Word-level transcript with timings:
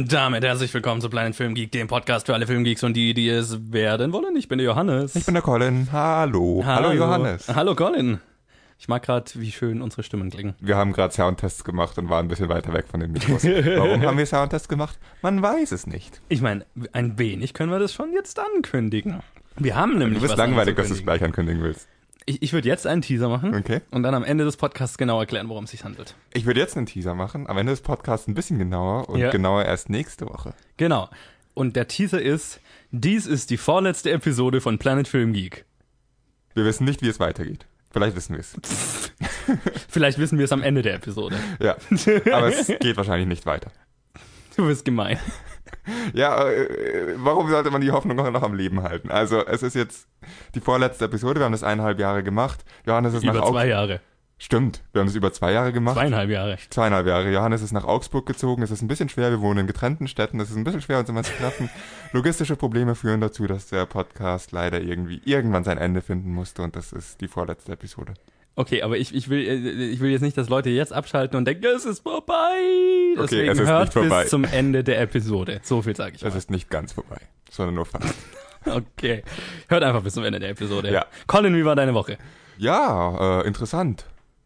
Und 0.00 0.10
damit 0.14 0.42
herzlich 0.42 0.72
willkommen 0.72 1.02
zu 1.02 1.10
Planet 1.10 1.36
Film 1.36 1.54
Geek, 1.54 1.72
dem 1.72 1.86
Podcast 1.86 2.24
für 2.24 2.32
alle 2.32 2.46
Filmgeeks 2.46 2.82
und 2.84 2.94
die, 2.94 3.12
die 3.12 3.28
es 3.28 3.70
werden 3.70 4.14
wollen. 4.14 4.34
Ich 4.34 4.48
bin 4.48 4.56
der 4.56 4.64
Johannes. 4.64 5.14
Ich 5.14 5.26
bin 5.26 5.34
der 5.34 5.42
Colin. 5.42 5.88
Hallo. 5.92 6.62
Hallo, 6.64 6.92
Johannes. 6.92 7.54
Hallo 7.54 7.74
Colin. 7.74 8.18
Ich 8.78 8.88
mag 8.88 9.02
gerade, 9.02 9.30
wie 9.34 9.52
schön 9.52 9.82
unsere 9.82 10.02
Stimmen 10.02 10.30
klingen. 10.30 10.54
Wir 10.58 10.78
haben 10.78 10.94
gerade 10.94 11.12
Soundtests 11.12 11.64
gemacht 11.64 11.98
und 11.98 12.08
waren 12.08 12.24
ein 12.24 12.28
bisschen 12.28 12.48
weiter 12.48 12.72
weg 12.72 12.86
von 12.90 13.00
den 13.00 13.12
Mikros. 13.12 13.44
Warum 13.44 14.00
haben 14.00 14.16
wir 14.16 14.24
Soundtests 14.24 14.68
gemacht? 14.68 14.98
Man 15.20 15.42
weiß 15.42 15.70
es 15.72 15.86
nicht. 15.86 16.22
Ich 16.30 16.40
meine, 16.40 16.64
ein 16.94 17.18
wenig 17.18 17.52
können 17.52 17.70
wir 17.70 17.78
das 17.78 17.92
schon 17.92 18.14
jetzt 18.14 18.40
ankündigen. 18.40 19.20
Wir 19.58 19.76
haben 19.76 19.98
nämlich. 19.98 20.18
Du 20.18 20.22
bist 20.22 20.38
langweilig, 20.38 20.76
dass 20.76 20.88
du 20.88 20.94
es 20.94 21.02
gleich 21.02 21.22
ankündigen 21.22 21.62
willst. 21.62 21.88
Ich, 22.30 22.42
ich 22.42 22.52
würde 22.52 22.68
jetzt 22.68 22.86
einen 22.86 23.02
Teaser 23.02 23.28
machen 23.28 23.54
Okay. 23.56 23.80
und 23.90 24.04
dann 24.04 24.14
am 24.14 24.22
Ende 24.22 24.44
des 24.44 24.56
Podcasts 24.56 24.96
genau 24.98 25.18
erklären, 25.18 25.48
worum 25.48 25.64
es 25.64 25.72
sich 25.72 25.82
handelt. 25.84 26.14
Ich 26.32 26.46
würde 26.46 26.60
jetzt 26.60 26.76
einen 26.76 26.86
Teaser 26.86 27.14
machen, 27.14 27.48
am 27.48 27.58
Ende 27.58 27.72
des 27.72 27.80
Podcasts 27.80 28.28
ein 28.28 28.34
bisschen 28.34 28.56
genauer 28.58 29.08
und 29.08 29.18
Ja. 29.18 29.30
genauer 29.30 29.64
erst 29.64 29.90
nächste 29.90 30.26
Woche. 30.28 30.54
Genau. 30.76 31.08
Und 31.54 31.74
der 31.74 31.88
Teaser 31.88 32.22
ist, 32.22 32.60
dies 32.92 33.26
ist 33.26 33.50
die 33.50 33.56
vorletzte 33.56 34.12
Episode 34.12 34.60
von 34.60 34.78
Planet 34.78 35.08
Film 35.08 35.32
Geek. 35.32 35.64
Wir 36.54 36.64
wissen 36.64 36.84
nicht, 36.84 37.02
wie 37.02 37.08
es 37.08 37.18
weitergeht. 37.18 37.66
Vielleicht 37.90 38.14
wissen 38.14 38.34
wir 38.34 38.40
es. 38.40 38.54
Vielleicht 39.88 40.18
wissen 40.18 40.38
wir 40.38 40.44
es 40.44 40.52
am 40.52 40.62
Ende 40.62 40.82
der 40.82 40.94
Episode. 40.94 41.36
Ja. 41.58 41.76
Aber 42.32 42.46
es 42.54 42.68
geht 42.68 42.96
wahrscheinlich 42.96 43.26
nicht 43.26 43.44
weiter. 43.46 43.72
Du 44.56 44.66
bist 44.68 44.84
gemein. 44.84 45.18
Ja, 46.12 46.48
äh, 46.48 47.14
warum 47.16 47.48
sollte 47.48 47.70
man 47.70 47.80
die 47.80 47.90
Hoffnung 47.90 48.16
noch 48.16 48.42
am 48.42 48.54
Leben 48.54 48.82
halten? 48.82 49.10
Also, 49.10 49.44
es 49.46 49.62
ist 49.62 49.74
jetzt 49.74 50.08
die 50.54 50.60
vorletzte 50.60 51.06
Episode. 51.06 51.40
Wir 51.40 51.44
haben 51.44 51.52
das 51.52 51.62
eineinhalb 51.64 51.98
Jahre 51.98 52.22
gemacht. 52.22 52.64
Johannes 52.86 53.14
ist 53.14 53.22
Über 53.22 53.32
nach 53.32 53.40
zwei 53.40 53.46
Augsburg. 53.46 53.68
Jahre. 53.68 54.00
Stimmt. 54.42 54.82
Wir 54.92 55.00
haben 55.00 55.06
das 55.06 55.16
über 55.16 55.34
zwei 55.34 55.52
Jahre 55.52 55.70
gemacht. 55.70 55.96
Zweieinhalb 55.96 56.30
Jahre. 56.30 56.56
Zweieinhalb 56.70 57.06
Jahre. 57.06 57.30
Johannes 57.30 57.60
ist 57.60 57.72
nach 57.72 57.84
Augsburg 57.84 58.24
gezogen. 58.24 58.62
Es 58.62 58.70
ist 58.70 58.80
ein 58.80 58.88
bisschen 58.88 59.10
schwer. 59.10 59.30
Wir 59.30 59.42
wohnen 59.42 59.60
in 59.60 59.66
getrennten 59.66 60.08
Städten. 60.08 60.40
Es 60.40 60.50
ist 60.50 60.56
ein 60.56 60.64
bisschen 60.64 60.80
schwer, 60.80 60.98
uns 60.98 61.10
immer 61.10 61.22
zu 61.22 61.32
treffen. 61.34 61.68
Logistische 62.12 62.56
Probleme 62.56 62.94
führen 62.94 63.20
dazu, 63.20 63.46
dass 63.46 63.66
der 63.66 63.84
Podcast 63.84 64.52
leider 64.52 64.80
irgendwie 64.80 65.20
irgendwann 65.26 65.62
sein 65.64 65.76
Ende 65.76 66.00
finden 66.00 66.32
musste. 66.32 66.62
Und 66.62 66.74
das 66.74 66.92
ist 66.94 67.20
die 67.20 67.28
vorletzte 67.28 67.72
Episode. 67.72 68.14
Okay, 68.60 68.82
aber 68.82 68.98
ich, 68.98 69.14
ich, 69.14 69.30
will, 69.30 69.40
äh, 69.40 69.86
ich 69.90 70.00
will 70.00 70.10
jetzt 70.10 70.20
nicht, 70.20 70.36
dass 70.36 70.50
Leute 70.50 70.68
jetzt 70.68 70.92
abschalten 70.92 71.38
und 71.38 71.46
denken, 71.46 71.64
es 71.74 71.86
ist 71.86 72.00
vorbei. 72.02 72.34
Deswegen 73.16 73.48
es 73.50 73.58
ist 73.58 73.66
hört 73.68 73.84
nicht 73.84 73.92
vorbei. 73.94 74.22
bis 74.22 74.30
zum 74.30 74.44
Ende 74.44 74.84
der 74.84 75.00
Episode. 75.00 75.60
So 75.62 75.80
viel 75.80 75.96
sage 75.96 76.16
ich 76.16 76.22
Es 76.22 76.32
mal. 76.34 76.38
ist 76.38 76.50
nicht 76.50 76.68
ganz 76.68 76.92
vorbei, 76.92 77.16
sondern 77.50 77.74
nur 77.76 77.86
fast. 77.86 78.14
Okay. 78.66 79.22
Hört 79.70 79.82
einfach 79.82 80.02
bis 80.02 80.12
zum 80.12 80.22
Ende 80.22 80.38
der 80.38 80.50
Episode. 80.50 80.92
Ja. 80.92 81.06
Colin, 81.26 81.54
wie 81.56 81.64
war 81.64 81.74
deine 81.74 81.94
Woche? 81.94 82.18
Ja, 82.58 83.40
äh, 83.40 83.46
interessant. 83.46 84.04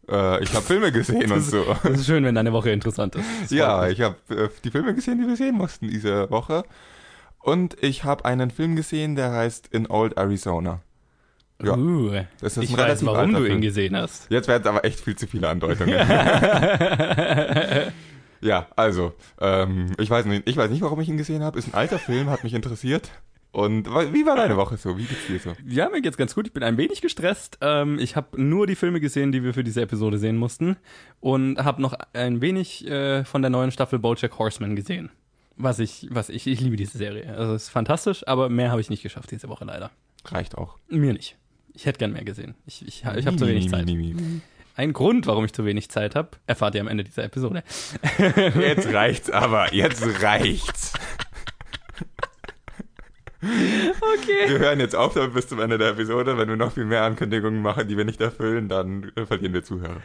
Äh, 0.09 0.41
ich 0.41 0.53
habe 0.53 0.63
Filme 0.65 0.93
gesehen 0.93 1.29
und 1.33 1.41
so. 1.41 1.65
Es 1.83 1.99
ist 1.99 2.05
schön, 2.05 2.23
wenn 2.23 2.33
deine 2.33 2.53
Woche 2.53 2.69
interessant 2.71 3.15
ist. 3.15 3.25
Das 3.41 3.51
Ja, 3.51 3.89
ich 3.89 3.99
habe 3.99 4.15
äh, 4.29 4.47
die 4.63 4.71
Filme 4.71 4.95
gesehen, 4.95 5.19
die 5.21 5.27
wir 5.27 5.35
sehen 5.35 5.55
mussten 5.55 5.89
diese 5.89 6.29
Woche. 6.31 6.63
Und 7.39 7.75
ich 7.83 8.05
habe 8.05 8.23
einen 8.23 8.51
Film 8.51 8.77
gesehen, 8.77 9.17
der 9.17 9.33
heißt 9.33 9.67
In 9.73 9.85
Old 9.89 10.17
Arizona. 10.17 10.79
Ja, 11.63 11.77
Uh, 11.77 12.11
das 12.41 12.57
ist 12.57 12.63
ich 12.65 12.71
ein 12.71 12.77
weiß, 12.77 13.05
warum 13.05 13.33
du 13.33 13.45
ihn 13.45 13.61
gesehen 13.61 13.95
hast. 13.95 14.29
Jetzt 14.29 14.47
werden 14.47 14.63
es 14.63 14.67
aber 14.67 14.83
echt 14.83 14.99
viel 14.99 15.15
zu 15.15 15.25
viele 15.25 15.47
Andeutungen. 15.47 15.93
ja, 18.41 18.67
also, 18.75 19.13
ähm, 19.39 19.93
ich, 19.97 20.09
weiß 20.09 20.25
nicht, 20.25 20.49
ich 20.49 20.57
weiß 20.57 20.69
nicht, 20.69 20.81
warum 20.81 20.99
ich 20.99 21.07
ihn 21.07 21.15
gesehen 21.17 21.43
habe. 21.43 21.57
Ist 21.57 21.69
ein 21.69 21.73
alter 21.73 21.97
Film, 21.97 22.29
hat 22.29 22.43
mich 22.43 22.53
interessiert. 22.53 23.09
Und 23.55 23.87
wie 23.87 24.25
war 24.25 24.35
deine 24.35 24.57
Woche 24.57 24.75
so? 24.75 24.97
Wie 24.97 25.05
geht's 25.05 25.27
dir 25.27 25.39
so? 25.39 25.53
Ja, 25.65 25.87
mir 25.89 26.01
geht's 26.01 26.17
ganz 26.17 26.35
gut. 26.35 26.45
Ich 26.45 26.51
bin 26.51 26.61
ein 26.61 26.75
wenig 26.75 26.99
gestresst. 26.99 27.57
Ähm, 27.61 27.99
ich 27.99 28.17
habe 28.17 28.41
nur 28.41 28.67
die 28.67 28.75
Filme 28.75 28.99
gesehen, 28.99 29.31
die 29.31 29.43
wir 29.43 29.53
für 29.53 29.63
diese 29.63 29.81
Episode 29.81 30.17
sehen 30.17 30.35
mussten. 30.35 30.75
Und 31.21 31.63
habe 31.63 31.81
noch 31.81 31.93
ein 32.11 32.41
wenig 32.41 32.85
äh, 32.85 33.23
von 33.23 33.41
der 33.41 33.49
neuen 33.49 33.71
Staffel 33.71 33.97
Bojack 33.97 34.37
Horseman 34.37 34.75
gesehen. 34.75 35.09
Was 35.55 35.79
ich, 35.79 36.09
was 36.11 36.27
ich, 36.27 36.47
ich 36.47 36.59
liebe 36.59 36.75
diese 36.75 36.97
Serie. 36.97 37.33
Also 37.33 37.53
es 37.53 37.63
ist 37.63 37.69
fantastisch, 37.69 38.27
aber 38.27 38.49
mehr 38.49 38.71
habe 38.71 38.81
ich 38.81 38.89
nicht 38.89 39.03
geschafft 39.03 39.31
diese 39.31 39.47
Woche 39.47 39.63
leider. 39.63 39.89
Reicht 40.25 40.57
auch. 40.57 40.77
Mir 40.89 41.13
nicht. 41.13 41.37
Ich 41.75 41.85
hätte 41.85 41.99
gern 41.99 42.13
mehr 42.13 42.23
gesehen. 42.23 42.55
Ich, 42.65 42.81
ich, 42.87 43.03
ich 43.15 43.27
habe 43.27 43.37
zu 43.37 43.47
wenig 43.47 43.69
Zeit. 43.69 43.87
Ein 44.77 44.93
Grund, 44.93 45.27
warum 45.27 45.45
ich 45.45 45.53
zu 45.53 45.65
wenig 45.65 45.89
Zeit 45.89 46.15
habe, 46.15 46.29
erfahrt 46.47 46.75
ihr 46.75 46.81
am 46.81 46.87
Ende 46.87 47.03
dieser 47.03 47.23
Episode. 47.23 47.63
Jetzt 48.59 48.91
reicht's 48.91 49.29
aber, 49.29 49.73
jetzt 49.73 50.03
reicht's. 50.21 50.93
Okay. 53.41 54.49
Wir 54.49 54.59
hören 54.59 54.79
jetzt 54.79 54.95
auf 54.95 55.13
damit 55.13 55.33
bis 55.33 55.47
zum 55.47 55.59
Ende 55.59 55.77
der 55.77 55.89
Episode. 55.89 56.37
Wenn 56.37 56.49
wir 56.49 56.55
noch 56.55 56.71
viel 56.71 56.85
mehr 56.85 57.03
Ankündigungen 57.03 57.61
machen, 57.61 57.87
die 57.87 57.95
wir 57.95 58.05
nicht 58.05 58.19
erfüllen, 58.19 58.69
dann 58.69 59.11
äh, 59.15 59.25
verlieren 59.25 59.53
wir 59.53 59.63
Zuhörer. 59.63 60.01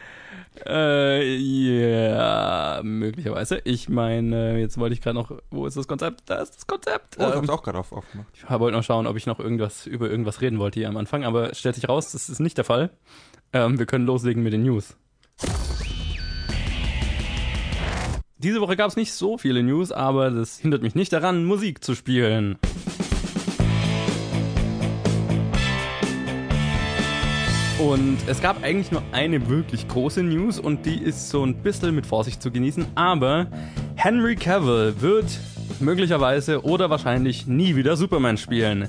Äh, 0.67 1.35
ja, 1.37 2.81
möglicherweise. 2.83 3.61
Ich 3.63 3.87
meine, 3.89 4.59
jetzt 4.59 4.77
wollte 4.77 4.93
ich 4.93 5.01
gerade 5.01 5.15
noch, 5.15 5.31
wo 5.49 5.65
ist 5.65 5.77
das 5.77 5.87
Konzept? 5.87 6.23
Da 6.25 6.35
ist 6.41 6.55
das 6.55 6.67
Konzept. 6.67 7.15
Oh, 7.17 7.23
ich 7.23 7.27
Ähm, 7.29 7.35
hab's 7.37 7.49
auch 7.49 7.63
gerade 7.63 7.79
auf, 7.79 7.91
aufgemacht. 7.93 8.27
Ich 8.33 8.49
wollte 8.49 8.77
noch 8.77 8.83
schauen, 8.83 9.07
ob 9.07 9.15
ich 9.15 9.25
noch 9.25 9.39
irgendwas 9.39 9.87
über 9.87 10.09
irgendwas 10.09 10.41
reden 10.41 10.59
wollte 10.59 10.79
hier 10.81 10.89
am 10.89 10.97
Anfang, 10.97 11.23
aber 11.23 11.53
stellt 11.55 11.75
sich 11.75 11.87
raus, 11.87 12.11
das 12.11 12.27
ist 12.29 12.39
nicht 12.39 12.57
der 12.57 12.65
Fall. 12.65 12.89
Ähm, 13.53 13.79
wir 13.79 13.85
können 13.85 14.05
loslegen 14.05 14.43
mit 14.43 14.53
den 14.53 14.63
News. 14.63 14.95
Diese 18.37 18.59
Woche 18.59 18.75
gab 18.75 18.89
es 18.89 18.95
nicht 18.95 19.13
so 19.13 19.37
viele 19.37 19.61
News, 19.61 19.91
aber 19.91 20.31
das 20.31 20.57
hindert 20.57 20.81
mich 20.81 20.95
nicht 20.95 21.13
daran, 21.13 21.45
Musik 21.45 21.83
zu 21.83 21.93
spielen. 21.95 22.57
Und 27.81 28.19
es 28.27 28.39
gab 28.41 28.63
eigentlich 28.63 28.91
nur 28.91 29.01
eine 29.11 29.49
wirklich 29.49 29.87
große 29.87 30.21
News 30.21 30.59
und 30.59 30.85
die 30.85 31.01
ist 31.01 31.29
so 31.31 31.43
ein 31.43 31.55
bisschen 31.55 31.95
mit 31.95 32.05
Vorsicht 32.05 32.39
zu 32.39 32.51
genießen, 32.51 32.85
aber 32.93 33.47
Henry 33.95 34.35
Cavill 34.35 34.93
wird 34.99 35.25
möglicherweise 35.79 36.63
oder 36.63 36.91
wahrscheinlich 36.91 37.47
nie 37.47 37.75
wieder 37.75 37.97
Superman 37.97 38.37
spielen. 38.37 38.87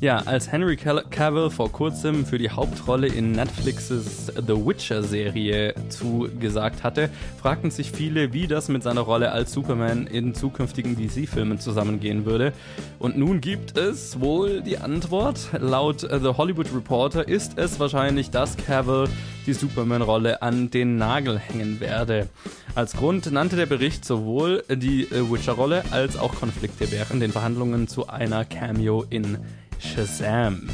Ja, 0.00 0.18
als 0.18 0.50
Henry 0.50 0.76
Cavill 0.76 1.50
vor 1.50 1.72
kurzem 1.72 2.26
für 2.26 2.36
die 2.36 2.50
Hauptrolle 2.50 3.06
in 3.06 3.32
Netflixes 3.32 4.26
The 4.26 4.54
Witcher 4.54 5.02
Serie 5.02 5.74
zugesagt 5.88 6.82
hatte, 6.82 7.08
fragten 7.40 7.70
sich 7.70 7.90
viele, 7.90 8.32
wie 8.32 8.46
das 8.46 8.68
mit 8.68 8.82
seiner 8.82 9.02
Rolle 9.02 9.32
als 9.32 9.52
Superman 9.52 10.06
in 10.06 10.34
zukünftigen 10.34 10.96
DC-Filmen 10.96 11.58
zusammengehen 11.58 12.26
würde. 12.26 12.52
Und 12.98 13.16
nun 13.16 13.40
gibt 13.40 13.78
es 13.78 14.20
wohl 14.20 14.60
die 14.60 14.78
Antwort. 14.78 15.50
Laut 15.58 16.00
The 16.00 16.36
Hollywood 16.36 16.74
Reporter 16.74 17.26
ist 17.26 17.56
es 17.56 17.78
wahrscheinlich, 17.80 18.30
dass 18.30 18.56
Cavill 18.56 19.08
die 19.46 19.52
Superman-Rolle 19.52 20.42
an 20.42 20.70
den 20.70 20.96
Nagel 20.96 21.38
hängen 21.38 21.80
werde. 21.80 22.28
Als 22.74 22.94
Grund 22.94 23.30
nannte 23.30 23.56
der 23.56 23.66
Bericht 23.66 24.04
sowohl 24.04 24.64
die 24.68 25.04
äh, 25.04 25.30
Witcher-Rolle 25.30 25.84
als 25.90 26.18
auch 26.18 26.34
Konflikte 26.34 26.90
während 26.90 27.22
den 27.22 27.30
Verhandlungen 27.30 27.86
zu 27.86 28.08
einer 28.08 28.44
Cameo 28.44 29.04
in 29.08 29.38
Shazam. 29.80 30.68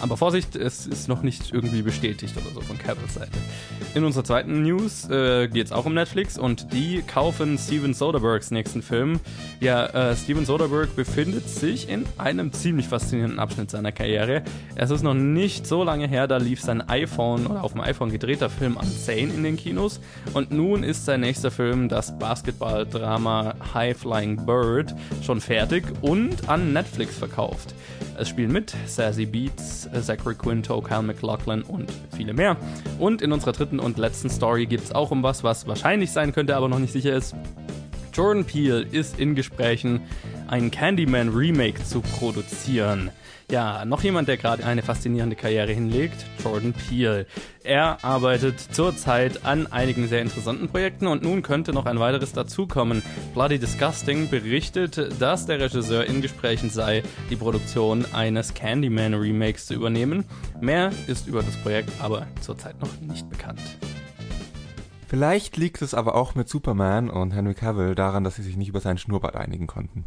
Aber 0.00 0.16
Vorsicht, 0.16 0.56
es 0.56 0.86
ist 0.86 1.08
noch 1.08 1.22
nicht 1.22 1.52
irgendwie 1.52 1.82
bestätigt 1.82 2.34
oder 2.36 2.52
so 2.52 2.60
von 2.60 2.78
Cavills 2.78 3.14
Seite. 3.14 3.38
In 3.94 4.04
unserer 4.04 4.24
zweiten 4.24 4.62
News 4.62 5.08
äh, 5.10 5.48
geht 5.48 5.66
es 5.66 5.72
auch 5.72 5.84
um 5.84 5.94
Netflix 5.94 6.38
und 6.38 6.72
die 6.72 7.02
kaufen 7.02 7.58
Steven 7.58 7.94
Soderberghs 7.94 8.50
nächsten 8.50 8.82
Film. 8.82 9.20
Ja, 9.60 9.86
äh, 9.86 10.16
Steven 10.16 10.44
Soderbergh 10.44 10.92
befindet 10.96 11.48
sich 11.48 11.88
in 11.88 12.06
einem 12.18 12.52
ziemlich 12.52 12.88
faszinierenden 12.88 13.38
Abschnitt 13.38 13.70
seiner 13.70 13.92
Karriere. 13.92 14.42
Es 14.74 14.90
ist 14.90 15.02
noch 15.02 15.14
nicht 15.14 15.66
so 15.66 15.84
lange 15.84 16.08
her, 16.08 16.26
da 16.26 16.38
lief 16.38 16.60
sein 16.60 16.88
iPhone 16.88 17.46
oder 17.46 17.62
auf 17.62 17.72
dem 17.72 17.82
iPhone 17.82 18.10
gedrehter 18.10 18.48
Film 18.50 18.76
Unsane 18.76 19.32
in 19.32 19.42
den 19.42 19.56
Kinos 19.56 20.00
und 20.32 20.50
nun 20.50 20.82
ist 20.84 21.04
sein 21.04 21.20
nächster 21.20 21.50
Film, 21.50 21.88
das 21.88 22.18
Basketball-Drama 22.18 23.54
High 23.74 23.96
Flying 23.96 24.46
Bird, 24.46 24.94
schon 25.22 25.40
fertig 25.40 25.84
und 26.00 26.48
an 26.48 26.72
Netflix 26.72 27.16
verkauft. 27.16 27.74
Es 28.18 28.28
spielen 28.28 28.52
mit 28.52 28.74
Sassy 28.86 29.26
Beats, 29.26 29.81
Zachary 30.00 30.34
Quinto, 30.34 30.80
Kyle 30.80 31.02
McLaughlin 31.02 31.62
und 31.62 31.92
viele 32.14 32.32
mehr. 32.32 32.56
Und 32.98 33.22
in 33.22 33.32
unserer 33.32 33.52
dritten 33.52 33.80
und 33.80 33.98
letzten 33.98 34.30
Story 34.30 34.66
geht 34.66 34.82
es 34.82 34.92
auch 34.92 35.10
um 35.10 35.22
was, 35.22 35.44
was 35.44 35.66
wahrscheinlich 35.66 36.10
sein 36.10 36.32
könnte, 36.32 36.56
aber 36.56 36.68
noch 36.68 36.78
nicht 36.78 36.92
sicher 36.92 37.14
ist. 37.14 37.34
Jordan 38.12 38.44
Peele 38.44 38.82
ist 38.82 39.18
in 39.18 39.34
Gesprächen, 39.34 40.02
ein 40.48 40.70
Candyman 40.70 41.30
Remake 41.30 41.82
zu 41.82 42.02
produzieren. 42.02 43.10
Ja, 43.52 43.84
noch 43.84 44.02
jemand, 44.02 44.28
der 44.28 44.38
gerade 44.38 44.64
eine 44.64 44.80
faszinierende 44.80 45.36
Karriere 45.36 45.70
hinlegt, 45.72 46.24
Jordan 46.42 46.72
Peele. 46.72 47.26
Er 47.62 48.02
arbeitet 48.02 48.58
zurzeit 48.58 49.44
an 49.44 49.66
einigen 49.66 50.08
sehr 50.08 50.22
interessanten 50.22 50.68
Projekten 50.68 51.06
und 51.06 51.22
nun 51.22 51.42
könnte 51.42 51.74
noch 51.74 51.84
ein 51.84 52.00
weiteres 52.00 52.32
dazukommen. 52.32 53.02
Bloody 53.34 53.58
Disgusting 53.58 54.30
berichtet, 54.30 55.20
dass 55.20 55.44
der 55.44 55.60
Regisseur 55.60 56.06
in 56.06 56.22
Gesprächen 56.22 56.70
sei, 56.70 57.02
die 57.28 57.36
Produktion 57.36 58.06
eines 58.14 58.54
Candyman 58.54 59.12
Remakes 59.12 59.66
zu 59.66 59.74
übernehmen. 59.74 60.24
Mehr 60.62 60.90
ist 61.06 61.26
über 61.26 61.42
das 61.42 61.58
Projekt 61.58 61.90
aber 62.00 62.26
zurzeit 62.40 62.80
noch 62.80 63.02
nicht 63.02 63.28
bekannt. 63.28 63.60
Vielleicht 65.12 65.58
liegt 65.58 65.82
es 65.82 65.92
aber 65.92 66.14
auch 66.14 66.34
mit 66.34 66.48
Superman 66.48 67.10
und 67.10 67.32
Henry 67.32 67.52
Cavill 67.52 67.94
daran, 67.94 68.24
dass 68.24 68.36
sie 68.36 68.42
sich 68.42 68.56
nicht 68.56 68.68
über 68.70 68.80
seinen 68.80 68.96
Schnurrbart 68.96 69.36
einigen 69.36 69.66
konnten. 69.66 70.06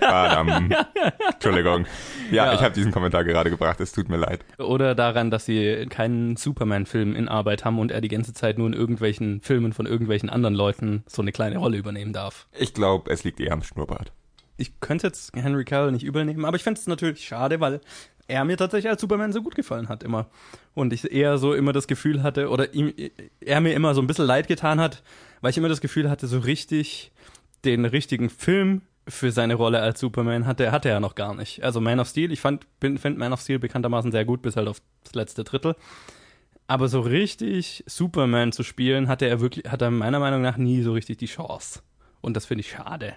Badam. 0.00 0.72
Entschuldigung. 1.34 1.84
Ja, 2.30 2.46
Ja. 2.46 2.54
ich 2.54 2.62
habe 2.62 2.72
diesen 2.74 2.90
Kommentar 2.90 3.24
gerade 3.24 3.50
gebracht, 3.50 3.78
es 3.82 3.92
tut 3.92 4.08
mir 4.08 4.16
leid. 4.16 4.42
Oder 4.56 4.94
daran, 4.94 5.30
dass 5.30 5.44
sie 5.44 5.84
keinen 5.90 6.36
Superman-Film 6.36 7.14
in 7.14 7.28
Arbeit 7.28 7.66
haben 7.66 7.78
und 7.78 7.90
er 7.92 8.00
die 8.00 8.08
ganze 8.08 8.32
Zeit 8.32 8.56
nur 8.56 8.66
in 8.68 8.72
irgendwelchen 8.72 9.42
Filmen 9.42 9.74
von 9.74 9.84
irgendwelchen 9.84 10.30
anderen 10.30 10.54
Leuten 10.54 11.04
so 11.06 11.20
eine 11.20 11.32
kleine 11.32 11.58
Rolle 11.58 11.76
übernehmen 11.76 12.14
darf. 12.14 12.48
Ich 12.58 12.72
glaube, 12.72 13.10
es 13.12 13.24
liegt 13.24 13.40
eher 13.40 13.52
am 13.52 13.62
Schnurrbart. 13.62 14.12
Ich 14.56 14.80
könnte 14.80 15.08
jetzt 15.08 15.36
Henry 15.36 15.66
Cavill 15.66 15.92
nicht 15.92 16.04
übel 16.04 16.24
nehmen, 16.24 16.46
aber 16.46 16.56
ich 16.56 16.62
fände 16.62 16.80
es 16.80 16.86
natürlich 16.86 17.22
schade, 17.28 17.60
weil 17.60 17.82
er 18.28 18.44
mir 18.44 18.56
tatsächlich 18.56 18.90
als 18.90 19.00
Superman 19.00 19.32
so 19.32 19.42
gut 19.42 19.54
gefallen 19.54 19.88
hat 19.88 20.02
immer. 20.02 20.26
Und 20.74 20.92
ich 20.92 21.10
eher 21.10 21.38
so 21.38 21.54
immer 21.54 21.72
das 21.72 21.88
Gefühl 21.88 22.22
hatte, 22.22 22.50
oder 22.50 22.74
ihm, 22.74 22.92
er 23.40 23.60
mir 23.60 23.72
immer 23.72 23.94
so 23.94 24.02
ein 24.02 24.06
bisschen 24.06 24.26
leid 24.26 24.46
getan 24.46 24.80
hat, 24.80 25.02
weil 25.40 25.50
ich 25.50 25.58
immer 25.58 25.68
das 25.68 25.80
Gefühl 25.80 26.08
hatte, 26.08 26.26
so 26.26 26.38
richtig 26.38 27.10
den 27.64 27.86
richtigen 27.86 28.30
Film 28.30 28.82
für 29.08 29.32
seine 29.32 29.54
Rolle 29.54 29.80
als 29.80 29.98
Superman 29.98 30.46
hatte, 30.46 30.70
hatte 30.70 30.90
er 30.90 31.00
noch 31.00 31.14
gar 31.14 31.34
nicht. 31.34 31.64
Also 31.64 31.80
Man 31.80 31.98
of 31.98 32.08
Steel, 32.08 32.30
ich 32.30 32.40
fand, 32.40 32.66
bin, 32.78 32.98
finde 32.98 33.18
Man 33.18 33.32
of 33.32 33.40
Steel 33.40 33.58
bekanntermaßen 33.58 34.12
sehr 34.12 34.26
gut, 34.26 34.42
bis 34.42 34.56
halt 34.56 34.68
auf 34.68 34.82
das 35.02 35.14
letzte 35.14 35.44
Drittel. 35.44 35.74
Aber 36.66 36.88
so 36.88 37.00
richtig 37.00 37.82
Superman 37.86 38.52
zu 38.52 38.62
spielen, 38.62 39.08
hatte 39.08 39.26
er 39.26 39.40
wirklich, 39.40 39.70
hat 39.70 39.80
er 39.80 39.90
meiner 39.90 40.20
Meinung 40.20 40.42
nach 40.42 40.58
nie 40.58 40.82
so 40.82 40.92
richtig 40.92 41.16
die 41.16 41.26
Chance. 41.26 41.80
Und 42.20 42.36
das 42.36 42.44
finde 42.44 42.60
ich 42.60 42.70
schade. 42.70 43.14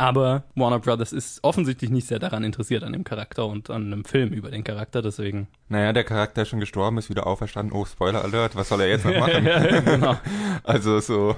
Aber 0.00 0.44
Warner 0.54 0.78
Brothers 0.78 1.12
ist 1.12 1.40
offensichtlich 1.42 1.90
nicht 1.90 2.06
sehr 2.06 2.20
daran 2.20 2.44
interessiert 2.44 2.84
an 2.84 2.92
dem 2.92 3.02
Charakter 3.02 3.46
und 3.46 3.68
an 3.68 3.86
einem 3.92 4.04
Film 4.04 4.30
über 4.32 4.48
den 4.50 4.62
Charakter, 4.62 5.02
deswegen. 5.02 5.48
Naja, 5.68 5.92
der 5.92 6.04
Charakter 6.04 6.42
ist 6.42 6.48
schon 6.50 6.60
gestorben, 6.60 6.98
ist 6.98 7.10
wieder 7.10 7.26
auferstanden. 7.26 7.76
Oh, 7.76 7.84
Spoiler 7.84 8.22
Alert, 8.22 8.54
was 8.54 8.68
soll 8.68 8.80
er 8.80 8.88
jetzt 8.88 9.04
noch 9.04 9.14
machen? 9.18 9.44
genau. 9.84 10.16
Also 10.62 11.00
so, 11.00 11.36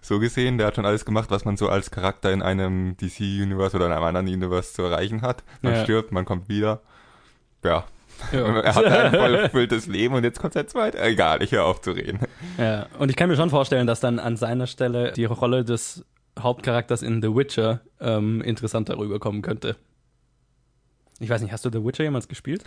so 0.00 0.18
gesehen, 0.20 0.56
der 0.56 0.68
hat 0.68 0.76
schon 0.76 0.86
alles 0.86 1.04
gemacht, 1.04 1.30
was 1.30 1.44
man 1.44 1.56
so 1.58 1.68
als 1.68 1.90
Charakter 1.90 2.32
in 2.32 2.40
einem 2.42 2.96
DC-Universe 2.96 3.76
oder 3.76 3.86
in 3.86 3.92
einem 3.92 4.04
anderen 4.04 4.26
Universe 4.28 4.72
zu 4.72 4.82
erreichen 4.82 5.20
hat. 5.22 5.42
Man 5.60 5.74
Ja. 5.74 5.84
stirbt, 5.84 6.10
man 6.10 6.24
kommt 6.24 6.48
wieder. 6.48 6.80
Ja. 7.62 7.84
Er 8.32 8.74
hat 8.74 8.84
ein 8.84 9.12
voll 9.12 9.34
erfülltes 9.36 9.86
Leben 9.86 10.14
und 10.14 10.24
jetzt 10.24 10.40
kommt 10.40 10.54
sein 10.54 10.66
zweit. 10.66 10.94
Egal, 10.96 11.40
ich 11.42 11.52
höre 11.52 11.64
auf 11.66 11.80
zu 11.82 11.92
reden. 11.92 12.18
Ja, 12.56 12.86
und 12.98 13.10
ich 13.10 13.16
kann 13.16 13.28
mir 13.28 13.36
schon 13.36 13.50
vorstellen, 13.50 13.86
dass 13.86 14.00
dann 14.00 14.18
an 14.18 14.36
seiner 14.36 14.66
Stelle 14.66 15.12
die 15.12 15.24
Rolle 15.26 15.64
des 15.64 16.04
Hauptcharakters 16.42 17.02
in 17.02 17.22
The 17.22 17.34
Witcher 17.34 17.80
ähm, 18.00 18.40
interessanter 18.42 18.98
rüberkommen 18.98 19.42
könnte. 19.42 19.76
Ich 21.20 21.28
weiß 21.28 21.42
nicht, 21.42 21.52
hast 21.52 21.64
du 21.64 21.70
The 21.70 21.84
Witcher 21.84 22.04
jemals 22.04 22.28
gespielt? 22.28 22.64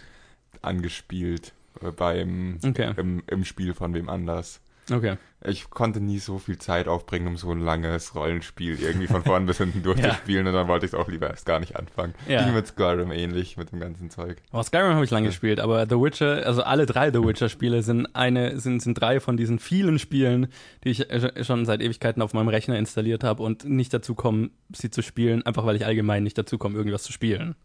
Angespielt 0.62 1.54
äh, 1.82 1.92
beim 1.92 2.60
Okay, 2.66 2.94
im, 2.98 3.24
im 3.28 3.46
Spiel 3.46 3.74
von 3.74 3.94
wem 3.94 4.10
anders. 4.10 4.62
Okay. 4.92 5.18
Ich 5.44 5.72
konnte 5.72 6.00
nie 6.00 6.19
so 6.19 6.38
viel 6.38 6.60
Zeit 6.60 6.88
aufbringen, 6.88 7.28
um 7.28 7.36
so 7.36 7.51
ein 7.51 7.60
langes 7.60 8.13
Rollenspiel 8.13 8.80
irgendwie 8.80 9.07
von 9.07 9.24
vorn 9.24 9.48
bis 9.48 9.57
hinten 9.57 9.81
durchzuspielen 9.83 10.45
und 10.45 10.54
dann 10.54 10.68
wollte 10.68 10.86
ich 10.86 10.94
es 10.94 10.98
auch 10.98 11.07
lieber 11.07 11.30
erst 11.30 11.48
gar 11.48 11.60
nicht 11.60 11.75
anfangen. 11.75 12.13
Ja. 12.28 12.44
Ging 12.44 12.54
mit 12.54 12.68
Skyrim 12.68 13.12
ähnlich, 13.12 13.57
mit 13.57 13.72
dem 13.72 13.80
ganzen 13.80 14.12
Zeug. 14.12 14.38
Oh, 14.51 14.62
Skyrim 14.62 14.94
habe 14.94 15.04
ich 15.04 15.10
lange 15.10 15.28
gespielt, 15.28 15.60
aber 15.60 15.88
The 15.89 15.95
Witcher, 15.95 16.45
also 16.45 16.62
alle 16.62 16.86
drei 16.86 17.12
The 17.12 17.24
Witcher-Spiele 17.24 17.81
sind 17.81 18.16
eine, 18.16 18.60
sind, 18.60 18.81
sind 18.81 19.01
drei 19.01 19.19
von 19.19 19.36
diesen 19.36 19.57
vielen 19.57 19.98
Spielen, 19.98 20.48
die 20.84 20.89
ich 20.89 21.10
äh, 21.10 21.44
schon 21.44 21.66
seit 21.66 21.81
Ewigkeiten 21.81 22.22
auf 22.22 22.34
meinem 22.34 22.50
Rechner 22.50 22.77
installiert 22.77 23.24
habe 23.24 23.42
und 23.42 23.66
nicht 23.66 23.94
dazu 23.94 24.13
komme, 24.13 24.51
sie 24.72 24.92
zu 24.92 25.01
spielen, 25.01 25.44
einfach 25.44 25.66
weil 25.66 25.75
ich 25.75 25.86
allgemein 25.86 26.24
nicht 26.24 26.38
dazu 26.38 26.60
komme, 26.60 26.77
irgendwas 26.77 27.04
zu 27.04 27.12
spielen. 27.12 27.56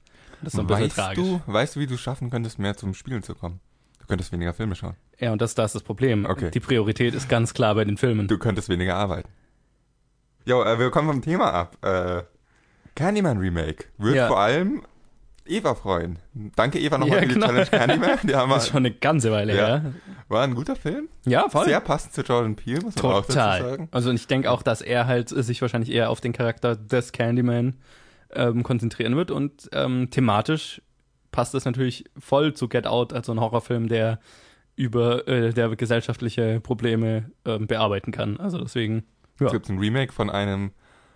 Das 0.43 0.53
ist 0.53 0.57
so 0.57 0.63
ein 0.63 0.67
bisschen 0.67 0.85
weißt 0.85 0.97
tragisch. 0.97 1.25
du, 1.25 1.41
weißt 1.47 1.77
du, 1.77 1.81
wie 1.81 1.87
du 1.87 1.97
schaffen 1.97 2.31
könntest, 2.31 2.59
mehr 2.59 2.77
zum 2.77 2.95
Spielen 2.95 3.23
zu 3.23 3.35
kommen? 3.35 3.61
Du 4.07 4.13
könntest 4.13 4.31
weniger 4.31 4.55
Filme 4.55 4.77
schauen. 4.77 4.95
Ja, 5.19 5.33
und 5.33 5.43
das, 5.43 5.57
das 5.57 5.71
ist 5.71 5.75
das 5.75 5.83
Problem. 5.83 6.27
Okay. 6.27 6.53
Die 6.53 6.61
Priorität 6.61 7.13
ist 7.13 7.29
ganz 7.29 7.55
klar 7.55 7.75
bei 7.75 7.85
den 7.85 7.97
Filmen. 7.97 8.29
Du 8.29 8.39
könntest 8.39 8.69
weniger 8.69 8.95
arbeiten. 8.95 9.29
Jo, 10.45 10.63
äh, 10.63 10.79
wir 10.79 10.93
kommen 10.93 11.09
vom 11.09 11.23
Thema 11.23 11.53
ab. 11.53 11.77
Äh, 11.85 12.23
Candyman 12.95 13.39
Remake 13.39 13.87
wird 13.99 14.15
Ja. 14.15 14.29
vor 14.29 14.39
allem 14.39 14.83
Eva 15.45 15.75
freuen. 15.75 16.21
Danke 16.55 16.79
Eva 16.79 16.99
nochmal 16.99 17.17
Ja, 17.17 17.23
für 17.23 17.29
die 17.29 17.35
genau. 17.35 17.47
Challenge 17.49 17.67
Candyman. 17.67 18.19
Die 18.23 18.35
haben 18.37 18.51
Das 18.55 18.63
ist 18.63 18.69
wir, 18.69 18.73
schon 18.75 18.87
eine 18.87 18.93
ganze 18.95 19.33
Weile 19.33 19.57
Ja. 19.57 19.67
her. 19.81 19.93
war 20.29 20.45
ein 20.45 20.55
guter 20.55 20.77
Film. 20.77 21.09
Ja, 21.25 21.49
voll. 21.49 21.65
Sehr 21.65 21.81
passend 21.81 22.13
zu 22.15 22.23
Jordan 22.23 22.55
Peele, 22.55 22.83
muss 22.83 22.95
man 22.95 23.07
auch 23.07 23.21
dazu 23.23 23.33
Total. 23.33 23.61
sagen. 23.63 23.89
Also 23.91 24.11
und 24.11 24.15
ich 24.17 24.29
denke 24.29 24.53
auch, 24.53 24.63
dass 24.63 24.83
er 24.83 25.07
halt 25.09 25.31
sich 25.31 25.61
wahrscheinlich 25.63 25.91
eher 25.91 26.11
auf 26.11 26.21
den 26.21 26.33
Charakter 26.33 26.77
des 26.77 27.11
Candyman 27.11 27.75
ähm, 28.33 28.63
konzentrieren 28.63 29.17
wird 29.17 29.33
und 29.33 29.69
ähm, 29.73 30.11
thematisch 30.11 30.81
passt 31.37 31.53
das 31.53 31.67
natürlich 31.67 32.05
voll 32.19 32.55
zu 32.55 32.67
Get 32.67 32.87
Out, 32.87 33.13
also 33.13 33.31
ein 33.33 33.41
Horrorfilm, 33.41 33.89
der 33.89 34.19
über 34.75 35.29
äh, 35.29 35.53
der 35.53 35.69
gesellschaftliche 35.77 36.61
Probleme 36.61 37.31
ähm, 37.45 37.67
bearbeiten 37.67 38.11
kann. 38.11 38.39
Also 38.41 38.57
deswegen, 38.59 39.05
ja. 39.39 39.47
Es 39.47 39.53
gibt 39.53 39.69
ein 39.69 39.79
Remake 39.79 40.15
von 40.15 40.31
einem 40.31 40.71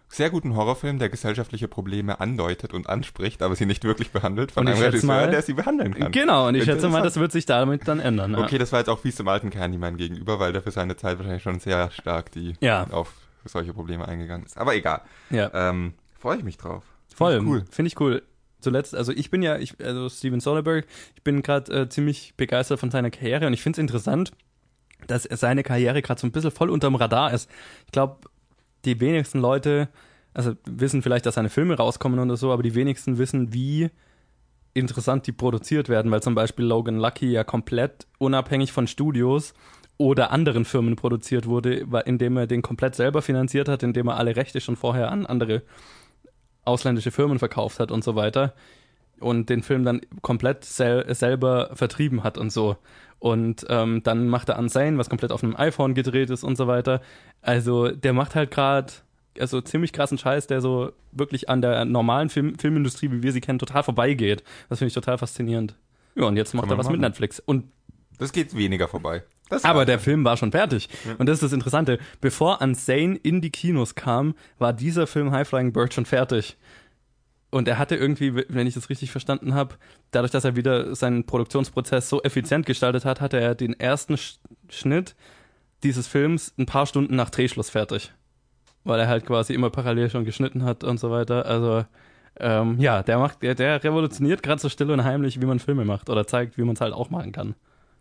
sehr 0.08 0.28
guten 0.28 0.54
Horrorfilm, 0.56 0.98
der 0.98 1.08
gesellschaftliche 1.08 1.68
Probleme 1.68 2.20
andeutet 2.20 2.74
und 2.74 2.86
anspricht, 2.88 3.42
aber 3.42 3.54
sie 3.56 3.64
nicht 3.64 3.84
wirklich 3.84 4.10
behandelt, 4.10 4.52
von 4.52 4.68
einem 4.68 4.78
Regisseur, 4.78 5.06
mal- 5.06 5.30
der 5.30 5.40
sie 5.40 5.54
behandeln 5.54 5.94
kann. 5.94 6.12
Genau, 6.12 6.48
und 6.48 6.54
ich 6.54 6.64
schätze 6.64 6.88
mal, 6.90 7.00
das 7.02 7.16
wird 7.18 7.32
sich 7.32 7.46
damit 7.46 7.88
dann 7.88 7.98
ändern. 8.00 8.32
Ja. 8.32 8.40
Okay, 8.40 8.58
das 8.58 8.72
war 8.72 8.80
jetzt 8.80 8.88
auch 8.88 8.98
fies 8.98 9.16
dem 9.16 9.28
alten 9.28 9.48
Candyman 9.48 9.96
gegenüber, 9.96 10.38
weil 10.38 10.52
der 10.52 10.60
für 10.62 10.70
seine 10.70 10.96
Zeit 10.96 11.16
wahrscheinlich 11.18 11.42
schon 11.42 11.60
sehr 11.60 11.90
stark 11.92 12.30
die 12.32 12.54
Ja. 12.60 12.86
auf 12.90 13.12
solche 13.46 13.72
Probleme 13.72 14.06
eingegangen 14.06 14.44
ist. 14.44 14.58
Aber 14.58 14.74
egal. 14.74 15.00
Ja. 15.30 15.50
Ähm, 15.54 15.94
Freue 16.18 16.36
ich 16.36 16.44
mich 16.44 16.58
drauf. 16.58 16.82
Voll, 17.14 17.36
Finde 17.38 17.46
ich 17.46 17.52
Cool. 17.52 17.64
Finde 17.70 17.86
ich 17.88 18.00
cool. 18.00 18.22
Zuletzt, 18.60 18.94
also 18.94 19.12
ich 19.12 19.30
bin 19.30 19.42
ja, 19.42 19.58
ich, 19.58 19.74
also 19.84 20.08
Steven 20.08 20.40
Soderbergh, 20.40 20.86
ich 21.16 21.22
bin 21.22 21.42
gerade 21.42 21.72
äh, 21.72 21.88
ziemlich 21.88 22.34
begeistert 22.36 22.80
von 22.80 22.90
seiner 22.90 23.10
Karriere 23.10 23.46
und 23.46 23.52
ich 23.52 23.62
finde 23.62 23.76
es 23.76 23.80
interessant, 23.80 24.32
dass 25.06 25.24
seine 25.24 25.62
Karriere 25.62 26.02
gerade 26.02 26.20
so 26.20 26.26
ein 26.26 26.32
bisschen 26.32 26.50
voll 26.50 26.70
unterm 26.70 26.94
Radar 26.94 27.32
ist. 27.32 27.50
Ich 27.86 27.92
glaube, 27.92 28.28
die 28.84 29.00
wenigsten 29.00 29.40
Leute, 29.40 29.88
also 30.34 30.54
wissen 30.64 31.02
vielleicht, 31.02 31.26
dass 31.26 31.34
seine 31.34 31.48
Filme 31.48 31.76
rauskommen 31.76 32.18
oder 32.18 32.36
so, 32.36 32.52
aber 32.52 32.62
die 32.62 32.74
wenigsten 32.74 33.18
wissen, 33.18 33.52
wie 33.52 33.90
interessant 34.74 35.26
die 35.26 35.32
produziert 35.32 35.88
werden, 35.88 36.10
weil 36.10 36.22
zum 36.22 36.34
Beispiel 36.34 36.64
Logan 36.64 36.98
Lucky 36.98 37.30
ja 37.32 37.44
komplett 37.44 38.06
unabhängig 38.18 38.72
von 38.72 38.86
Studios 38.86 39.54
oder 39.98 40.30
anderen 40.30 40.64
Firmen 40.64 40.96
produziert 40.96 41.46
wurde, 41.46 41.86
indem 42.06 42.36
er 42.36 42.46
den 42.46 42.62
komplett 42.62 42.94
selber 42.94 43.20
finanziert 43.20 43.68
hat, 43.68 43.82
indem 43.82 44.08
er 44.08 44.16
alle 44.16 44.36
Rechte 44.36 44.60
schon 44.60 44.76
vorher 44.76 45.10
an 45.10 45.26
andere 45.26 45.62
ausländische 46.64 47.10
Firmen 47.10 47.38
verkauft 47.38 47.80
hat 47.80 47.90
und 47.90 48.04
so 48.04 48.16
weiter 48.16 48.54
und 49.20 49.48
den 49.50 49.62
Film 49.62 49.84
dann 49.84 50.00
komplett 50.22 50.64
sel 50.64 51.14
selber 51.14 51.70
vertrieben 51.74 52.24
hat 52.24 52.38
und 52.38 52.50
so. 52.50 52.76
Und 53.18 53.66
ähm, 53.68 54.02
dann 54.02 54.28
macht 54.28 54.48
er 54.48 54.58
Unsane, 54.58 54.96
was 54.96 55.10
komplett 55.10 55.30
auf 55.30 55.44
einem 55.44 55.54
iPhone 55.56 55.94
gedreht 55.94 56.30
ist 56.30 56.42
und 56.42 56.56
so 56.56 56.66
weiter. 56.66 57.02
Also 57.42 57.88
der 57.88 58.14
macht 58.14 58.34
halt 58.34 58.50
gerade 58.50 58.92
also 59.38 59.60
ziemlich 59.60 59.92
krassen 59.92 60.18
Scheiß, 60.18 60.46
der 60.46 60.60
so 60.60 60.92
wirklich 61.12 61.48
an 61.48 61.60
der 61.62 61.84
normalen 61.84 62.30
Film 62.30 62.58
Filmindustrie, 62.58 63.10
wie 63.10 63.22
wir 63.22 63.32
sie 63.32 63.40
kennen, 63.40 63.58
total 63.58 63.82
vorbeigeht. 63.82 64.42
Das 64.68 64.78
finde 64.78 64.88
ich 64.88 64.94
total 64.94 65.18
faszinierend. 65.18 65.76
Ja, 66.14 66.24
und 66.24 66.36
jetzt 66.36 66.54
macht 66.54 66.64
Kann 66.64 66.76
er 66.76 66.78
was 66.78 66.88
mit 66.88 67.00
machen. 67.00 67.10
Netflix. 67.10 67.40
Und 67.40 67.64
Das 68.18 68.32
geht 68.32 68.54
weniger 68.56 68.88
vorbei. 68.88 69.22
Das 69.50 69.64
aber 69.64 69.84
der 69.84 69.98
Film 69.98 70.24
war 70.24 70.36
schon 70.36 70.52
fertig. 70.52 70.88
Und 71.18 71.28
das 71.28 71.34
ist 71.34 71.42
das 71.42 71.52
Interessante. 71.52 71.98
Bevor 72.20 72.62
Unsane 72.62 73.16
in 73.16 73.40
die 73.40 73.50
Kinos 73.50 73.96
kam, 73.96 74.34
war 74.58 74.72
dieser 74.72 75.06
Film 75.06 75.32
High 75.32 75.46
Flying 75.46 75.72
Bird 75.72 75.92
schon 75.92 76.06
fertig. 76.06 76.56
Und 77.50 77.66
er 77.66 77.78
hatte 77.78 77.96
irgendwie, 77.96 78.44
wenn 78.48 78.66
ich 78.66 78.74
das 78.74 78.90
richtig 78.90 79.10
verstanden 79.10 79.54
habe, 79.54 79.74
dadurch, 80.12 80.30
dass 80.30 80.44
er 80.44 80.54
wieder 80.54 80.94
seinen 80.94 81.24
Produktionsprozess 81.26 82.08
so 82.08 82.22
effizient 82.22 82.64
gestaltet 82.64 83.04
hat, 83.04 83.20
hatte 83.20 83.40
er 83.40 83.54
den 83.54 83.78
ersten 83.78 84.16
Sch 84.16 84.38
Schnitt 84.68 85.16
dieses 85.82 86.06
Films 86.06 86.54
ein 86.58 86.66
paar 86.66 86.86
Stunden 86.86 87.16
nach 87.16 87.30
Drehschluss 87.30 87.70
fertig. 87.70 88.12
Weil 88.84 89.00
er 89.00 89.08
halt 89.08 89.26
quasi 89.26 89.52
immer 89.52 89.70
parallel 89.70 90.10
schon 90.10 90.24
geschnitten 90.24 90.64
hat 90.64 90.84
und 90.84 91.00
so 91.00 91.10
weiter. 91.10 91.44
Also, 91.46 91.84
ähm, 92.38 92.78
ja, 92.78 93.02
der 93.02 93.18
macht, 93.18 93.42
der, 93.42 93.56
der 93.56 93.82
revolutioniert 93.82 94.42
gerade 94.42 94.60
so 94.60 94.68
still 94.68 94.90
und 94.92 95.04
heimlich, 95.04 95.40
wie 95.40 95.46
man 95.46 95.58
Filme 95.58 95.84
macht 95.84 96.08
oder 96.08 96.26
zeigt, 96.26 96.56
wie 96.56 96.62
man 96.62 96.74
es 96.74 96.80
halt 96.80 96.94
auch 96.94 97.10
machen 97.10 97.32
kann. 97.32 97.56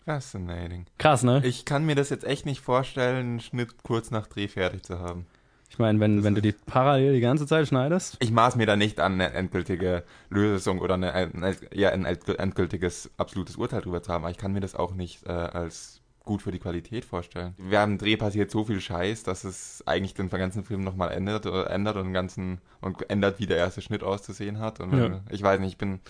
Fascinating. 0.06 0.86
Krass, 0.98 1.24
ne? 1.24 1.42
Ich 1.44 1.66
kann 1.66 1.86
mir 1.86 1.96
das 1.96 2.10
jetzt 2.10 2.24
echt 2.24 2.46
nicht 2.46 2.62
vorstellen, 2.62 3.18
einen 3.18 3.40
Schnitt 3.40 3.84
kurz 3.84 4.12
nach 4.12 4.28
Dreh 4.28 4.48
fertig 4.48 4.84
zu 4.84 5.00
haben. 5.00 5.26
Ich 5.70 5.78
meine, 5.78 6.00
wenn, 6.00 6.24
wenn 6.24 6.36
du 6.36 6.42
die 6.42 6.52
parallel 6.52 7.14
die 7.14 7.20
ganze 7.22 7.46
Zeit 7.46 7.68
schneidest. 7.68 8.18
Ich 8.20 8.32
maß 8.32 8.56
mir 8.56 8.66
da 8.66 8.76
nicht 8.76 9.00
an, 9.00 9.14
eine 9.14 9.32
endgültige 9.34 10.04
Lösung 10.30 10.80
oder 10.80 10.96
eine, 10.96 11.14
ein, 11.14 11.56
ja, 11.74 11.90
ein 11.90 12.06
endgültiges, 12.06 13.12
absolutes 13.18 13.56
Urteil 13.56 13.82
drüber 13.82 14.02
zu 14.02 14.12
haben, 14.12 14.24
aber 14.24 14.32
ich 14.32 14.38
kann 14.38 14.52
mir 14.52 14.62
das 14.62 14.76
auch 14.76 14.94
nicht 14.94 15.26
äh, 15.26 15.32
als 15.32 16.02
gut 16.26 16.42
für 16.42 16.52
die 16.52 16.60
Qualität 16.60 17.06
vorstellen. 17.06 17.56
Während 17.58 17.94
dem 17.94 18.06
Dreh 18.06 18.18
passiert 18.18 18.52
so 18.52 18.64
viel 18.64 18.82
Scheiß, 18.82 19.24
dass 19.24 19.44
es 19.44 19.84
eigentlich 19.88 20.14
den 20.14 20.30
ganzen 20.30 20.64
Film 20.64 20.84
nochmal 20.84 21.12
ändert, 21.12 21.46
oder 21.46 21.70
ändert 21.70 21.96
und 21.96 22.06
den 22.06 22.14
ganzen 22.14 22.62
und 22.82 23.10
ändert, 23.10 23.40
wie 23.40 23.48
der 23.48 23.58
erste 23.58 23.82
Schnitt 23.82 24.04
auszusehen 24.04 24.60
hat. 24.60 24.80
Und 24.80 24.96
Ja. 24.96 25.22
ich 25.30 25.42
weiß 25.42 25.60
nicht, 25.60 25.72
ich 25.72 25.78
bin. 25.78 26.02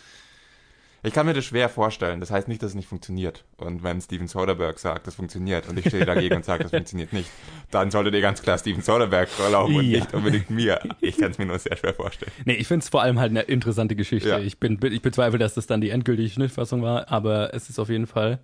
Ich 1.03 1.13
kann 1.13 1.25
mir 1.25 1.33
das 1.33 1.45
schwer 1.45 1.69
vorstellen. 1.69 2.19
Das 2.19 2.29
heißt 2.29 2.47
nicht, 2.47 2.61
dass 2.61 2.71
es 2.71 2.75
nicht 2.75 2.87
funktioniert. 2.87 3.45
Und 3.57 3.83
wenn 3.83 4.01
Steven 4.01 4.27
Soderbergh 4.27 4.77
sagt, 4.79 5.07
das 5.07 5.15
funktioniert 5.15 5.67
und 5.69 5.79
ich 5.79 5.87
stehe 5.87 6.05
dagegen 6.05 6.35
und 6.35 6.45
sage, 6.45 6.63
das 6.63 6.71
funktioniert 6.71 7.13
nicht, 7.13 7.29
dann 7.71 7.89
solltet 7.89 8.13
ihr 8.15 8.21
ganz 8.21 8.41
klar 8.41 8.57
Steven 8.57 8.81
Soderbergh 8.81 9.29
erlauben 9.41 9.75
und 9.77 9.85
Ja. 9.85 9.99
nicht 9.99 10.13
unbedingt 10.13 10.49
mir. 10.49 10.79
Ich 10.99 11.17
kann 11.17 11.31
es 11.31 11.37
mir 11.37 11.45
nur 11.45 11.57
sehr 11.59 11.77
schwer 11.77 11.93
vorstellen. 11.93 12.31
Nee, 12.45 12.53
ich 12.55 12.67
finde 12.67 12.83
es 12.83 12.89
vor 12.89 13.01
allem 13.01 13.17
halt 13.19 13.29
eine 13.31 13.41
interessante 13.43 13.95
Geschichte. 13.95 14.29
Ja. 14.29 14.39
Ich, 14.39 14.59
bin, 14.59 14.77
ich 14.83 15.01
bezweifle, 15.01 15.39
dass 15.39 15.53
das 15.53 15.67
dann 15.67 15.79
die 15.81 15.89
endgültige 15.89 16.29
Schnittfassung 16.29 16.81
war, 16.81 17.09
aber 17.11 17.53
es 17.53 17.69
ist 17.69 17.79
auf 17.79 17.89
jeden 17.89 18.07
Fall. 18.07 18.39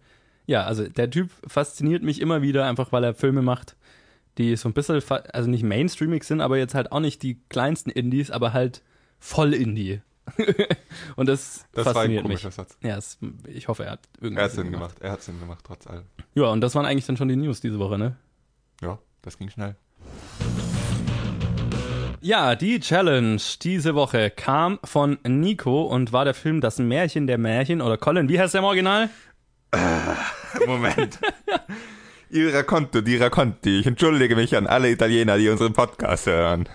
Ja, 0.48 0.64
also 0.64 0.88
der 0.88 1.10
Typ 1.10 1.32
fasziniert 1.48 2.04
mich 2.04 2.22
immer 2.22 2.42
wieder, 2.42 2.66
einfach 2.66 2.92
weil 2.92 3.04
er 3.04 3.14
Filme 3.16 3.42
macht, 3.42 3.76
die 4.38 4.56
so 4.56 4.70
ein 4.70 4.74
bisschen, 4.74 5.02
also 5.34 5.50
nicht 5.50 5.64
mainstreamig 5.64 6.24
sind, 6.24 6.40
aber 6.42 6.58
jetzt 6.58 6.76
halt 6.76 6.92
auch 6.92 7.00
nicht 7.00 7.24
die 7.24 7.40
kleinsten 7.50 7.90
Indies, 7.90 8.32
aber 8.32 8.54
halt 8.54 8.82
voll 9.20 9.54
Indie. 9.54 10.02
Und 11.16 11.28
das, 11.30 11.66
Das 11.74 11.86
war 11.86 11.92
ein 11.92 11.94
fasziniert 11.96 12.24
mich. 12.24 12.42
komischer 12.42 12.52
Satz. 12.52 12.78
Ja, 12.82 12.98
es, 12.98 13.18
ich 13.48 13.68
hoffe, 13.68 13.86
er 13.86 13.92
hat 13.94 14.00
Er 14.18 14.24
irgendwas 14.24 14.44
hat 14.46 14.52
Sinn 14.52 14.72
gemacht. 14.72 14.98
Er 15.00 15.12
hat 15.12 15.22
Sinn 15.24 15.40
gemacht, 15.40 15.60
trotz 15.66 15.88
allem. 15.88 16.04
Ja, 16.34 16.46
und 16.46 16.62
das 16.62 16.76
waren 16.76 16.86
eigentlich 16.86 17.06
dann 17.06 17.18
schon 17.18 17.28
die 17.28 17.36
News 17.36 17.62
diese 17.62 17.80
Woche, 17.80 17.98
ne? 17.98 18.16
Ja, 18.82 19.00
das 19.22 19.38
ging 19.38 19.50
schnell. 19.50 19.76
Ja, 22.22 22.56
die 22.56 22.80
Challenge 22.80 23.40
diese 23.62 23.94
Woche 23.94 24.32
kam 24.32 24.80
von 24.84 25.20
Nico 25.28 25.84
und 25.84 26.12
war 26.12 26.26
der 26.26 26.34
Film 26.34 26.60
Das 26.60 26.80
Märchen 26.80 27.28
der 27.28 27.38
Märchen 27.38 27.82
oder 27.82 27.98
Colin, 27.98 28.28
wie 28.30 28.40
heißt 28.40 28.56
der 28.56 28.60
im 28.60 28.66
Original? 28.66 29.10
Moment. 30.66 31.20
Il 32.32 32.50
racconto 32.50 33.02
di 33.02 33.18
racconti. 33.18 33.80
Ich 33.80 33.86
entschuldige 33.86 34.36
mich 34.36 34.56
an 34.58 34.66
alle 34.66 34.90
Italiener, 34.90 35.38
die 35.38 35.48
unseren 35.50 35.74
Podcast 35.74 36.26
hören. 36.26 36.68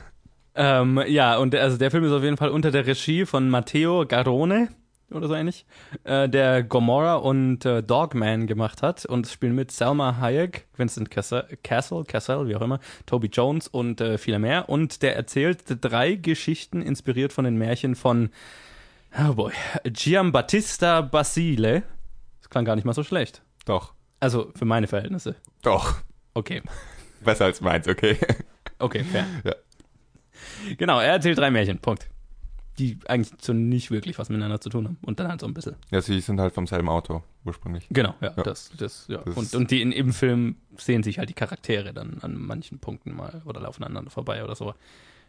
Ähm, 0.54 1.02
ja, 1.06 1.36
und 1.38 1.52
der- 1.52 1.62
also 1.62 1.76
der 1.76 1.90
Film 1.90 2.04
ist 2.04 2.12
auf 2.12 2.22
jeden 2.22 2.36
Fall 2.36 2.50
unter 2.50 2.70
der 2.70 2.86
Regie 2.86 3.24
von 3.24 3.48
Matteo 3.50 4.04
Garrone 4.06 4.68
oder 5.12 5.26
so 5.26 5.34
ähnlich, 5.34 5.66
äh, 6.04 6.28
der 6.28 6.62
Gomorra 6.62 7.14
und 7.16 7.64
äh, 7.64 7.82
Dogman 7.82 8.46
gemacht 8.46 8.80
hat 8.82 9.04
und 9.06 9.26
spielen 9.26 9.54
mit 9.56 9.72
Selma 9.72 10.18
Hayek, 10.18 10.68
Vincent 10.76 11.10
Cassel, 11.10 11.46
Castle, 11.64 12.04
Cassel, 12.04 12.46
wie 12.46 12.54
auch 12.54 12.60
immer, 12.62 12.78
Toby 13.06 13.26
Jones 13.28 13.66
und 13.66 14.00
äh, 14.00 14.18
viele 14.18 14.38
mehr 14.38 14.68
und 14.68 15.02
der 15.02 15.16
erzählt 15.16 15.64
drei 15.80 16.14
Geschichten 16.14 16.80
inspiriert 16.80 17.32
von 17.32 17.44
den 17.44 17.56
Märchen 17.56 17.96
von 17.96 18.30
oh 19.28 19.34
boy, 19.34 19.52
Giambattista 19.84 21.00
Basile. 21.00 21.82
Das 22.40 22.50
klang 22.50 22.64
gar 22.64 22.76
nicht 22.76 22.84
mal 22.84 22.92
so 22.94 23.02
schlecht. 23.02 23.42
Doch, 23.66 23.94
Also 24.20 24.50
für 24.56 24.64
meine 24.64 24.86
Verhältnisse. 24.86 25.34
doch. 25.62 25.96
Okay. 26.34 26.62
Besser 27.24 27.46
als 27.46 27.60
meins, 27.60 27.88
okay. 27.88 28.16
Okay, 28.78 29.02
fair. 29.04 29.26
Ja. 29.44 29.54
Genau, 30.78 31.00
er 31.00 31.12
erzählt 31.12 31.38
drei 31.38 31.50
Märchen, 31.50 31.78
Punkt. 31.78 32.08
Die 32.78 32.98
eigentlich 33.08 33.32
so 33.40 33.52
nicht 33.52 33.90
wirklich 33.90 34.18
was 34.18 34.28
miteinander 34.30 34.60
zu 34.60 34.70
tun 34.70 34.86
haben. 34.86 34.98
Und 35.02 35.20
dann 35.20 35.28
halt 35.28 35.40
so 35.40 35.46
ein 35.46 35.52
bisschen. 35.54 35.76
Ja, 35.90 36.00
sie 36.00 36.20
sind 36.20 36.40
halt 36.40 36.54
vom 36.54 36.66
selben 36.66 36.88
Auto, 36.88 37.22
ursprünglich. 37.44 37.86
Genau, 37.90 38.14
ja. 38.20 38.32
Ja. 38.36 38.42
Das, 38.42 38.70
das, 38.78 39.06
ja. 39.08 39.18
Das 39.18 39.36
und, 39.36 39.54
und 39.54 39.70
die 39.70 39.82
in, 39.82 39.92
im 39.92 40.12
Film 40.12 40.56
sehen 40.78 41.02
sich 41.02 41.18
halt 41.18 41.28
die 41.28 41.34
Charaktere 41.34 41.92
dann 41.92 42.18
an 42.22 42.36
manchen 42.38 42.78
Punkten 42.78 43.14
mal 43.14 43.42
oder 43.44 43.60
laufen 43.60 43.84
aneinander 43.84 44.10
vorbei 44.10 44.42
oder 44.44 44.54
so. 44.54 44.74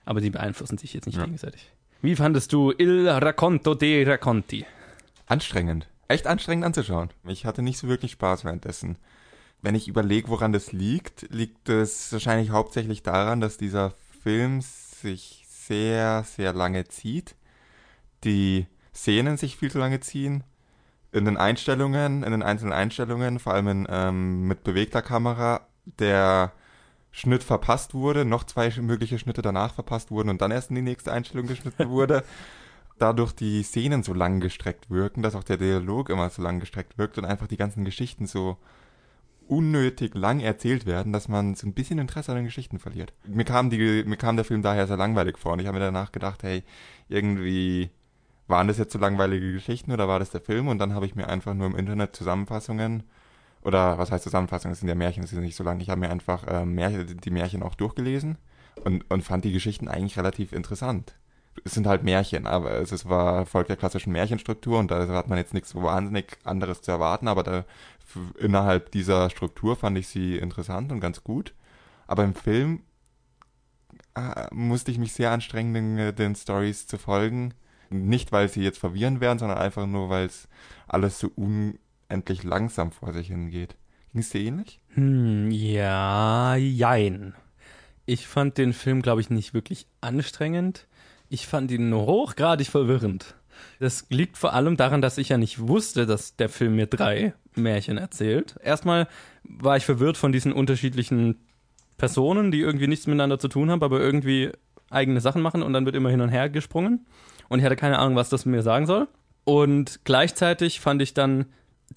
Aber 0.05 0.21
die 0.21 0.29
beeinflussen 0.29 0.77
sich 0.77 0.93
jetzt 0.93 1.07
nicht 1.07 1.17
Ja. 1.17 1.25
gegenseitig. 1.25 1.69
Wie 2.01 2.15
fandest 2.15 2.53
du 2.53 2.71
Il 2.77 3.07
Racconto 3.09 3.75
dei 3.75 4.03
Racconti? 4.07 4.65
Anstrengend. 5.27 5.87
Echt 6.07 6.27
anstrengend 6.27 6.65
anzuschauen. 6.65 7.09
Ich 7.27 7.45
hatte 7.45 7.61
nicht 7.61 7.77
so 7.77 7.87
wirklich 7.87 8.11
Spaß 8.13 8.43
währenddessen. 8.45 8.97
Wenn 9.61 9.75
ich 9.75 9.87
überlege, 9.87 10.29
woran 10.29 10.53
das 10.53 10.71
liegt, 10.71 11.31
liegt 11.31 11.69
es 11.69 12.11
wahrscheinlich 12.11 12.49
hauptsächlich 12.49 13.03
daran, 13.03 13.39
dass 13.41 13.57
dieser 13.57 13.93
Film 14.23 14.61
sich 15.01 15.45
sehr, 15.47 16.23
sehr 16.23 16.53
lange 16.53 16.85
zieht. 16.85 17.35
Die 18.23 18.67
Szenen 18.93 19.37
sich 19.37 19.57
viel 19.57 19.71
zu 19.71 19.79
lange 19.79 19.99
ziehen. 19.99 20.43
In 21.11 21.25
den 21.25 21.37
Einstellungen, 21.37 22.23
in 22.23 22.31
den 22.31 22.43
einzelnen 22.43 22.73
Einstellungen, 22.73 23.39
vor 23.39 23.53
allem 23.53 23.67
in, 23.67 23.87
ähm, 23.89 24.47
mit 24.47 24.63
bewegter 24.63 25.01
Kamera, 25.01 25.67
der 25.85 26.53
Schnitt 27.11 27.43
verpasst 27.43 27.93
wurde, 27.93 28.23
noch 28.23 28.45
zwei 28.45 28.71
mögliche 28.79 29.19
Schnitte 29.19 29.41
danach 29.41 29.73
verpasst 29.73 30.11
wurden 30.11 30.29
und 30.29 30.41
dann 30.41 30.51
erst 30.51 30.69
in 30.69 30.77
die 30.77 30.81
nächste 30.81 31.11
Einstellung 31.11 31.47
geschnitten 31.47 31.89
wurde 31.89 32.23
dadurch 33.01 33.33
die 33.33 33.63
Szenen 33.63 34.03
so 34.03 34.13
lang 34.13 34.39
gestreckt 34.39 34.89
wirken, 34.89 35.23
dass 35.23 35.35
auch 35.35 35.43
der 35.43 35.57
Dialog 35.57 36.09
immer 36.09 36.29
so 36.29 36.41
lang 36.41 36.59
gestreckt 36.59 36.97
wirkt 36.97 37.17
und 37.17 37.25
einfach 37.25 37.47
die 37.47 37.57
ganzen 37.57 37.83
Geschichten 37.83 38.27
so 38.27 38.57
unnötig 39.51 40.15
lang 40.15 40.39
erzählt 40.39 40.85
werden, 40.85 41.11
dass 41.11 41.27
man 41.27 41.55
so 41.55 41.67
ein 41.67 41.73
bisschen 41.73 41.99
Interesse 41.99 42.31
an 42.31 42.37
den 42.37 42.45
Geschichten 42.45 42.79
verliert. 42.79 43.13
Mir 43.27 43.43
kam, 43.43 43.69
die, 43.69 44.03
mir 44.05 44.15
kam 44.15 44.37
der 44.37 44.45
Film 44.45 44.61
daher 44.61 44.87
sehr 44.87 44.95
langweilig 44.95 45.37
vor 45.37 45.51
und 45.51 45.59
ich 45.59 45.67
habe 45.67 45.77
mir 45.77 45.83
danach 45.83 46.13
gedacht, 46.13 46.41
hey, 46.43 46.63
irgendwie 47.09 47.89
waren 48.47 48.69
das 48.69 48.77
jetzt 48.77 48.93
so 48.93 48.99
langweilige 48.99 49.51
Geschichten 49.51 49.91
oder 49.91 50.07
war 50.07 50.19
das 50.19 50.29
der 50.29 50.39
Film? 50.39 50.69
Und 50.69 50.79
dann 50.79 50.93
habe 50.93 51.05
ich 51.05 51.15
mir 51.15 51.27
einfach 51.27 51.53
nur 51.53 51.67
im 51.67 51.75
Internet 51.75 52.15
Zusammenfassungen 52.15 53.03
oder 53.61 53.97
was 53.97 54.09
heißt 54.09 54.23
Zusammenfassungen? 54.23 54.71
Es 54.71 54.79
sind 54.79 54.87
ja 54.87 54.95
Märchen, 54.95 55.23
es 55.23 55.33
ist 55.33 55.39
nicht 55.39 55.57
so 55.57 55.65
lang. 55.65 55.81
Ich 55.81 55.89
habe 55.89 55.99
mir 55.99 56.09
einfach 56.09 56.45
ähm, 56.47 56.73
Märchen, 56.73 57.17
die 57.17 57.29
Märchen 57.29 57.61
auch 57.61 57.75
durchgelesen 57.75 58.37
und, 58.85 59.11
und 59.11 59.21
fand 59.21 59.43
die 59.43 59.51
Geschichten 59.51 59.89
eigentlich 59.89 60.17
relativ 60.17 60.53
interessant 60.53 61.13
es 61.63 61.73
sind 61.73 61.87
halt 61.87 62.03
Märchen, 62.03 62.47
aber 62.47 62.71
es 62.79 62.91
ist, 62.91 63.07
war 63.07 63.45
Volk 63.45 63.67
der 63.67 63.77
klassischen 63.77 64.11
Märchenstruktur 64.13 64.79
und 64.79 64.89
da 64.89 65.07
hat 65.07 65.27
man 65.27 65.37
jetzt 65.37 65.53
nichts 65.53 65.75
wahnsinnig 65.75 66.37
anderes 66.43 66.81
zu 66.81 66.91
erwarten, 66.91 67.27
aber 67.27 67.43
da, 67.43 67.65
innerhalb 68.39 68.91
dieser 68.91 69.29
Struktur 69.29 69.75
fand 69.75 69.97
ich 69.97 70.07
sie 70.07 70.37
interessant 70.37 70.91
und 70.91 70.99
ganz 70.99 71.23
gut. 71.23 71.53
Aber 72.07 72.23
im 72.23 72.35
Film 72.35 72.81
äh, 74.15 74.47
musste 74.51 74.91
ich 74.91 74.97
mich 74.97 75.13
sehr 75.13 75.31
anstrengen, 75.31 75.73
den, 75.73 75.97
äh, 75.97 76.13
den 76.13 76.35
Stories 76.35 76.87
zu 76.87 76.97
folgen. 76.97 77.53
Nicht, 77.89 78.31
weil 78.31 78.49
sie 78.49 78.63
jetzt 78.63 78.79
verwirrend 78.79 79.19
wären, 79.19 79.39
sondern 79.39 79.57
einfach 79.57 79.85
nur, 79.85 80.09
weil 80.09 80.25
es 80.25 80.47
alles 80.87 81.19
so 81.19 81.29
unendlich 81.35 82.43
langsam 82.43 82.91
vor 82.91 83.13
sich 83.13 83.27
hingeht. 83.27 83.75
Ging 84.11 84.21
es 84.21 84.29
dir 84.29 84.41
ähnlich? 84.41 84.79
Hm, 84.93 85.51
ja, 85.51 86.55
jein. 86.55 87.33
Ich 88.05 88.27
fand 88.27 88.57
den 88.57 88.73
Film, 88.73 89.01
glaube 89.01 89.21
ich, 89.21 89.29
nicht 89.29 89.53
wirklich 89.53 89.87
anstrengend. 90.01 90.87
Ich 91.29 91.47
fand 91.47 91.71
ihn 91.71 91.93
hochgradig 91.93 92.67
verwirrend. 92.67 93.35
Das 93.79 94.05
liegt 94.09 94.37
vor 94.37 94.53
allem 94.53 94.77
daran, 94.77 95.01
dass 95.01 95.17
ich 95.17 95.29
ja 95.29 95.37
nicht 95.37 95.67
wusste, 95.67 96.05
dass 96.05 96.35
der 96.35 96.49
Film 96.49 96.75
mir 96.75 96.87
drei 96.87 97.33
Märchen 97.55 97.97
erzählt. 97.97 98.55
Erstmal 98.63 99.07
war 99.43 99.77
ich 99.77 99.85
verwirrt 99.85 100.17
von 100.17 100.31
diesen 100.31 100.53
unterschiedlichen 100.53 101.39
Personen, 101.97 102.51
die 102.51 102.61
irgendwie 102.61 102.87
nichts 102.87 103.07
miteinander 103.07 103.39
zu 103.39 103.47
tun 103.47 103.69
haben, 103.69 103.83
aber 103.83 103.99
irgendwie 103.99 104.51
eigene 104.89 105.21
Sachen 105.21 105.41
machen 105.41 105.63
und 105.63 105.73
dann 105.73 105.85
wird 105.85 105.95
immer 105.95 106.09
hin 106.09 106.21
und 106.21 106.29
her 106.29 106.49
gesprungen. 106.49 107.05
Und 107.49 107.59
ich 107.59 107.65
hatte 107.65 107.75
keine 107.75 107.99
Ahnung, 107.99 108.15
was 108.15 108.29
das 108.29 108.45
mir 108.45 108.61
sagen 108.61 108.85
soll. 108.85 109.07
Und 109.43 110.01
gleichzeitig 110.03 110.79
fand 110.79 111.01
ich 111.01 111.13
dann 111.13 111.45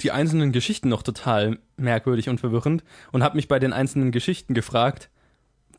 die 0.00 0.10
einzelnen 0.10 0.52
Geschichten 0.52 0.88
noch 0.88 1.02
total 1.02 1.58
merkwürdig 1.76 2.28
und 2.28 2.40
verwirrend 2.40 2.82
und 3.12 3.22
habe 3.22 3.36
mich 3.36 3.48
bei 3.48 3.58
den 3.58 3.72
einzelnen 3.72 4.10
Geschichten 4.10 4.54
gefragt, 4.54 5.10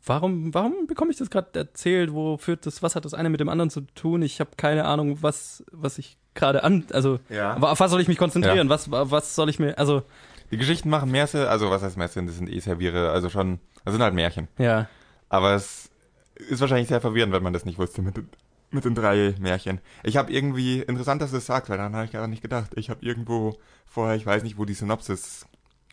warum, 0.06 0.54
warum 0.54 0.86
bekomme 0.86 1.10
ich 1.10 1.16
das 1.18 1.30
gerade 1.30 1.58
erzählt? 1.58 2.12
Wo 2.12 2.36
führt 2.38 2.64
das, 2.66 2.82
was 2.82 2.96
hat 2.96 3.04
das 3.04 3.12
eine 3.14 3.28
mit 3.28 3.40
dem 3.40 3.48
anderen 3.48 3.70
zu 3.70 3.82
tun? 3.82 4.22
Ich 4.22 4.40
habe 4.40 4.50
keine 4.56 4.84
Ahnung, 4.86 5.18
was, 5.22 5.64
was 5.72 5.98
ich 5.98 6.16
gerade 6.34 6.64
an, 6.64 6.84
also 6.92 7.18
Ja. 7.28 7.56
auf 7.56 7.80
was 7.80 7.90
soll 7.90 8.00
ich 8.00 8.08
mich 8.08 8.18
konzentrieren? 8.18 8.68
Was, 8.68 8.90
was 8.90 9.34
soll 9.34 9.48
ich 9.50 9.58
mir, 9.58 9.76
also 9.78 10.02
Die 10.50 10.56
Geschichten 10.58 10.88
machen 10.90 11.10
mehr 11.10 11.26
Sinn, 11.26 11.42
also 11.42 11.70
was 11.70 11.82
heißt 11.82 11.96
mehr 11.96 12.08
Sinn, 12.08 12.26
das 12.26 12.36
sind 12.36 12.48
eh 12.48 12.60
Serviere, 12.60 13.10
also 13.10 13.28
schon, 13.30 13.58
das 13.84 13.92
sind 13.94 14.02
halt 14.02 14.14
Märchen. 14.14 14.48
ja, 14.58 14.88
Aber 15.28 15.54
es 15.54 15.90
ist 16.36 16.60
wahrscheinlich 16.60 16.88
sehr 16.88 17.00
verwirrend, 17.00 17.32
wenn 17.32 17.42
man 17.42 17.52
das 17.52 17.64
nicht 17.64 17.78
wusste 17.78 18.02
mit, 18.02 18.16
den- 18.16 18.28
mit 18.70 18.84
den 18.84 18.94
drei 18.94 19.34
Märchen. 19.40 19.80
Ich 20.04 20.16
habe 20.16 20.30
irgendwie, 20.32 20.80
interessant, 20.82 21.22
dass 21.22 21.30
du 21.30 21.36
das 21.36 21.46
sagst, 21.46 21.70
weil 21.70 21.78
daran 21.78 21.94
habe 21.96 22.04
ich 22.04 22.12
gar 22.12 22.26
nicht 22.28 22.42
gedacht. 22.42 22.72
Ich 22.76 22.90
habe 22.90 23.04
irgendwo 23.04 23.56
vorher, 23.86 24.16
ich 24.16 24.26
weiß 24.26 24.42
nicht, 24.42 24.58
wo 24.58 24.64
die 24.66 24.74
Synopsis 24.74 25.46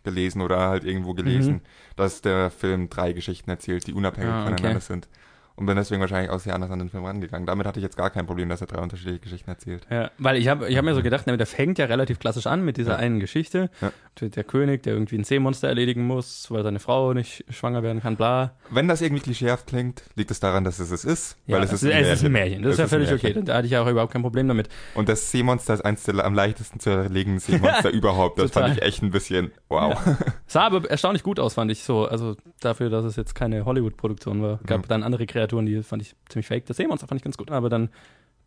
gelesen 0.03 0.41
oder 0.41 0.60
halt 0.60 0.83
irgendwo 0.83 1.13
gelesen, 1.13 1.53
Mhm. 1.55 1.62
dass 1.95 2.22
der 2.22 2.50
Film 2.51 2.89
drei 2.89 3.13
Geschichten 3.13 3.50
erzählt, 3.50 3.88
die 3.88 3.93
unabhängig 3.93 4.29
Ah, 4.31 4.43
okay. 4.43 4.53
voneinander 4.55 4.79
sind. 4.81 5.07
Und 5.55 5.67
bin 5.67 5.75
deswegen 5.75 6.01
wahrscheinlich 6.01 6.31
auch 6.31 6.39
sehr 6.39 6.55
anders 6.55 6.72
an 6.72 6.79
den 6.79 6.89
Film 6.89 7.05
rangegangen. 7.05 7.45
Damit 7.45 7.67
hatte 7.67 7.79
ich 7.79 7.83
jetzt 7.83 7.95
gar 7.95 8.10
kein 8.10 8.25
Problem, 8.25 8.50
dass 8.50 8.62
er 8.62 8.65
drei 8.67 8.81
unterschiedliche 8.81 9.19
Geschichten 9.19 9.51
erzählt. 9.51 9.86
Ja, 9.89 10.10
weil 10.17 10.38
ich 10.38 10.48
habe 10.48 10.67
ich 10.67 10.75
hab 10.77 10.83
mir 10.83 10.95
so 10.95 11.03
gedacht, 11.03 11.27
ne, 11.27 11.38
der 11.38 11.45
fängt 11.45 11.77
ja 11.77 11.86
relativ 11.86 12.17
klassisch 12.17 12.48
an 12.48 12.65
mit 12.65 12.77
dieser 12.77 12.93
Ja. 12.93 12.98
einen 12.98 13.19
Geschichte. 13.19 13.69
Ja. 13.79 13.91
Der, 14.19 14.43
König, 14.43 14.83
der 14.83 14.93
irgendwie 14.93 15.15
ein 15.17 15.24
Seemonster 15.24 15.67
erledigen 15.67 16.05
muss, 16.05 16.50
weil 16.51 16.63
seine 16.63 16.79
Frau 16.79 17.13
nicht 17.13 17.45
schwanger 17.50 17.81
werden 17.83 18.01
kann, 18.01 18.15
bla. 18.15 18.53
Wenn 18.72 18.88
das 18.88 19.01
irgendwie 19.01 19.22
klischeehaft 19.24 19.67
klingt, 19.67 20.03
liegt 20.15 20.29
es 20.31 20.39
daran, 20.39 20.63
dass 20.63 20.79
es 20.79 20.91
es 20.91 21.03
ist, 21.05 21.38
Ja, 21.45 21.57
weil 21.57 21.63
es 21.63 21.74
ist 21.74 21.83
es 21.83 21.91
ein 21.91 22.01
ist 22.01 22.07
Märchen. 22.07 22.25
ein 22.25 22.31
Märchen. 22.31 22.62
Das 22.63 22.69
Es 22.69 22.74
ist 22.74 22.79
ja 22.79 22.88
völlig 22.88 23.12
okay. 23.13 23.41
Da 23.43 23.55
hatte 23.55 23.65
ich 23.65 23.72
ja 23.74 23.83
auch 23.83 23.88
überhaupt 23.88 24.13
kein 24.13 24.22
Problem 24.24 24.48
damit. 24.48 24.69
Und 24.95 25.07
das 25.10 25.31
Seemonster 25.31 25.74
ist 25.75 25.81
eins 25.81 26.03
der 26.03 26.24
am 26.25 26.33
leichtesten 26.33 26.79
zu 26.79 26.89
erlegenden 26.89 27.39
Seemonster 27.39 27.89
überhaupt. 27.91 28.39
Das 28.39 28.51
Total. 28.51 28.69
fand 28.69 28.77
ich 28.81 28.83
echt 28.88 29.03
ein 29.03 29.12
bisschen, 29.12 29.51
wow. 29.69 30.00
Sah 30.48 30.65
aber 30.65 30.89
erstaunlich 30.89 31.24
gut 31.24 31.39
aus, 31.39 31.53
fand 31.55 31.72
ich 31.72 31.83
so. 31.83 32.05
Also 32.07 32.36
dafür, 32.60 32.89
dass 32.89 33.05
es 33.05 33.15
jetzt 33.15 33.33
keine 33.36 33.65
Hollywood-Produktion 33.65 34.41
war. 34.41 34.60
Gab 34.65 34.83
Mhm. 34.83 34.88
dann 34.89 35.03
andere 35.03 35.25
Kreaturen, 35.43 35.65
die 35.65 35.83
fand 35.83 36.01
ich 36.01 36.15
ziemlich 36.29 36.47
fake. 36.47 36.65
Das 36.65 36.77
Seemonster 36.77 37.07
fand 37.07 37.19
ich 37.19 37.23
ganz 37.23 37.38
gut. 37.38 37.51
Aber 37.51 37.69
dann 37.69 37.89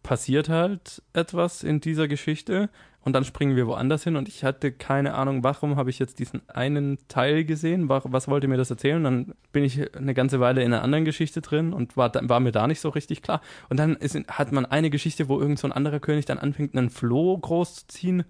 passiert 0.03 0.49
halt 0.49 1.03
etwas 1.15 1.65
in 1.65 1.81
dieser 1.81 2.07
Geschichte 2.07 2.71
und 3.01 3.13
dann 3.13 3.25
springen 3.25 3.57
wir 3.57 3.67
woanders 3.67 4.05
hin 4.05 4.15
und 4.17 4.29
ich 4.29 4.45
hatte 4.45 4.71
keine 4.71 5.15
Ahnung, 5.15 5.43
warum 5.43 5.75
habe 5.77 5.91
ich 5.91 5.99
jetzt 5.99 6.19
diesen 6.21 6.49
einen 6.49 6.99
Teil 7.09 7.45
gesehen, 7.45 7.89
Wa- 7.89 8.03
was 8.05 8.29
wollte 8.29 8.47
mir 8.47 8.57
das 8.57 8.71
erzählen? 8.71 9.03
Dann 9.03 9.35
bin 9.53 9.65
ich 9.65 9.97
eine 9.97 10.15
ganze 10.15 10.39
Weile 10.39 10.63
in 10.63 10.73
einer 10.73 10.83
anderen 10.83 11.05
Geschichte 11.05 11.41
drin 11.41 11.73
und 11.73 11.97
war, 11.97 12.13
war 12.29 12.39
mir 12.41 12.53
da 12.53 12.67
nicht 12.69 12.81
so 12.81 12.89
richtig 12.91 13.23
klar. 13.23 13.41
Und 13.69 13.79
dann 13.79 13.97
ist, 13.97 14.15
hat 14.29 14.53
man 14.53 14.65
eine 14.67 14.91
Geschichte, 14.91 15.29
wo 15.29 15.41
irgend 15.41 15.59
so 15.59 15.67
ein 15.67 15.73
anderer 15.73 15.99
König 15.99 16.25
dann 16.25 16.39
anfängt, 16.39 16.77
einen 16.77 16.91
Floh 16.91 17.37
groß 17.39 17.75
zu 17.75 17.87
ziehen. 17.89 18.25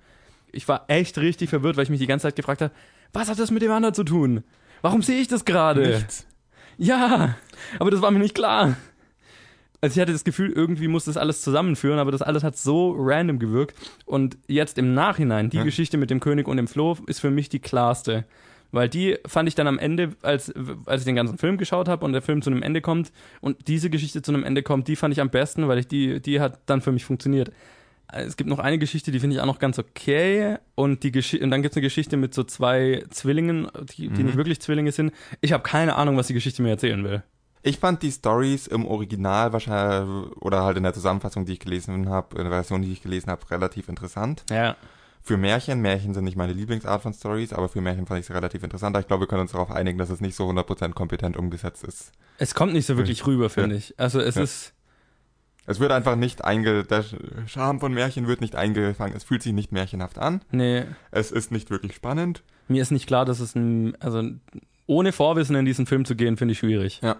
Ich 0.52 0.68
war 0.68 0.85
echt 0.88 1.18
richtig 1.18 1.50
verwirrt, 1.50 1.76
weil 1.76 1.85
ich 1.85 1.90
mich 1.90 2.00
die 2.00 2.06
ganze 2.06 2.23
Zeit 2.25 2.37
gefragt 2.37 2.62
habe, 2.62 2.73
was 3.12 3.28
hat 3.28 3.38
das 3.38 3.50
mit 3.50 3.61
dem 3.62 3.73
anderen 3.73 3.94
zu 3.94 4.04
tun? 4.04 4.44
Warum 4.80 5.02
sehe 5.02 5.20
ich 5.20 5.28
das 5.28 5.44
gerade? 5.44 5.87
Nichts. 5.88 6.26
Ja, 6.78 7.37
aber 7.78 7.90
das 7.90 8.02
war 8.02 8.11
mir 8.11 8.18
nicht 8.18 8.35
klar. 8.35 8.76
Also 9.80 9.95
ich 9.95 10.00
hatte 10.00 10.12
das 10.12 10.25
Gefühl, 10.25 10.52
irgendwie 10.52 10.88
muss 10.88 11.04
das 11.04 11.16
alles 11.16 11.42
zusammenführen, 11.42 11.99
aber 11.99 12.11
das 12.11 12.23
alles 12.23 12.42
hat 12.42 12.56
so 12.56 12.95
random 12.99 13.38
gewirkt. 13.38 13.76
Und 14.04 14.37
jetzt 14.49 14.78
im 14.78 14.95
Nachhinein, 14.95 15.50
die 15.50 15.59
Ja. 15.59 15.64
Geschichte 15.64 15.97
mit 15.97 16.11
dem 16.11 16.21
König 16.21 16.49
und 16.49 16.56
dem 16.56 16.66
Floh 16.66 16.97
ist 17.06 17.21
für 17.21 17.30
mich 17.30 17.49
die 17.49 17.61
klarste. 17.61 18.25
Weil 18.73 18.88
die 18.88 19.16
fand 19.26 19.49
ich 19.49 19.54
dann 19.54 19.68
am 19.68 19.78
Ende, 19.78 20.16
als, 20.23 20.52
als 20.87 21.02
ich 21.02 21.06
den 21.06 21.14
ganzen 21.14 21.38
Film 21.38 21.56
geschaut 21.56 21.88
habe 21.88 22.04
und 22.04 22.12
der 22.12 22.23
Film 22.23 22.42
zu 22.42 22.50
einem 22.50 22.62
Ende 22.62 22.80
kommt 22.80 23.12
und 23.40 23.68
diese 23.68 23.90
Geschichte 23.90 24.23
zu 24.23 24.33
einem 24.33 24.42
Ende 24.45 24.62
kommt, 24.62 24.88
die 24.88 24.97
fand 24.97 25.12
ich 25.14 25.21
am 25.21 25.30
besten, 25.30 25.68
weil 25.68 25.78
ich 25.78 25.87
die, 25.87 26.21
die 26.21 26.40
hat 26.40 26.59
dann 26.66 26.80
für 26.80 26.90
mich 26.92 27.04
funktioniert. 27.04 27.52
Es 28.12 28.36
gibt 28.36 28.48
noch 28.48 28.58
eine 28.60 28.78
Geschichte, 28.78 29.10
die 29.10 29.18
finde 29.20 29.36
ich 29.36 29.42
auch 29.42 29.46
noch 29.46 29.58
ganz 29.58 29.78
okay. 29.78 30.56
Und, 30.75 31.02
die 31.02 31.10
Gesch 31.12 31.34
und 31.34 31.50
dann 31.50 31.62
gibt 31.62 31.72
es 31.72 31.76
eine 31.76 31.82
Geschichte 31.82 32.16
mit 32.16 32.34
so 32.34 32.44
zwei 32.44 33.04
Zwillingen, 33.10 33.68
die, 33.96 34.08
die 34.08 34.20
Mhm. 34.20 34.26
nicht 34.26 34.36
wirklich 34.36 34.60
Zwillinge 34.60 34.92
sind. 34.92 35.12
Ich 35.40 35.52
habe 35.52 35.62
keine 35.62 35.96
Ahnung, 35.96 36.16
was 36.16 36.28
die 36.28 36.34
Geschichte 36.34 36.62
mir 36.62 36.70
erzählen 36.70 37.02
will. 37.04 37.22
Ich 37.62 37.78
fand 37.80 38.02
die 38.04 38.12
Stories 38.12 38.68
im 38.68 38.86
Original 38.86 39.52
wahrscheinlich 39.52 40.36
oder 40.40 40.62
halt 40.62 40.76
in 40.76 40.84
der 40.84 40.94
Zusammenfassung, 40.94 41.46
die 41.46 41.54
ich 41.54 41.58
gelesen 41.60 42.08
habe, 42.08 42.36
in 42.36 42.42
der 42.44 42.52
Version, 42.52 42.82
die 42.82 42.92
ich 42.92 43.02
gelesen 43.02 43.28
habe, 43.30 43.50
relativ 43.50 43.88
interessant. 43.88 44.44
Ja. 44.50 44.76
Für 45.20 45.36
Märchen, 45.36 45.80
Märchen 45.80 46.14
sind 46.14 46.22
nicht 46.22 46.36
meine 46.36 46.52
Lieblingsart 46.52 47.02
von 47.02 47.12
Stories, 47.12 47.52
aber 47.52 47.68
für 47.68 47.80
Märchen 47.80 48.06
fand 48.06 48.20
ich 48.20 48.26
sie 48.26 48.32
relativ 48.32 48.62
interessant. 48.62 48.96
Ich 49.00 49.08
glaube, 49.08 49.22
wir 49.22 49.26
können 49.26 49.40
uns 49.40 49.50
darauf 49.50 49.72
einigen, 49.72 49.98
dass 49.98 50.10
es 50.10 50.20
nicht 50.20 50.36
so 50.36 50.48
100% 50.48 50.92
kompetent 50.94 51.36
umgesetzt 51.36 51.82
ist. 51.82 52.12
Es 52.38 52.54
kommt 52.54 52.72
nicht 52.72 52.86
so 52.86 52.96
wirklich 52.96 53.26
rüber, 53.26 53.50
finde 53.50 53.75
ich. 53.75 53.98
Also 53.98 54.20
es 54.20 54.36
Ja. 54.36 54.42
ist. 54.44 54.72
Es 55.66 55.80
wird 55.80 55.92
einfach 55.92 56.16
nicht 56.16 56.44
einge... 56.44 56.85
Der 56.85 57.04
Charme 57.46 57.80
von 57.80 57.92
Märchen 57.92 58.26
wird 58.26 58.40
nicht 58.40 58.54
eingefangen. 58.56 59.16
Es 59.16 59.25
fühlt 59.25 59.42
sich 59.42 59.52
nicht 59.52 59.73
märchenhaft 59.73 60.18
an. 60.18 60.42
Nee, 60.50 60.85
Es 61.11 61.32
ist 61.32 61.50
nicht 61.50 61.70
wirklich 61.70 61.94
spannend. 61.94 62.42
mir 62.68 62.82
ist 62.82 62.90
nicht 62.92 63.06
klar, 63.06 63.25
dass 63.25 63.40
es 63.40 63.54
ein. 63.54 63.96
Also 64.00 64.23
ohne 64.87 65.11
Vorwissen 65.12 65.56
in 65.56 65.64
diesen 65.64 65.87
Film 65.87 66.04
zu 66.04 66.14
gehen, 66.14 66.37
finde 66.37 66.52
ich 66.52 66.58
schwierig. 66.58 67.00
Ja. 67.02 67.16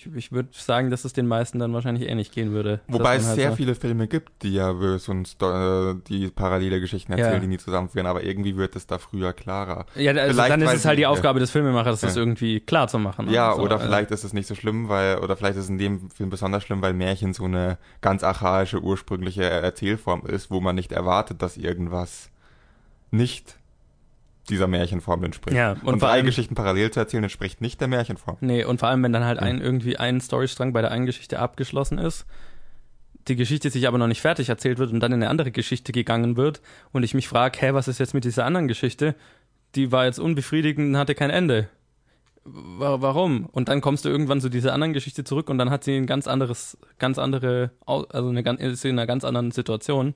Ich, 0.00 0.06
ich 0.14 0.30
würde 0.30 0.50
sagen, 0.52 0.90
dass 0.90 1.04
es 1.04 1.12
den 1.12 1.26
meisten 1.26 1.58
dann 1.58 1.72
wahrscheinlich 1.72 2.08
ähnlich 2.08 2.30
gehen 2.30 2.52
würde. 2.52 2.78
Wobei 2.86 3.16
es 3.16 3.26
halt 3.26 3.34
sehr 3.34 3.50
so- 3.50 3.56
viele 3.56 3.74
Filme 3.74 4.06
gibt, 4.06 4.44
die 4.44 4.52
ja 4.54 4.72
Sto- 5.00 5.90
äh, 5.90 5.96
die 6.08 6.28
parallele 6.28 6.78
Geschichten 6.80 7.10
erzählen, 7.10 7.32
Ja. 7.34 7.38
die 7.40 7.48
nie 7.48 7.58
zusammenführen, 7.58 8.06
aber 8.06 8.22
irgendwie 8.22 8.56
wird 8.56 8.76
es 8.76 8.86
da 8.86 8.98
früher 8.98 9.32
klarer. 9.32 9.86
Ja, 9.96 10.12
also 10.12 10.34
Vielleicht, 10.34 10.52
dann 10.52 10.62
ist 10.62 10.72
es 10.74 10.84
halt 10.84 11.00
die 11.00 11.06
Aufgabe 11.06 11.40
des 11.40 11.50
Filmemachers, 11.50 12.00
das 12.00 12.14
Ja. 12.14 12.20
irgendwie 12.22 12.60
klar 12.60 12.86
zu 12.86 13.00
machen. 13.00 13.26
ne? 13.26 13.32
Ja, 13.32 13.54
So, 13.56 13.62
oder 13.62 13.76
äh, 13.76 13.80
vielleicht 13.80 14.12
ist 14.12 14.22
es 14.22 14.32
nicht 14.32 14.46
so 14.46 14.54
schlimm, 14.54 14.88
weil, 14.88 15.18
oder 15.18 15.36
vielleicht 15.36 15.56
ist 15.56 15.64
es 15.64 15.70
in 15.70 15.78
dem 15.78 16.10
Film 16.10 16.30
besonders 16.30 16.62
schlimm, 16.62 16.80
weil 16.80 16.92
Märchen 16.94 17.32
so 17.34 17.46
eine 17.46 17.76
ganz 18.00 18.22
archaische, 18.22 18.80
ursprüngliche 18.80 19.42
Erzählform 19.42 20.24
ist, 20.26 20.48
wo 20.52 20.60
man 20.60 20.76
nicht 20.76 20.92
erwartet, 20.92 21.42
dass 21.42 21.56
irgendwas 21.56 22.30
nicht 23.10 23.56
dieser 24.48 24.66
Märchenform 24.66 25.24
entspricht. 25.24 25.56
Ja, 25.56 25.72
und, 25.72 25.84
und 25.84 26.02
drei 26.02 26.08
allem- 26.12 26.26
Geschichten 26.26 26.54
parallel 26.54 26.90
zu 26.90 27.00
erzählen, 27.00 27.22
entspricht 27.24 27.60
nicht 27.60 27.80
der 27.80 27.88
Märchenform. 27.88 28.36
Nee, 28.40 28.64
und 28.64 28.80
vor 28.80 28.88
allem, 28.88 29.02
wenn 29.02 29.12
dann 29.12 29.24
halt 29.24 29.38
ein 29.38 29.60
irgendwie 29.60 29.96
ein 29.96 30.20
Storystrang 30.20 30.72
bei 30.72 30.80
der 30.82 30.90
einen 30.90 31.06
Geschichte 31.06 31.38
abgeschlossen 31.38 31.98
ist, 31.98 32.26
die 33.28 33.36
Geschichte 33.36 33.68
sich 33.70 33.86
aber 33.86 33.98
noch 33.98 34.06
nicht 34.06 34.22
fertig 34.22 34.48
erzählt 34.48 34.78
wird 34.78 34.90
und 34.92 35.00
dann 35.00 35.12
in 35.12 35.22
eine 35.22 35.28
andere 35.30 35.50
Geschichte 35.50 35.92
gegangen 35.92 36.36
wird 36.36 36.62
und 36.92 37.02
ich 37.02 37.12
mich 37.14 37.28
frage, 37.28 37.58
hä, 37.60 37.72
was 37.74 37.86
ist 37.88 37.98
jetzt 38.00 38.14
mit 38.14 38.24
dieser 38.24 38.44
anderen 38.46 38.68
Geschichte? 38.68 39.14
Die 39.74 39.92
war 39.92 40.06
jetzt 40.06 40.18
unbefriedigend 40.18 40.88
und 40.88 40.96
hatte 40.96 41.14
kein 41.14 41.28
Ende. 41.30 41.68
Wa- 42.44 43.02
Warum? 43.02 43.44
Und 43.46 43.68
dann 43.68 43.82
kommst 43.82 44.06
du 44.06 44.08
irgendwann 44.08 44.40
zu 44.40 44.48
dieser 44.48 44.72
anderen 44.72 44.94
Geschichte 44.94 45.24
zurück 45.24 45.50
und 45.50 45.58
dann 45.58 45.68
hat 45.68 45.84
sie 45.84 45.94
ein 45.96 46.06
ganz 46.06 46.26
anderes, 46.26 46.78
ganz 46.98 47.18
andere, 47.18 47.72
also 47.84 48.28
eine, 48.30 48.42
ganz- 48.42 48.60
ist 48.62 48.80
sie 48.80 48.88
in 48.88 48.98
einer 48.98 49.06
ganz 49.06 49.24
anderen 49.24 49.50
Situation. 49.50 50.14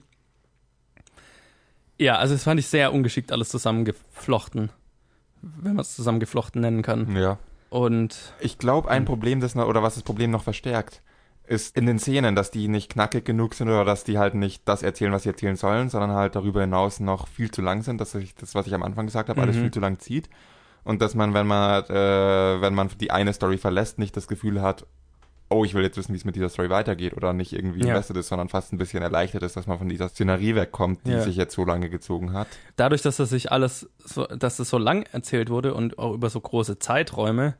Ja, 2.02 2.16
also 2.16 2.34
das 2.34 2.44
fand 2.44 2.58
ich 2.60 2.66
sehr 2.66 2.92
ungeschickt 2.92 3.30
alles 3.32 3.48
zusammengeflochten, 3.48 4.70
wenn 5.42 5.74
man 5.74 5.80
es 5.82 5.94
zusammengeflochten 5.96 6.60
nennen 6.60 6.82
kann. 6.82 7.14
Ja. 7.16 7.38
Und 7.70 8.34
Ich 8.40 8.58
glaube, 8.58 8.88
Hm. 8.88 8.94
ein 8.96 9.04
Problem, 9.04 9.40
das 9.40 9.54
noch, 9.54 9.66
oder 9.66 9.82
was 9.82 9.94
das 9.94 10.02
Problem 10.02 10.30
noch 10.30 10.42
verstärkt, 10.42 11.02
ist 11.46 11.76
in 11.76 11.86
den 11.86 11.98
Szenen, 11.98 12.34
dass 12.36 12.50
die 12.50 12.68
nicht 12.68 12.92
knackig 12.92 13.24
genug 13.24 13.54
sind 13.54 13.68
oder 13.68 13.84
dass 13.84 14.04
die 14.04 14.18
halt 14.18 14.34
nicht 14.34 14.62
das 14.68 14.82
erzählen, 14.82 15.12
was 15.12 15.24
sie 15.24 15.28
erzählen 15.30 15.56
sollen, 15.56 15.88
sondern 15.88 16.12
halt 16.12 16.34
darüber 16.36 16.60
hinaus 16.60 17.00
noch 17.00 17.26
viel 17.28 17.50
zu 17.50 17.62
lang 17.62 17.82
sind, 17.82 18.00
dass 18.00 18.12
sich 18.12 18.34
das, 18.34 18.54
was 18.54 18.66
ich 18.66 18.74
am 18.74 18.82
Anfang 18.82 19.06
gesagt 19.06 19.28
habe, 19.28 19.40
alles 19.42 19.56
Mhm. 19.56 19.60
viel 19.62 19.70
zu 19.72 19.80
lang 19.80 19.98
zieht. 19.98 20.28
Und 20.84 21.00
dass 21.02 21.14
man, 21.14 21.34
wenn 21.34 21.46
man, 21.46 21.84
äh, 21.84 22.60
wenn 22.60 22.74
man 22.74 22.88
die 23.00 23.10
eine 23.10 23.32
Story 23.32 23.58
verlässt, 23.58 23.98
nicht 23.98 24.16
das 24.16 24.28
Gefühl 24.28 24.60
hat, 24.62 24.86
oh, 25.52 25.64
ich 25.64 25.74
will 25.74 25.82
jetzt 25.82 25.96
wissen, 25.96 26.12
wie 26.12 26.16
es 26.18 26.24
mit 26.24 26.34
dieser 26.36 26.48
Story 26.48 26.70
weitergeht 26.70 27.16
oder 27.16 27.32
nicht 27.32 27.52
irgendwie 27.52 27.80
Ja. 27.80 27.88
invested 27.88 28.16
ist, 28.16 28.28
sondern 28.28 28.48
fast 28.48 28.72
ein 28.72 28.78
bisschen 28.78 29.02
erleichtert 29.02 29.42
ist, 29.42 29.56
dass 29.56 29.66
man 29.66 29.78
von 29.78 29.88
dieser 29.88 30.08
Szenerie 30.08 30.54
wegkommt, 30.54 31.06
die 31.06 31.12
Ja. 31.12 31.20
sich 31.20 31.36
jetzt 31.36 31.54
so 31.54 31.64
lange 31.64 31.90
gezogen 31.90 32.32
hat. 32.32 32.48
dadurch, 32.76 33.02
dass 33.02 33.16
das 33.18 33.30
sich 33.30 33.52
alles, 33.52 33.88
so, 33.98 34.24
dass 34.26 34.58
es 34.58 34.68
so 34.70 34.78
lang 34.78 35.04
erzählt 35.12 35.50
wurde 35.50 35.74
und 35.74 35.98
auch 35.98 36.12
über 36.14 36.30
so 36.30 36.40
große 36.40 36.78
Zeiträume, 36.78 37.54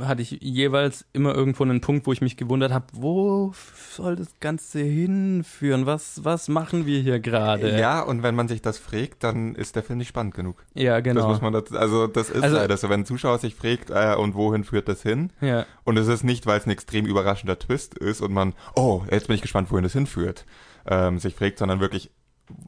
hatte 0.00 0.22
ich 0.22 0.38
jeweils 0.42 1.04
immer 1.12 1.34
irgendwo 1.34 1.64
einen 1.64 1.80
Punkt, 1.80 2.06
wo 2.06 2.12
ich 2.12 2.20
mich 2.20 2.36
gewundert 2.36 2.72
habe, 2.72 2.86
wo 2.92 3.52
soll 3.90 4.14
das 4.16 4.28
Ganze 4.40 4.80
hinführen? 4.80 5.86
Was, 5.86 6.24
was 6.24 6.48
machen 6.48 6.86
wir 6.86 7.00
hier 7.00 7.18
gerade? 7.20 7.78
Ja, 7.78 8.00
und 8.02 8.22
wenn 8.22 8.34
man 8.34 8.48
sich 8.48 8.62
das 8.62 8.78
fragt, 8.78 9.24
dann 9.24 9.54
ist 9.54 9.74
der 9.76 9.82
Film 9.82 9.98
nicht 9.98 10.08
spannend 10.08 10.34
genug. 10.34 10.64
ja, 10.74 11.00
genau. 11.00 11.22
Das 11.22 11.28
muss 11.28 11.40
man 11.40 11.52
dazu, 11.52 11.76
also 11.76 12.06
das 12.06 12.30
ist 12.30 12.42
Also- 12.42 12.56
leider 12.56 12.76
so, 12.76 12.88
wenn 12.88 13.00
ein 13.00 13.06
Zuschauer 13.06 13.38
sich 13.38 13.54
fragt, 13.54 13.90
äh, 13.90 14.14
und 14.16 14.34
wohin 14.34 14.64
führt 14.64 14.88
das 14.88 15.02
hin? 15.02 15.30
ja. 15.40 15.66
Und 15.84 15.96
es 15.96 16.08
ist 16.08 16.24
nicht, 16.24 16.46
weil 16.46 16.58
es 16.58 16.66
ein 16.66 16.70
extrem 16.70 17.06
überraschender 17.06 17.58
Twist 17.58 17.96
ist 17.98 18.20
und 18.20 18.32
man, 18.32 18.54
oh, 18.74 19.02
jetzt 19.10 19.26
bin 19.28 19.36
ich 19.36 19.42
gespannt, 19.42 19.70
wohin 19.70 19.82
das 19.84 19.92
hinführt, 19.92 20.44
ähm, 20.86 21.18
sich 21.18 21.34
fragt, 21.34 21.58
sondern 21.58 21.80
wirklich, 21.80 22.10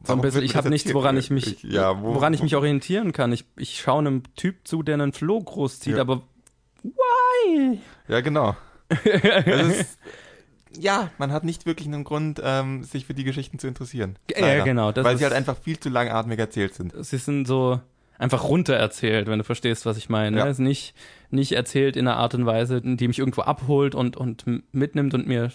So 0.05 0.13
ein 0.13 0.21
bisschen, 0.21 0.43
ich 0.43 0.55
habe 0.57 0.69
nichts, 0.69 0.93
woran 0.93 1.15
ich 1.15 1.29
mich, 1.29 1.63
ja, 1.63 2.01
wo, 2.01 2.15
woran 2.15 2.33
ich 2.33 2.43
mich 2.43 2.55
orientieren 2.55 3.13
kann. 3.13 3.31
Ich, 3.31 3.45
ich 3.55 3.79
schaue 3.79 3.99
einem 3.99 4.23
Typ 4.35 4.67
zu, 4.67 4.83
der 4.83 4.95
einen 4.95 5.13
Floh 5.13 5.39
großzieht, 5.41 5.95
Ja. 5.95 6.01
aber 6.01 6.21
why? 6.83 7.79
Ja, 8.07 8.21
genau. 8.21 8.55
ist, 9.45 9.97
ja, 10.77 11.09
man 11.17 11.31
hat 11.31 11.43
nicht 11.43 11.65
wirklich 11.65 11.87
einen 11.87 12.03
Grund, 12.03 12.41
ähm, 12.43 12.83
sich 12.83 13.05
für 13.05 13.13
die 13.13 13.23
Geschichten 13.23 13.59
zu 13.59 13.67
interessieren. 13.67 14.17
Ja, 14.31 14.41
Leider. 14.41 14.63
genau, 14.63 14.91
das 14.91 15.03
Weil 15.05 15.13
ist- 15.13 15.19
sie 15.19 15.25
halt 15.25 15.33
einfach 15.35 15.57
viel 15.57 15.79
zu 15.79 15.89
langatmig 15.89 16.39
erzählt 16.39 16.73
sind. 16.75 16.93
sie 16.99 17.17
sind 17.17 17.45
so 17.47 17.79
einfach 18.17 18.43
runtererzählt, 18.43 19.27
wenn 19.27 19.37
du 19.39 19.45
verstehst, 19.45 19.85
was 19.85 19.97
ich 19.97 20.09
meine. 20.09 20.37
Ja. 20.39 20.45
Es 20.45 20.53
ist 20.53 20.59
nicht, 20.59 20.93
nicht 21.29 21.53
erzählt 21.53 21.95
in 21.95 22.07
einer 22.07 22.17
Art 22.17 22.35
und 22.35 22.45
Weise, 22.45 22.81
die 22.81 23.07
mich 23.07 23.19
irgendwo 23.19 23.41
abholt 23.41 23.95
und, 23.95 24.17
und 24.17 24.45
mitnimmt 24.73 25.13
und 25.13 25.25
mir 25.27 25.51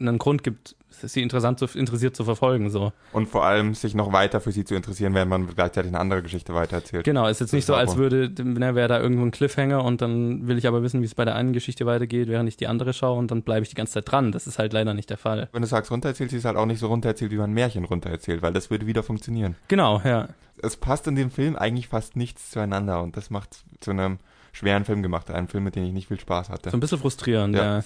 einen 0.00 0.18
Grund 0.18 0.42
gibt, 0.42 0.76
sie 0.90 1.22
interessant 1.22 1.58
zu, 1.58 1.66
interessiert 1.78 2.16
zu 2.16 2.24
verfolgen. 2.24 2.70
So. 2.70 2.92
Und 3.12 3.28
vor 3.28 3.44
allem 3.44 3.74
sich 3.74 3.94
noch 3.94 4.12
weiter 4.12 4.40
für 4.40 4.52
sie 4.52 4.64
zu 4.64 4.74
interessieren, 4.74 5.14
wenn 5.14 5.28
man 5.28 5.46
gleichzeitig 5.46 5.90
eine 5.90 6.00
andere 6.00 6.22
Geschichte 6.22 6.54
weitererzählt. 6.54 7.04
Genau, 7.04 7.26
ist 7.26 7.40
jetzt 7.40 7.52
Das 7.52 7.56
nicht 7.56 7.66
so, 7.66 7.74
als 7.74 7.96
würde, 7.96 8.30
ne, 8.42 8.74
wäre 8.74 8.88
da 8.88 9.00
irgendwo 9.00 9.24
ein 9.24 9.30
Cliffhanger 9.30 9.84
und 9.84 10.00
dann 10.00 10.46
will 10.48 10.58
ich 10.58 10.66
aber 10.66 10.82
wissen, 10.82 11.00
wie 11.00 11.06
es 11.06 11.14
bei 11.14 11.24
der 11.24 11.34
einen 11.34 11.52
Geschichte 11.52 11.86
weitergeht, 11.86 12.28
während 12.28 12.48
ich 12.48 12.56
die 12.56 12.66
andere 12.66 12.92
schaue 12.92 13.18
und 13.18 13.30
dann 13.30 13.42
bleibe 13.42 13.62
ich 13.62 13.68
die 13.68 13.74
ganze 13.76 13.94
Zeit 13.94 14.10
dran. 14.10 14.32
Das 14.32 14.46
ist 14.46 14.58
halt 14.58 14.72
leider 14.72 14.94
nicht 14.94 15.10
der 15.10 15.18
Fall. 15.18 15.48
Wenn 15.52 15.62
du 15.62 15.68
sagst 15.68 15.90
runtererzählt, 15.90 16.30
sie 16.30 16.38
ist 16.38 16.44
halt 16.44 16.56
auch 16.56 16.66
nicht 16.66 16.80
so 16.80 16.88
runtererzählt, 16.88 17.30
wie 17.30 17.36
man 17.36 17.52
Märchen 17.52 17.84
runtererzählt, 17.84 18.42
weil 18.42 18.52
das 18.52 18.70
würde 18.70 18.86
wieder 18.86 19.02
funktionieren. 19.02 19.56
Genau, 19.68 20.00
ja. 20.04 20.28
es 20.62 20.76
passt 20.76 21.06
in 21.06 21.16
dem 21.16 21.30
Film 21.30 21.56
eigentlich 21.56 21.88
fast 21.88 22.16
nichts 22.16 22.50
zueinander 22.50 23.02
und 23.02 23.16
das 23.16 23.30
macht 23.30 23.58
zu 23.80 23.90
einem 23.90 24.18
schweren 24.52 24.84
Film 24.84 25.02
gemacht, 25.02 25.30
einem 25.30 25.48
Film, 25.48 25.64
mit 25.64 25.76
dem 25.76 25.84
ich 25.84 25.92
nicht 25.92 26.08
viel 26.08 26.18
Spaß 26.18 26.50
hatte. 26.50 26.70
So 26.70 26.76
ein 26.76 26.80
bisschen 26.80 26.98
frustrierend, 26.98 27.54
ja. 27.54 27.78
Ja. 27.78 27.84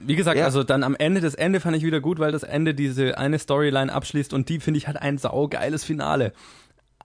Wie 0.00 0.16
gesagt, 0.16 0.38
Ja. 0.38 0.44
also 0.44 0.62
dann 0.64 0.82
am 0.82 0.94
Ende, 0.96 1.20
das 1.20 1.34
Ende 1.34 1.60
fand 1.60 1.76
ich 1.76 1.84
wieder 1.84 2.00
gut, 2.00 2.18
weil 2.18 2.32
das 2.32 2.42
Ende 2.42 2.74
diese 2.74 3.16
eine 3.18 3.38
Storyline 3.38 3.92
abschließt 3.92 4.32
und 4.34 4.48
die 4.48 4.60
finde 4.60 4.78
ich 4.78 4.86
halt 4.86 4.96
ein 4.96 5.18
saugeiles 5.18 5.84
Finale. 5.84 6.32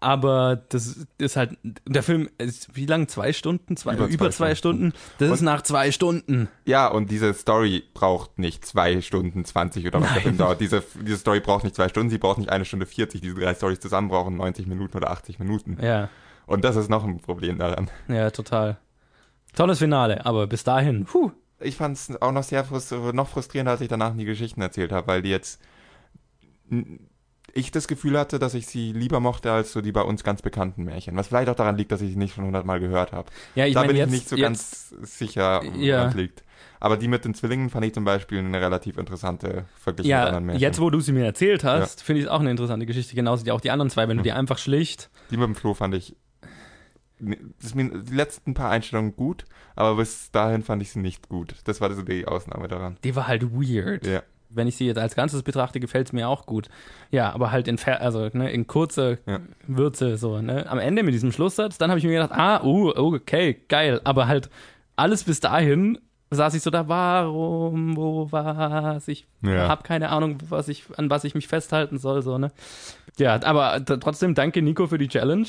Aber 0.02 0.62
das 0.70 1.06
ist 1.18 1.36
halt, 1.36 1.58
der 1.86 2.04
Film 2.04 2.30
ist 2.38 2.74
wie 2.74 2.86
lang? 2.86 3.10
Zwei 3.10 3.34
Stunden? 3.34 3.76
Zwei, 3.76 3.96
über, 3.96 4.08
Über 4.08 4.32
zwei 4.32 4.52
zwei 4.52 4.56
Stunden? 4.56 4.94
Das 5.18 5.30
ist 5.30 5.40
Und- 5.42 5.46
nach 5.46 5.62
zwei 5.62 5.92
Stunden. 5.92 6.48
Ja, 6.64 6.88
und 6.88 7.12
diese 7.12 7.34
Story 7.34 7.84
braucht 7.94 8.40
nicht 8.40 8.66
zwei 8.66 9.02
Stunden 9.02 9.44
20 9.44 9.86
oder 9.88 10.00
was 10.00 10.08
der 10.08 10.14
Nein. 10.16 10.24
Film 10.24 10.38
dauert. 10.38 10.62
Diese, 10.62 10.84
diese 11.06 11.18
Story 11.18 11.42
braucht 11.42 11.66
nicht 11.66 11.76
zwei 11.76 11.90
Stunden, 11.90 12.10
sie 12.10 12.18
braucht 12.18 12.38
nicht 12.38 12.50
eine 12.50 12.64
Stunde 12.64 12.86
40. 12.86 13.20
Diese 13.20 13.36
drei 13.36 13.54
Stories 13.54 13.82
zusammen 13.82 14.08
brauchen 14.08 14.38
90 14.38 14.68
Minuten 14.68 14.96
oder 14.96 15.12
80 15.12 15.38
Minuten. 15.38 15.78
Ja, 15.82 16.08
Und 16.46 16.64
das 16.64 16.78
ist 16.78 16.90
noch 16.90 17.04
ein 17.04 17.20
Problem 17.20 17.58
daran. 17.58 17.90
ja, 18.08 18.32
total. 18.32 18.78
Tolles 19.54 19.80
Finale, 19.80 20.26
aber 20.26 20.48
bis 20.48 20.64
dahin, 20.64 21.04
puh. 21.06 21.32
Ich 21.62 21.76
fand 21.76 21.98
es 21.98 22.22
auch 22.22 22.32
noch 22.32 22.44
sehr 22.44 22.64
frustri 22.64 23.14
noch 23.14 23.28
frustrierender, 23.28 23.72
als 23.74 23.82
ich 23.82 23.88
danach 23.90 24.16
die 24.16 24.26
Geschichten 24.26 24.62
erzählt 24.62 24.92
habe, 24.92 25.08
weil 25.08 25.22
die 25.22 25.30
jetzt 25.30 25.60
ich 27.54 27.72
das 27.72 27.88
Gefühl 27.88 28.18
hatte, 28.18 28.38
dass 28.38 28.54
ich 28.54 28.68
sie 28.68 28.92
lieber 28.94 29.20
mochte 29.20 29.52
als 29.52 29.72
so 29.74 29.82
die 29.82 29.92
bei 29.92 30.02
uns 30.04 30.24
ganz 30.24 30.42
bekannten 30.44 30.84
Märchen. 30.84 31.16
Was 31.18 31.28
vielleicht 31.30 31.50
auch 31.50 31.56
daran 31.56 31.78
liegt, 31.78 31.92
dass 31.92 32.00
ich 32.02 32.12
sie 32.12 32.16
nicht 32.16 32.36
schon 32.36 32.46
hundertmal 32.46 32.80
gehört 32.80 33.12
habe. 33.12 33.30
Ja, 33.56 33.66
ich 33.66 33.74
da 33.74 33.80
meine 33.82 33.94
bin 33.94 33.98
jetzt, 33.98 34.08
ich 34.10 34.14
nicht 34.14 34.30
so 34.30 34.36
jetzt 34.36 34.44
ganz 34.44 34.90
sicher, 35.02 35.64
Ja. 35.76 36.08
es 36.08 36.14
liegt. 36.14 36.44
Aber 36.80 36.96
die 36.96 37.08
mit 37.08 37.26
den 37.26 37.34
Zwillingen 37.34 37.70
fand 37.70 37.86
ich 37.86 37.94
zum 37.94 38.06
Beispiel 38.06 38.38
eine 38.40 38.62
relativ 38.62 38.98
interessante 38.98 39.66
verglichen 39.76 40.10
mit 40.10 40.12
ja, 40.12 40.26
anderen 40.26 40.46
Märchen. 40.46 40.62
jetzt 40.62 40.80
wo 40.80 40.90
du 40.90 41.02
sie 41.02 41.12
mir 41.12 41.26
erzählt 41.26 41.64
hast, 41.64 42.04
finde 42.04 42.20
ich 42.22 42.26
es 42.28 42.32
auch 42.32 42.40
eine 42.40 42.52
interessante 42.52 42.86
Geschichte, 42.86 43.16
genauso 43.16 43.46
wie 43.46 43.52
auch 43.52 43.62
die 43.62 43.72
anderen 43.72 43.90
zwei, 43.90 44.08
wenn 44.08 44.18
du 44.18 44.22
Hm. 44.22 44.24
die 44.26 44.32
einfach 44.32 44.60
schlicht, 44.60 45.10
Die 45.32 45.38
mit 45.38 45.48
dem 45.48 45.56
Flo 45.56 45.74
fand 45.74 45.96
ich. 45.96 46.16
Die 47.20 48.16
letzten 48.16 48.54
paar 48.54 48.72
Einstellungen 48.72 49.16
gut, 49.16 49.46
aber 49.76 49.96
bis 49.96 50.32
dahin 50.32 50.64
fand 50.64 50.82
ich 50.82 50.92
sie 50.92 51.00
nicht 51.00 51.30
gut. 51.30 51.56
Das 51.66 51.82
war 51.82 51.94
so 51.94 52.02
die 52.02 52.28
Ausnahme 52.28 52.68
daran. 52.68 52.98
die 53.04 53.16
war 53.16 53.28
halt 53.28 53.44
weird. 53.54 54.06
Ja. 54.08 54.24
wenn 54.50 54.68
ich 54.68 54.78
sie 54.78 54.88
jetzt 54.88 54.98
als 54.98 55.16
Ganzes 55.16 55.44
betrachte, 55.44 55.80
gefällt 55.80 56.08
es 56.08 56.14
mir 56.14 56.28
auch 56.28 56.46
gut. 56.48 56.70
Ja, 57.12 57.32
aber 57.34 57.52
halt 57.52 57.68
in, 57.68 57.78
also, 57.86 58.30
ne, 58.34 58.52
in 58.52 58.66
kurzer 58.66 59.18
Ja. 59.28 59.40
Würze, 59.68 60.18
so, 60.18 60.42
ne? 60.42 60.68
Am 60.70 60.80
Ende 60.80 61.04
mit 61.04 61.14
diesem 61.14 61.32
Schlusssatz, 61.32 61.78
dann 61.78 61.92
habe 61.92 62.00
ich 62.00 62.06
mir 62.06 62.14
gedacht, 62.14 62.32
ah, 62.32 62.64
uh, 62.64 62.90
okay, 62.96 63.62
geil. 63.68 64.02
Aber 64.06 64.28
halt 64.28 64.50
alles 64.96 65.24
bis 65.24 65.40
dahin 65.40 66.00
saß 66.32 66.54
ich 66.54 66.62
so 66.62 66.70
da, 66.70 66.88
warum, 66.88 67.96
wo 67.96 68.32
was? 68.32 69.08
Ich 69.08 69.28
Ja. 69.42 69.68
habe 69.68 69.84
keine 69.84 70.10
Ahnung, 70.10 70.38
was 70.50 70.68
ich, 70.68 70.86
an 70.98 71.10
was 71.10 71.24
ich 71.24 71.36
mich 71.36 71.48
festhalten 71.48 71.98
soll, 71.98 72.22
so, 72.22 72.38
ne? 72.38 72.52
Ja, 73.18 73.42
aber 73.44 73.84
trotzdem 73.86 74.36
danke 74.36 74.62
Nico 74.62 74.88
für 74.88 74.98
die 74.98 75.08
Challenge. 75.08 75.48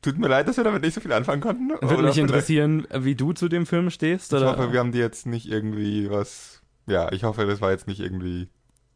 Tut 0.00 0.18
mir 0.18 0.28
leid, 0.28 0.48
dass 0.48 0.56
wir 0.56 0.64
damit 0.64 0.82
nicht 0.82 0.94
so 0.94 1.00
viel 1.00 1.12
anfangen 1.12 1.40
konnten. 1.40 1.68
Würde 1.80 2.02
mich 2.02 2.18
interessieren, 2.18 2.86
wie 2.92 3.14
du 3.14 3.32
zu 3.32 3.48
dem 3.48 3.66
Film 3.66 3.90
stehst. 3.90 4.32
Ich 4.32 4.38
Oder? 4.38 4.56
hoffe, 4.56 4.72
wir 4.72 4.80
haben 4.80 4.92
dir 4.92 5.00
jetzt 5.00 5.26
nicht 5.26 5.46
irgendwie 5.48 6.10
was. 6.10 6.60
Ja, 6.86 7.12
ich 7.12 7.22
hoffe, 7.24 7.46
das 7.46 7.60
war 7.60 7.70
jetzt 7.70 7.86
nicht 7.86 8.00
irgendwie 8.00 8.48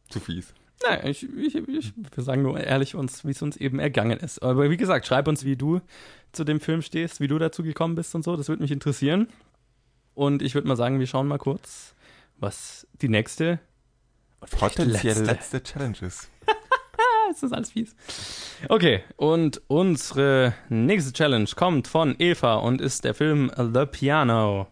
zu 0.09 0.19
fies. 0.19 0.53
Nein, 0.83 0.99
ich, 1.07 1.27
ich, 1.35 1.55
ich, 1.55 1.93
wir 2.13 2.23
sagen 2.23 2.41
nur 2.43 2.59
ehrlich, 2.59 2.93
uns, 2.95 3.25
wie 3.25 3.31
es 3.31 3.41
uns 3.41 3.57
eben 3.57 3.79
ergangen 3.79 4.19
ist. 4.19 4.43
Aber 4.43 4.69
wie 4.69 4.77
gesagt, 4.77 5.07
schreib 5.07 5.27
uns, 5.27 5.43
wie 5.45 5.55
du 5.55 5.79
zu 6.33 6.43
dem 6.43 6.59
Film 6.59 6.81
stehst, 6.81 7.19
wie 7.19 7.27
du 7.27 7.39
dazu 7.39 7.63
gekommen 7.63 7.95
bist 7.95 8.13
und 8.13 8.23
so. 8.23 8.35
Das 8.35 8.47
würde 8.49 8.61
mich 8.61 8.71
interessieren. 8.71 9.27
Und 10.17 10.41
ich 10.41 10.55
würde 10.55 10.67
mal 10.67 10.75
sagen, 10.75 10.99
wir 10.99 11.05
schauen 11.05 11.27
mal 11.27 11.37
kurz, 11.37 11.93
was 12.37 12.87
die 13.03 13.07
nächste 13.07 13.59
und 14.39 14.49
Potenziell 14.49 15.13
letzte- 15.13 15.23
letzte 15.23 15.63
Challenge 15.63 15.97
ist. 16.01 16.29
Es 17.29 17.43
ist 17.43 17.51
alles 17.51 17.71
fies. 17.73 17.93
Okay, 18.69 19.03
und 19.17 19.61
unsere 19.67 20.53
nächste 20.69 21.11
Challenge 21.11 21.47
kommt 21.57 21.89
von 21.89 22.15
Eva 22.19 22.55
und 22.55 22.79
ist 22.79 23.03
der 23.03 23.13
Film 23.13 23.51
The 23.57 23.85
Piano, 23.85 24.67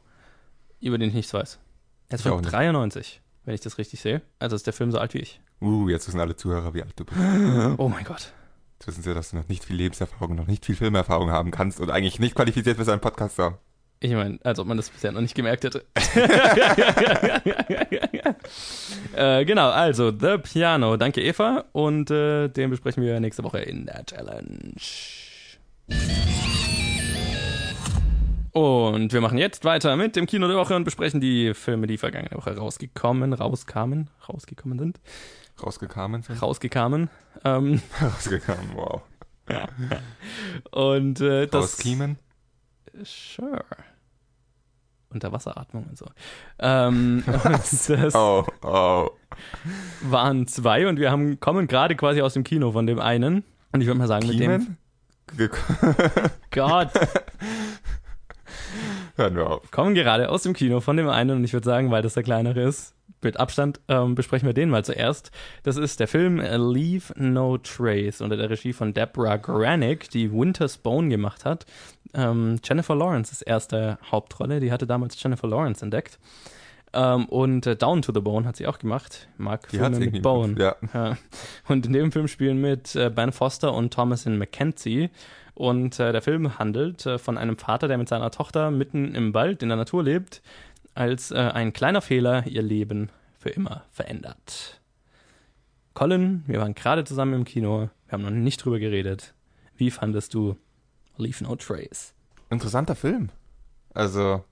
über 0.79 0.97
den 0.97 1.09
ich 1.09 1.15
nichts 1.15 1.33
weiß. 1.33 1.59
Er 2.07 2.15
ist 2.15 2.21
von 2.21 2.39
nicht. 2.39 2.53
93, 2.53 3.21
wenn 3.43 3.53
ich 3.55 3.59
das 3.59 3.77
richtig 3.77 3.99
sehe. 3.99 4.21
Also 4.39 4.55
ist 4.55 4.65
der 4.65 4.73
Film 4.73 4.89
so 4.91 4.99
alt 4.99 5.13
wie 5.13 5.19
ich. 5.19 5.41
Uh, 5.61 5.89
jetzt 5.89 6.07
wissen 6.07 6.21
alle 6.21 6.37
Zuhörer, 6.37 6.73
wie 6.73 6.81
alt 6.81 6.93
du 6.97 7.03
bist. 7.03 7.19
Oh 7.77 7.89
mein 7.89 8.05
Gott. 8.05 8.31
Jetzt 8.79 8.87
wissen 8.87 9.03
sie, 9.03 9.13
dass 9.13 9.31
du 9.31 9.35
noch 9.35 9.49
nicht 9.49 9.65
viel 9.65 9.75
Lebenserfahrung, 9.75 10.35
noch 10.37 10.47
nicht 10.47 10.65
viel 10.65 10.75
Filmerfahrung 10.77 11.31
haben 11.31 11.51
kannst 11.51 11.81
und 11.81 11.91
eigentlich 11.91 12.19
nicht 12.19 12.35
qualifiziert 12.35 12.77
für 12.77 12.85
so 12.85 12.91
einen 12.91 13.01
Podcast 13.01 13.37
haben. 13.37 13.57
Ich 14.05 14.13
meine, 14.13 14.37
als 14.43 14.59
ob 14.59 14.67
man 14.67 14.77
das 14.77 14.91
bisher 14.91 15.11
noch 15.11 15.21
nicht 15.21 15.33
gemerkt 15.33 15.63
hätte. 15.63 15.83
äh, 19.15 19.43
genau, 19.45 19.69
also 19.69 20.11
The 20.11 20.37
Piano. 20.37 20.95
Danke, 20.95 21.23
Eva. 21.23 21.65
Und 21.71 22.11
äh, 22.11 22.47
den 22.49 22.69
besprechen 22.69 23.01
wir 23.01 23.19
nächste 23.19 23.43
Woche 23.43 23.61
in 23.61 23.87
der 23.87 24.05
Challenge. 24.05 24.75
Und 28.51 29.11
wir 29.11 29.21
machen 29.21 29.39
jetzt 29.39 29.65
weiter 29.65 29.95
mit 29.95 30.15
dem 30.15 30.27
Kino 30.27 30.47
der 30.47 30.57
Woche 30.57 30.75
und 30.75 30.83
besprechen 30.83 31.19
die 31.19 31.55
Filme, 31.55 31.87
die 31.87 31.97
vergangene 31.97 32.37
Woche 32.37 32.55
rausgekommen, 32.55 33.33
rauskamen, 33.33 34.11
rausgekommen 34.29 34.77
sind, 34.77 34.99
Rausgekamen 35.61 36.21
sind? 36.21 36.41
rausgekamen. 36.41 37.09
Ähm, 37.43 37.81
Rausgekommen, 38.01 38.69
wow. 38.75 39.01
und 40.71 41.21
äh, 41.21 41.47
das 41.47 41.63
Rauskiemen? 41.63 42.17
Sure. 43.03 43.65
Unterwasseratmung 45.15 45.85
und 45.89 45.97
so. 45.97 46.05
Ähm, 46.59 47.23
das 47.43 47.89
Oh, 48.13 48.45
oh. 48.63 49.09
waren 50.03 50.47
zwei 50.47 50.87
und 50.87 50.99
wir 50.99 51.11
haben, 51.11 51.39
kommen 51.39 51.67
gerade 51.67 51.95
quasi 51.95 52.21
aus 52.21 52.33
dem 52.33 52.43
Kino 52.43 52.71
von 52.71 52.85
dem 52.85 52.99
einen. 52.99 53.43
Und 53.71 53.81
ich 53.81 53.87
würde 53.87 53.97
mal 53.97 54.07
sagen, 54.07 54.27
mit 54.27 54.39
dem 54.39 54.41
Kiemen? 54.41 54.77
Gott, 56.51 56.91
Hören 59.17 59.35
wir 59.35 59.49
auf. 59.49 59.71
kommen 59.71 59.95
gerade 59.95 60.29
aus 60.29 60.43
dem 60.43 60.53
Kino 60.53 60.81
von 60.81 60.97
dem 60.97 61.07
einen 61.07 61.37
und 61.37 61.43
ich 61.43 61.53
würde 61.53 61.65
sagen, 61.65 61.89
weil 61.91 62.01
das 62.01 62.15
der 62.15 62.23
kleinere 62.23 62.61
ist, 62.61 62.93
mit 63.21 63.37
Abstand 63.37 63.79
ähm, 63.87 64.13
besprechen 64.13 64.47
wir 64.47 64.53
den 64.53 64.69
mal 64.69 64.83
zuerst. 64.83 65.31
Das 65.63 65.77
ist 65.77 65.99
der 65.99 66.07
Film 66.07 66.39
äh, 66.39 66.57
Leave 66.57 67.13
No 67.15 67.57
Trace 67.57 68.21
unter 68.21 68.37
der 68.37 68.49
Regie 68.49 68.73
von 68.73 68.93
Deborah 68.93 69.37
Granick, 69.37 70.09
die 70.09 70.31
Winter's 70.31 70.77
Bone 70.77 71.09
gemacht 71.09 71.45
hat. 71.45 71.65
Ähm, 72.13 72.59
Jennifer 72.63 72.95
Lawrence 72.95 73.31
ist 73.31 73.41
erste 73.41 73.97
Hauptrolle, 74.11 74.59
die 74.59 74.71
hatte 74.71 74.85
damals 74.85 75.21
Jennifer 75.21 75.47
Lawrence 75.47 75.83
entdeckt. 75.83 76.19
Ähm, 76.95 77.25
und 77.25 77.67
äh, 77.67 77.75
Down 77.75 78.01
to 78.01 78.13
the 78.13 78.21
Bone 78.21 78.47
hat 78.47 78.55
sie 78.55 78.67
auch 78.67 78.79
gemacht. 78.79 79.27
Mag 79.37 79.67
Die 79.69 79.77
Filme 79.77 79.99
mit 79.99 80.21
Bone. 80.21 80.55
Ja. 80.57 80.75
Ja. 80.93 81.17
Und 81.67 81.85
in 81.85 81.93
dem 81.93 82.11
Film 82.11 82.29
spielen 82.29 82.61
mit 82.61 82.95
äh, 82.95 83.09
Ben 83.09 83.33
Foster 83.33 83.73
und 83.73 83.93
Thomasin 83.93 84.37
McKenzie. 84.37 85.09
Und 85.53 85.99
äh, 85.99 86.13
der 86.13 86.21
Film 86.21 86.57
handelt 86.57 87.05
äh, 87.05 87.17
von 87.17 87.37
einem 87.37 87.57
Vater, 87.57 87.89
der 87.89 87.97
mit 87.97 88.07
seiner 88.07 88.31
Tochter 88.31 88.71
mitten 88.71 89.13
im 89.13 89.33
Wald 89.33 89.61
in 89.61 89.69
der 89.69 89.77
Natur 89.77 90.03
lebt, 90.03 90.41
als 90.93 91.31
äh, 91.31 91.35
ein 91.35 91.73
kleiner 91.73 92.01
Fehler 92.01 92.47
ihr 92.47 92.61
Leben 92.61 93.09
für 93.37 93.49
immer 93.49 93.83
verändert. 93.91 94.79
Colin, 95.93 96.43
wir 96.47 96.59
waren 96.59 96.75
gerade 96.75 97.03
zusammen 97.03 97.33
im 97.33 97.45
Kino, 97.45 97.89
wir 98.07 98.11
haben 98.11 98.23
noch 98.23 98.29
nicht 98.29 98.63
drüber 98.63 98.79
geredet. 98.79 99.33
Wie 99.77 99.91
fandest 99.91 100.33
du 100.33 100.57
Leave 101.17 101.43
No 101.43 101.55
Trace? 101.55 102.13
Interessanter 102.49 102.95
Film. 102.95 103.29
Also, 103.93 104.43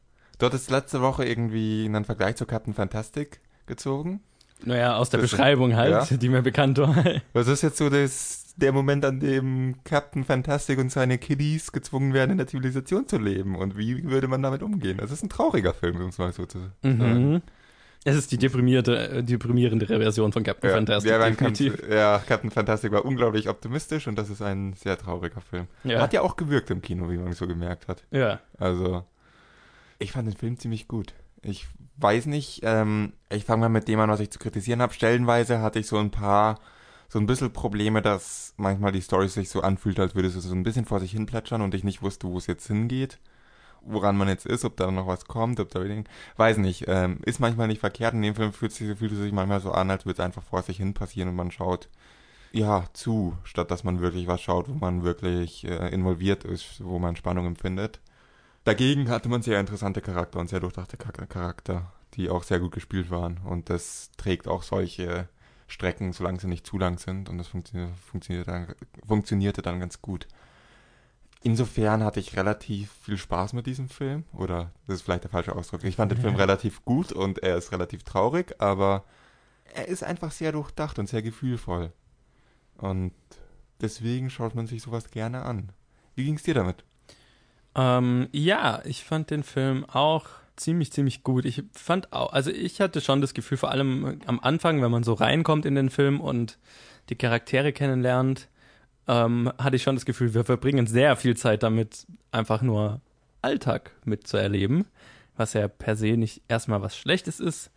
du 0.43 0.47
hattest 0.47 0.69
letzte 0.69 1.01
Woche 1.01 1.23
irgendwie 1.25 1.85
einen 1.85 2.03
Vergleich 2.05 2.35
zu 2.35 2.45
Captain 2.45 2.73
Fantastic 2.73 3.39
gezogen. 3.65 4.19
Naja, 4.65 4.95
aus 4.97 5.09
der 5.09 5.21
Das- 5.21 5.31
Beschreibung 5.31 5.75
halt, 5.75 6.09
ja. 6.11 6.17
die 6.17 6.29
mir 6.29 6.41
bekannt 6.41 6.77
war. 6.77 6.95
Was 7.33 7.47
ist 7.47 7.63
jetzt 7.63 7.77
so 7.77 7.89
das, 7.89 8.53
der 8.57 8.71
Moment, 8.71 9.03
an 9.05 9.19
dem 9.19 9.75
Captain 9.83 10.23
Fantastic 10.23 10.79
und 10.79 10.91
seine 10.91 11.17
Kiddies 11.17 11.71
gezwungen 11.71 12.13
werden, 12.13 12.31
in 12.31 12.37
der 12.37 12.47
Zivilisation 12.47 13.07
zu 13.07 13.17
leben? 13.17 13.55
Und 13.55 13.77
wie 13.77 14.03
würde 14.09 14.27
man 14.27 14.41
damit 14.41 14.63
umgehen? 14.63 14.97
Das 14.97 15.11
ist 15.11 15.23
ein 15.23 15.29
trauriger 15.29 15.73
Film, 15.73 15.95
um 16.01 16.09
es 16.09 16.17
mal 16.17 16.31
so 16.33 16.45
zu 16.45 16.59
sagen. 16.59 16.73
Mhm. 17.33 17.41
Es 18.05 18.17
ist 18.17 18.33
die 18.33 18.37
deprimierte, 18.37 18.97
äh, 18.97 19.23
deprimierendere 19.23 19.97
Version 19.97 20.33
von 20.33 20.43
Captain 20.43 20.69
Ja, 20.69 20.75
Fantastic, 20.75 21.09
ja, 21.11 21.17
definitiv. 21.29 21.77
Captain, 21.77 21.91
ja, 21.97 22.21
Captain 22.27 22.51
Fantastic 22.51 22.91
war 22.91 23.05
unglaublich 23.05 23.47
optimistisch 23.47 24.07
und 24.07 24.17
das 24.17 24.29
ist 24.29 24.41
ein 24.41 24.73
sehr 24.73 24.97
trauriger 24.97 25.39
Film. 25.39 25.67
Ja. 25.85 26.01
Hat 26.01 26.11
ja 26.11 26.21
auch 26.21 26.35
gewirkt 26.35 26.69
im 26.69 26.81
Kino, 26.81 27.09
wie 27.09 27.17
man 27.17 27.31
so 27.31 27.47
gemerkt 27.47 27.87
hat. 27.87 28.03
Ja. 28.11 28.41
Also, 28.57 29.05
ich 30.03 30.11
fand 30.11 30.27
den 30.27 30.37
Film 30.37 30.57
ziemlich 30.57 30.87
gut. 30.87 31.13
Ich 31.41 31.67
weiß 31.97 32.25
nicht, 32.27 32.61
ähm, 32.63 33.13
ich 33.29 33.45
fange 33.45 33.61
mal 33.61 33.69
mit 33.69 33.87
dem 33.87 33.99
an, 33.99 34.09
was 34.09 34.19
ich 34.19 34.31
zu 34.31 34.39
kritisieren 34.39 34.81
habe. 34.81 34.93
Stellenweise 34.93 35.61
hatte 35.61 35.79
ich 35.79 35.87
so 35.87 35.97
ein 35.97 36.11
paar, 36.11 36.59
so 37.09 37.19
ein 37.19 37.25
bisschen 37.25 37.51
Probleme, 37.53 38.01
dass 38.01 38.53
manchmal 38.57 38.91
die 38.91 39.01
Story 39.01 39.27
sich 39.29 39.49
so 39.49 39.61
anfühlt, 39.61 39.99
als 39.99 40.15
würde 40.15 40.27
es 40.27 40.35
so 40.35 40.53
ein 40.53 40.63
bisschen 40.63 40.85
vor 40.85 40.99
sich 40.99 41.11
hin 41.11 41.25
plätschern 41.25 41.61
und 41.61 41.73
ich 41.73 41.83
nicht 41.83 42.01
wusste, 42.01 42.27
wo 42.27 42.37
es 42.37 42.47
jetzt 42.47 42.67
hingeht. 42.67 43.19
Woran 43.85 44.15
man 44.15 44.29
jetzt 44.29 44.45
ist, 44.45 44.63
ob 44.63 44.77
da 44.77 44.89
noch 44.91 45.07
was 45.07 45.25
kommt, 45.25 45.59
ob 45.59 45.69
da 45.69 45.81
weiß 46.37 46.57
nicht, 46.57 46.85
ähm, 46.87 47.19
ist 47.25 47.41
manchmal 47.41 47.67
nicht 47.67 47.81
verkehrt. 47.81 48.13
In 48.13 48.21
dem 48.21 48.35
Film 48.35 48.53
fühlt, 48.53 48.71
sich, 48.71 48.97
fühlt 48.97 49.11
es 49.11 49.17
sich 49.17 49.33
manchmal 49.33 49.59
so 49.59 49.71
an, 49.71 49.91
als 49.91 50.05
würde 50.05 50.21
es 50.21 50.25
einfach 50.25 50.43
vor 50.43 50.61
sich 50.63 50.77
hin 50.77 50.93
passieren 50.93 51.29
und 51.29 51.35
man 51.35 51.51
schaut, 51.51 51.89
ja, 52.53 52.85
zu, 52.93 53.35
statt 53.43 53.71
dass 53.71 53.83
man 53.83 53.99
wirklich 53.99 54.27
was 54.27 54.41
schaut, 54.41 54.69
wo 54.69 54.73
man 54.73 55.03
wirklich 55.03 55.65
äh, 55.65 55.89
involviert 55.89 56.45
ist, 56.45 56.83
wo 56.83 56.99
man 56.99 57.15
Spannung 57.17 57.45
empfindet. 57.45 57.99
Dagegen 58.63 59.09
hatte 59.09 59.29
man 59.29 59.41
sehr 59.41 59.59
interessante 59.59 60.01
Charakter 60.01 60.39
und 60.39 60.49
sehr 60.49 60.61
durchdachte 60.61 60.97
Char- 60.97 61.27
Charakter, 61.27 61.91
die 62.13 62.29
auch 62.29 62.43
sehr 62.43 62.59
gut 62.59 62.71
gespielt 62.71 63.09
waren. 63.09 63.37
Und 63.39 63.69
das 63.69 64.11
trägt 64.17 64.47
auch 64.47 64.63
solche 64.63 65.27
Strecken, 65.67 66.13
solange 66.13 66.39
sie 66.39 66.47
nicht 66.47 66.65
zu 66.65 66.77
lang 66.77 66.97
sind. 66.97 67.29
Und 67.29 67.37
das 67.37 67.47
funktioniert, 67.47 67.91
funktioniert 67.97 68.47
dann, 68.47 68.73
funktionierte 69.05 69.61
dann 69.61 69.79
ganz 69.79 70.01
gut. 70.01 70.27
Insofern 71.41 72.03
hatte 72.05 72.21
ich 72.21 72.37
relativ 72.37 72.89
viel 73.01 73.17
Spaß 73.17 73.51
mit 73.51 73.67
diesem 73.67 73.89
Film. 73.89 74.23
Oder 74.31 74.71
das 74.87 74.97
ist 74.97 75.01
vielleicht 75.01 75.25
der 75.25 75.31
falsche 75.31 75.55
Ausdruck. 75.55 75.83
Ich 75.83 75.97
fand 75.97 76.13
den 76.13 76.21
Film 76.21 76.35
relativ 76.35 76.85
gut 76.85 77.11
und 77.11 77.39
er 77.39 77.57
ist 77.57 77.73
relativ 77.73 78.03
traurig, 78.03 78.55
aber 78.61 79.03
er 79.73 79.89
ist 79.89 80.03
einfach 80.03 80.31
sehr 80.31 80.53
durchdacht 80.53 80.99
und 80.99 81.09
sehr 81.09 81.21
gefühlvoll. 81.21 81.91
Und 82.77 83.11
deswegen 83.81 84.29
schaut 84.29 84.55
man 84.55 84.67
sich 84.67 84.81
sowas 84.81 85.11
gerne 85.11 85.43
an. 85.43 85.73
Wie 86.15 86.23
ging's 86.23 86.43
dir 86.43 86.53
damit? 86.53 86.85
Ähm, 87.75 88.27
ja, 88.31 88.81
ich 88.85 89.03
fand 89.03 89.29
den 89.31 89.43
Film 89.43 89.85
auch 89.85 90.25
ziemlich, 90.55 90.91
ziemlich 90.91 91.23
gut. 91.23 91.45
Ich 91.45 91.63
fand 91.73 92.13
auch, 92.13 92.31
also 92.31 92.51
ich 92.51 92.79
hatte 92.79 93.01
schon 93.01 93.21
das 93.21 93.33
Gefühl, 93.33 93.57
vor 93.57 93.71
allem 93.71 94.19
am 94.27 94.39
Anfang, 94.39 94.81
wenn 94.81 94.91
man 94.91 95.03
so 95.03 95.13
reinkommt 95.13 95.65
in 95.65 95.75
den 95.75 95.89
Film 95.89 96.21
und 96.21 96.59
die 97.09 97.15
Charaktere 97.15 97.73
kennenlernt, 97.73 98.47
ähm, 99.07 99.51
hatte 99.57 99.75
ich 99.75 99.83
schon 99.83 99.95
das 99.95 100.05
Gefühl, 100.05 100.33
wir 100.33 100.43
verbringen 100.43 100.87
sehr 100.87 101.15
viel 101.15 101.35
Zeit 101.35 101.63
damit, 101.63 102.05
einfach 102.31 102.61
nur 102.61 103.01
Alltag 103.41 103.91
mitzuerleben, 104.05 104.85
was 105.35 105.53
ja 105.53 105.67
per 105.67 105.95
se 105.95 106.15
nicht 106.15 106.41
erstmal 106.47 106.81
was 106.81 106.95
Schlechtes 106.95 107.39
ist. 107.39 107.71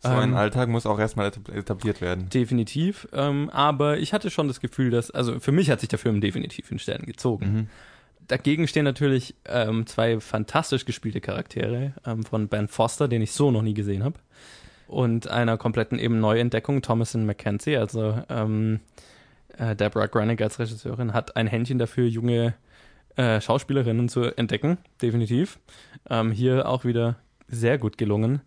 So 0.00 0.10
ein 0.10 0.30
Ähm, 0.30 0.36
Alltag 0.36 0.68
muss 0.68 0.86
auch 0.86 1.00
erstmal 1.00 1.28
etab- 1.30 1.52
etabliert 1.52 2.00
werden. 2.00 2.28
Definitiv. 2.28 3.08
Ähm, 3.12 3.50
aber 3.50 3.98
ich 3.98 4.12
hatte 4.12 4.30
schon 4.30 4.46
das 4.46 4.60
Gefühl, 4.60 4.90
dass, 4.90 5.10
also 5.10 5.40
für 5.40 5.50
mich 5.50 5.70
hat 5.70 5.80
sich 5.80 5.88
der 5.88 5.98
Film 5.98 6.20
definitiv 6.20 6.70
in 6.70 6.78
Sternen 6.78 7.06
gezogen. 7.06 7.68
Dagegen 8.28 8.68
stehen 8.68 8.84
natürlich 8.84 9.34
ähm, 9.46 9.86
zwei 9.86 10.20
fantastisch 10.20 10.84
gespielte 10.84 11.20
Charaktere 11.20 11.94
ähm, 12.06 12.24
von 12.24 12.48
Ben 12.48 12.68
Foster, 12.68 13.08
den 13.08 13.22
ich 13.22 13.32
so 13.32 13.50
noch 13.50 13.62
nie 13.62 13.74
gesehen 13.74 14.04
habe. 14.04 14.18
Und 14.86 15.28
einer 15.28 15.58
kompletten 15.58 15.98
eben 15.98 16.20
Neuentdeckung, 16.20 16.82
Thomasin 16.82 17.26
McKenzie, 17.26 17.76
also 17.76 18.22
ähm, 18.28 18.80
äh, 19.56 19.74
Deborah 19.74 20.06
Granick 20.06 20.40
als 20.40 20.58
Regisseurin, 20.58 21.12
hat 21.12 21.36
ein 21.36 21.46
Händchen 21.46 21.78
dafür, 21.78 22.06
junge 22.06 22.54
äh, 23.16 23.40
Schauspielerinnen 23.40 24.08
zu 24.08 24.24
entdecken, 24.36 24.78
definitiv. 25.02 25.58
Ähm, 26.08 26.30
hier 26.30 26.68
auch 26.68 26.84
wieder 26.84 27.16
sehr 27.48 27.78
gut 27.78 27.98
gelungen. 27.98 28.42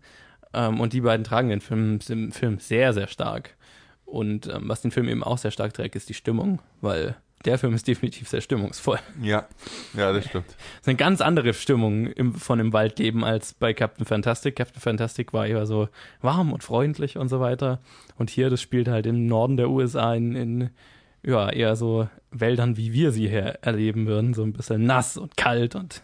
Ähm, 0.54 0.80
und 0.80 0.92
die 0.92 1.00
beiden 1.00 1.24
tragen 1.24 1.48
den 1.48 1.60
Film, 1.60 1.98
den 1.98 2.32
Film 2.32 2.58
sehr, 2.58 2.92
sehr 2.92 3.08
stark. 3.08 3.56
Und 4.04 4.46
ähm, 4.46 4.68
was 4.68 4.82
den 4.82 4.90
Film 4.90 5.08
eben 5.08 5.22
auch 5.22 5.38
sehr 5.38 5.50
stark 5.50 5.74
trägt, 5.74 5.96
ist 5.96 6.08
die 6.08 6.14
Stimmung, 6.14 6.60
weil 6.80 7.16
der 7.44 7.58
Film 7.58 7.74
ist 7.74 7.86
definitiv 7.86 8.28
sehr 8.28 8.40
stimmungsvoll. 8.40 8.98
Ja, 9.20 9.46
ja, 9.94 10.12
das 10.12 10.26
stimmt. 10.26 10.46
Es 10.80 10.88
eine 10.88 10.96
ganz 10.96 11.20
andere 11.20 11.54
Stimmung 11.54 12.06
im, 12.06 12.34
von 12.34 12.58
dem 12.58 12.72
Waldleben 12.72 13.24
als 13.24 13.54
bei 13.54 13.74
Captain 13.74 14.06
Fantastic. 14.06 14.56
Captain 14.56 14.80
Fantastic 14.80 15.32
war 15.32 15.46
eher 15.46 15.66
so 15.66 15.88
warm 16.20 16.52
und 16.52 16.62
freundlich 16.64 17.18
und 17.18 17.28
so 17.28 17.40
weiter. 17.40 17.80
Und 18.16 18.30
hier, 18.30 18.50
das 18.50 18.60
spielt 18.60 18.88
halt 18.88 19.06
im 19.06 19.26
Norden 19.26 19.56
der 19.56 19.70
USA 19.70 20.14
in, 20.14 20.34
in 20.34 20.70
ja, 21.24 21.50
eher 21.50 21.76
so 21.76 22.08
Wäldern, 22.30 22.76
wie 22.76 22.92
wir 22.92 23.12
sie 23.12 23.28
hier 23.28 23.58
erleben 23.62 24.06
würden. 24.06 24.34
So 24.34 24.42
ein 24.42 24.52
bisschen 24.52 24.84
nass 24.84 25.16
und 25.16 25.36
kalt 25.36 25.74
und 25.74 26.02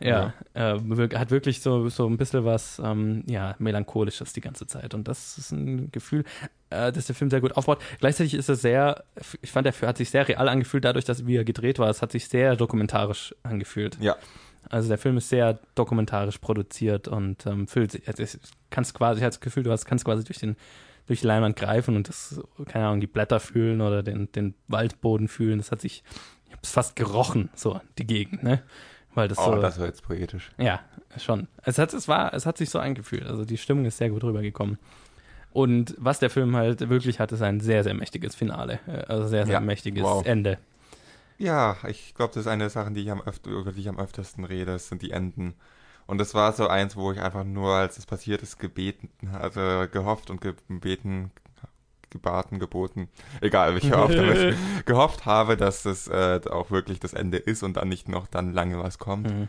ja, 0.00 0.34
Äh, 0.54 0.78
hat 1.16 1.30
wirklich 1.30 1.60
so, 1.60 1.88
so 1.88 2.06
ein 2.06 2.16
bisschen 2.16 2.44
was 2.44 2.80
ähm, 2.84 3.22
ja, 3.26 3.54
Melancholisches 3.58 4.32
die 4.32 4.40
ganze 4.40 4.66
Zeit. 4.66 4.94
Und 4.94 5.08
das 5.08 5.38
ist 5.38 5.52
ein 5.52 5.90
Gefühl, 5.92 6.24
äh, 6.72 6.92
dass 6.92 7.06
der 7.06 7.14
Film 7.14 7.30
sehr 7.30 7.40
gut 7.40 7.56
aufbaut. 7.56 7.80
Gleichzeitig 8.00 8.34
ist 8.34 8.48
er 8.48 8.56
sehr, 8.56 9.04
ich 9.40 9.50
fand, 9.50 9.66
der 9.66 9.74
hat 9.82 9.96
sich 9.96 10.10
sehr 10.10 10.26
real 10.26 10.48
angefühlt, 10.48 10.84
dadurch, 10.84 11.04
dass 11.04 11.26
wie 11.26 11.36
er 11.36 11.44
gedreht 11.44 11.78
war. 11.78 11.88
Es 11.88 12.02
hat 12.02 12.12
sich 12.12 12.28
sehr 12.28 12.56
dokumentarisch 12.56 13.34
angefühlt. 13.42 13.98
Ja. 14.00 14.16
Also 14.70 14.88
der 14.88 14.98
Film 14.98 15.16
ist 15.16 15.28
sehr 15.28 15.58
dokumentarisch 15.74 16.38
produziert 16.38 17.08
und 17.08 17.46
ähm, 17.46 17.66
füllt 17.66 17.92
sich, 17.92 18.06
also 18.06 18.22
kannst 18.70 18.94
quasi, 18.94 19.18
ich 19.18 19.24
hatte 19.24 19.36
das 19.36 19.40
Gefühl, 19.40 19.64
du 19.64 19.70
hast, 19.70 19.84
kannst 19.86 20.04
quasi 20.04 20.24
durch 20.24 20.38
den 20.38 20.56
durch 21.06 21.20
die 21.20 21.26
Leinwand 21.26 21.56
greifen 21.56 21.96
und 21.96 22.08
das, 22.08 22.40
keine 22.68 22.86
Ahnung, 22.86 23.00
die 23.00 23.06
Blätter 23.06 23.40
fühlen 23.40 23.80
oder 23.80 24.02
den, 24.02 24.30
den 24.32 24.54
Waldboden 24.68 25.28
fühlen. 25.28 25.58
Das 25.58 25.72
hat 25.72 25.80
sich, 25.80 26.04
ich 26.46 26.52
hab's 26.52 26.70
fast 26.70 26.96
gerochen, 26.96 27.50
so, 27.54 27.80
die 27.98 28.06
Gegend, 28.06 28.42
ne? 28.42 28.62
Weil 29.14 29.28
das 29.28 29.38
oh, 29.38 29.54
so, 29.54 29.60
das 29.60 29.78
war 29.78 29.86
jetzt 29.86 30.02
poetisch. 30.02 30.50
Ja, 30.58 30.80
schon. 31.18 31.48
Es 31.64 31.78
hat, 31.78 31.92
es 31.92 32.08
war, 32.08 32.32
es 32.32 32.46
hat 32.46 32.56
sich 32.56 32.70
so 32.70 32.78
angefühlt. 32.78 33.26
Also 33.26 33.44
die 33.44 33.58
Stimmung 33.58 33.84
ist 33.84 33.98
sehr 33.98 34.08
gut 34.08 34.24
rübergekommen. 34.24 34.78
Und 35.52 35.94
was 35.98 36.18
der 36.18 36.30
Film 36.30 36.56
halt 36.56 36.88
wirklich 36.88 37.20
hat, 37.20 37.32
ist 37.32 37.42
ein 37.42 37.60
sehr, 37.60 37.84
sehr 37.84 37.94
mächtiges 37.94 38.34
Finale. 38.34 38.80
Also 39.08 39.26
sehr, 39.28 39.46
sehr 39.46 39.54
Ja, 39.54 39.60
mächtiges 39.60 40.02
wow. 40.02 40.24
Ende. 40.24 40.58
Ja, 41.38 41.76
ich 41.88 42.14
glaube, 42.14 42.32
das 42.34 42.42
ist 42.42 42.46
eine 42.46 42.64
der 42.64 42.70
Sachen, 42.70 42.94
die 42.94 43.02
ich 43.02 43.10
am 43.10 43.20
öfter, 43.20 43.50
über 43.50 43.72
die 43.72 43.80
ich 43.80 43.88
am 43.88 43.98
öftesten 43.98 44.44
rede, 44.44 44.72
das 44.72 44.88
sind 44.88 45.02
die 45.02 45.10
Enden. 45.10 45.54
Und 46.06 46.18
das 46.18 46.34
war 46.34 46.52
so 46.52 46.68
eins, 46.68 46.96
wo 46.96 47.12
ich 47.12 47.20
einfach 47.20 47.44
nur, 47.44 47.74
als 47.74 47.98
es 47.98 48.06
passiert 48.06 48.42
ist, 48.42 48.58
gebeten, 48.58 49.08
also 49.32 49.60
gehofft 49.90 50.30
und 50.30 50.40
gebeten, 50.40 51.30
gebaten, 52.10 52.58
geboten, 52.58 53.08
egal, 53.40 53.76
ich 53.76 53.90
höre 53.90 54.02
auf 54.02 54.14
damit, 54.14 54.56
gehofft 54.86 55.26
habe, 55.26 55.56
dass 55.56 55.82
das 55.82 56.08
äh, 56.08 56.40
auch 56.50 56.70
wirklich 56.70 57.00
das 57.00 57.14
Ende 57.14 57.38
ist 57.38 57.62
und 57.62 57.76
dann 57.76 57.88
nicht 57.88 58.08
noch 58.08 58.26
dann 58.26 58.52
lange 58.52 58.78
was 58.78 58.98
kommt. 58.98 59.28
Mhm. 59.28 59.48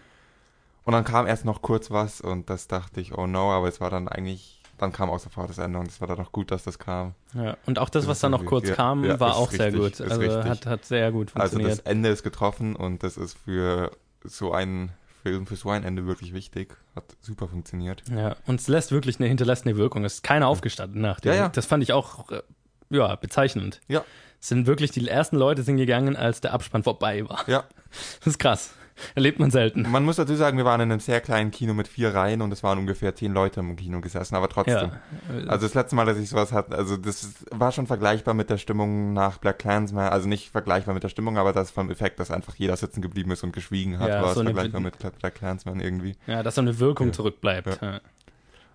Und 0.86 0.94
dann 0.94 1.04
kam 1.04 1.28
erst 1.28 1.46
noch 1.46 1.62
kurz 1.62 1.92
was 1.92 2.22
und 2.22 2.50
das 2.50 2.68
dachte 2.68 3.02
ich, 3.02 3.18
oh 3.18 3.28
no, 3.28 3.52
aber 3.52 3.68
es 3.68 3.80
war 3.80 3.90
dann 3.90 4.08
eigentlich, 4.08 4.63
dann 4.84 4.92
kam 4.94 5.10
auch 5.10 5.20
sofort 5.20 5.50
das 5.50 5.58
Ende 5.58 5.80
und 5.80 5.88
es 5.90 6.00
war 6.02 6.08
dann 6.08 6.20
auch 6.20 6.32
gut, 6.32 6.52
dass 6.52 6.64
das 6.64 6.78
kam. 6.78 7.16
Ja, 7.34 7.58
und 7.66 7.80
auch 7.80 7.90
das, 7.90 8.04
Das 8.04 8.10
was 8.12 8.20
dann 8.20 8.32
noch 8.32 8.46
kurz 8.46 8.70
kam, 8.72 9.04
ja, 9.04 9.20
war 9.20 9.36
auch 9.36 9.50
sehr 9.52 9.68
richtig, 9.68 9.82
gut. 9.82 9.92
ist 9.94 10.02
Also 10.02 10.20
richtig. 10.20 10.44
hat, 10.46 10.66
hat 10.66 10.86
sehr 10.86 11.12
gut 11.12 11.32
Also 11.36 11.54
funktioniert. 11.58 11.72
das 11.80 11.80
Ende 11.86 12.10
ist 12.10 12.24
getroffen 12.24 12.76
und 12.76 13.04
das 13.04 13.18
ist 13.18 13.38
für 13.46 13.92
so 14.24 14.54
einen 14.54 14.92
Film, 15.24 15.48
für 15.48 15.56
so 15.56 15.70
ein 15.70 15.84
Ende 15.84 16.06
wirklich 16.06 16.34
wichtig. 16.34 16.76
Hat 16.96 17.06
super 17.22 17.48
funktioniert. 17.48 18.04
ja, 18.14 18.36
und 18.46 18.60
es 18.60 18.68
lässt 18.68 18.92
wirklich 18.92 19.20
eine, 19.20 19.28
hinterlässt 19.28 19.66
eine 19.66 19.78
Wirkung. 19.78 20.04
Es 20.06 20.16
ist 20.16 20.24
keiner 20.24 20.48
aufgestanden 20.48 21.02
nach 21.02 21.20
dem. 21.22 21.32
Ja, 21.32 21.38
ja. 21.38 21.50
Das 21.50 21.66
fand 21.66 21.82
ich 21.82 21.94
auch, 21.94 22.30
äh, 22.30 22.42
ja, 22.90 23.16
bezeichnend. 23.16 23.82
Ja. 23.88 24.04
Es 24.42 24.50
sind 24.50 24.68
wirklich, 24.68 24.92
die 24.92 25.08
ersten 25.08 25.38
Leute 25.38 25.64
sind 25.64 25.78
gegangen, 25.78 26.18
als 26.18 26.42
der 26.42 26.54
Abspann 26.54 26.84
vorbei 26.84 27.28
war. 27.28 27.48
Ja, 27.48 27.64
Das 28.20 28.28
ist 28.28 28.38
krass. 28.40 28.74
Erlebt 29.16 29.40
man 29.40 29.52
selten. 29.52 29.84
man 29.90 30.04
muss 30.06 30.18
dazu 30.18 30.36
sagen, 30.36 30.58
wir 30.58 30.66
waren 30.66 30.82
in 30.82 30.92
einem 30.92 31.00
sehr 31.00 31.20
kleinen 31.22 31.52
Kino 31.52 31.74
mit 31.74 31.88
vier 31.88 32.14
Reihen 32.14 32.42
und 32.42 32.52
es 32.52 32.64
waren 32.64 32.78
ungefähr 32.80 33.16
zehn 33.16 33.34
Leute 33.34 33.60
im 33.60 33.76
Kino 33.76 34.02
gesessen, 34.02 34.36
aber 34.36 34.50
trotzdem. 34.50 34.92
Ja. 34.92 35.48
Also 35.48 35.66
das 35.68 35.74
letzte 35.74 35.96
Mal, 35.96 36.06
dass 36.06 36.18
ich 36.18 36.30
sowas 36.30 36.52
hatte, 36.52 36.76
also 36.78 36.98
das 36.98 37.34
war 37.52 37.72
schon 37.72 37.88
vergleichbar 37.88 38.34
mit 38.34 38.50
der 38.50 38.58
Stimmung 38.58 39.14
nach 39.14 39.38
Black 39.40 39.60
Clansman, 39.60 40.10
also 40.10 40.28
nicht 40.28 40.50
vergleichbar 40.52 40.94
mit 40.94 41.04
der 41.04 41.10
Stimmung, 41.10 41.38
aber 41.38 41.54
das 41.54 41.72
vom 41.72 41.90
Effekt, 41.92 42.20
dass 42.20 42.32
einfach 42.32 42.56
jeder 42.56 42.76
sitzen 42.76 43.02
geblieben 43.02 43.32
ist 43.32 43.44
und 43.44 43.52
geschwiegen 43.54 44.00
hat, 44.00 44.10
Ja, 44.10 44.22
war 44.22 44.30
es 44.30 44.36
so 44.36 44.40
eine- 44.42 44.52
vergleichbar 44.54 44.82
mit 44.82 44.96
Black 45.20 45.36
Clansman 45.36 45.80
irgendwie. 45.80 46.16
ja, 46.28 46.44
dass 46.44 46.56
so 46.56 46.62
eine 46.62 46.80
Wirkung 46.80 47.08
Ja. 47.08 47.14
zurückbleibt. 47.14 47.80
Ja. 47.82 48.00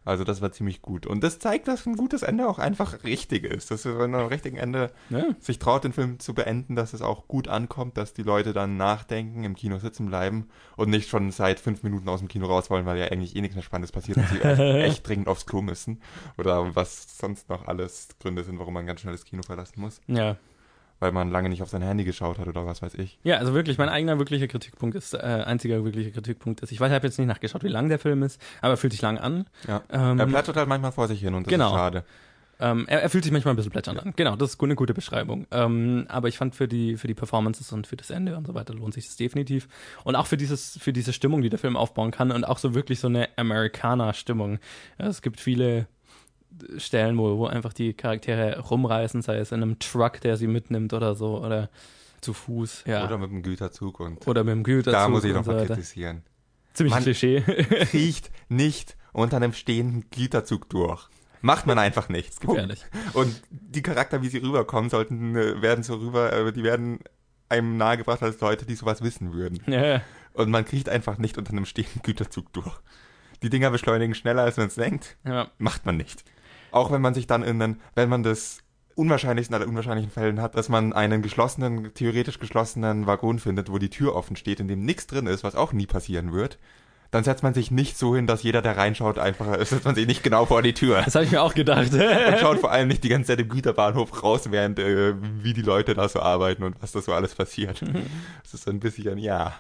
Also 0.09 0.25
das 0.25 0.41
war 0.41 0.51
ziemlich 0.53 0.83
gut. 0.83 1.07
Und 1.07 1.23
das 1.23 1.39
zeigt, 1.39 1.69
dass 1.69 1.87
ein 1.87 1.97
gutes 1.97 2.23
Ende 2.23 2.49
auch 2.49 2.59
einfach 2.59 3.05
richtig 3.05 3.45
ist. 3.45 3.71
Dass 3.71 3.85
wenn 3.85 4.11
man 4.11 4.15
am 4.23 4.27
richtigen 4.29 4.57
Ende 4.57 4.91
Ja. 5.11 5.25
sich 5.39 5.59
traut, 5.59 5.85
den 5.85 5.93
Film 5.93 6.19
zu 6.19 6.35
beenden, 6.35 6.75
dass 6.77 6.93
es 6.95 7.03
auch 7.03 7.29
gut 7.29 7.47
ankommt, 7.49 7.97
dass 7.97 8.15
die 8.15 8.23
Leute 8.23 8.53
dann 8.53 8.77
nachdenken, 8.77 9.45
im 9.45 9.55
Kino 9.55 9.79
sitzen 9.79 10.07
bleiben 10.07 10.49
und 10.77 10.91
nicht 10.91 11.09
schon 11.09 11.31
seit 11.31 11.61
fünf 11.61 11.83
Minuten 11.83 12.09
aus 12.09 12.21
dem 12.21 12.29
Kino 12.29 12.47
raus 12.47 12.71
wollen, 12.71 12.87
weil 12.87 12.99
ja 12.99 13.07
eigentlich 13.07 13.37
eh 13.37 13.41
nichts 13.41 13.55
mehr 13.55 13.63
Spannendes 13.63 13.93
passiert 13.93 14.17
und 14.19 14.29
sie 14.29 14.41
echt, 14.41 14.59
echt 14.61 15.07
dringend 15.09 15.29
aufs 15.29 15.47
Klo 15.47 15.63
müssen. 15.63 16.01
Oder 16.39 16.75
was 16.75 17.19
sonst 17.19 17.49
noch 17.49 17.69
alles 17.69 18.09
Gründe 18.21 18.45
sind, 18.45 18.59
warum 18.59 18.75
man 18.75 18.87
ganz 18.87 19.01
schnell 19.01 19.13
das 19.15 19.25
Kino 19.25 19.43
verlassen 19.43 19.81
muss. 19.81 20.01
ja. 20.07 20.37
Weil 21.01 21.13
man 21.13 21.31
lange 21.31 21.49
nicht 21.49 21.63
auf 21.63 21.69
sein 21.69 21.83
Handy 21.83 22.03
geschaut 22.05 22.39
hat 22.39 22.49
oder 22.49 22.67
was 22.67 22.83
weiß 22.83 22.95
ich. 22.95 23.19
Ja, 23.23 23.37
also 23.37 23.55
wirklich, 23.55 23.79
mein 23.79 23.89
eigener 23.89 24.19
wirklicher 24.19 24.49
Kritikpunkt 24.49 24.97
ist, 24.97 25.15
äh, 25.15 25.19
einziger 25.19 25.85
wirklicher 25.85 26.11
Kritikpunkt 26.11 26.61
ist, 26.61 26.73
ich 26.73 26.81
weiß, 26.81 26.91
ich 26.91 26.95
habe 26.95 27.07
jetzt 27.07 27.19
nicht 27.19 27.29
nachgeschaut, 27.29 27.63
wie 27.63 27.69
lang 27.69 27.89
der 27.89 27.99
Film 28.01 28.23
ist, 28.25 28.41
aber 28.61 28.73
er 28.75 28.77
fühlt 28.77 28.93
sich 28.93 29.03
lang 29.03 29.17
an. 29.19 29.47
Ja. 29.69 29.83
Ähm, 29.91 30.19
er 30.19 30.27
plätschert 30.27 30.57
halt 30.57 30.69
manchmal 30.69 30.91
vor 30.93 31.07
sich 31.07 31.21
hin 31.21 31.35
und 31.35 31.47
das 31.47 31.53
Genau. 31.53 31.69
ist 31.69 31.73
schade. 31.75 32.05
Ähm, 32.61 32.87
er, 32.89 33.03
er 33.03 33.11
fühlt 33.11 33.23
sich 33.23 33.33
manchmal 33.33 33.55
ein 33.55 33.57
bisschen 33.57 33.71
plätschern 33.71 33.97
an. 34.01 34.13
Genau, 34.17 34.35
das 34.35 34.51
ist 34.55 34.61
eine 34.61 34.75
gute 34.75 34.93
Beschreibung. 34.93 35.47
Ähm, 35.53 36.07
aber 36.09 36.27
ich 36.27 36.37
fand 36.37 36.57
für 36.57 36.67
die, 36.67 36.97
für 36.97 37.07
die 37.07 37.15
Performances 37.15 37.71
und 37.73 37.87
für 37.87 37.95
das 37.95 38.11
Ende 38.11 38.37
und 38.37 38.49
so 38.49 38.55
weiter 38.55 38.75
lohnt 38.75 38.95
sich 38.95 39.07
das 39.07 39.15
definitiv. 39.15 39.69
Und 40.03 40.17
auch 40.17 40.27
für 40.27 40.37
dieses, 40.37 40.77
für 40.83 40.93
diese 40.93 41.13
Stimmung, 41.13 41.43
die 41.43 41.51
der 41.51 41.61
Film 41.61 41.77
aufbauen 41.77 42.11
kann 42.11 42.33
und 42.33 42.43
auch 42.43 42.59
so 42.59 42.75
wirklich 42.75 42.99
so 42.99 43.07
eine 43.07 43.29
Amerikaner-Stimmung. 43.37 44.59
Ja, 44.99 45.07
es 45.07 45.23
gibt 45.23 45.39
viele 45.41 45.87
Stellen, 46.79 47.17
wo, 47.19 47.39
wo 47.39 47.47
einfach 47.47 47.73
die 47.73 47.93
Charaktere 47.95 48.59
rumreißen, 48.61 49.23
sei 49.23 49.39
es 49.39 49.53
in 49.53 49.63
einem 49.63 49.79
Truck, 49.79 50.21
der 50.21 50.37
sie 50.37 50.47
mitnimmt 50.47 50.93
oder 50.93 51.15
so, 51.15 51.39
oder 51.45 51.69
zu 52.21 52.35
Fuß, 52.35 52.85
ja. 52.87 53.05
Oder 53.05 53.19
mit 53.19 53.31
dem 53.31 53.43
Güterzug 53.43 54.01
und 54.01 54.27
Oder 54.27 54.43
mit 54.45 54.53
dem 54.53 54.65
Güterzug. 54.65 54.93
da 54.93 55.09
muss 55.09 55.25
ich 55.25 55.31
und 55.31 55.37
noch 55.39 55.45
so 55.45 55.53
mal 55.53 55.67
kritisieren. 55.67 56.23
Ziemlich 56.75 56.95
Mann. 56.95 57.03
Klischee. 57.03 57.41
Kriecht 57.91 58.31
nicht 58.49 58.97
unter 59.13 59.37
einem 59.37 59.53
stehenden 59.53 60.11
Güterzug 60.11 60.69
durch. 60.69 61.09
Macht 61.41 61.67
man 61.67 61.79
einfach 61.79 62.09
nichts. 62.09 62.41
Gefährlich. 62.41 62.85
Und 63.15 63.41
die 63.51 63.83
Charakter, 63.83 64.23
wie 64.23 64.29
sie 64.29 64.39
rüberkommen 64.39 64.91
sollten, 64.91 65.37
äh, 65.37 65.63
werden 65.63 65.85
so 65.85 65.95
rüber, 65.95 66.33
äh, 66.33 66.53
die 66.53 66.65
werden 66.65 66.99
einem 67.49 67.77
nahegebracht 67.77 68.23
als 68.23 68.41
Leute, 68.41 68.67
die 68.67 68.75
sowas 68.75 69.01
wissen 69.03 69.33
würden. 69.33 69.61
ja, 69.67 70.03
Und 70.35 70.51
man 70.51 70.65
kriecht 70.65 70.89
einfach 70.89 71.19
nicht 71.19 71.39
unter 71.39 71.53
einem 71.53 71.65
stehenden 71.67 72.03
Güterzug 72.03 72.53
durch. 72.53 72.79
Die 73.43 73.51
Dinger 73.51 73.71
beschleunigen 73.71 74.15
schneller, 74.17 74.43
als 74.43 74.57
man 74.57 74.67
es 74.67 74.75
denkt. 74.75 75.17
ja, 75.25 75.49
Macht 75.59 75.87
man 75.87 75.97
nicht. 75.97 76.25
Auch 76.71 76.91
wenn 76.91 77.01
man 77.01 77.15
sich 77.15 77.27
dann 77.27 77.43
in 77.43 77.61
einen, 77.61 77.81
wenn 77.95 78.09
man 78.09 78.23
das 78.23 78.59
unwahrscheinlichsten 78.95 79.55
aller 79.55 79.69
unwahrscheinlichen 79.69 80.11
Fällen 80.11 80.43
hat, 80.43 80.57
dass 80.57 80.69
man 80.69 80.93
einen 80.93 81.23
geschlossenen, 81.23 81.95
theoretisch 81.95 82.41
geschlossenen 82.41 83.07
Waggon 83.07 83.39
findet, 83.39 83.71
wo 83.71 83.79
die 83.79 83.91
Tür 83.91 84.17
offen 84.17 84.35
steht, 84.35 84.59
in 84.59 84.67
dem 84.67 84.85
nichts 84.85 85.07
drin 85.07 85.27
ist, 85.27 85.45
was 85.45 85.55
auch 85.55 85.73
nie 85.73 85.87
passieren 85.87 86.33
wird, 86.33 86.59
dann 87.11 87.25
setzt 87.25 87.43
man 87.43 87.55
sich 87.55 87.71
nicht 87.71 87.97
so 87.97 88.15
hin, 88.15 88.27
dass 88.27 88.43
jeder, 88.43 88.61
der 88.61 88.77
reinschaut, 88.77 89.19
einfach, 89.19 89.55
setzt 89.65 89.85
man 89.85 89.95
sich 89.95 90.07
nicht 90.07 90.23
genau 90.23 90.45
vor 90.47 90.63
die 90.63 90.75
Tür. 90.75 91.03
das 91.05 91.15
habe 91.15 91.25
ich 91.25 91.31
mir 91.31 91.43
auch 91.43 91.55
gedacht. 91.55 91.93
Und 91.93 92.01
schaut 92.41 92.59
vor 92.59 92.71
allem 92.71 92.89
nicht 92.89 93.05
die 93.05 93.09
ganze 93.09 93.29
Zeit 93.29 93.41
im 93.41 93.49
Güterbahnhof 93.49 94.23
raus, 94.23 94.51
während 94.51 94.79
äh, 94.79 95.15
wie 95.43 95.55
die 95.55 95.63
Leute 95.63 95.95
da 95.95 96.09
so 96.09 96.21
arbeiten 96.21 96.65
und 96.65 96.83
was 96.83 96.93
da 96.93 97.01
so 97.01 97.13
alles 97.13 97.35
passiert. 97.35 97.83
Das 98.43 98.55
ist 98.55 98.65
so 98.65 98.71
ein 98.71 98.81
bisschen, 98.81 99.19
ja. 99.19 99.55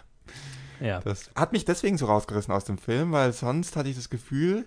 ja. 0.80 1.00
Das 1.00 1.30
hat 1.34 1.52
mich 1.52 1.64
deswegen 1.64 1.98
so 1.98 2.06
rausgerissen 2.06 2.52
aus 2.52 2.64
dem 2.64 2.78
Film, 2.78 3.12
weil 3.12 3.32
sonst 3.32 3.76
hatte 3.76 3.88
ich 3.88 3.96
das 3.96 4.08
Gefühl 4.08 4.64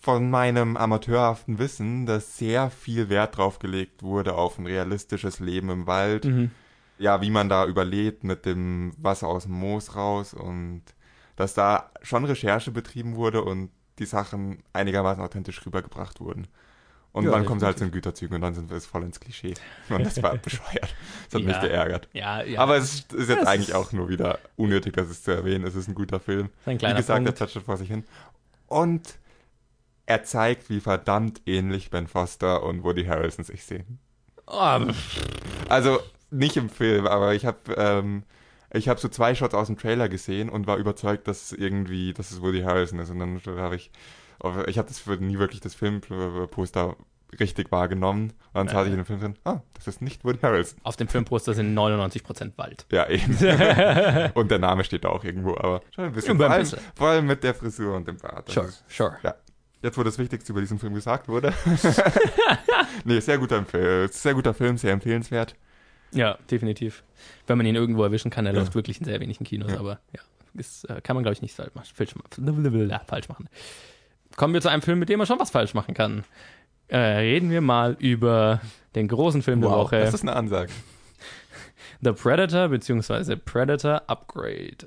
von 0.00 0.30
meinem 0.30 0.76
amateurhaften 0.76 1.58
Wissen, 1.58 2.06
dass 2.06 2.38
sehr 2.38 2.70
viel 2.70 3.08
Wert 3.10 3.36
drauf 3.36 3.58
gelegt 3.58 4.02
wurde 4.02 4.34
auf 4.34 4.58
ein 4.58 4.66
realistisches 4.66 5.40
Leben 5.40 5.68
im 5.70 5.86
Wald. 5.86 6.24
Mhm. 6.24 6.50
Ja, 6.98 7.20
wie 7.22 7.30
man 7.30 7.48
da 7.48 7.66
überlebt 7.66 8.24
mit 8.24 8.44
dem 8.46 8.92
Wasser 8.98 9.28
aus 9.28 9.44
dem 9.44 9.52
Moos 9.52 9.96
raus 9.96 10.34
und 10.34 10.82
dass 11.36 11.54
da 11.54 11.90
schon 12.02 12.24
Recherche 12.24 12.70
betrieben 12.70 13.16
wurde 13.16 13.42
und 13.42 13.70
die 13.98 14.04
Sachen 14.06 14.62
einigermaßen 14.72 15.22
authentisch 15.22 15.64
rübergebracht 15.64 16.20
wurden. 16.20 16.46
Und 17.12 17.24
Ja, 17.24 17.32
dann 17.32 17.44
kommen 17.44 17.58
sie 17.58 17.66
halt 17.66 17.76
zu 17.78 17.84
den 17.84 17.90
Güterzügen 17.92 18.36
und 18.36 18.40
dann 18.42 18.54
sind 18.54 18.70
wir 18.70 18.76
es 18.76 18.86
voll 18.86 19.02
ins 19.02 19.18
Klischee. 19.18 19.54
Und 19.88 20.04
das 20.06 20.22
war 20.22 20.36
bescheuert. 20.38 20.94
Das 21.30 21.40
hat 21.40 21.42
mich 21.46 21.56
Ja. 21.56 21.60
geärgert. 21.60 22.08
Ja, 22.12 22.42
ja. 22.42 22.60
Aber 22.60 22.76
es 22.76 22.94
ist, 22.94 23.12
jetzt 23.12 23.28
Es 23.30 23.46
eigentlich 23.46 23.74
auch 23.74 23.92
nur 23.92 24.08
wieder 24.08 24.38
unnötig, 24.56 24.92
das 24.94 25.10
ist 25.10 25.24
zu 25.24 25.32
erwähnen. 25.32 25.64
Es 25.66 25.74
ist 25.74 25.88
ein 25.88 25.94
guter 25.94 26.20
Film. 26.20 26.50
ein 26.66 26.74
Wie 26.74 26.78
kleiner 26.78 26.96
gesagt, 27.00 27.16
Punkt. 27.18 27.28
er 27.30 27.32
plätschert 27.44 27.64
vor 27.64 27.76
sich 27.78 27.88
hin. 27.88 28.04
Und 28.68 29.18
er 30.10 30.24
zeigt, 30.24 30.68
wie 30.70 30.80
verdammt 30.80 31.40
ähnlich 31.46 31.90
Ben 31.90 32.06
Foster 32.08 32.62
und 32.64 32.82
Woody 32.82 33.04
Harrelson 33.04 33.44
sich 33.44 33.64
sehen. 33.64 33.98
Oh, 34.46 34.78
Also 35.68 36.00
nicht 36.30 36.56
im 36.56 36.68
Film, 36.68 37.06
aber 37.06 37.34
ich 37.34 37.46
habe 37.46 37.58
ähm, 37.76 38.24
ich 38.72 38.88
habe 38.88 39.00
so 39.00 39.08
zwei 39.08 39.34
Shots 39.34 39.54
aus 39.54 39.68
dem 39.68 39.78
Trailer 39.78 40.08
gesehen 40.08 40.48
und 40.48 40.66
war 40.66 40.76
überzeugt, 40.76 41.26
dass 41.28 41.42
es 41.44 41.52
irgendwie, 41.52 42.12
dass 42.12 42.30
es 42.30 42.40
Woody 42.42 42.62
Harrelson 42.62 42.98
ist. 42.98 43.10
Und 43.10 43.18
dann 43.20 43.40
habe 43.58 43.76
ich, 43.76 43.90
ich 44.66 44.78
habe 44.78 44.88
das 44.88 44.98
für 45.00 45.16
nie 45.16 45.38
wirklich 45.38 45.60
das 45.60 45.74
Filmposter 45.74 46.96
richtig 47.38 47.70
wahrgenommen. 47.72 48.32
Und 48.52 48.54
dann 48.54 48.68
saß 48.68 48.86
ich 48.86 48.92
in 48.92 48.98
dem 48.98 49.06
Film 49.06 49.20
drin, 49.20 49.34
ah, 49.44 49.60
das 49.74 49.86
ist 49.88 50.02
nicht 50.02 50.24
Woody 50.24 50.38
Harrelson. 50.40 50.78
auf 50.82 50.96
dem 50.96 51.06
Filmposter 51.08 51.54
sind 51.54 51.76
99% 51.76 52.52
Wald. 52.58 52.86
Ja, 52.92 53.08
eben. 53.08 53.36
und 54.34 54.50
der 54.50 54.58
Name 54.58 54.82
steht 54.84 55.04
da 55.04 55.08
auch 55.10 55.22
irgendwo, 55.24 55.50
aber 55.56 55.80
schon 55.94 56.04
ein 56.06 56.12
bisschen. 56.12 56.36
Vor 56.38 56.50
allem, 56.50 56.60
bisschen. 56.62 56.78
vor 56.96 57.08
allem 57.08 57.26
mit 57.26 57.42
der 57.44 57.54
Frisur 57.54 57.94
und 57.96 58.06
dem 58.08 58.16
Bart. 58.18 58.48
Das 58.48 58.54
Sure, 58.54 58.66
ist- 58.66 58.84
sure. 58.88 59.16
Jetzt, 59.82 59.96
wo 59.96 60.02
das 60.02 60.18
Wichtigste 60.18 60.52
über 60.52 60.60
diesen 60.60 60.78
Film 60.78 60.94
gesagt 60.94 61.28
wurde. 61.28 61.54
nee, 63.04 63.20
sehr 63.20 63.38
guter, 63.38 63.64
sehr 64.10 64.34
guter 64.34 64.52
Film, 64.54 64.76
sehr 64.76 64.92
empfehlenswert. 64.92 65.54
Ja, 66.12 66.36
definitiv. 66.50 67.02
Wenn 67.46 67.56
man 67.56 67.66
ihn 67.66 67.76
irgendwo 67.76 68.02
erwischen 68.02 68.30
kann, 68.30 68.44
er 68.46 68.52
Ja. 68.52 68.58
läuft 68.60 68.74
wirklich 68.74 68.98
in 68.98 69.04
sehr 69.06 69.20
wenigen 69.20 69.44
Kinos, 69.44 69.72
Ja. 69.72 69.78
aber 69.78 70.00
ja, 70.12 70.20
ist, 70.54 70.84
äh, 70.90 71.00
kann 71.00 71.14
man, 71.16 71.22
glaube 71.22 71.34
ich, 71.34 71.42
nicht 71.42 71.54
falsch 71.54 71.72
machen. 73.28 73.48
Kommen 74.36 74.54
wir 74.54 74.60
zu 74.60 74.68
einem 74.68 74.82
Film, 74.82 74.98
mit 74.98 75.08
dem 75.08 75.18
man 75.18 75.26
schon 75.26 75.38
was 75.40 75.50
falsch 75.50 75.74
machen 75.74 75.94
kann. 75.94 76.24
Äh, 76.88 76.96
reden 76.98 77.50
wir 77.50 77.60
mal 77.60 77.96
über 78.00 78.60
den 78.94 79.06
großen 79.08 79.42
Film 79.42 79.60
der 79.60 79.70
Woche, 79.70 80.00
das 80.00 80.14
ist 80.14 80.22
eine 80.22 80.34
Ansage. 80.34 80.72
The 82.02 82.12
Predator 82.12 82.68
bzw. 82.68 83.36
Predator 83.36 84.02
Upgrade. 84.08 84.86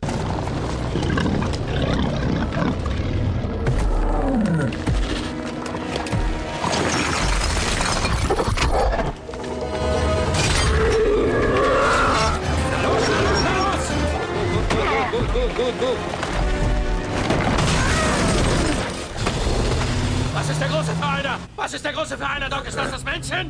Was 21.63 21.73
ist 21.73 21.85
der 21.85 21.93
Große 21.93 22.17
für 22.17 22.27
einer, 22.27 22.49
Doc? 22.49 22.67
Ist 22.67 22.77
das 22.77 22.91
das 22.91 23.05
Männchen? 23.05 23.49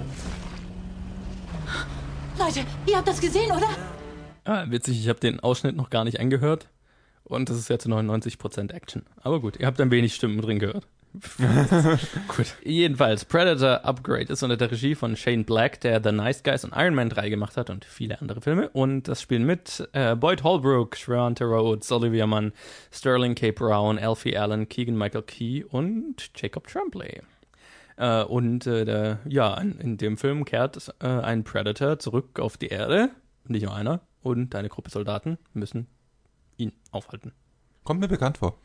Leute, 2.38 2.64
ihr 2.86 2.98
habt 2.98 3.08
das 3.08 3.20
gesehen, 3.20 3.52
oder? 3.52 3.68
Ah, 4.46 4.66
witzig, 4.68 5.00
ich 5.00 5.10
habe 5.10 5.20
den 5.20 5.40
Ausschnitt 5.40 5.76
noch 5.76 5.90
gar 5.90 6.04
nicht 6.04 6.20
angehört. 6.20 6.68
Und 7.24 7.50
das 7.50 7.58
ist 7.58 7.72
ja 7.72 7.80
zu 7.80 7.90
99% 7.90 8.72
Action. 8.72 9.02
Aber 9.24 9.40
gut, 9.40 9.58
ihr 9.60 9.66
habt 9.66 9.82
ein 9.82 9.90
wenig 9.90 10.14
Stimmen 10.14 10.40
drin 10.40 10.60
gehört. 10.60 10.86
gut. 12.28 12.56
Jedenfalls, 12.64 13.26
Predator 13.26 13.84
Upgrade 13.84 14.32
ist 14.32 14.44
unter 14.44 14.58
der 14.58 14.70
Regie 14.70 14.94
von 14.94 15.16
Shane 15.16 15.44
Black, 15.44 15.82
der 15.82 16.00
The 16.04 16.12
Nice 16.12 16.44
Guys 16.44 16.64
und 16.64 16.74
Iron 16.76 16.94
Man 16.94 17.10
3 17.10 17.30
gemacht 17.30 17.58
hat 17.58 17.72
und 17.72 17.84
viele 17.84 18.22
andere 18.22 18.42
Filme. 18.42 18.70
Und 18.74 19.08
das 19.08 19.24
spielen 19.24 19.44
mit 19.44 19.90
äh, 19.94 20.16
Boyd 20.16 20.44
Holbrook, 20.44 20.96
Sharonta 20.98 21.46
Rhodes, 21.46 21.92
Olivia 21.92 22.28
Munn, 22.28 22.54
Sterling 22.92 23.34
K. 23.34 23.50
Brown, 23.50 23.98
Alfie 23.98 24.38
Allen, 24.38 24.70
Keegan 24.70 25.00
Michael 25.00 25.24
Key 25.24 25.64
und 25.64 26.30
Jacob 26.36 26.68
Tremblay. 26.68 27.24
Äh, 27.98 28.24
und 28.24 28.66
äh, 28.68 28.86
der, 28.86 29.20
ja, 29.28 29.56
in, 29.58 29.98
dem 29.98 30.18
Film 30.18 30.46
kehrt 30.46 30.94
äh, 31.00 31.08
ein 31.08 31.44
Predator 31.44 32.00
zurück 32.00 32.40
auf 32.40 32.58
die 32.58 32.68
Erde, 32.68 33.10
nicht 33.48 33.64
nur 33.64 33.76
einer, 33.76 34.02
und 34.22 34.56
eine 34.56 34.70
Gruppe 34.70 34.90
Soldaten 34.90 35.38
müssen 35.54 35.88
ihn 36.58 36.72
aufhalten. 36.92 37.34
Kommt 37.84 38.00
mir 38.00 38.08
bekannt 38.08 38.38
vor. 38.38 38.58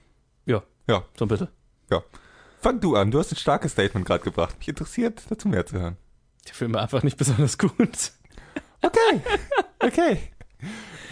Ja, 0.46 0.62
Ja, 0.88 1.04
so 1.18 1.24
ein 1.24 1.28
bisschen. 1.28 1.48
ja. 1.90 2.02
Fang 2.60 2.80
du 2.80 2.96
an, 2.96 3.10
du 3.12 3.20
hast 3.20 3.30
ein 3.32 3.36
starkes 3.36 3.72
Statement 3.72 4.04
gerade 4.04 4.24
gebracht. 4.24 4.56
Mich 4.58 4.68
interessiert, 4.68 5.22
dazu 5.28 5.46
mehr 5.48 5.64
zu 5.64 5.78
hören. 5.78 5.96
Der 6.46 6.54
Film 6.54 6.74
war 6.74 6.82
einfach 6.82 7.02
nicht 7.04 7.16
besonders 7.16 7.58
gut. 7.58 8.12
Okay, 8.80 9.20
okay. 9.80 10.18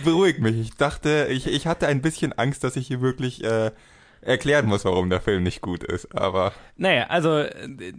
Beruhigt 0.04 0.38
mich. 0.38 0.56
Ich 0.56 0.74
dachte, 0.74 1.26
ich, 1.30 1.48
ich 1.48 1.66
hatte 1.66 1.88
ein 1.88 2.00
bisschen 2.00 2.32
Angst, 2.32 2.62
dass 2.62 2.76
ich 2.76 2.86
hier 2.86 3.00
wirklich 3.00 3.42
äh, 3.42 3.72
erklären 4.26 4.66
muss, 4.66 4.84
warum 4.84 5.10
der 5.10 5.20
Film 5.20 5.42
nicht 5.42 5.60
gut 5.60 5.84
ist. 5.84 6.14
Aber 6.14 6.52
Naja, 6.76 7.06
also, 7.08 7.38
äh, 7.38 7.92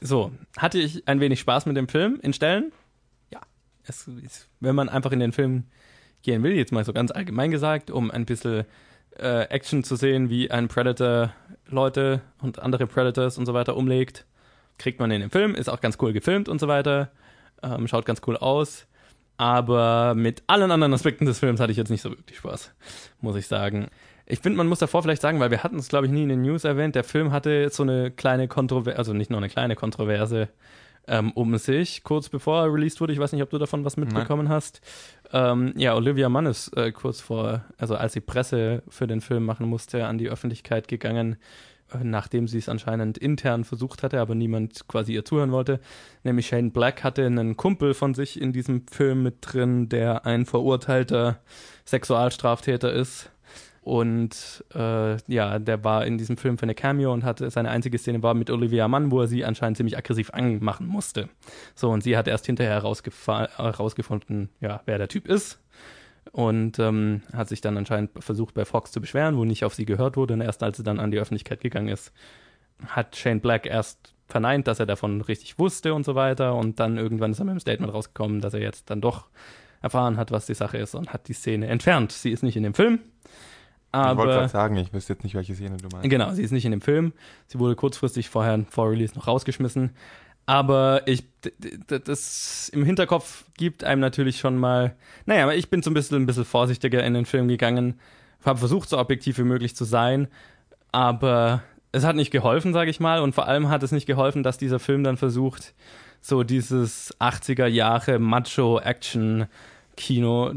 so, 0.00 0.32
hatte 0.56 0.78
ich 0.78 1.06
ein 1.06 1.20
wenig 1.20 1.40
Spaß 1.40 1.66
mit 1.66 1.76
dem 1.76 1.88
Film 1.88 2.18
in 2.22 2.32
Stellen? 2.32 2.72
Ja. 3.30 3.40
Es, 3.86 4.08
ist, 4.08 4.48
wenn 4.60 4.74
man 4.74 4.88
einfach 4.88 5.12
in 5.12 5.20
den 5.20 5.32
Film 5.32 5.64
gehen 6.22 6.42
will, 6.42 6.52
jetzt 6.52 6.72
mal 6.72 6.84
so 6.84 6.92
ganz 6.92 7.10
allgemein 7.10 7.50
gesagt, 7.50 7.90
um 7.90 8.10
ein 8.10 8.26
bisschen 8.26 8.64
äh, 9.18 9.44
Action 9.44 9.84
zu 9.84 9.96
sehen, 9.96 10.30
wie 10.30 10.50
ein 10.50 10.68
Predator 10.68 11.32
Leute 11.66 12.20
und 12.40 12.58
andere 12.58 12.86
Predators 12.86 13.38
und 13.38 13.46
so 13.46 13.54
weiter 13.54 13.76
umlegt, 13.76 14.24
kriegt 14.78 15.00
man 15.00 15.10
in 15.10 15.20
dem 15.20 15.30
Film, 15.30 15.54
ist 15.54 15.68
auch 15.68 15.80
ganz 15.80 15.98
cool 16.00 16.12
gefilmt 16.12 16.48
und 16.48 16.60
so 16.60 16.68
weiter, 16.68 17.10
ähm, 17.62 17.88
schaut 17.88 18.06
ganz 18.06 18.22
cool 18.26 18.36
aus. 18.36 18.86
Aber 19.36 20.14
mit 20.16 20.42
allen 20.48 20.70
anderen 20.72 20.92
Aspekten 20.92 21.24
des 21.24 21.38
Films 21.38 21.60
hatte 21.60 21.70
ich 21.70 21.78
jetzt 21.78 21.90
nicht 21.90 22.02
so 22.02 22.10
wirklich 22.10 22.38
Spaß, 22.38 22.72
muss 23.20 23.36
ich 23.36 23.46
sagen. 23.46 23.88
Ich 24.30 24.40
finde, 24.40 24.58
man 24.58 24.66
muss 24.66 24.78
davor 24.78 25.02
vielleicht 25.02 25.22
sagen, 25.22 25.40
weil 25.40 25.50
wir 25.50 25.62
hatten 25.62 25.78
es, 25.78 25.88
glaube 25.88 26.04
ich, 26.06 26.12
nie 26.12 26.22
in 26.22 26.28
den 26.28 26.42
News 26.42 26.64
erwähnt, 26.64 26.94
der 26.94 27.04
Film 27.04 27.32
hatte 27.32 27.70
so 27.70 27.82
eine 27.82 28.10
kleine 28.10 28.46
Kontroverse, 28.46 28.98
also 28.98 29.14
nicht 29.14 29.30
nur 29.30 29.38
eine 29.38 29.48
kleine 29.48 29.74
Kontroverse 29.74 30.50
ähm, 31.06 31.32
um 31.32 31.56
sich, 31.56 32.04
kurz 32.04 32.28
bevor 32.28 32.62
er 32.62 32.72
released 32.72 33.00
wurde. 33.00 33.14
Ich 33.14 33.18
weiß 33.18 33.32
nicht, 33.32 33.42
ob 33.42 33.48
du 33.48 33.56
davon 33.56 33.86
was 33.86 33.96
mitbekommen 33.96 34.50
hast. 34.50 34.82
Ähm, 35.32 35.72
ja, 35.76 35.94
Olivia 35.94 36.28
Munn 36.28 36.44
ist 36.44 36.76
äh, 36.76 36.92
kurz 36.92 37.22
vor, 37.22 37.64
also 37.78 37.96
als 37.96 38.12
sie 38.12 38.20
Presse 38.20 38.82
für 38.88 39.06
den 39.06 39.22
Film 39.22 39.46
machen 39.46 39.66
musste, 39.66 40.06
an 40.06 40.18
die 40.18 40.28
Öffentlichkeit 40.28 40.88
gegangen, 40.88 41.36
äh, 41.94 42.04
nachdem 42.04 42.48
sie 42.48 42.58
es 42.58 42.68
anscheinend 42.68 43.16
intern 43.16 43.64
versucht 43.64 44.02
hatte, 44.02 44.20
aber 44.20 44.34
niemand 44.34 44.86
quasi 44.88 45.14
ihr 45.14 45.24
zuhören 45.24 45.52
wollte. 45.52 45.80
Nämlich 46.22 46.48
Shane 46.48 46.70
Black 46.70 47.02
hatte 47.02 47.24
einen 47.24 47.56
Kumpel 47.56 47.94
von 47.94 48.12
sich 48.12 48.38
in 48.38 48.52
diesem 48.52 48.86
Film 48.88 49.22
mit 49.22 49.36
drin, 49.40 49.88
der 49.88 50.26
ein 50.26 50.44
verurteilter 50.44 51.38
Sexualstraftäter 51.86 52.92
ist. 52.92 53.30
Und 53.88 54.66
äh, 54.74 55.16
ja, 55.32 55.58
der 55.58 55.82
war 55.82 56.04
in 56.04 56.18
diesem 56.18 56.36
Film 56.36 56.58
für 56.58 56.64
eine 56.64 56.74
Cameo 56.74 57.10
und 57.10 57.24
hatte 57.24 57.48
seine 57.48 57.70
einzige 57.70 57.96
Szene 57.96 58.22
war 58.22 58.34
mit 58.34 58.50
Olivia 58.50 58.86
Munn, 58.86 59.10
wo 59.10 59.22
er 59.22 59.28
sie 59.28 59.46
anscheinend 59.46 59.78
ziemlich 59.78 59.96
aggressiv 59.96 60.28
anmachen 60.34 60.86
musste. 60.86 61.30
So, 61.74 61.88
und 61.88 62.02
sie 62.02 62.14
hat 62.14 62.28
erst 62.28 62.44
hinterher 62.44 62.82
herausgefunden, 62.82 64.50
ja, 64.60 64.82
wer 64.84 64.98
der 64.98 65.08
Typ 65.08 65.26
ist. 65.26 65.58
Und 66.32 66.78
ähm, 66.78 67.22
hat 67.32 67.48
sich 67.48 67.62
dann 67.62 67.78
anscheinend 67.78 68.10
versucht, 68.22 68.52
bei 68.52 68.66
Fox 68.66 68.92
zu 68.92 69.00
beschweren, 69.00 69.38
wo 69.38 69.46
nicht 69.46 69.64
auf 69.64 69.72
sie 69.74 69.86
gehört 69.86 70.18
wurde. 70.18 70.34
Und 70.34 70.42
erst 70.42 70.62
als 70.62 70.76
sie 70.76 70.82
dann 70.82 71.00
an 71.00 71.10
die 71.10 71.18
Öffentlichkeit 71.18 71.62
gegangen 71.62 71.88
ist, 71.88 72.12
hat 72.88 73.16
Shane 73.16 73.40
Black 73.40 73.64
erst 73.64 74.12
verneint, 74.26 74.68
dass 74.68 74.80
er 74.80 74.86
davon 74.86 75.22
richtig 75.22 75.58
wusste 75.58 75.94
und 75.94 76.04
so 76.04 76.14
weiter. 76.14 76.56
Und 76.56 76.78
dann 76.78 76.98
irgendwann 76.98 77.30
ist 77.30 77.38
er 77.38 77.46
mit 77.46 77.54
dem 77.54 77.60
Statement 77.60 77.94
rausgekommen, 77.94 78.42
dass 78.42 78.52
er 78.52 78.60
jetzt 78.60 78.90
dann 78.90 79.00
doch 79.00 79.28
erfahren 79.80 80.18
hat, 80.18 80.30
was 80.30 80.44
die 80.44 80.52
Sache 80.52 80.76
ist 80.76 80.94
und 80.94 81.14
hat 81.14 81.28
die 81.28 81.32
Szene 81.32 81.68
entfernt. 81.68 82.12
Sie 82.12 82.32
ist 82.32 82.42
nicht 82.42 82.58
in 82.58 82.64
dem 82.64 82.74
Film. 82.74 82.98
Ich 83.90 83.98
wollte 83.98 84.20
Aber 84.20 84.26
gerade 84.26 84.48
sagen, 84.48 84.76
ich 84.76 84.92
wüsste 84.92 85.14
jetzt 85.14 85.24
nicht, 85.24 85.34
welche 85.34 85.54
Szene 85.54 85.78
du 85.78 85.88
meinst. 85.90 86.10
Genau, 86.10 86.30
sie 86.32 86.42
ist 86.42 86.50
nicht 86.50 86.64
in 86.66 86.72
dem 86.72 86.82
Film. 86.82 87.12
Sie 87.46 87.58
wurde 87.58 87.74
kurzfristig 87.74 88.28
vorher 88.28 88.64
vor 88.68 88.90
Release 88.90 89.14
noch 89.14 89.26
rausgeschmissen. 89.26 89.90
Aber 90.44 91.02
ich, 91.06 91.24
das 91.86 92.70
im 92.70 92.84
Hinterkopf 92.84 93.44
gibt 93.58 93.84
einem 93.84 94.00
natürlich 94.00 94.38
schon 94.38 94.56
mal, 94.56 94.94
naja, 95.26 95.44
aber 95.44 95.56
ich 95.56 95.68
bin 95.68 95.82
so 95.82 95.90
ein 95.90 95.94
bisschen, 95.94 96.16
ein 96.16 96.26
bisschen 96.26 96.46
vorsichtiger 96.46 97.04
in 97.04 97.12
den 97.12 97.26
Film 97.26 97.48
gegangen, 97.48 98.00
habe 98.44 98.58
versucht, 98.58 98.88
so 98.88 98.98
objektiv 98.98 99.36
wie 99.36 99.42
möglich 99.42 99.76
zu 99.76 99.84
sein, 99.84 100.28
aber 100.90 101.62
es 101.92 102.04
hat 102.04 102.16
nicht 102.16 102.30
geholfen, 102.30 102.72
sage 102.72 102.90
ich 102.90 102.98
mal, 102.98 103.20
und 103.20 103.34
vor 103.34 103.46
allem 103.46 103.68
hat 103.68 103.82
es 103.82 103.92
nicht 103.92 104.06
geholfen, 104.06 104.42
dass 104.42 104.56
dieser 104.56 104.78
Film 104.78 105.04
dann 105.04 105.18
versucht, 105.18 105.74
so 106.22 106.42
dieses 106.42 107.14
80er 107.20 107.66
Jahre 107.66 108.18
Macho-Action-Kino 109.98 110.52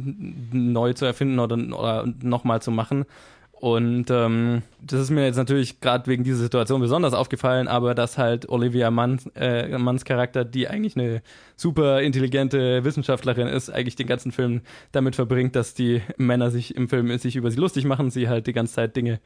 neu 0.52 0.94
zu 0.94 1.06
erfinden 1.06 1.40
oder, 1.40 1.56
oder 1.56 2.08
nochmal 2.22 2.62
zu 2.62 2.72
machen. 2.72 3.06
Und 3.54 4.10
ähm, 4.10 4.64
das 4.82 5.02
ist 5.02 5.12
mir 5.12 5.24
jetzt 5.24 5.36
natürlich 5.36 5.82
gerade 5.82 6.08
wegen 6.08 6.24
dieser 6.24 6.40
Situation 6.40 6.82
besonders 6.82 7.14
aufgefallen, 7.14 7.68
aber 7.68 7.94
dass 7.94 8.18
halt 8.18 8.50
Olivia 8.50 8.90
Mann, 8.90 9.20
äh, 9.36 9.78
Manns 9.78 10.04
Charakter, 10.04 10.44
die 10.44 10.68
eigentlich 10.68 10.96
eine 10.96 11.22
super 11.56 12.02
intelligente 12.02 12.84
Wissenschaftlerin 12.84 13.46
ist, 13.46 13.70
eigentlich 13.70 13.96
den 13.96 14.08
ganzen 14.08 14.32
Film 14.32 14.62
damit 14.94 15.16
verbringt, 15.16 15.56
dass 15.56 15.76
die 15.76 16.02
Männer 16.18 16.50
sich 16.50 16.76
im 16.76 16.90
Film 16.90 17.16
sich 17.20 17.36
über 17.36 17.52
sie 17.52 17.60
lustig 17.60 17.86
machen, 17.86 18.10
sie 18.10 18.28
halt 18.28 18.48
die 18.48 18.54
ganze 18.54 18.74
Zeit 18.74 18.96
Dinge 18.96 19.20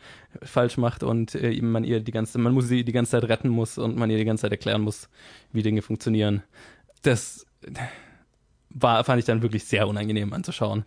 falsch 0.44 0.76
macht 0.76 1.02
und 1.04 1.34
äh, 1.36 1.62
man 1.62 1.86
ihr 1.86 2.02
die 2.02 2.12
ganze, 2.12 2.38
man 2.38 2.54
muss 2.54 2.68
sie 2.68 2.84
die 2.84 2.92
ganze 2.92 3.12
Zeit 3.12 3.30
retten 3.30 3.48
muss 3.48 3.78
und 3.78 3.96
man 3.96 4.10
ihr 4.10 4.18
die 4.18 4.26
ganze 4.26 4.42
Zeit 4.42 4.52
erklären 4.52 4.82
muss, 4.82 5.08
wie 5.54 5.64
Dinge 5.64 5.82
funktionieren. 5.82 6.44
Das 7.04 7.46
war, 8.76 9.04
fand 9.04 9.18
ich 9.20 9.26
dann 9.26 9.42
wirklich 9.42 9.66
sehr 9.66 9.88
unangenehm 9.88 10.32
anzuschauen. 10.34 10.86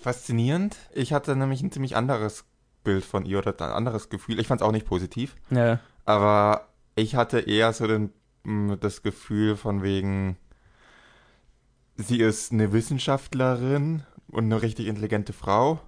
Faszinierend. 0.00 0.76
Ich 0.94 1.12
hatte 1.12 1.36
nämlich 1.36 1.62
ein 1.62 1.70
ziemlich 1.72 1.96
anderes 1.96 2.44
Bild 2.84 3.04
von 3.04 3.24
ihr 3.26 3.38
oder 3.38 3.54
ein 3.60 3.72
anderes 3.72 4.08
Gefühl. 4.08 4.38
Ich 4.40 4.46
fand 4.46 4.60
es 4.60 4.66
auch 4.66 4.72
nicht 4.72 4.86
positiv, 4.86 5.34
Ja. 5.50 5.80
aber 6.06 6.68
ich 6.96 7.14
hatte 7.16 7.40
eher 7.40 7.72
so 7.72 7.86
den, 7.86 8.10
mh, 8.44 8.76
das 8.76 9.02
Gefühl 9.02 9.56
von 9.56 9.82
wegen, 9.82 10.36
sie 11.96 12.18
ist 12.20 12.52
eine 12.52 12.72
Wissenschaftlerin 12.72 14.02
und 14.28 14.44
eine 14.44 14.62
richtig 14.62 14.86
intelligente 14.86 15.32
Frau. 15.32 15.80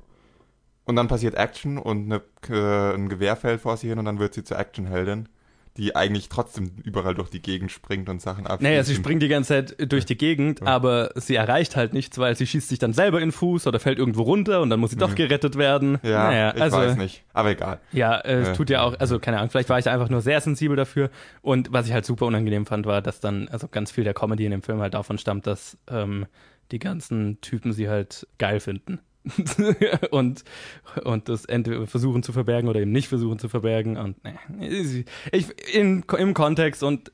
Und 0.85 0.95
dann 0.97 1.09
passiert 1.09 1.35
Action 1.35 1.79
und 1.79 2.05
eine, 2.13 2.23
äh, 2.49 2.95
ein 2.95 3.09
Gewehr 3.09 3.35
fällt 3.37 3.61
vor 3.61 3.77
sie 3.77 3.89
hin 3.89 3.99
und 3.99 4.05
dann 4.05 4.19
wird 4.21 4.35
sie 4.35 4.45
zur 4.45 4.59
Actionheldin, 4.59 5.29
die 5.77 5.95
eigentlich 5.95 6.29
trotzdem 6.29 6.73
überall 6.85 7.15
durch 7.15 7.31
die 7.31 7.43
Gegend 7.43 7.71
springt 7.71 8.09
und 8.09 8.21
Sachen 8.21 8.47
abschießt. 8.47 8.63
Naja, 8.63 8.83
sie 8.83 8.95
springt 8.95 9.23
die 9.23 9.29
ganze 9.29 9.49
Zeit 9.49 9.93
durch 9.93 10.07
die 10.07 10.17
Gegend, 10.17 10.63
aber 10.63 11.11
sie 11.15 11.35
erreicht 11.35 11.77
halt 11.77 11.93
nichts, 11.93 12.19
weil 12.19 12.35
sie 12.37 12.47
schießt 12.47 12.69
sich 12.69 12.79
dann 12.79 12.93
selber 12.93 13.19
in 13.21 13.27
den 13.29 13.33
Fuß 13.33 13.67
oder 13.67 13.79
fällt 13.79 13.99
irgendwo 13.99 14.23
runter 14.23 14.63
und 14.63 14.71
dann 14.71 14.81
muss 14.81 14.91
sie 14.91 14.97
doch 14.97 15.15
gerettet 15.15 15.57
werden. 15.57 15.99
Ja, 16.03 16.31
naja, 16.31 16.53
ich 16.57 16.63
also, 16.63 16.77
weiß 16.79 16.97
nicht. 16.97 17.25
Aber 17.33 17.51
egal. 17.51 17.81
Ja, 17.93 18.17
äh, 18.17 18.35
es 18.41 18.49
Ja. 18.49 18.55
tut 18.55 18.71
ja 18.71 18.83
auch, 18.83 18.99
also 18.99 19.19
keine 19.19 19.39
Ahnung, 19.39 19.51
vielleicht 19.51 19.69
war 19.69 19.79
ich 19.79 19.85
da 19.85 19.93
einfach 19.93 20.09
nur 20.09 20.21
sehr 20.23 20.41
sensibel 20.41 20.77
dafür. 20.77 21.11
Und 21.43 21.73
was 21.73 21.87
ich 21.87 21.93
halt 21.93 22.05
super 22.07 22.27
unangenehm 22.27 22.67
fand, 22.67 22.87
war, 22.87 23.03
dass 23.03 23.21
dann, 23.21 23.49
also 23.49 23.69
ganz 23.69 23.91
viel 23.91 24.05
der 24.05 24.15
Comedy 24.15 24.45
in 24.45 24.51
dem 24.51 24.63
Film 24.63 24.81
halt 24.81 24.95
davon 24.95 25.19
stammt, 25.19 25.47
dass 25.47 25.77
ähm, 25.91 26.27
die 26.73 26.79
ganzen 26.79 27.41
Typen 27.43 27.73
sie 27.73 27.89
halt 27.89 28.27
geil 28.39 28.61
finden. 28.61 28.99
und, 30.11 30.45
und 31.05 31.29
das 31.29 31.45
entweder 31.45 31.87
versuchen 31.87 32.23
zu 32.23 32.33
verbergen 32.33 32.69
oder 32.69 32.81
eben 32.81 32.93
nicht 32.93 33.09
versuchen 33.09 33.39
zu 33.39 33.49
verbergen. 33.49 33.97
Und 33.97 34.17
ne, 34.25 34.35
ich, 35.33 35.75
in, 35.75 36.05
im 36.19 36.35
Kontext 36.35 36.83
und 36.83 37.11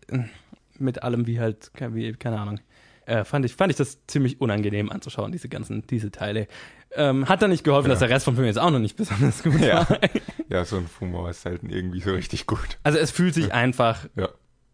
mit 0.78 1.02
allem, 1.02 1.26
wie 1.26 1.40
halt, 1.40 1.70
wie, 1.90 2.12
keine 2.14 2.40
Ahnung, 2.40 2.60
äh, 3.06 3.24
fand, 3.24 3.44
ich, 3.44 3.54
fand 3.54 3.70
ich 3.70 3.76
das 3.76 3.98
ziemlich 4.06 4.40
unangenehm 4.40 4.90
anzuschauen, 4.90 5.32
diese 5.32 5.48
ganzen, 5.48 5.86
diese 5.88 6.10
Teile. 6.10 6.46
Ähm, 6.94 7.28
hat 7.28 7.40
dann 7.42 7.50
nicht 7.50 7.64
geholfen, 7.64 7.86
Ja. 7.88 7.92
dass 7.94 8.00
der 8.00 8.10
Rest 8.10 8.24
vom 8.26 8.34
Film 8.34 8.46
jetzt 8.46 8.58
auch 8.58 8.70
noch 8.70 8.78
nicht 8.78 8.96
besonders 8.96 9.42
gut 9.42 9.60
Ja. 9.60 9.88
war. 9.88 9.98
Ja, 10.48 10.64
so 10.66 10.76
ein 10.76 10.86
Humor 11.00 11.30
ist 11.30 11.40
selten 11.42 11.70
irgendwie 11.70 12.00
so 12.00 12.12
richtig 12.12 12.46
gut. 12.46 12.78
Also 12.82 12.98
es 12.98 13.10
fühlt 13.10 13.32
sich 13.34 13.54
einfach 13.54 14.06
Ja. 14.16 14.28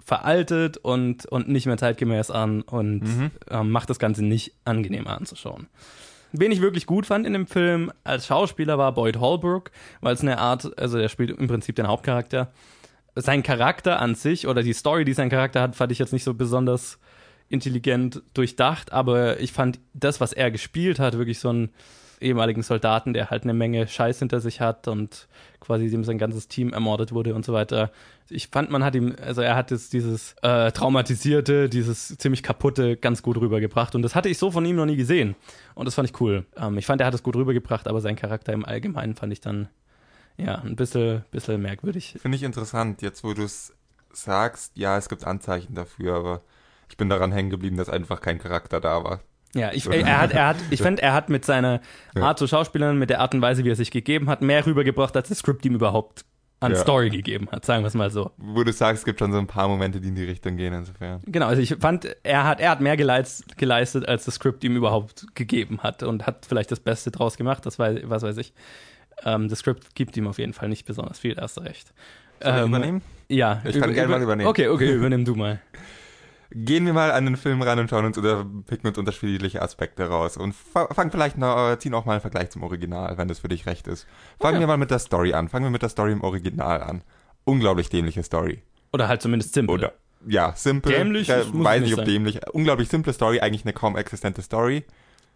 veraltet 0.05 0.77
und, 0.79 1.27
und 1.27 1.49
nicht 1.49 1.67
mehr 1.67 1.77
zeitgemäß 1.77 2.31
an 2.33 2.63
und 2.63 3.01
Mhm. 3.05 3.31
ähm, 3.49 3.71
macht 3.71 3.89
das 3.91 3.99
Ganze 4.01 4.25
nicht 4.25 4.55
angenehmer 4.65 5.17
anzuschauen. 5.17 5.69
Wen 6.33 6.53
ich 6.53 6.61
wirklich 6.61 6.87
gut 6.87 7.07
fand 7.07 7.27
in 7.27 7.33
dem 7.33 7.47
Film 7.47 7.91
als 8.05 8.27
Schauspieler 8.27 8.77
war 8.77 8.93
Boyd 8.93 9.19
Holbrook, 9.19 9.71
weil 10.01 10.15
es 10.15 10.21
eine 10.21 10.39
Art, 10.39 10.79
also 10.79 10.99
der 10.99 11.09
spielt 11.09 11.31
im 11.31 11.49
Prinzip 11.49 11.77
den 11.77 11.89
Hauptcharakter. 11.89 12.53
Sein 13.15 13.43
Charakter 13.43 14.01
an 14.01 14.15
sich 14.15 14.47
oder 14.47 14.63
die 14.63 14.75
Story, 14.75 15.05
die 15.05 15.15
sein 15.15 15.31
Charakter 15.31 15.63
hat, 15.63 15.75
fand 15.75 15.91
ich 15.91 15.99
jetzt 15.99 16.13
nicht 16.13 16.25
so 16.25 16.35
besonders 16.35 16.99
intelligent 17.49 18.23
durchdacht, 18.35 18.93
aber 18.93 19.41
ich 19.41 19.53
fand 19.53 19.81
das, 19.95 20.21
was 20.21 20.35
er 20.35 20.51
gespielt 20.51 20.99
hat, 20.99 21.17
wirklich 21.17 21.39
so 21.39 21.49
einen 21.49 21.71
ehemaligen 22.21 22.63
Soldaten, 22.63 23.13
der 23.13 23.31
halt 23.31 23.45
eine 23.45 23.55
Menge 23.55 23.87
Scheiß 23.87 24.19
hinter 24.19 24.41
sich 24.41 24.61
hat 24.61 24.89
und 24.89 25.29
quasi 25.61 25.91
dem 25.91 26.05
sein 26.05 26.19
ganzes 26.19 26.49
Team 26.49 26.73
ermordet 26.73 27.13
wurde 27.13 27.35
und 27.35 27.45
so 27.45 27.53
weiter. 27.53 27.91
Ich 28.29 28.49
fand, 28.49 28.71
man 28.71 28.85
hat 28.85 28.95
ihm, 28.95 29.17
also 29.25 29.41
er 29.41 29.57
hat 29.57 29.71
jetzt 29.71 29.93
dieses 29.93 30.35
äh, 30.43 30.71
traumatisierte, 30.73 31.69
dieses 31.69 32.17
ziemlich 32.19 32.43
kaputte 32.43 32.97
ganz 32.97 33.23
gut 33.23 33.39
rübergebracht 33.39 33.95
und 33.95 34.03
das 34.03 34.15
hatte 34.15 34.29
ich 34.29 34.39
so 34.39 34.51
von 34.51 34.65
ihm 34.65 34.77
noch 34.77 34.87
nie 34.87 34.97
gesehen 34.97 35.35
und 35.75 35.87
das 35.87 35.95
fand 35.95 36.09
ich 36.09 36.21
cool. 36.21 36.47
Ähm, 36.57 36.79
ich 36.79 36.87
fand, 36.87 37.01
er 37.01 37.07
hat 37.07 37.15
es 37.15 37.23
gut 37.23 37.37
rübergebracht, 37.37 37.89
aber 37.89 38.01
sein 38.01 38.17
Charakter 38.17 38.53
im 38.53 38.65
Allgemeinen 38.65 39.15
fand 39.15 39.33
ich 39.33 39.41
dann 39.41 39.69
ja 40.37 40.57
ein 40.57 40.77
bisschen, 40.77 41.25
bisschen 41.31 41.61
merkwürdig. 41.61 42.17
Finde 42.21 42.37
ich 42.37 42.43
interessant, 42.43 43.03
jetzt 43.03 43.25
wo 43.25 43.35
du 43.35 43.43
es 43.43 43.75
sagst, 44.13 44.73
ja, 44.77 44.97
es 44.97 45.09
gibt 45.09 45.25
Anzeichen 45.25 45.75
dafür, 45.75 46.15
aber 46.15 46.43
ich 46.89 46.97
bin 46.97 47.09
daran 47.09 47.33
hängen 47.33 47.51
geblieben, 47.51 47.77
dass 47.77 47.89
einfach 47.89 48.21
kein 48.21 48.39
Charakter 48.39 48.81
da 48.81 49.05
war. 49.05 49.21
Ja, 49.55 49.73
ich, 49.73 49.87
er, 49.87 50.21
hat, 50.21 50.33
er 50.33 50.47
hat, 50.49 50.57
ich 50.71 50.83
finde, 50.83 51.03
er 51.03 51.15
hat 51.15 51.31
mit 51.31 51.45
seiner 51.45 51.81
Art 52.15 52.39
zu 52.39 52.47
Schauspielern, 52.47 52.99
mit 52.99 53.11
der 53.11 53.21
Art 53.21 53.35
und 53.35 53.41
Weise, 53.43 53.65
wie 53.65 53.71
er 53.71 53.77
sich 53.77 53.91
gegeben 53.91 54.29
hat, 54.29 54.43
mehr 54.43 54.65
rübergebracht, 54.67 55.17
als 55.17 55.29
das 55.29 55.39
Skript 55.39 55.65
ihm 55.65 55.75
überhaupt 55.75 56.25
an 56.61 56.73
Ja. 56.73 56.79
Story 56.79 57.09
gegeben 57.09 57.49
hat, 57.53 57.65
sagen 57.65 57.83
wir 57.85 57.87
es 57.87 57.95
mal 57.95 58.11
so. 58.11 58.33
Wo 58.37 58.65
du 58.65 58.73
sagst, 58.73 59.03
es 59.03 59.05
gibt 59.05 59.21
schon 59.21 59.31
so 59.33 59.39
ein 59.39 59.47
paar 59.47 59.69
Momente, 59.69 60.01
die 60.01 60.09
in 60.09 60.17
die 60.17 60.25
Richtung 60.25 60.57
gehen, 60.57 60.75
insofern. 60.75 61.21
Genau, 61.25 61.47
also 61.47 61.63
ich 61.63 61.77
fand, 61.81 62.17
er 62.25 62.45
hat, 62.45 62.61
er 62.61 62.71
hat 62.71 62.81
mehr 62.81 62.97
geleist, 62.97 63.57
geleistet, 63.57 64.07
als 64.09 64.25
das 64.25 64.35
Skript 64.35 64.65
ihm 64.65 64.75
überhaupt 64.77 65.27
gegeben 65.35 65.79
hat 65.83 66.03
und 66.03 66.27
hat 66.27 66.47
vielleicht 66.47 66.71
das 66.73 66.81
Beste 66.81 67.11
draus 67.13 67.37
gemacht, 67.37 67.65
das 67.65 67.79
weiß, 67.79 68.01
was 68.05 68.23
weiß 68.23 68.37
ich. 68.39 68.53
Ähm, 69.25 69.49
das 69.49 69.61
Skript 69.61 69.95
gibt 69.95 70.17
ihm 70.17 70.27
auf 70.27 70.39
jeden 70.39 70.53
Fall 70.53 70.69
nicht 70.69 70.85
besonders 70.85 71.19
viel, 71.19 71.39
du 71.55 71.61
recht. 71.63 71.93
Soll 72.41 72.53
ich 72.53 72.59
Ähm, 72.59 72.69
übernehmen? 72.69 73.03
Ja. 73.29 73.63
Ich 73.65 73.79
kann 73.81 73.95
gerne 73.95 74.09
mal 74.09 74.23
übernehmen. 74.23 74.49
Okay, 74.51 74.69
okay, 74.69 74.93
übernimm 74.95 75.25
du 75.25 75.37
mal. 75.37 75.61
Gehen 76.51 76.87
wir 76.87 76.95
mal 76.95 77.11
an 77.13 77.27
den 77.27 77.37
Film 77.37 77.61
ran 77.61 77.79
und 77.79 77.91
schauen 77.91 78.07
uns 78.07 78.17
oder 78.17 78.47
picken 78.67 78.89
uns 78.89 78.97
unterschiedliche 78.97 79.61
Aspekte 79.61 80.05
raus 80.09 80.37
und 80.39 80.55
fa- 80.55 80.87
fangen 80.95 81.11
vielleicht 81.11 81.37
noch, 81.37 81.77
ziehen 81.79 81.93
auch 81.93 82.07
mal 82.07 82.13
einen 82.13 82.21
Vergleich 82.23 82.49
zum 82.51 82.63
Original, 82.63 83.19
wenn 83.19 83.29
das 83.29 83.41
für 83.41 83.49
dich 83.49 83.67
recht 83.67 83.87
ist. 83.87 84.07
Fangen 84.41 84.55
ja. 84.55 84.61
wir 84.61 84.67
mal 84.67 84.79
mit 84.79 84.91
der 84.91 84.99
Story 84.99 85.35
an. 85.35 85.49
Fangen 85.51 85.67
wir 85.67 85.71
mit 85.71 85.83
der 85.83 85.91
Story 85.91 86.13
im 86.13 86.23
Original 86.23 86.83
an. 86.83 87.03
Unglaublich 87.45 87.91
dämliche 87.91 88.23
Story. 88.23 88.63
Oder 88.95 89.09
halt 89.09 89.21
zumindest 89.21 89.53
simpel. 89.53 89.75
Oder 89.75 89.93
ja, 90.27 90.53
simpel. 90.57 90.93
Dämlich, 90.93 91.29
muss 91.29 91.65
weiß 91.65 91.81
nicht 91.83 91.91
nicht, 91.91 91.99
ob 91.99 92.05
dämlich. 92.07 92.41
Unglaublich 92.53 92.89
simple 92.89 93.13
Story, 93.13 93.41
eigentlich 93.41 93.65
eine 93.65 93.75
kaum 93.75 93.97
existente 93.97 94.41
Story. 94.43 94.85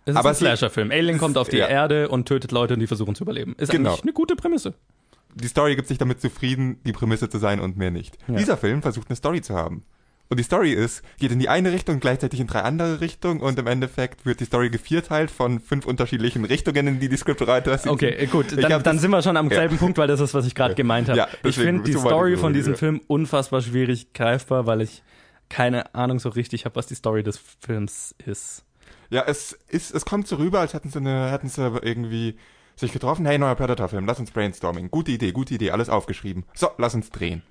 Es 0.07 0.13
ist 0.15 0.17
Aber 0.17 0.31
ein 0.31 0.35
Slasher-Film. 0.35 0.91
Alien 0.91 1.19
kommt 1.19 1.37
auf 1.37 1.49
die 1.49 1.59
ja. 1.59 1.69
Erde 1.69 2.09
und 2.09 2.27
tötet 2.27 2.51
Leute 2.53 2.75
und 2.75 2.81
die 2.81 2.87
versuchen 2.87 3.15
zu 3.15 3.23
überleben. 3.25 3.55
Ist 3.59 3.71
Genau. 3.71 3.91
eigentlich 3.91 4.03
eine 4.03 4.13
gute 4.15 4.35
Prämisse. 4.35 4.75
Die 5.35 5.47
Story 5.47 5.77
gibt 5.77 5.89
sich 5.89 5.99
damit 5.99 6.21
zufrieden, 6.21 6.81
die 6.85 6.93
Prämisse 6.93 7.29
zu 7.29 7.39
sein 7.39 7.61
und 7.61 7.77
mehr 7.77 7.91
nicht. 7.91 8.17
Ja. 8.27 8.35
Dieser 8.37 8.57
Film 8.57 8.83
versucht 8.83 9.09
eine 9.09 9.17
Story 9.17 9.41
zu 9.43 9.55
haben. 9.55 9.85
Und 10.33 10.39
die 10.39 10.45
Story 10.45 10.73
ist, 10.73 11.03
geht 11.19 11.31
in 11.31 11.39
die 11.41 11.51
eine 11.51 11.73
Richtung, 11.73 12.01
gleichzeitig 12.01 12.41
in 12.41 12.47
drei 12.47 12.61
andere 12.63 13.03
Richtungen 13.03 13.43
und 13.43 13.59
im 13.59 13.67
Endeffekt 13.67 14.25
wird 14.25 14.41
die 14.41 14.47
Story 14.47 14.71
gevierteilt 14.71 15.31
von 15.31 15.61
fünf 15.61 15.85
unterschiedlichen 15.85 16.47
Richtungen, 16.47 16.87
in 16.87 17.01
die 17.01 17.11
die 17.11 17.19
Scriptwriter 17.19 17.77
sind. 17.77 17.93
Okay, 17.93 18.25
gut, 18.33 18.51
dann, 18.53 18.63
dann 18.71 18.83
das- 18.83 19.03
sind 19.03 19.11
wir 19.11 19.21
schon 19.21 19.37
am 19.37 19.51
Ja. 19.51 19.57
selben 19.57 19.77
Punkt, 19.77 19.99
weil 19.99 20.09
das 20.09 20.21
ist, 20.21 20.33
was 20.33 20.47
ich 20.47 20.55
gerade 20.55 20.75
gemeint 20.75 21.11
habe. 21.11 21.19
Ja, 21.19 21.29
ich 21.45 21.57
finde 21.57 21.83
die 21.83 21.93
Story 21.93 22.39
von 22.39 22.55
diesem 22.55 22.73
ja. 22.73 22.79
Film 22.79 23.03
unfassbar 23.09 23.61
schwierig 23.61 24.15
greifbar, 24.15 24.65
weil 24.65 24.81
ich 24.81 25.03
keine 25.51 25.95
Ahnung 25.95 26.19
so 26.19 26.31
richtig 26.31 26.65
habe, 26.65 26.77
was 26.77 26.87
die 26.87 26.95
Story 26.95 27.23
des 27.23 27.39
Films 27.61 28.15
ist. 28.25 28.65
Ja, 29.11 29.25
es 29.27 29.53
ist, 29.69 29.95
es 29.95 30.07
kommt 30.07 30.29
so 30.29 30.37
rüber, 30.37 30.61
als 30.61 30.73
hätten 30.73 30.89
sie 30.89 30.97
eine, 30.97 31.31
hätten 31.31 31.51
sie 31.51 31.61
irgendwie 31.83 32.39
sich 32.77 32.91
getroffen, 32.91 33.27
hey, 33.27 33.37
neuer 33.37 33.55
Predator-Film, 33.55 34.07
lass 34.07 34.19
uns 34.19 34.31
brainstorming. 34.31 34.91
Gute 34.91 35.11
Idee, 35.11 35.33
gute 35.33 35.53
Idee, 35.53 35.73
alles 35.73 35.91
aufgeschrieben. 35.91 36.45
So, 36.55 36.71
lass 36.79 36.95
uns 36.95 37.11
drehen. 37.11 37.43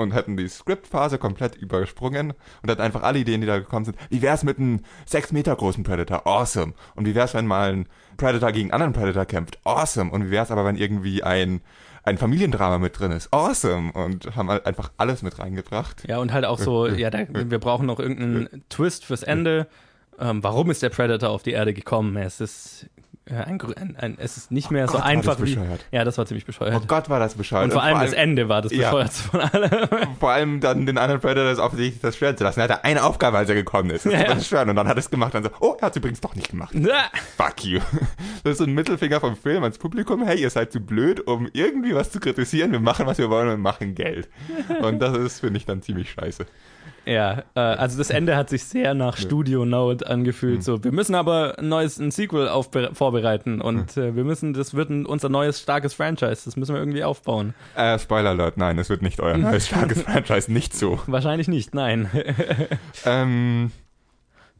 Und 0.00 0.14
hätten 0.14 0.38
die 0.38 0.48
Scriptphase 0.48 1.18
komplett 1.18 1.56
übersprungen 1.56 2.32
und 2.62 2.70
hätten 2.70 2.80
einfach 2.80 3.02
alle 3.02 3.18
Ideen, 3.18 3.42
die 3.42 3.46
da 3.46 3.58
gekommen 3.58 3.84
sind. 3.84 3.98
Wie 4.08 4.22
wär's 4.22 4.44
mit 4.44 4.58
einem 4.58 4.80
6 5.04 5.32
Meter 5.32 5.54
großen 5.54 5.84
Predator? 5.84 6.26
Awesome. 6.26 6.72
Und 6.94 7.04
wie 7.04 7.14
wär's, 7.14 7.34
wenn 7.34 7.46
mal 7.46 7.74
ein 7.74 7.86
Predator 8.16 8.50
gegen 8.52 8.70
einen 8.70 8.82
anderen 8.82 8.94
Predator 8.94 9.26
kämpft? 9.26 9.58
Awesome. 9.64 10.10
Und 10.10 10.24
wie 10.24 10.30
wär's 10.30 10.50
aber, 10.50 10.64
wenn 10.64 10.76
irgendwie 10.76 11.22
ein, 11.22 11.60
ein 12.02 12.16
Familiendrama 12.16 12.78
mit 12.78 12.98
drin 12.98 13.12
ist? 13.12 13.30
Awesome. 13.30 13.92
Und 13.92 14.34
haben 14.34 14.48
halt 14.48 14.64
einfach 14.64 14.90
alles 14.96 15.20
mit 15.20 15.38
reingebracht. 15.38 16.08
Ja, 16.08 16.16
und 16.16 16.32
halt 16.32 16.46
auch 16.46 16.58
so, 16.58 16.86
ja, 16.86 17.10
da, 17.10 17.26
wir 17.28 17.58
brauchen 17.58 17.84
noch 17.84 18.00
irgendeinen 18.00 18.64
Twist 18.70 19.04
fürs 19.04 19.22
Ende. 19.22 19.66
Ähm, 20.18 20.42
warum 20.42 20.70
ist 20.70 20.82
der 20.82 20.88
Predator 20.88 21.28
auf 21.28 21.42
die 21.42 21.52
Erde 21.52 21.74
gekommen? 21.74 22.16
Es 22.16 22.40
ist, 22.40 22.86
äh, 23.30 23.34
ein, 23.44 23.60
ein, 23.76 23.96
ein, 23.96 24.16
es 24.18 24.36
ist 24.36 24.50
nicht 24.50 24.70
mehr 24.70 24.86
so 24.86 24.92
Gott, 24.94 25.00
war 25.02 25.06
einfach 25.08 25.36
das 25.36 25.46
wie. 25.46 25.54
bescheuert. 25.54 25.84
Ja, 25.90 26.04
das 26.04 26.18
war 26.18 26.26
ziemlich 26.26 26.44
bescheuert. 26.44 26.74
Oh 26.82 26.84
Gott, 26.86 27.08
war 27.08 27.18
das 27.20 27.34
bescheuert. 27.34 27.64
und 27.64 27.72
vor 27.72 27.82
allem 27.82 28.00
das 28.00 28.10
allem- 28.10 28.18
Ende 28.30 28.48
war 28.48 28.62
das 28.62 28.72
Ja. 28.72 28.90
bescheuertste 28.90 29.22
von 29.28 29.40
allem. 29.40 29.70
Vor 30.20 30.30
allem 30.30 30.60
dann 30.60 30.84
den 30.86 30.98
anderen 30.98 31.20
Predator 31.20 31.44
das 31.44 31.58
offensichtlich 31.58 32.00
das 32.02 32.16
schwören 32.16 32.36
zu 32.36 32.44
lassen. 32.44 32.60
Er 32.60 32.64
hatte 32.64 32.84
eine 32.84 33.04
Aufgabe, 33.04 33.38
als 33.38 33.48
er 33.48 33.54
gekommen 33.54 33.90
ist. 33.90 34.04
Das 34.06 34.12
Ja, 34.12 34.20
ja, 34.20 34.26
ja. 34.28 34.34
das 34.34 34.46
schwören. 34.46 34.68
Und 34.68 34.76
dann 34.76 34.86
hat 34.88 34.96
er 34.96 35.00
es 35.00 35.10
gemacht 35.10 35.34
und 35.34 35.44
dann 35.44 35.52
so, 35.52 35.58
oh, 35.66 35.76
er 35.80 35.86
hat 35.86 35.92
es 35.92 35.96
übrigens 35.96 36.20
doch 36.20 36.34
nicht 36.34 36.50
gemacht. 36.50 36.74
Fuck 37.36 37.64
you. 37.64 37.80
Das 38.44 38.52
ist 38.52 38.58
so 38.58 38.64
ein 38.64 38.72
Mittelfinger 38.74 39.20
vom 39.20 39.36
Film 39.36 39.62
ans 39.62 39.78
Publikum. 39.78 40.22
Hey, 40.24 40.40
ihr 40.40 40.50
seid 40.50 40.72
zu 40.72 40.80
blöd, 40.80 41.26
um 41.26 41.48
irgendwie 41.52 41.94
was 41.94 42.10
zu 42.10 42.20
kritisieren. 42.20 42.72
Wir 42.72 42.80
machen, 42.80 43.06
was 43.06 43.18
wir 43.18 43.30
wollen 43.30 43.48
und 43.48 43.60
machen 43.60 43.94
Geld. 43.94 44.28
Und 44.82 44.98
das 45.00 45.16
ist, 45.16 45.40
finde 45.40 45.56
ich, 45.58 45.66
dann 45.66 45.82
ziemlich 45.82 46.10
scheiße. 46.10 46.46
Ja, 47.06 47.44
äh, 47.54 47.60
also 47.60 47.98
das 47.98 48.10
Ende 48.10 48.36
hat 48.36 48.50
sich 48.50 48.64
sehr 48.64 48.94
nach 48.94 49.16
Studio 49.16 49.64
Note 49.64 50.06
angefühlt. 50.08 50.56
Hm. 50.56 50.62
So, 50.62 50.84
wir 50.84 50.92
müssen 50.92 51.14
aber 51.14 51.58
ein 51.58 51.68
neues 51.68 51.98
ein 51.98 52.10
Sequel 52.10 52.48
vorbereiten 52.92 53.60
und 53.60 53.96
Hm. 53.96 54.02
äh, 54.02 54.16
wir 54.16 54.24
müssen, 54.24 54.52
das 54.52 54.74
wird 54.74 54.90
ein, 54.90 55.06
unser 55.06 55.28
neues 55.28 55.60
starkes 55.60 55.94
Franchise. 55.94 56.42
Das 56.44 56.56
müssen 56.56 56.74
wir 56.74 56.80
irgendwie 56.80 57.02
aufbauen. 57.04 57.54
Äh, 57.74 57.98
Spoiler 57.98 58.30
Alert, 58.30 58.56
nein, 58.58 58.78
es 58.78 58.90
wird 58.90 59.02
nicht 59.02 59.20
euer 59.20 59.38
neues 59.38 59.66
starkes 59.68 60.02
Franchise, 60.02 60.52
nicht 60.52 60.74
so. 60.74 61.00
Wahrscheinlich 61.06 61.48
nicht, 61.48 61.74
nein. 61.74 62.08
Ähm, 63.04 63.72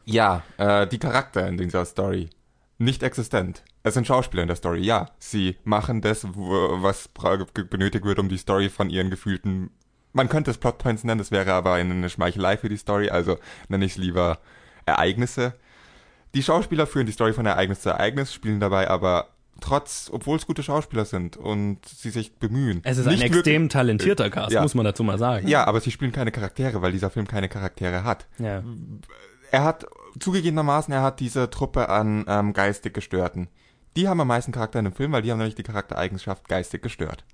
ja, 0.05 0.43
äh, 0.57 0.86
die 0.86 0.99
Charakter 0.99 1.47
in 1.47 1.57
dieser 1.59 1.84
Story. 1.84 2.30
Nicht 2.78 3.03
existent. 3.03 3.62
Es 3.82 3.95
sind 3.95 4.07
Schauspieler 4.07 4.43
in 4.43 4.49
der 4.49 4.57
Story, 4.57 4.80
ja. 4.80 5.11
Sie 5.18 5.57
machen 5.64 6.01
das, 6.01 6.24
was 6.24 7.09
benötigt 7.09 8.05
wird, 8.05 8.18
um 8.18 8.28
die 8.28 8.38
Story 8.38 8.70
von 8.70 8.88
ihren 8.91 9.11
gefühlten. 9.11 9.70
Man 10.12 10.28
könnte 10.28 10.50
es 10.50 10.58
Plotpoints 10.58 11.04
nennen, 11.04 11.18
das 11.18 11.30
wäre 11.30 11.52
aber 11.52 11.74
eine 11.74 12.11
Schmeichelei 12.11 12.56
für 12.56 12.68
die 12.68 12.76
Story, 12.76 13.11
also 13.11 13.38
nenne 13.68 13.84
ich 13.84 13.92
es 13.92 13.98
lieber 13.98 14.38
Ereignisse. 14.86 15.54
Die 16.34 16.42
Schauspieler 16.42 16.86
führen 16.86 17.06
die 17.06 17.12
Story 17.12 17.32
von 17.32 17.46
Ereignis 17.46 17.80
zu 17.80 17.90
Ereignis, 17.90 18.32
spielen 18.32 18.61
dabei 18.61 18.88
aber 18.88 19.28
trotz, 19.61 20.11
obwohl 20.12 20.36
es 20.36 20.46
gute 20.46 20.62
Schauspieler 20.62 21.04
sind 21.04 21.36
und 21.36 21.84
sie 21.86 22.11
sich 22.11 22.36
bemühen. 22.36 22.80
Es 22.84 22.98
ist 22.98 23.06
ein 23.06 23.20
extrem 23.20 23.68
talentierter 23.68 24.30
Cast, 24.30 24.52
Ja. 24.52 24.62
muss 24.62 24.74
man 24.74 24.84
dazu 24.84 25.04
mal 25.04 25.18
sagen. 25.18 25.46
Ja, 25.48 25.64
aber 25.64 25.80
sie 25.80 25.90
spielen 25.90 26.12
keine 26.12 26.32
Charaktere, 26.32 26.82
weil 26.82 26.92
dieser 26.92 27.11
Film 27.11 27.26
keine 27.26 27.48
Charaktere 27.48 28.04
hat 28.04 28.26
ja. 28.38 28.62
er 29.50 29.64
hat 29.64 29.86
zugegebenermaßen, 30.18 30.92
er 30.94 31.02
hat 31.02 31.20
diese 31.20 31.50
Truppe 31.50 31.88
an 31.88 32.24
ähm, 32.26 32.52
geistig 32.52 32.94
Gestörten. 32.94 33.48
Die 33.96 34.08
haben 34.08 34.20
am 34.20 34.28
meisten 34.28 34.52
Charakter 34.52 34.78
in 34.78 34.86
dem 34.86 34.94
Film, 34.94 35.12
weil 35.12 35.22
die 35.22 35.30
haben 35.30 35.38
nämlich 35.38 35.56
die 35.56 35.62
Charaktereigenschaft 35.62 36.48
geistig 36.48 36.82
gestört. 36.82 37.24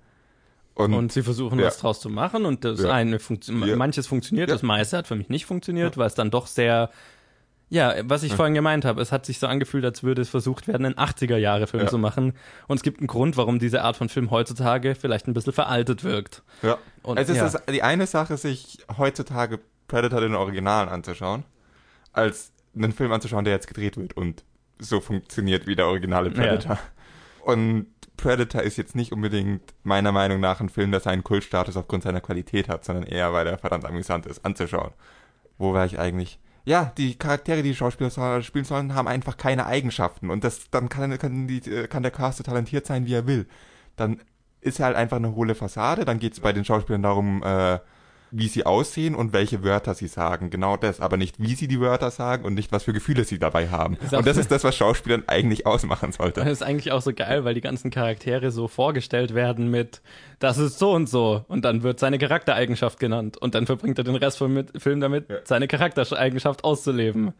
Und, 0.76 0.92
Und 0.94 1.10
sie 1.10 1.22
versuchen, 1.22 1.58
Ja. 1.58 1.66
was 1.66 1.78
draus 1.78 2.00
zu 2.00 2.08
machen 2.10 2.44
und 2.44 2.64
das 2.64 2.82
Ja. 2.82 2.92
eine 2.92 3.18
funktio- 3.18 3.66
Ja. 3.66 3.76
manches 3.76 4.06
funktioniert, 4.06 4.48
Ja. 4.50 4.54
das 4.54 4.62
meiste 4.62 4.96
hat 4.98 5.06
für 5.08 5.16
mich 5.16 5.28
nicht 5.30 5.46
funktioniert, 5.46 5.96
weil 5.96 6.06
es 6.06 6.14
dann 6.14 6.30
doch 6.30 6.46
sehr 6.46 6.90
ja, 7.68 7.94
was 8.04 8.22
ich 8.22 8.32
vorhin 8.32 8.54
gemeint 8.54 8.84
habe, 8.84 9.02
es 9.02 9.10
hat 9.10 9.26
sich 9.26 9.40
so 9.40 9.48
angefühlt, 9.48 9.84
als 9.84 10.04
würde 10.04 10.22
es 10.22 10.28
versucht 10.28 10.68
werden, 10.68 10.86
einen 10.86 10.96
80er-Jahre-Film 10.98 11.82
Ja. 11.82 11.88
zu 11.88 11.98
machen. 11.98 12.34
Und 12.68 12.76
es 12.76 12.82
gibt 12.84 13.00
einen 13.00 13.08
Grund, 13.08 13.36
warum 13.36 13.58
diese 13.58 13.82
Art 13.82 13.96
von 13.96 14.08
Film 14.08 14.30
heutzutage 14.30 14.94
vielleicht 14.94 15.26
ein 15.26 15.34
bisschen 15.34 15.52
veraltet 15.52 16.04
wirkt. 16.04 16.44
ja. 16.62 16.78
Und, 17.02 17.18
es 17.18 17.28
ist 17.28 17.38
ja. 17.38 17.42
das, 17.42 17.60
die 17.68 17.82
eine 17.82 18.06
Sache, 18.06 18.36
sich 18.36 18.78
heutzutage 18.98 19.58
Predator 19.88 20.20
den 20.20 20.36
Originalen 20.36 20.88
anzuschauen, 20.88 21.42
als 22.12 22.52
einen 22.76 22.92
Film 22.92 23.10
anzuschauen, 23.10 23.44
der 23.44 23.54
jetzt 23.54 23.66
gedreht 23.66 23.96
wird 23.96 24.16
und 24.16 24.44
so 24.78 25.00
funktioniert 25.00 25.66
wie 25.66 25.74
der 25.74 25.88
originale 25.88 26.30
Predator. 26.30 26.78
Und 27.44 27.86
Predator 28.16 28.62
ist 28.62 28.76
jetzt 28.76 28.96
nicht 28.96 29.12
unbedingt 29.12 29.74
meiner 29.82 30.12
Meinung 30.12 30.40
nach 30.40 30.60
ein 30.60 30.68
Film, 30.68 30.90
der 30.90 31.00
seinen 31.00 31.24
Kultstatus 31.24 31.76
aufgrund 31.76 32.02
seiner 32.02 32.20
Qualität 32.20 32.68
hat, 32.68 32.84
sondern 32.84 33.04
eher, 33.04 33.32
weil 33.32 33.46
er 33.46 33.58
verdammt 33.58 33.84
amüsant 33.84 34.26
ist 34.26 34.44
anzuschauen. 34.44 34.92
Wo 35.58 35.72
war 35.72 35.86
ich 35.86 35.98
eigentlich? 35.98 36.38
Ja, 36.64 36.92
die 36.98 37.16
Charaktere, 37.16 37.62
die 37.62 37.70
die 37.70 37.76
Schauspieler 37.76 38.42
spielen 38.42 38.64
sollen, 38.64 38.94
haben 38.94 39.06
einfach 39.06 39.36
keine 39.36 39.66
Eigenschaften. 39.66 40.30
Und 40.30 40.42
das, 40.42 40.68
dann 40.70 40.88
kann, 40.88 41.16
kann, 41.18 41.46
die, 41.46 41.60
kann 41.60 42.02
der 42.02 42.10
Cast 42.10 42.38
so 42.38 42.44
talentiert 42.44 42.86
sein, 42.86 43.06
wie 43.06 43.14
er 43.14 43.26
will. 43.26 43.46
Dann 43.94 44.20
ist 44.60 44.80
er 44.80 44.86
halt 44.86 44.96
einfach 44.96 45.18
eine 45.18 45.34
hohle 45.34 45.54
Fassade. 45.54 46.04
Dann 46.04 46.18
geht 46.18 46.32
es 46.32 46.40
bei 46.40 46.52
den 46.52 46.64
Schauspielern 46.64 47.02
darum, 47.02 47.42
äh, 47.44 47.78
wie 48.30 48.48
sie 48.48 48.66
aussehen 48.66 49.14
und 49.14 49.32
welche 49.32 49.62
Wörter 49.62 49.94
sie 49.94 50.08
sagen. 50.08 50.50
Genau 50.50 50.76
das, 50.76 51.00
aber 51.00 51.16
nicht 51.16 51.40
wie 51.40 51.54
sie 51.54 51.68
die 51.68 51.80
Wörter 51.80 52.10
sagen 52.10 52.44
und 52.44 52.54
nicht 52.54 52.72
was 52.72 52.82
für 52.84 52.92
Gefühle 52.92 53.24
sie 53.24 53.38
dabei 53.38 53.68
haben. 53.68 53.96
Auch- 54.10 54.18
Und 54.18 54.26
das 54.26 54.36
ist 54.36 54.50
das, 54.50 54.64
was 54.64 54.76
Schauspielern 54.76 55.24
eigentlich 55.26 55.66
ausmachen 55.66 56.12
sollte. 56.12 56.40
Das 56.40 56.50
ist 56.50 56.62
eigentlich 56.62 56.92
auch 56.92 57.02
so 57.02 57.12
geil, 57.12 57.44
weil 57.44 57.54
die 57.54 57.60
ganzen 57.60 57.90
Charaktere 57.90 58.50
so 58.50 58.68
vorgestellt 58.68 59.34
werden 59.34 59.70
mit, 59.70 60.02
das 60.38 60.58
ist 60.58 60.78
so 60.78 60.92
und 60.92 61.08
so. 61.08 61.44
Und 61.48 61.64
dann 61.64 61.82
wird 61.82 62.00
seine 62.00 62.18
Charaktereigenschaft 62.18 62.98
genannt. 62.98 63.36
Und 63.36 63.54
dann 63.54 63.66
verbringt 63.66 63.98
er 63.98 64.04
den 64.04 64.16
Rest 64.16 64.38
vom 64.38 64.64
Film 64.76 65.00
damit, 65.00 65.28
Ja. 65.30 65.36
seine 65.44 65.68
Charaktereigenschaft 65.68 66.64
auszuleben. 66.64 67.32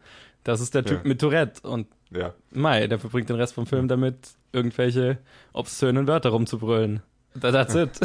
Das 0.43 0.61
ist 0.61 0.73
der 0.75 0.85
Typ 0.85 0.99
Ja. 1.03 1.07
mit 1.09 1.19
Tourette. 1.19 1.67
Und 1.67 1.87
Ja. 2.11 2.33
Mai, 2.51 2.87
der 2.87 2.99
verbringt 2.99 3.27
den 3.29 3.35
Rest 3.35 3.53
vom 3.53 3.65
Film 3.67 3.87
damit, 3.89 4.15
irgendwelche 4.53 5.17
obszönen 5.53 6.07
Wörter 6.07 6.29
rumzubrüllen. 6.29 7.01
That- 7.41 7.53
That's 7.53 7.75
it. 7.75 7.99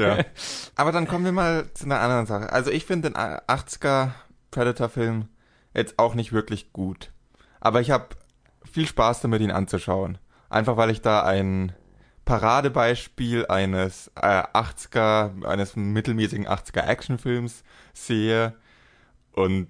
ja. 0.00 0.18
Aber 0.76 0.92
dann 0.92 1.06
kommen 1.06 1.24
wir 1.24 1.32
mal 1.32 1.66
zu 1.74 1.84
einer 1.86 2.00
anderen 2.00 2.26
Sache. 2.26 2.52
Also 2.52 2.70
ich 2.70 2.84
finde 2.84 3.10
den 3.10 3.16
80er 3.16 4.10
Predator-Film 4.50 5.28
jetzt 5.74 5.98
auch 5.98 6.14
nicht 6.14 6.32
wirklich 6.32 6.72
gut. 6.72 7.12
Aber 7.60 7.80
ich 7.80 7.90
habe 7.90 8.08
viel 8.70 8.86
Spaß 8.86 9.20
damit, 9.22 9.40
ihn 9.40 9.50
anzuschauen. 9.50 10.18
Einfach 10.50 10.76
weil 10.76 10.90
ich 10.90 11.00
da 11.02 11.22
ein 11.24 11.72
Paradebeispiel 12.24 13.46
eines 13.46 14.10
äh, 14.16 14.42
80er, 14.52 15.44
eines 15.46 15.76
mittelmäßigen 15.76 16.46
80er 16.46 16.86
Actionfilms 16.86 17.64
sehe 17.92 18.54
und 19.32 19.68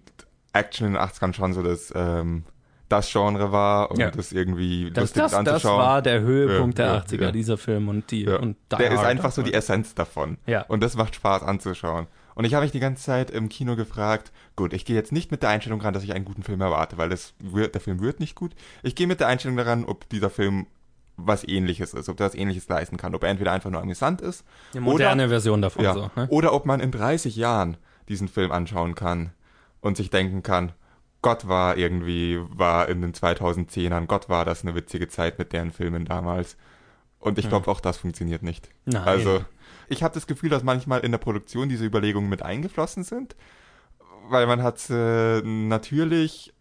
Action 0.52 0.86
in 0.88 0.92
den 0.94 1.02
80ern 1.02 1.32
schon 1.34 1.52
so 1.52 1.62
das, 1.62 1.92
ähm, 1.96 2.44
das 2.88 3.10
Genre 3.10 3.50
war 3.52 3.90
und 3.90 3.98
Ja. 3.98 4.10
das 4.10 4.32
irgendwie 4.32 4.90
Das, 4.90 5.02
lustig 5.04 5.22
das, 5.22 5.32
das 5.32 5.38
anzuschauen. 5.40 5.78
war 5.78 6.02
der 6.02 6.20
Höhepunkt 6.20 6.78
Ja, 6.78 6.84
der 6.86 6.94
ja, 6.94 7.00
80er, 7.00 7.22
ja. 7.22 7.32
dieser 7.32 7.56
Film 7.58 7.88
und 7.88 8.10
die 8.10 8.24
Ja. 8.24 8.36
und 8.38 8.56
Die 8.72 8.76
der 8.76 8.90
ist 8.90 8.98
Hard. 8.98 9.06
einfach 9.08 9.32
so 9.32 9.42
die 9.42 9.54
Essenz 9.54 9.94
davon. 9.94 10.38
Ja. 10.46 10.62
Und 10.62 10.82
das 10.82 10.96
macht 10.96 11.14
Spaß 11.14 11.42
anzuschauen. 11.42 12.06
Und 12.34 12.44
ich 12.44 12.54
habe 12.54 12.64
mich 12.64 12.72
die 12.72 12.80
ganze 12.80 13.02
Zeit 13.04 13.30
im 13.30 13.48
Kino 13.48 13.76
gefragt, 13.76 14.32
gut, 14.56 14.72
ich 14.72 14.84
gehe 14.84 14.96
jetzt 14.96 15.12
nicht 15.12 15.30
mit 15.30 15.42
der 15.42 15.50
Einstellung 15.50 15.80
ran, 15.80 15.94
dass 15.94 16.02
ich 16.02 16.12
einen 16.12 16.24
guten 16.24 16.42
Film 16.42 16.60
erwarte, 16.60 16.98
weil 16.98 17.08
das 17.08 17.32
wird, 17.38 17.74
der 17.74 17.80
Film 17.80 18.00
wird 18.00 18.18
nicht 18.20 18.34
gut. 18.34 18.52
Ich 18.82 18.94
gehe 18.96 19.06
mit 19.06 19.20
der 19.20 19.28
Einstellung 19.28 19.56
daran, 19.56 19.84
ob 19.84 20.08
dieser 20.08 20.30
Film 20.30 20.66
was 21.16 21.46
ähnliches 21.46 21.94
ist, 21.94 22.08
ob 22.08 22.16
der 22.16 22.26
was 22.26 22.34
ähnliches 22.34 22.68
leisten 22.68 22.96
kann, 22.96 23.14
ob 23.14 23.22
er 23.22 23.28
entweder 23.30 23.52
einfach 23.52 23.70
nur 23.70 23.80
amüsant 23.80 24.20
ist 24.20 24.44
Eine 24.72 24.80
moderne 24.80 25.28
Version 25.28 25.62
davon. 25.62 25.84
ja, 25.84 25.94
So, 25.94 26.10
ne? 26.16 26.26
oder 26.28 26.52
ob 26.52 26.66
man 26.66 26.80
in 26.80 26.90
30 26.90 27.36
Jahren 27.36 27.76
diesen 28.08 28.26
Film 28.26 28.50
anschauen 28.50 28.96
kann 28.96 29.30
und 29.80 29.96
sich 29.96 30.10
denken 30.10 30.42
kann, 30.42 30.72
Gott 31.24 31.48
war 31.48 31.78
irgendwie, 31.78 32.38
war 32.50 32.86
in 32.86 33.00
den 33.00 33.14
2010ern, 33.14 34.04
Gott 34.04 34.28
war 34.28 34.44
das 34.44 34.60
eine 34.60 34.74
witzige 34.74 35.08
Zeit 35.08 35.38
mit 35.38 35.54
deren 35.54 35.72
Filmen 35.72 36.04
damals. 36.04 36.58
Und 37.18 37.38
ich 37.38 37.48
glaube, 37.48 37.70
auch 37.70 37.80
das 37.80 37.96
funktioniert 37.96 38.42
nicht. 38.42 38.68
Nein. 38.84 39.04
Also, 39.04 39.42
ich 39.88 40.02
habe 40.02 40.12
das 40.12 40.26
Gefühl, 40.26 40.50
dass 40.50 40.62
manchmal 40.62 41.00
in 41.00 41.12
der 41.12 41.18
Produktion 41.18 41.70
diese 41.70 41.86
Überlegungen 41.86 42.28
mit 42.28 42.42
eingeflossen 42.42 43.04
sind, 43.04 43.36
weil 44.28 44.46
man 44.46 44.62
hat 44.62 44.90
äh, 44.90 45.40
natürlich 45.40 46.52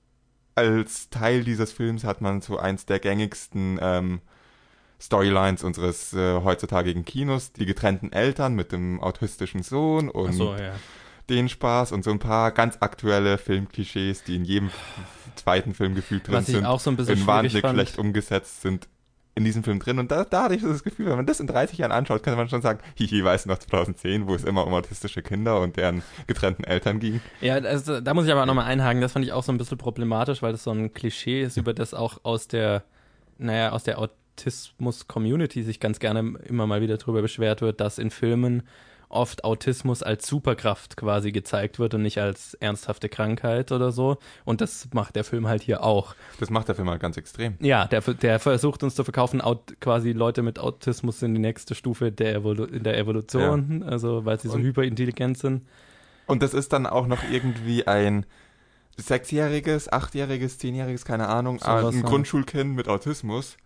als 0.56 1.10
Teil 1.10 1.44
dieses 1.44 1.74
Films 1.74 2.06
hat 2.06 2.22
man 2.22 2.40
so 2.40 2.58
eins 2.58 2.86
der 2.86 3.00
gängigsten 3.00 3.80
ähm, 3.82 4.22
Storylines 4.98 5.66
unseres 5.66 6.14
äh, 6.14 6.42
heutzutage 6.42 6.94
Kinos, 7.04 7.52
die 7.52 7.66
getrennten 7.66 8.14
Eltern 8.14 8.56
mit 8.56 8.72
dem 8.72 9.02
autistischen 9.02 9.62
Sohn 9.62 10.08
und 10.08 10.30
Ach 10.30 10.34
so, 10.34 10.56
ja. 10.56 10.72
Den 11.30 11.50
Spaß 11.50 11.92
und 11.92 12.04
so 12.04 12.12
ein 12.12 12.20
paar 12.20 12.52
ganz 12.52 12.78
aktuelle 12.80 13.38
Filmklischees, 13.38 14.24
die 14.24 14.36
in 14.36 14.46
jedem 14.46 14.72
zweiten 15.36 15.74
Film 15.74 15.96
gefühlt 15.96 16.28
drin 16.28 16.44
sind, 16.44 16.66
auch 16.66 16.80
so 16.80 16.90
ein 16.90 16.98
bisschen 16.98 17.20
in 17.20 17.28
wahnsinnig 17.28 17.62
fand. 17.62 17.76
schlecht 17.76 17.98
umgesetzt 17.98 18.62
sind 18.62 18.88
in 19.36 19.44
diesem 19.44 19.64
Film 19.64 19.80
drin. 19.80 20.00
Und 20.00 20.12
da, 20.12 20.26
da 20.26 20.44
hatte 20.44 20.56
ich 20.56 20.62
so 20.62 20.70
das 20.70 20.84
Gefühl, 20.84 21.08
wenn 21.08 21.16
man 21.16 21.26
das 21.26 21.40
in 21.40 21.48
30 21.48 21.78
Jahren 21.78 21.92
anschaut, 21.92 22.22
kann 22.24 22.36
man 22.36 22.50
schon 22.50 22.62
sagen, 22.62 22.80
hihi, 22.96 23.24
weißt 23.24 23.46
du 23.46 23.50
noch 23.50 23.58
2010, 23.58 24.28
wo 24.28 24.36
es 24.36 24.44
immer 24.44 24.68
um 24.68 24.74
autistische 24.74 25.24
Kinder 25.24 25.60
und 25.62 25.78
deren 25.78 26.04
getrennten 26.28 26.64
Eltern 26.64 27.00
ging. 27.00 27.20
Ja, 27.42 27.56
also, 27.56 28.00
da 28.00 28.14
muss 28.14 28.26
ich 28.26 28.32
aber 28.32 28.46
nochmal 28.46 28.66
einhaken. 28.66 29.02
Das 29.02 29.14
fand 29.14 29.26
ich 29.26 29.34
auch 29.34 29.44
so 29.44 29.52
ein 29.52 29.58
bisschen 29.58 29.78
problematisch, 29.78 30.42
weil 30.42 30.52
das 30.52 30.64
so 30.64 30.72
ein 30.72 30.94
Klischee 30.94 31.42
ist, 31.42 31.58
über 31.58 31.74
das 31.74 31.94
auch 31.94 32.20
aus 32.24 32.48
der, 32.48 32.84
naja, 33.40 33.72
aus 33.72 33.84
der 33.84 33.98
Autismus-Community 33.98 35.64
sich 35.64 35.80
ganz 35.80 36.00
gerne 36.00 36.38
immer 36.46 36.68
mal 36.68 36.82
wieder 36.82 36.98
drüber 36.98 37.24
beschwert 37.24 37.62
wird, 37.62 37.82
dass 37.82 37.98
in 37.98 38.12
Filmen 38.12 38.64
oft 39.14 39.44
Autismus 39.44 40.04
als 40.04 40.28
Superkraft 40.28 40.98
quasi 40.98 41.32
gezeigt 41.32 41.80
wird 41.80 41.94
und 41.94 42.02
nicht 42.02 42.20
als 42.20 42.54
ernsthafte 42.56 43.10
Krankheit 43.10 43.72
oder 43.72 43.92
so. 43.92 44.18
Und 44.46 44.62
das 44.62 44.90
macht 44.94 45.16
der 45.16 45.24
Film 45.24 45.48
halt 45.48 45.62
hier 45.62 45.84
auch. 45.84 46.16
Das 46.40 46.50
macht 46.50 46.68
der 46.68 46.76
Film 46.76 46.90
halt 46.90 47.02
ganz 47.02 47.16
extrem. 47.18 47.56
Ja, 47.60 47.86
der, 47.86 48.02
der 48.02 48.40
versucht 48.40 48.84
uns 48.84 48.96
zu 48.96 49.04
verkaufen, 49.04 49.42
quasi 49.80 50.12
Leute 50.12 50.42
mit 50.42 50.60
Autismus 50.60 51.20
sind 51.20 51.34
die 51.36 51.42
nächste 51.42 51.76
Stufe 51.76 52.12
der 52.12 52.36
Evolu 52.36 52.66
in 52.66 52.84
der 52.84 52.98
Evolution, 52.98 53.84
also 53.84 54.26
weil 54.26 54.40
sie 54.40 54.50
so 54.50 54.56
Und- 54.56 54.64
hyperintelligent 54.64 55.38
sind. 55.38 55.68
Und 56.26 56.42
das 56.42 56.54
ist 56.54 56.72
dann 56.74 56.86
auch 56.88 57.06
noch 57.08 57.22
irgendwie 57.30 57.86
ein 57.86 58.26
sechsjähriges, 58.98 59.92
achtjähriges, 59.92 60.58
zehnjähriges, 60.58 61.06
keine 61.06 61.28
Ahnung, 61.28 61.60
So 61.60 61.66
ein 61.66 61.96
ja. 61.96 62.02
Grundschulkind 62.02 62.76
mit 62.76 62.88
Autismus, 62.88 63.58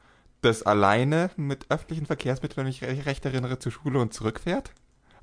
das 0.41 0.63
alleine 0.63 1.29
mit 1.35 1.65
öffentlichen 1.69 2.05
Verkehrsmitteln, 2.05 2.65
wenn 2.65 2.71
ich 2.71 2.81
mich 2.81 3.05
recht 3.05 3.25
erinnere, 3.25 3.59
zur 3.59 3.71
Schule 3.71 3.99
und 3.99 4.13
zurückfährt. 4.13 4.71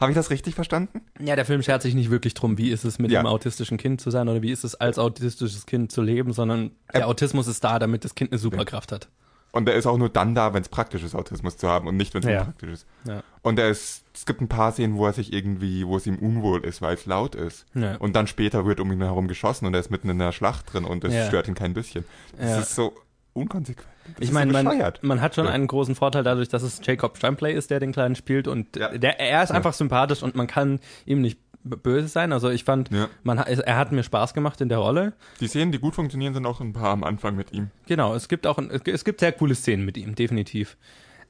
Habe 0.01 0.11
ich 0.13 0.17
das 0.17 0.31
richtig 0.31 0.55
verstanden? 0.55 1.01
Ja, 1.21 1.37
der 1.37 1.45
Film 1.45 1.63
schert 1.63 1.83
sich 1.83 1.95
nicht 1.95 2.11
wirklich 2.11 2.35
drum, 2.35 2.59
wie 2.59 2.71
ist 2.71 2.85
es 2.85 2.99
mit 2.99 3.11
Ja. 3.11 3.21
einem 3.21 3.29
autistischen 3.29 3.79
Kind 3.79 4.01
zu 4.01 4.11
sein 4.11 4.29
oder 4.29 4.43
wie 4.43 4.51
ist 4.51 4.65
es 4.65 4.75
als 4.75 4.99
autistisches 4.99 5.67
Kind 5.67 5.93
zu 5.93 6.03
leben, 6.03 6.33
sondern 6.33 6.73
der 6.93 7.03
Ä- 7.03 7.07
Autismus 7.07 7.47
ist 7.47 7.63
da, 7.65 7.79
damit 7.79 8.05
das 8.05 8.15
Kind 8.15 8.33
eine 8.33 8.39
Superkraft 8.39 8.93
hat. 8.93 9.09
Und 9.53 9.67
der 9.67 9.77
ist 9.77 9.87
auch 9.87 9.97
nur 9.97 10.09
dann 10.09 10.35
da, 10.35 10.53
wenn 10.53 10.63
es 10.63 10.69
praktisch 10.69 11.05
ist, 11.05 11.15
Autismus 11.15 11.57
zu 11.57 11.69
haben 11.69 11.87
und 11.87 11.97
nicht, 11.97 12.13
wenn 12.13 12.25
es 12.25 12.29
Ja. 12.29 12.39
unpraktisch 12.41 12.71
ist. 12.71 12.87
Ja. 13.07 13.23
Und 13.43 13.57
er 13.61 13.69
ist, 13.71 14.03
es 14.13 14.27
gibt 14.27 14.41
ein 14.41 14.49
paar 14.49 14.73
Szenen, 14.73 14.97
wo 14.97 15.07
er 15.07 15.13
sich 15.13 15.33
irgendwie, 15.33 15.87
wo 15.87 15.97
es 15.97 16.09
ihm 16.09 16.17
unwohl 16.19 16.65
ist, 16.65 16.83
weil 16.83 16.95
es 16.95 17.07
laut 17.07 17.37
ist. 17.37 17.65
Ja. 17.75 17.95
Und 17.99 18.17
dann 18.17 18.27
später 18.27 18.67
wird 18.67 18.81
um 18.81 18.91
ihn 18.91 19.01
herum 19.01 19.29
geschossen 19.29 19.67
und 19.67 19.75
er 19.75 19.79
ist 19.81 19.93
mitten 19.93 20.09
in 20.09 20.19
der 20.19 20.33
Schlacht 20.33 20.73
drin 20.73 20.85
und 20.85 21.05
es 21.05 21.29
stört 21.29 21.47
ihn 21.47 21.55
kein 21.55 21.73
bisschen. 21.73 22.05
Das 22.37 22.59
ist 22.59 22.75
so 22.75 22.95
unkonsequent. 23.33 23.87
Das 24.19 24.29
Ich 24.29 24.33
meine, 24.33 24.53
so 24.53 24.63
man, 24.63 24.93
man 25.03 25.21
hat 25.21 25.35
schon 25.35 25.47
Ja. 25.47 25.53
einen 25.53 25.67
großen 25.67 25.95
Vorteil 25.95 26.23
dadurch, 26.25 26.49
dass 26.49 26.63
es 26.63 26.81
Jacob 26.85 27.19
Tremblay 27.19 27.55
ist, 27.55 27.71
der 27.71 27.81
den 27.81 27.93
Kleinen 27.93 28.15
spielt 28.17 28.47
und 28.49 28.77
Ja. 28.77 28.97
der, 28.97 29.19
er 29.21 29.43
ist 29.43 29.51
Ja. 29.51 29.57
einfach 29.57 29.73
sympathisch 29.73 30.23
und 30.23 30.35
man 30.37 30.47
kann 30.47 30.81
ihm 31.07 31.21
nicht 31.23 31.39
böse 31.65 32.09
sein. 32.09 32.33
Also 32.33 32.51
ich 32.51 32.65
fand, 32.65 32.91
Ja. 32.91 33.09
man, 33.23 33.39
er 33.39 33.77
hat 33.77 33.91
mir 33.93 34.03
Spaß 34.03 34.35
gemacht 34.35 34.61
in 34.61 34.69
der 34.69 34.79
Rolle. 34.79 35.15
Die 35.41 35.49
Szenen, 35.49 35.73
die 35.73 35.79
gut 35.79 35.95
funktionieren, 35.95 36.35
sind 36.35 36.45
auch 36.45 36.61
ein 36.61 36.75
paar 36.75 36.91
am 36.91 37.03
Anfang 37.05 37.35
mit 37.37 37.53
ihm. 37.53 37.71
Genau, 37.87 38.15
es 38.15 38.29
gibt 38.29 38.47
auch, 38.47 38.59
es 38.85 39.05
gibt 39.05 39.21
sehr 39.21 39.33
coole 39.33 39.55
Szenen 39.55 39.85
mit 39.87 39.97
ihm, 39.97 40.15
definitiv. 40.15 40.77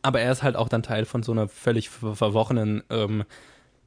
Aber 0.03 0.20
er 0.20 0.33
ist 0.33 0.43
halt 0.43 0.57
auch 0.57 0.68
dann 0.68 0.83
Teil 0.83 1.05
von 1.05 1.22
so 1.22 1.31
einer 1.33 1.47
völlig 1.49 1.89
ver 1.89 2.16
verworrenen 2.16 2.83
ähm, 2.91 3.25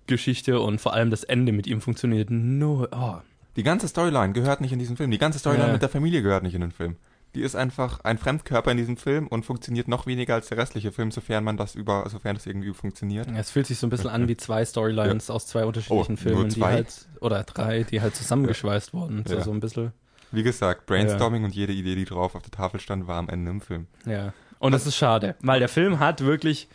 Geschichte 0.08 0.62
und 0.62 0.80
vor 0.80 0.94
allem 0.94 1.10
das 1.10 1.24
Ende 1.26 1.52
mit 1.52 1.68
ihm 1.68 1.82
funktioniert 1.82 2.30
nur, 2.30 2.90
oh, 2.94 3.18
Die 3.58 3.64
ganze 3.64 3.88
Storyline 3.88 4.34
gehört 4.34 4.62
nicht 4.62 4.72
in 4.72 4.80
diesen 4.80 4.96
Film. 4.96 5.12
Die 5.12 5.18
ganze 5.18 5.40
Storyline 5.40 5.68
Ja. 5.68 5.74
mit 5.74 5.82
der 5.82 5.90
Familie 5.90 6.22
gehört 6.22 6.44
nicht 6.44 6.54
in 6.56 6.62
den 6.62 6.72
Film. 6.72 6.96
Die 7.38 7.44
ist 7.44 7.56
einfach 7.56 8.00
ein 8.04 8.18
Fremdkörper 8.18 8.72
in 8.72 8.78
diesem 8.78 8.98
Film 8.98 9.28
und 9.28 9.46
funktioniert 9.46 9.88
noch 9.88 10.08
weniger 10.08 10.34
als 10.34 10.48
der 10.50 10.58
restliche 10.58 10.92
Film, 10.92 11.12
sofern 11.12 11.44
man 11.44 11.56
das 11.56 11.76
über, 11.76 12.04
sofern 12.10 12.36
das 12.36 12.48
irgendwie 12.48 12.74
funktioniert. 12.74 13.28
Es 13.38 13.52
fühlt 13.52 13.68
sich 13.68 13.78
so 13.78 13.86
ein 13.86 13.92
bisschen 13.92 14.10
an 14.10 14.28
wie 14.28 14.36
zwei 14.38 14.66
Storylines 14.66 15.30
aus 15.30 15.46
zwei 15.46 15.64
unterschiedlichen 15.66 16.14
Oh, 16.16 16.18
Filmen, 16.18 16.40
nur 16.40 16.48
die 16.48 16.60
zwei? 16.60 16.72
halt, 16.74 17.08
oder 17.22 17.44
drei, 17.44 17.84
die 17.84 18.02
halt 18.02 18.16
zusammengeschweißt 18.16 18.92
wurden. 18.96 19.24
So, 19.28 19.36
Ja. 19.36 19.42
so 19.44 19.52
ein 19.52 19.60
bisschen, 19.60 19.92
Wie 20.32 20.42
gesagt, 20.42 20.88
Brainstorming 20.88 21.44
und 21.44 21.54
jede 21.54 21.74
Idee, 21.74 21.94
die 21.94 22.06
drauf 22.06 22.34
auf 22.34 22.42
der 22.42 22.50
Tafel 22.52 22.80
stand, 22.80 23.06
war 23.08 23.18
am 23.18 23.30
Ende 23.30 23.52
im 23.52 23.62
Film. 23.62 23.86
ja. 24.08 24.34
Und 24.58 24.74
es 24.74 24.88
ist 24.88 24.96
schade, 24.96 25.36
weil 25.42 25.60
der 25.60 25.70
Film 25.70 26.00
hat 26.00 26.22
wirklich 26.22 26.68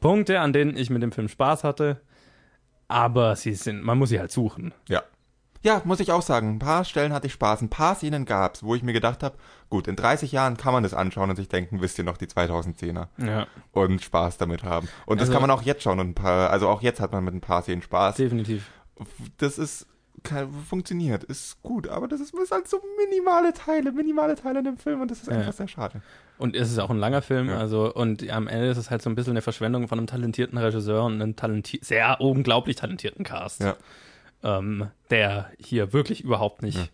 Punkte, 0.00 0.40
an 0.40 0.52
denen 0.52 0.76
ich 0.76 0.90
mit 0.90 1.02
dem 1.02 1.12
Film 1.12 1.28
Spaß 1.28 1.64
hatte, 1.64 2.02
aber 2.88 3.36
sie 3.36 3.54
sind, 3.54 3.82
man 3.82 3.96
muss 3.98 4.10
sie 4.10 4.20
halt 4.20 4.30
suchen. 4.30 4.74
Ja. 4.88 5.02
Ja, 5.62 5.82
muss 5.84 6.00
ich 6.00 6.10
auch 6.10 6.22
sagen. 6.22 6.54
Ein 6.54 6.58
paar 6.58 6.84
Stellen 6.84 7.12
hatte 7.12 7.26
ich 7.26 7.34
Spaß. 7.34 7.60
Ein 7.60 7.68
paar 7.68 7.94
Szenen 7.94 8.24
gab's, 8.24 8.62
wo 8.62 8.74
ich 8.74 8.82
mir 8.82 8.92
gedacht 8.94 9.22
habe, 9.22 9.36
gut, 9.68 9.88
in 9.88 9.96
30 9.96 10.32
Jahren 10.32 10.56
kann 10.56 10.72
man 10.72 10.82
das 10.82 10.94
anschauen 10.94 11.28
und 11.28 11.36
sich 11.36 11.48
denken, 11.48 11.80
wisst 11.82 11.98
ihr 11.98 12.04
noch 12.04 12.16
die 12.16 12.26
2010er 12.26 13.08
Ja, 13.18 13.46
und 13.72 14.00
Spaß 14.02 14.38
damit 14.38 14.64
haben. 14.64 14.88
Und 15.06 15.20
das 15.20 15.28
Also- 15.28 15.32
kann 15.38 15.42
man 15.46 15.50
auch 15.50 15.62
jetzt 15.62 15.82
schauen 15.82 16.00
und 16.00 16.08
ein 16.10 16.14
paar, 16.14 16.50
also 16.50 16.68
auch 16.68 16.80
jetzt 16.82 16.98
hat 17.00 17.12
man 17.12 17.24
mit 17.24 17.34
ein 17.34 17.40
paar 17.42 17.62
Szenen 17.62 17.82
Spaß. 17.82 18.16
definitiv. 18.16 18.70
Das 19.38 19.58
ist 19.58 19.86
kann, 20.22 20.52
funktioniert, 20.52 21.24
ist 21.24 21.62
gut, 21.62 21.88
aber 21.88 22.06
das 22.06 22.20
ist, 22.20 22.34
ist 22.34 22.50
halt 22.52 22.68
so 22.68 22.78
minimale 23.08 23.54
Teile, 23.54 23.90
minimale 23.90 24.34
Teile 24.34 24.58
in 24.58 24.66
dem 24.66 24.76
Film 24.76 25.00
und 25.00 25.10
das 25.10 25.22
ist 25.22 25.28
Ja. 25.28 25.38
einfach 25.38 25.54
sehr 25.54 25.68
schade. 25.68 26.02
Und 26.36 26.54
es 26.54 26.70
ist 26.70 26.78
auch 26.78 26.90
ein 26.90 26.98
langer 26.98 27.22
Film, 27.22 27.48
Ja. 27.48 27.56
also 27.56 27.90
und 27.94 28.28
am 28.30 28.46
Ende 28.46 28.68
ist 28.68 28.76
es 28.76 28.90
halt 28.90 29.00
so 29.00 29.08
ein 29.08 29.14
bisschen 29.14 29.32
eine 29.32 29.40
Verschwendung 29.40 29.88
von 29.88 29.98
einem 29.98 30.06
talentierten 30.06 30.58
Regisseur 30.58 31.04
und 31.04 31.14
einem 31.22 31.36
talenti 31.36 31.80
sehr 31.82 32.20
unglaublich 32.20 32.76
talentierten 32.76 33.24
Cast, 33.24 33.62
Ja. 33.62 33.76
Ähm, 34.42 34.90
der 35.10 35.50
hier 35.58 35.92
wirklich 35.92 36.22
überhaupt 36.22 36.62
nicht 36.62 36.90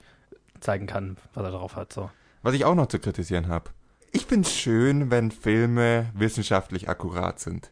zeigen 0.60 0.86
kann, 0.86 1.16
was 1.34 1.44
er 1.44 1.50
drauf 1.50 1.76
hat. 1.76 1.92
So. 1.92 2.10
Was 2.42 2.54
ich 2.54 2.64
auch 2.64 2.74
noch 2.74 2.86
zu 2.86 2.98
kritisieren 2.98 3.48
habe. 3.48 3.70
Ich 4.12 4.26
find's 4.26 4.54
schön, 4.54 5.10
wenn 5.10 5.30
Filme 5.30 6.10
wissenschaftlich 6.14 6.88
akkurat 6.88 7.38
sind. 7.38 7.70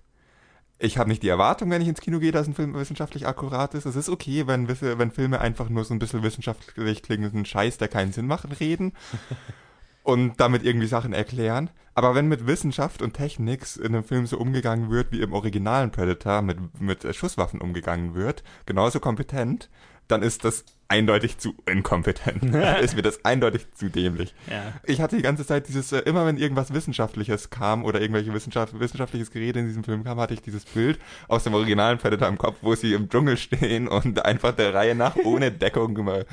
Ich 0.79 0.99
habe 0.99 1.09
nicht 1.09 1.23
die 1.23 1.29
Erwartung, 1.29 1.71
wenn 1.71 1.81
ich 1.81 1.89
ins 1.89 2.01
Kino 2.01 2.19
gehe, 2.19 2.33
dass 2.33 2.47
ein 2.47 2.55
Film 2.55 2.75
wissenschaftlich 2.75 3.27
akkurat 3.27 3.75
ist. 3.75 3.87
Es 3.87 3.97
ist 3.97 4.09
okay, 4.09 4.47
wenn, 4.47 4.69
wenn 4.69 5.11
Filme 5.11 5.41
einfach 5.41 5.69
nur 5.69 5.85
so 5.85 5.95
ein 5.95 5.99
bisschen 5.99 6.23
wissenschaftlich 6.23 7.03
klingenden 7.03 7.45
Scheiß, 7.45 7.79
der 7.79 7.89
keinen 7.89 8.13
Sinn 8.13 8.27
macht, 8.27 8.61
reden. 8.61 8.93
und 10.05 10.39
damit 10.39 10.63
irgendwie 10.63 10.87
Sachen 10.87 11.13
erklären. 11.13 11.71
Aber 11.97 12.15
wenn 12.15 12.29
mit 12.29 12.47
Wissenschaft 12.47 13.03
und 13.03 13.15
Technik 13.15 13.65
in 13.77 13.87
einem 13.87 14.05
Film 14.05 14.27
so 14.27 14.39
umgegangen 14.39 14.91
wird, 14.91 15.11
wie 15.13 15.21
im 15.21 15.33
originalen 15.33 15.91
Predator 15.91 16.43
mit, 16.43 16.81
mit 16.81 17.17
Schusswaffen 17.17 17.61
umgegangen 17.61 18.15
wird, 18.15 18.45
genauso 18.67 19.01
kompetent, 19.01 19.71
dann 20.09 20.23
ist 20.23 20.45
das 20.45 20.65
eindeutig 20.89 21.39
zu 21.39 21.55
inkompetent. 21.67 22.43
dann 22.55 22.83
ist 22.83 22.95
mir 22.95 23.03
das 23.03 23.25
eindeutig 23.25 23.67
zu 23.75 23.89
dämlich. 23.89 24.35
Ja. 24.51 24.75
Ich 24.85 25.01
hatte 25.01 25.17
die 25.17 25.23
ganze 25.23 25.47
Zeit 25.47 25.69
dieses, 25.69 25.93
äh, 25.93 26.01
immer 26.01 26.27
wenn 26.27 26.37
irgendwas 26.37 26.73
Wissenschaftliches 26.73 27.51
kam 27.51 27.85
oder 27.85 28.01
irgendwelche 28.01 28.33
Wissenschaft, 28.33 28.79
wissenschaftliches 28.79 29.31
Gerede 29.31 29.61
in 29.61 29.67
diesem 29.67 29.85
Film 29.85 30.05
kam, 30.05 30.21
hatte 30.21 30.35
ich 30.35 30.43
dieses 30.43 30.65
Bild 30.65 30.99
aus 31.29 31.45
dem 31.45 31.55
originalen 31.55 31.99
Predator 31.99 32.29
im 32.29 32.39
Kopf, 32.39 32.59
wo 32.63 32.75
sie 32.75 32.93
im 32.93 33.09
Dschungel 33.09 33.37
stehen 33.37 33.89
und 33.89 34.25
einfach 34.25 34.53
der 34.53 34.75
Reihe 34.75 34.95
nach 34.95 35.17
ohne 35.17 35.51
Deckung 35.53 35.97
immer 35.97 36.25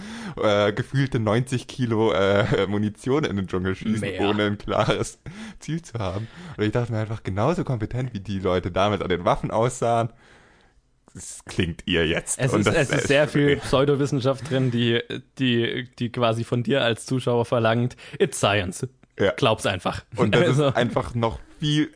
äh, 0.42 0.74
gefühlte 0.74 1.20
90 1.20 1.68
Kilo 1.68 2.12
äh, 2.12 2.68
Munition 2.68 3.24
in 3.24 3.38
den 3.38 3.48
Dschungel 3.48 3.76
schießen, 3.76 4.02
Mehr. 4.02 4.22
ohne 4.22 4.46
ein 4.46 4.58
klares 4.58 5.20
Ziel 5.60 5.82
zu 5.82 5.98
haben. 5.98 6.28
Und 6.58 6.64
ich 6.64 6.72
dachte 6.72 6.92
mir 6.92 7.00
einfach 7.00 7.24
genauso 7.24 7.64
kompetent, 7.64 8.14
wie 8.14 8.20
die 8.20 8.40
Leute 8.40 8.72
damals 8.72 9.02
an 9.02 9.10
den 9.10 9.26
Waffen 9.26 9.52
aussahen. 9.52 10.10
Das 11.14 11.44
klingt 11.46 11.84
ihr 11.86 12.08
jetzt. 12.08 12.40
Es 12.40 12.54
ist, 12.54 12.68
es 12.68 12.90
ist 12.90 13.08
sehr 13.08 13.28
viel 13.28 13.58
Pseudowissenschaft 13.58 14.50
drin, 14.50 14.72
die, 14.72 15.02
die, 15.40 15.90
die 16.00 16.10
quasi 16.12 16.44
von 16.44 16.64
dir 16.64 16.84
als 16.84 17.06
Zuschauer 17.06 17.46
verlangt, 17.46 17.96
it's 18.20 18.38
science. 18.38 18.88
Ja. 19.20 19.32
Glaub's 19.34 19.66
einfach. 19.66 20.04
Und 20.16 20.34
das 20.34 20.48
Also, 20.48 20.68
ist 20.70 20.76
einfach 20.78 21.14
noch 21.16 21.40
viel 21.60 21.92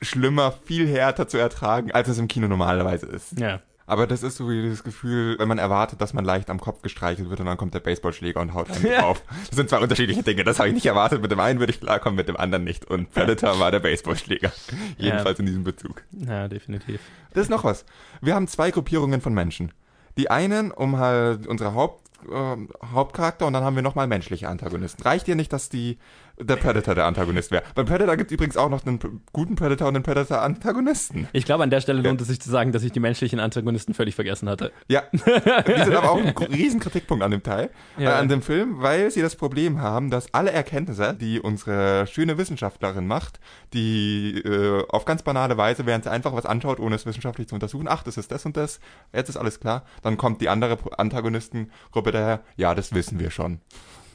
schlimmer, 0.00 0.52
viel 0.64 0.88
härter 0.88 1.28
zu 1.28 1.38
ertragen, 1.38 1.92
als 1.92 2.08
es 2.08 2.18
im 2.18 2.26
Kino 2.28 2.48
normalerweise 2.48 3.06
ist. 3.06 3.38
ja. 3.38 3.60
Aber 3.86 4.06
das 4.06 4.22
ist 4.22 4.36
so 4.36 4.48
wie 4.48 4.68
das 4.68 4.84
Gefühl, 4.84 5.38
wenn 5.38 5.48
man 5.48 5.58
erwartet, 5.58 6.00
dass 6.00 6.14
man 6.14 6.24
leicht 6.24 6.50
am 6.50 6.60
Kopf 6.60 6.82
gestreichelt 6.82 7.28
wird 7.30 7.40
und 7.40 7.46
dann 7.46 7.56
kommt 7.56 7.74
der 7.74 7.80
Baseballschläger 7.80 8.40
und 8.40 8.54
haut 8.54 8.70
einen 8.70 8.86
Ja. 8.90 9.00
drauf. 9.00 9.22
Das 9.48 9.56
sind 9.56 9.68
zwei 9.68 9.78
unterschiedliche 9.78 10.22
Dinge. 10.22 10.44
Das 10.44 10.58
habe 10.58 10.68
ich 10.68 10.74
nicht 10.74 10.86
erwartet. 10.86 11.20
Mit 11.20 11.30
dem 11.32 11.40
einen 11.40 11.58
würde 11.58 11.72
ich 11.72 11.80
klarkommen, 11.80 12.16
mit 12.16 12.28
dem 12.28 12.36
anderen 12.36 12.64
nicht. 12.64 12.84
Und 12.84 13.10
Predator 13.12 13.58
war 13.58 13.70
der 13.70 13.80
Baseballschläger. 13.80 14.52
Jedenfalls 14.98 15.38
in 15.40 15.46
diesem 15.46 15.64
Bezug. 15.64 16.02
ja, 16.12 16.48
definitiv. 16.48 17.00
Das 17.34 17.42
ist 17.44 17.50
noch 17.50 17.64
was. 17.64 17.84
Wir 18.20 18.34
haben 18.34 18.46
zwei 18.48 18.70
Gruppierungen 18.70 19.20
von 19.20 19.34
Menschen. 19.34 19.72
Die 20.16 20.30
einen 20.30 20.70
um 20.70 20.98
halt 20.98 21.46
unsere 21.46 21.74
Haupt, 21.74 22.06
äh, 22.30 22.56
Hauptcharakter 22.92 23.46
und 23.46 23.52
dann 23.54 23.64
haben 23.64 23.74
wir 23.76 23.82
nochmal 23.82 24.06
menschliche 24.06 24.48
Antagonisten. 24.48 25.02
Reicht 25.02 25.26
dir 25.26 25.34
nicht, 25.34 25.52
dass 25.52 25.68
die 25.70 25.98
der 26.38 26.56
Predator 26.56 26.94
der 26.94 27.06
Antagonist 27.06 27.50
wäre? 27.50 27.62
Beim 27.74 27.86
Predator 27.86 28.16
gibt 28.16 28.30
es 28.30 28.34
übrigens 28.34 28.56
auch 28.56 28.68
noch 28.68 28.84
einen 28.86 29.22
guten 29.32 29.54
Predator 29.56 29.88
und 29.88 29.96
einen 29.96 30.02
Predator-Antagonisten. 30.04 31.28
Ich 31.32 31.44
glaube, 31.44 31.62
an 31.64 31.70
der 31.70 31.80
Stelle 31.80 32.02
lohnt 32.02 32.20
es 32.20 32.28
sich 32.28 32.40
zu 32.40 32.50
sagen, 32.50 32.72
dass 32.72 32.82
ich 32.82 32.92
die 32.92 33.00
menschlichen 33.00 33.40
Antagonisten 33.40 33.94
völlig 33.94 34.14
vergessen 34.14 34.48
hatte. 34.48 34.72
Ja, 34.88 35.02
die 35.12 35.18
sind 35.18 35.94
aber 35.94 36.10
auch 36.10 36.18
ein 36.18 36.28
riesen 36.52 36.80
Kritikpunkt 36.80 37.22
an 37.24 37.30
dem 37.30 37.42
Teil, 37.42 37.70
Ja. 37.98 38.10
äh, 38.10 38.14
an 38.14 38.28
dem 38.28 38.42
Film, 38.42 38.80
weil 38.82 39.10
sie 39.10 39.22
das 39.22 39.36
Problem 39.36 39.80
haben, 39.80 40.10
dass 40.10 40.32
alle 40.34 40.50
Erkenntnisse, 40.52 41.14
die 41.14 41.40
unsere 41.40 42.06
schöne 42.06 42.38
Wissenschaftlerin 42.38 43.06
macht, 43.06 43.40
die 43.74 44.40
äh, 44.44 44.84
auf 44.88 45.04
ganz 45.04 45.22
banale 45.22 45.56
Weise, 45.56 45.86
während 45.86 46.04
sie 46.04 46.10
einfach 46.10 46.32
was 46.34 46.46
anschaut, 46.46 46.80
ohne 46.80 46.96
es 46.96 47.06
wissenschaftlich 47.06 47.48
zu 47.48 47.54
untersuchen, 47.54 47.86
ach, 47.88 48.02
das 48.02 48.16
ist 48.16 48.30
das 48.32 48.44
und 48.46 48.56
das, 48.56 48.80
jetzt 49.12 49.28
ist 49.28 49.36
alles 49.36 49.60
klar, 49.60 49.84
dann 50.02 50.16
kommt 50.16 50.40
die 50.40 50.48
andere 50.48 50.78
Antagonistengruppe 50.98 52.10
daher, 52.12 52.40
ja, 52.56 52.74
das 52.74 52.94
wissen 52.94 53.18
wir 53.18 53.30
schon. 53.30 53.60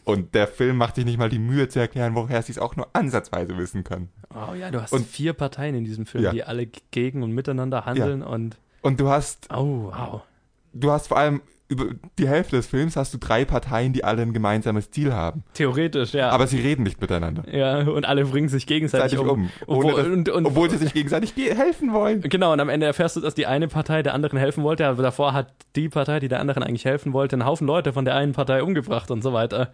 Und 0.07 0.33
der 0.35 0.47
Film 0.47 0.77
macht 0.77 0.95
sich 0.95 1.05
nicht 1.05 1.17
mal 1.17 1.29
die 1.29 1.39
Mühe 1.39 1.67
zu 1.67 1.79
erklären, 1.79 2.15
woher 2.15 2.41
sie 2.41 2.51
es 2.53 2.59
auch 2.59 2.75
nur 2.75 2.87
ansatzweise 2.93 3.57
wissen 3.57 3.83
können. 3.83 4.09
Oh 4.33 4.53
ja, 4.55 4.71
du 4.71 4.81
hast 4.81 4.93
Und- 4.93 5.05
vier 5.05 5.33
Parteien 5.33 5.75
in 5.75 5.83
diesem 5.83 6.05
Film, 6.05 6.23
Ja. 6.23 6.31
die 6.31 6.43
alle 6.43 6.67
gegen 6.91 7.23
und 7.23 7.31
miteinander 7.31 7.85
handeln 7.85 8.21
und 8.23 8.57
Und 8.81 8.99
du 8.99 9.09
hast 9.09 9.49
oh 9.53 9.91
wow. 9.91 10.21
du 10.73 10.91
hast 10.91 11.07
vor 11.07 11.17
allem 11.17 11.41
über 11.69 11.87
die 12.17 12.29
Hälfte 12.29 12.55
des 12.55 12.65
Films 12.67 12.95
hast 12.95 13.13
du 13.13 13.17
drei 13.17 13.43
Parteien, 13.43 13.91
die 13.91 14.05
alle 14.05 14.21
ein 14.21 14.31
gemeinsames 14.31 14.89
Ziel 14.89 15.11
haben. 15.11 15.43
Theoretisch, 15.53 16.13
ja. 16.13 16.29
Aber 16.29 16.47
sie 16.47 16.61
reden 16.61 16.83
nicht 16.83 17.01
miteinander. 17.01 17.43
ja, 17.53 17.79
und 17.79 18.05
alle 18.05 18.23
bringen 18.23 18.47
sich 18.47 18.65
gegenseitig 18.67 19.19
um. 19.19 19.27
um. 19.29 19.49
Obwohl, 19.65 19.93
dass, 19.95 20.05
und, 20.07 20.29
und, 20.29 20.45
obwohl 20.45 20.69
sie 20.69 20.77
sich 20.77 20.93
gegenseitig 20.93 21.35
ge- 21.35 21.53
helfen 21.53 21.91
wollen. 21.91 22.21
Genau, 22.21 22.53
und 22.53 22.61
am 22.61 22.69
Ende 22.69 22.85
erfährst 22.85 23.17
du, 23.17 23.19
dass 23.19 23.35
die 23.35 23.47
eine 23.47 23.67
Partei 23.67 24.01
der 24.01 24.13
anderen 24.13 24.39
helfen 24.39 24.63
wollte, 24.63 24.87
aber 24.87 25.03
davor 25.03 25.33
hat 25.33 25.53
die 25.75 25.89
Partei, 25.89 26.21
die 26.21 26.29
der 26.29 26.39
anderen 26.39 26.63
eigentlich 26.63 26.85
helfen 26.85 27.11
wollte, 27.11 27.35
einen 27.35 27.45
Haufen 27.45 27.67
Leute 27.67 27.91
von 27.91 28.05
der 28.05 28.15
einen 28.15 28.31
Partei 28.31 28.63
umgebracht 28.63 29.11
und 29.11 29.21
so 29.21 29.33
weiter. 29.33 29.73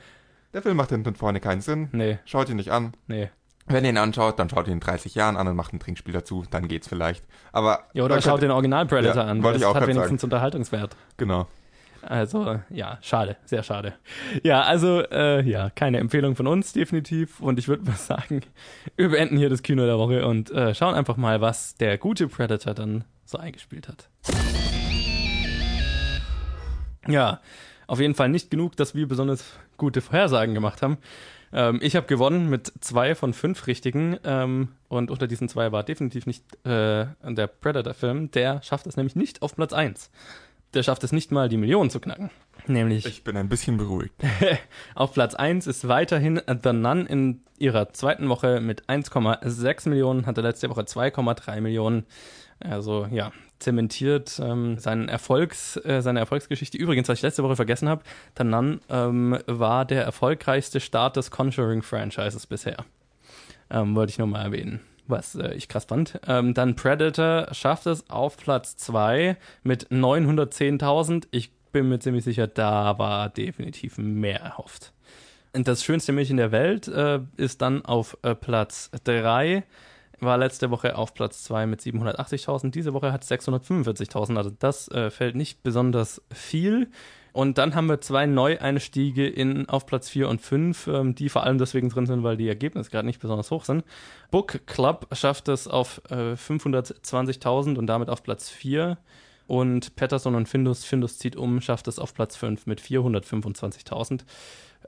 Der 0.53 0.61
Film 0.61 0.77
macht 0.77 0.89
hinten 0.89 1.07
und 1.09 1.17
vorne 1.17 1.39
keinen 1.39 1.61
Sinn. 1.61 1.89
Nee, 1.91 2.19
Schaut 2.25 2.49
ihn 2.49 2.57
nicht 2.57 2.71
an. 2.71 2.93
nee. 3.07 3.29
Wenn 3.65 3.85
ihr 3.85 3.91
ihn 3.91 3.97
anschaut, 3.97 4.39
dann 4.39 4.49
schaut 4.49 4.67
ihn 4.67 4.73
in 4.73 4.79
30 4.81 5.15
Jahren 5.15 5.37
an 5.37 5.47
und 5.47 5.55
macht 5.55 5.71
ein 5.71 5.79
Trinkspiel 5.79 6.13
dazu. 6.13 6.43
Dann 6.51 6.67
geht's 6.67 6.85
vielleicht. 6.89 7.23
Aber 7.53 7.85
Ja, 7.93 8.03
oder 8.03 8.21
schaut 8.21 8.41
den 8.41 8.51
Original 8.51 8.85
Predator 8.85 9.23
Ja, 9.23 9.29
an. 9.29 9.41
wollte 9.41 9.55
ich 9.55 9.61
Das 9.63 9.71
auch 9.71 9.75
hat 9.75 9.87
wenigstens 9.87 10.21
Unterhaltungswert. 10.21 10.97
Genau. 11.15 11.47
Also, 12.01 12.59
ja, 12.69 12.97
schade, 13.01 13.37
sehr 13.45 13.63
schade. 13.63 13.93
Ja, 14.43 14.63
also, 14.63 14.99
äh, 15.09 15.41
ja, 15.49 15.69
keine 15.69 15.99
Empfehlung 15.99 16.35
von 16.35 16.45
uns, 16.47 16.73
definitiv. 16.73 17.39
Und 17.39 17.57
ich 17.57 17.69
würde 17.69 17.85
mal 17.85 17.95
sagen, 17.95 18.41
wir 18.97 19.07
beenden 19.09 19.37
hier 19.37 19.49
das 19.49 19.63
Kino 19.63 19.85
der 19.85 19.97
Woche 19.97 20.27
und 20.27 20.51
äh, 20.51 20.75
schauen 20.75 20.93
einfach 20.95 21.15
mal, 21.15 21.39
was 21.39 21.75
der 21.75 21.97
gute 21.97 22.27
Predator 22.27 22.73
dann 22.73 23.05
so 23.23 23.37
eingespielt 23.37 23.87
hat. 23.87 24.09
Ja, 27.07 27.39
auf 27.93 27.99
jeden 27.99 28.15
Fall 28.15 28.29
nicht 28.29 28.49
genug, 28.49 28.75
dass 28.75 28.95
wir 28.95 29.07
besonders 29.07 29.45
gute 29.77 30.01
Vorhersagen 30.01 30.55
gemacht 30.55 30.81
haben. 30.81 30.97
Ähm, 31.53 31.79
ich 31.83 31.95
habe 31.95 32.07
gewonnen 32.07 32.49
mit 32.49 32.73
zwei 32.81 33.13
von 33.13 33.33
fünf 33.33 33.67
richtigen 33.67 34.17
ähm, 34.23 34.69
und 34.87 35.11
unter 35.11 35.27
diesen 35.27 35.47
zwei 35.47 35.71
war 35.71 35.83
definitiv 35.83 36.25
nicht 36.25 36.43
äh, 36.65 37.05
der 37.21 37.47
Predator-Film. 37.47 38.31
Der 38.31 38.63
schafft 38.63 38.87
es 38.87 38.97
nämlich 38.97 39.15
nicht 39.15 39.43
auf 39.43 39.55
Platz 39.55 39.73
1. 39.73 40.09
Der 40.73 40.81
schafft 40.81 41.03
es 41.03 41.11
nicht 41.11 41.31
mal, 41.31 41.49
die 41.49 41.57
Million 41.57 41.91
zu 41.91 41.99
knacken. 41.99 42.31
Nämlich 42.65 43.05
Ich 43.05 43.23
bin 43.23 43.37
ein 43.37 43.47
bisschen 43.47 43.77
beruhigt. 43.77 44.15
auf 44.95 45.13
Platz 45.13 45.35
1 45.35 45.67
ist 45.67 45.87
weiterhin 45.87 46.41
The 46.47 46.73
Nun 46.73 47.05
in 47.05 47.43
ihrer 47.59 47.93
zweiten 47.93 48.27
Woche 48.27 48.59
mit 48.59 48.85
1,6 48.89 49.87
Millionen, 49.89 50.25
hatte 50.25 50.41
letzte 50.41 50.71
Woche 50.71 50.81
2,3 50.81 51.61
Millionen. 51.61 52.07
Also 52.59 53.07
ja, 53.11 53.31
zementiert 53.59 54.39
ähm, 54.43 54.77
seinen 54.77 55.07
Erfolgs, 55.07 55.77
äh, 55.77 56.01
seine 56.01 56.19
Erfolgsgeschichte. 56.19 56.77
Übrigens, 56.77 57.07
was 57.07 57.19
ich 57.19 57.23
letzte 57.23 57.43
Woche 57.43 57.55
vergessen 57.55 57.89
habe, 57.89 58.03
The 58.37 58.43
Nun 58.43 58.81
ähm, 58.89 59.37
war 59.47 59.85
der 59.85 60.03
erfolgreichste 60.03 60.79
Start 60.79 61.15
des 61.15 61.31
Conjuring-Franchises 61.31 62.47
bisher. 62.47 62.77
Ähm, 63.69 63.95
wollte 63.95 64.11
ich 64.11 64.17
nur 64.17 64.27
mal 64.27 64.43
erwähnen. 64.43 64.81
Was 65.07 65.35
äh, 65.35 65.53
ich 65.53 65.67
krass 65.67 65.85
fand. 65.85 66.19
Ähm, 66.27 66.53
dann 66.53 66.75
Predator 66.75 67.47
schafft 67.53 67.87
es 67.87 68.09
auf 68.09 68.37
Platz 68.37 68.77
2 68.77 69.37
mit 69.63 69.89
910.000. 69.89 71.27
Ich 71.31 71.51
bin 71.71 71.89
mir 71.89 71.99
ziemlich 71.99 72.23
sicher, 72.23 72.47
da 72.47 72.97
war 72.99 73.29
definitiv 73.29 73.97
mehr 73.97 74.39
erhofft. 74.39 74.93
Und 75.55 75.67
das 75.67 75.83
schönste 75.83 76.13
Mädchen 76.13 76.37
der 76.37 76.51
Welt 76.51 76.87
äh, 76.87 77.19
ist 77.37 77.61
dann 77.61 77.85
auf 77.85 78.17
äh, 78.23 78.33
Platz 78.33 78.89
3, 79.03 79.63
war 80.19 80.37
letzte 80.37 80.71
Woche 80.71 80.97
auf 80.97 81.13
Platz 81.13 81.43
2 81.43 81.65
mit 81.65 81.81
780.000. 81.81 82.71
Diese 82.71 82.93
Woche 82.93 83.11
hat 83.11 83.23
es 83.23 83.31
645.000, 83.31 84.37
also 84.37 84.51
das 84.57 84.87
äh, 84.89 85.09
fällt 85.09 85.35
nicht 85.35 85.63
besonders 85.63 86.21
viel. 86.31 86.89
Und 87.33 87.57
dann 87.57 87.73
haben 87.73 87.89
wir 87.89 87.99
zwei 87.99 88.27
Neueinstiege 88.27 89.27
in, 89.27 89.67
auf 89.67 89.87
Platz 89.87 90.07
4 90.09 90.29
und 90.29 90.39
5, 90.39 90.87
ähm, 90.87 91.15
die 91.15 91.29
vor 91.29 91.43
allem 91.43 91.57
deswegen 91.57 91.89
drin 91.89 92.05
sind, 92.05 92.21
weil 92.21 92.37
die 92.37 92.47
Ergebnisse 92.47 92.91
gerade 92.91 93.07
nicht 93.07 93.19
besonders 93.19 93.49
hoch 93.49 93.65
sind. 93.65 93.83
Book 94.29 94.67
Club 94.67 95.07
schafft 95.13 95.47
es 95.47 95.67
auf 95.67 95.99
äh, 96.09 96.33
520.000 96.33 97.77
und 97.77 97.87
damit 97.87 98.09
auf 98.09 98.21
Platz 98.21 98.49
4. 98.49 98.97
Und 99.47 99.95
Patterson 99.95 100.35
und 100.35 100.47
Findus, 100.47 100.85
Findus 100.85 101.17
zieht 101.17 101.35
um, 101.35 101.59
schafft 101.59 101.87
es 101.87 101.99
auf 101.99 102.13
Platz 102.13 102.35
5 102.37 102.65
mit 102.65 102.79
425.000. 102.79 104.21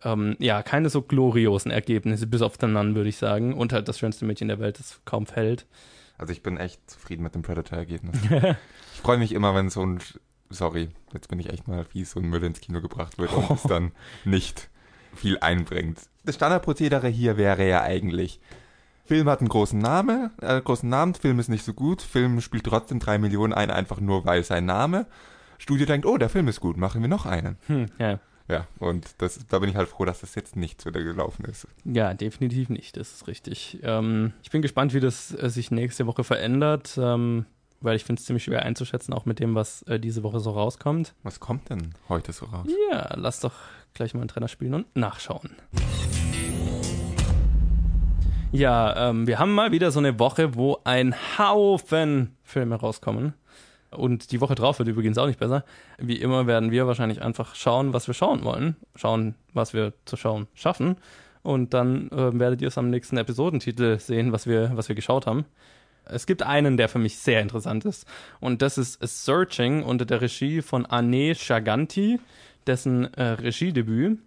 Ähm, 0.04 0.36
ja, 0.40 0.62
keine 0.64 0.90
so 0.90 1.02
gloriosen 1.02 1.72
Ergebnisse, 1.72 2.28
bis 2.28 2.42
auf 2.42 2.58
den 2.58 2.74
Nun, 2.74 2.96
würde 2.96 3.10
ich 3.10 3.18
sagen. 3.18 3.54
Und 3.54 3.74
halt 3.74 3.88
das 3.88 4.00
schönste 4.00 4.26
Mädchen 4.26 4.48
der 4.48 4.60
Welt, 4.60 4.80
das 4.80 5.02
kaum 5.06 5.26
fällt. 5.26 5.66
Also 6.18 6.32
ich 6.32 6.44
bin 6.44 6.58
echt 6.58 6.90
zufrieden 6.90 7.24
mit 7.24 7.36
dem 7.36 7.42
Predator-Ergebnis. 7.42 8.18
ich 8.94 9.02
freue 9.02 9.18
mich 9.18 9.34
immer, 9.34 9.54
wenn 9.56 9.70
so 9.70 9.86
ein, 9.86 10.00
sorry, 10.50 10.90
jetzt 11.14 11.28
bin 11.28 11.40
ich 11.40 11.50
echt 11.52 11.68
mal 11.68 11.84
fies, 11.84 12.12
so 12.12 12.20
ein 12.20 12.30
Müll 12.30 12.44
ins 12.44 12.62
Kino 12.62 12.82
gebracht 12.82 13.18
wird 13.18 13.34
und 13.34 13.52
es 13.52 13.64
dann 13.68 13.92
nicht 14.24 14.70
viel 15.14 15.38
einbringt. 15.40 16.00
Das 16.24 16.36
Standardprozedere 16.36 17.08
hier 17.08 17.38
wäre 17.38 17.68
ja 17.68 17.82
eigentlich, 17.82 18.40
Film 19.06 19.30
hat 19.30 19.40
einen 19.40 19.50
großen 19.50 19.78
Namen, 19.78 20.32
äh, 20.42 20.62
großen 20.62 20.90
Namen, 20.90 21.14
Film 21.14 21.40
ist 21.40 21.50
nicht 21.50 21.64
so 21.64 21.74
gut, 21.74 22.02
Film 22.02 22.42
spielt 22.42 22.64
trotzdem 22.64 23.00
drei 23.00 23.18
Millionen 23.18 23.54
ein, 23.54 23.70
einfach 23.70 24.00
nur 24.00 24.26
weil 24.26 24.44
sein 24.44 24.66
Name. 24.66 25.06
Studio 25.58 25.86
denkt, 25.86 26.06
oh, 26.06 26.18
der 26.18 26.30
Film 26.30 26.48
ist 26.48 26.60
gut, 26.60 26.78
machen 26.78 27.02
wir 27.02 27.08
noch 27.08 27.26
einen. 27.26 27.58
Hm, 27.68 27.86
ja. 28.00 28.20
Ja, 28.48 28.68
und 28.80 29.16
das, 29.18 29.40
da 29.48 29.60
bin 29.60 29.70
ich 29.70 29.76
halt 29.76 29.90
froh, 29.90 30.06
dass 30.06 30.22
das 30.22 30.36
jetzt 30.36 30.56
nicht 30.56 30.80
so 30.80 30.92
gelaufen 30.92 31.46
ist. 31.46 31.68
Ja, 31.84 32.14
definitiv 32.14 32.70
nicht, 32.70 32.96
das 32.96 33.12
ist 33.14 33.28
richtig. 33.28 33.80
Ähm, 33.82 34.34
ich 34.44 34.52
bin 34.52 34.62
gespannt, 34.62 34.94
wie 34.94 35.00
das 35.00 35.34
äh, 35.34 35.50
sich 35.50 35.72
nächste 35.72 36.06
Woche 36.06 36.24
verändert, 36.24 36.98
ähm, 37.02 37.46
weil 37.82 37.96
ich 37.96 38.04
finde 38.04 38.20
es 38.20 38.26
ziemlich 38.26 38.44
schwer 38.44 38.64
einzuschätzen, 38.64 39.14
auch 39.14 39.26
mit 39.26 39.40
dem, 39.40 39.56
was 39.56 39.82
äh, 39.84 40.00
diese 40.00 40.22
Woche 40.22 40.40
so 40.40 40.52
rauskommt. 40.52 41.16
Was 41.24 41.40
kommt 41.40 41.70
denn 41.72 41.96
heute 42.08 42.34
so 42.34 42.46
raus? 42.46 42.68
Ja, 42.92 43.14
lass 43.16 43.40
doch 43.40 43.54
gleich 43.96 44.14
mal 44.14 44.22
einen 44.22 44.28
Trainer 44.28 44.48
spielen 44.48 44.76
und 44.76 44.96
nachschauen. 44.96 45.56
Ja, 48.52 49.10
ähm, 49.10 49.28
wir 49.28 49.40
haben 49.40 49.54
mal 49.54 49.72
wieder 49.72 49.92
so 49.92 50.00
eine 50.00 50.20
Woche, 50.20 50.56
wo 50.56 50.80
ein 50.84 51.16
Haufen 51.38 52.38
Filme 52.44 52.76
rauskommen. 52.76 53.34
Und 53.96 54.32
die 54.32 54.42
Woche 54.42 54.56
drauf 54.56 54.80
wird 54.80 54.90
übrigens 54.90 55.18
auch 55.18 55.28
nicht 55.28 55.40
besser. 55.40 55.64
Wie 55.98 56.20
immer 56.20 56.48
werden 56.48 56.72
wir 56.72 56.88
wahrscheinlich 56.88 57.22
einfach 57.22 57.56
schauen, 57.56 57.94
was 57.94 58.08
wir 58.08 58.14
schauen 58.14 58.44
wollen. 58.44 58.76
Schauen, 58.96 59.36
was 59.54 59.74
wir 59.74 59.94
zu 60.06 60.18
schauen 60.18 60.48
schaffen. 60.54 60.98
Und 61.44 61.74
dann 61.74 62.10
äh, 62.10 62.38
werdet 62.40 62.62
ihr 62.62 62.70
es 62.70 62.78
am 62.78 62.90
nächsten 62.90 63.18
Episodentitel 63.18 64.00
sehen, 64.00 64.32
was 64.32 64.48
wir, 64.48 64.72
was 64.74 64.90
wir 64.90 64.96
geschaut 64.96 65.28
haben. 65.28 65.46
Es 66.06 66.26
gibt 66.26 66.44
einen, 66.44 66.78
der 66.78 66.90
für 66.90 67.00
mich 67.00 67.18
sehr 67.18 67.42
interessant 67.42 67.86
ist. 67.86 68.06
Und 68.40 68.62
das 68.62 68.78
ist 68.78 69.00
Searching 69.02 69.84
unter 69.84 70.06
der 70.06 70.22
Regie 70.22 70.62
von 70.62 70.86
Ane 70.86 71.34
Chaganti, 71.36 72.20
dessen 72.68 73.14
äh, 73.14 73.24
Regiedebüt. 73.24 74.20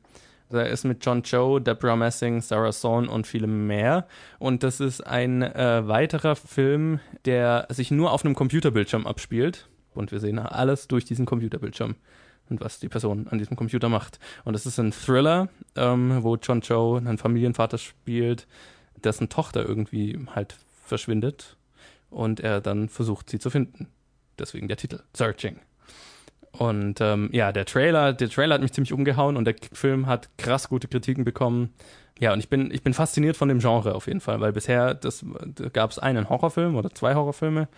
Er 0.50 0.68
ist 0.68 0.84
mit 0.84 1.04
John 1.04 1.22
Cho, 1.22 1.58
Deborah 1.58 1.96
Messing, 1.96 2.40
Sarah 2.40 2.72
Sohn 2.72 3.08
und 3.08 3.26
vielem 3.26 3.66
mehr. 3.66 4.06
Und 4.38 4.62
das 4.62 4.80
ist 4.80 5.06
ein 5.06 5.42
äh, 5.42 5.86
weiterer 5.86 6.36
Film, 6.36 7.00
der 7.24 7.66
sich 7.70 7.90
nur 7.90 8.12
auf 8.12 8.24
einem 8.24 8.34
Computerbildschirm 8.34 9.06
abspielt. 9.06 9.68
Und 9.94 10.12
wir 10.12 10.20
sehen 10.20 10.38
alles 10.38 10.88
durch 10.88 11.04
diesen 11.04 11.26
Computerbildschirm 11.26 11.96
und 12.50 12.60
was 12.60 12.78
die 12.78 12.88
Person 12.88 13.28
an 13.28 13.38
diesem 13.38 13.56
Computer 13.56 13.88
macht. 13.88 14.18
Und 14.44 14.54
es 14.54 14.66
ist 14.66 14.78
ein 14.78 14.92
Thriller, 14.92 15.48
ähm, 15.76 16.22
wo 16.22 16.36
John 16.36 16.62
Cho 16.62 16.96
einen 16.96 17.18
Familienvater 17.18 17.78
spielt, 17.78 18.46
dessen 18.96 19.28
Tochter 19.28 19.66
irgendwie 19.66 20.18
halt 20.34 20.56
verschwindet 20.84 21.56
und 22.10 22.40
er 22.40 22.60
dann 22.60 22.88
versucht, 22.88 23.30
sie 23.30 23.38
zu 23.38 23.50
finden. 23.50 23.88
Deswegen 24.38 24.68
der 24.68 24.76
Titel, 24.76 25.00
Searching. 25.14 25.60
Und 26.52 27.00
ähm, 27.00 27.28
ja, 27.32 27.52
der 27.52 27.64
Trailer, 27.66 28.12
der 28.12 28.28
Trailer 28.28 28.54
hat 28.54 28.62
mich 28.62 28.72
ziemlich 28.72 28.92
umgehauen 28.92 29.36
und 29.36 29.44
der 29.44 29.54
Film 29.72 30.06
hat 30.06 30.28
krass 30.38 30.68
gute 30.68 30.88
Kritiken 30.88 31.24
bekommen. 31.24 31.74
Ja, 32.18 32.32
und 32.32 32.40
ich 32.40 32.48
bin, 32.48 32.70
ich 32.72 32.82
bin 32.82 32.94
fasziniert 32.94 33.36
von 33.36 33.48
dem 33.48 33.60
Genre 33.60 33.94
auf 33.94 34.06
jeden 34.06 34.20
Fall, 34.20 34.40
weil 34.40 34.52
bisher 34.52 34.94
das, 34.94 35.24
da 35.54 35.68
gab 35.68 35.90
es 35.90 35.98
einen 35.98 36.28
Horrorfilm 36.28 36.74
oder 36.74 36.90
zwei 36.90 37.14
Horrorfilme, 37.14 37.68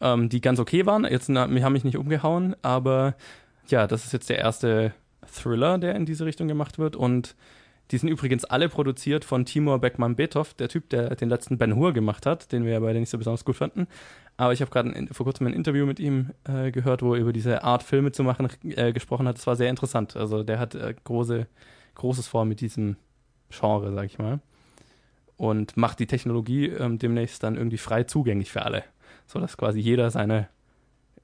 ähm, 0.00 0.28
die 0.28 0.40
ganz 0.40 0.60
okay 0.60 0.86
waren. 0.86 1.04
Jetzt 1.04 1.28
na, 1.28 1.42
haben 1.42 1.72
mich 1.72 1.84
nicht 1.84 1.96
umgehauen, 1.96 2.54
aber 2.62 3.14
ja, 3.68 3.86
das 3.86 4.04
ist 4.04 4.12
jetzt 4.12 4.30
der 4.30 4.38
erste 4.38 4.92
Thriller, 5.32 5.78
der 5.78 5.96
in 5.96 6.06
diese 6.06 6.24
Richtung 6.24 6.46
gemacht 6.46 6.78
wird 6.78 6.94
und 6.94 7.34
die 7.92 7.98
sind 7.98 8.08
übrigens 8.08 8.46
alle 8.46 8.70
produziert 8.70 9.24
von 9.24 9.44
Timur 9.44 9.78
Beckmann-Betov, 9.78 10.54
der 10.54 10.70
Typ, 10.70 10.88
der 10.88 11.14
den 11.14 11.28
letzten 11.28 11.58
Ben 11.58 11.76
Hur 11.76 11.92
gemacht 11.92 12.24
hat, 12.24 12.50
den 12.50 12.64
wir 12.64 12.72
ja 12.72 12.80
beide 12.80 12.98
nicht 12.98 13.10
so 13.10 13.18
besonders 13.18 13.44
gut 13.44 13.56
fanden. 13.56 13.86
Aber 14.38 14.54
ich 14.54 14.62
habe 14.62 14.70
gerade 14.70 15.08
vor 15.12 15.24
kurzem 15.24 15.46
ein 15.46 15.52
Interview 15.52 15.84
mit 15.84 16.00
ihm 16.00 16.30
äh, 16.44 16.70
gehört, 16.70 17.02
wo 17.02 17.14
er 17.14 17.20
über 17.20 17.34
diese 17.34 17.62
Art 17.64 17.82
Filme 17.82 18.10
zu 18.10 18.24
machen 18.24 18.48
äh, 18.64 18.94
gesprochen 18.94 19.28
hat. 19.28 19.36
Das 19.36 19.46
war 19.46 19.56
sehr 19.56 19.68
interessant. 19.68 20.16
Also 20.16 20.42
der 20.42 20.58
hat 20.58 20.74
äh, 20.74 20.94
große, 21.04 21.46
großes 21.94 22.26
vor 22.26 22.46
mit 22.46 22.62
diesem 22.62 22.96
Genre, 23.50 23.92
sag 23.92 24.06
ich 24.06 24.18
mal. 24.18 24.40
Und 25.36 25.76
macht 25.76 25.98
die 25.98 26.06
Technologie 26.06 26.68
ähm, 26.68 26.98
demnächst 26.98 27.42
dann 27.42 27.56
irgendwie 27.56 27.78
frei 27.78 28.04
zugänglich 28.04 28.50
für 28.50 28.62
alle. 28.62 28.84
So 29.26 29.38
dass 29.38 29.58
quasi 29.58 29.80
jeder 29.80 30.10
seine, 30.10 30.48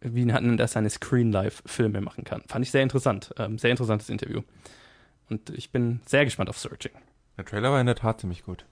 wie 0.00 0.26
nennt 0.26 0.60
er 0.60 0.68
seine 0.68 0.90
Screen-Live-Filme 0.90 2.02
machen 2.02 2.24
kann. 2.24 2.42
Fand 2.46 2.62
ich 2.62 2.70
sehr 2.70 2.82
interessant. 2.82 3.32
Ähm, 3.38 3.56
sehr 3.56 3.70
interessantes 3.70 4.10
Interview. 4.10 4.42
Und 5.30 5.50
ich 5.50 5.70
bin 5.70 6.00
sehr 6.06 6.24
gespannt 6.24 6.50
auf 6.50 6.58
Searching. 6.58 6.92
Der 7.36 7.44
Trailer 7.44 7.70
war 7.70 7.80
in 7.80 7.86
der 7.86 7.94
Tat 7.94 8.20
ziemlich 8.20 8.44
gut. 8.44 8.64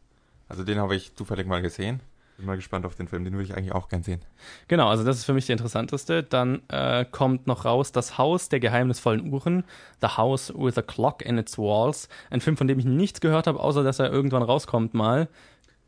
Also 0.48 0.64
den 0.64 0.78
habe 0.78 0.96
ich 0.96 1.14
zufällig 1.14 1.46
mal 1.46 1.62
gesehen. 1.62 2.00
Bin 2.36 2.46
mal 2.46 2.56
gespannt 2.56 2.84
auf 2.84 2.94
den 2.94 3.08
Film, 3.08 3.24
den 3.24 3.32
würde 3.32 3.44
ich 3.44 3.56
eigentlich 3.56 3.72
auch 3.72 3.88
gern 3.88 4.02
sehen. 4.02 4.20
Genau, 4.68 4.88
also 4.88 5.04
das 5.04 5.16
ist 5.16 5.24
für 5.24 5.32
mich 5.32 5.46
der 5.46 5.54
interessanteste. 5.54 6.22
Dann 6.22 6.62
äh, 6.68 7.06
kommt 7.10 7.46
noch 7.46 7.64
raus 7.64 7.92
Das 7.92 8.18
Haus 8.18 8.50
der 8.50 8.60
geheimnisvollen 8.60 9.32
Uhren, 9.32 9.64
The 10.02 10.08
House 10.08 10.52
with 10.54 10.76
a 10.76 10.82
Clock 10.82 11.22
in 11.22 11.38
its 11.38 11.56
Walls. 11.56 12.08
Ein 12.30 12.42
Film, 12.42 12.58
von 12.58 12.66
dem 12.66 12.78
ich 12.78 12.84
nichts 12.84 13.20
gehört 13.20 13.46
habe, 13.46 13.60
außer 13.60 13.82
dass 13.82 14.00
er 14.00 14.12
irgendwann 14.12 14.42
rauskommt 14.42 14.92
mal. 14.92 15.28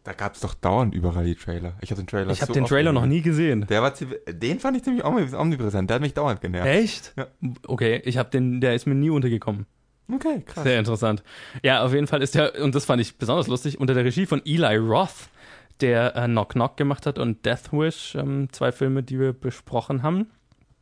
Da 0.05 0.15
gab 0.15 0.35
es 0.37 0.41
doch 0.41 0.55
dauernd 0.55 0.95
überall 0.95 1.27
die 1.27 1.35
Trailer. 1.35 1.75
Ich 1.83 1.91
habe 1.91 2.01
den 2.01 2.07
Trailer 2.07 2.31
Ich 2.31 2.41
habe 2.41 2.49
so 2.49 2.55
den 2.55 2.65
Trailer 2.65 2.93
noch 2.93 3.05
nie 3.05 3.21
gesehen. 3.21 3.67
Der 3.69 3.83
war, 3.83 3.93
den 3.93 4.59
fand 4.59 4.79
ich 4.79 4.85
ziemlich 4.85 5.05
omnipräsent. 5.05 5.91
Der 5.91 5.97
hat 5.97 6.01
mich 6.03 6.15
dauernd 6.15 6.41
genervt. 6.41 6.67
Echt? 6.67 7.13
Ja. 7.19 7.27
Okay, 7.67 8.01
ich 8.07 8.17
habe 8.17 8.31
den, 8.31 8.63
der 8.63 8.75
ist 8.75 8.87
mir 8.87 8.95
nie 8.95 9.11
untergekommen. 9.11 9.67
Okay, 10.13 10.43
krass. 10.45 10.65
Sehr 10.65 10.79
interessant. 10.79 11.23
Ja, 11.63 11.85
auf 11.85 11.93
jeden 11.93 12.07
Fall 12.07 12.23
ist 12.23 12.35
der, 12.35 12.63
und 12.63 12.75
das 12.75 12.85
fand 12.87 13.01
ich 13.01 13.17
besonders 13.17 13.47
lustig, 13.47 13.79
unter 13.79 13.95
der 13.95 14.05
Regie 14.05 14.27
von 14.27 14.41
Eli 14.45 14.77
Roth, 14.77 15.29
der 15.81 16.17
äh, 16.17 16.25
Knock 16.27 16.51
Knock 16.51 16.77
gemacht 16.77 17.07
hat 17.07 17.19
und 17.19 17.45
Death 17.45 17.73
Wish, 17.73 18.15
ähm, 18.15 18.49
zwei 18.53 18.73
Filme, 18.73 19.03
die 19.03 19.19
wir 19.21 19.33
besprochen 19.33 20.03
haben. 20.03 20.31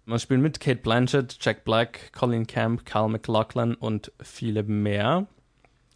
Man 0.04 0.20
spielt 0.20 0.40
mit 0.40 0.60
Kate 0.60 0.80
Blanchett, 0.80 1.36
Jack 1.40 1.64
Black, 1.64 2.12
Colin 2.12 2.46
Camp, 2.46 2.86
Carl 2.86 3.08
McLaughlin 3.08 3.74
und 3.74 4.12
viele 4.22 4.62
mehr. 4.62 5.26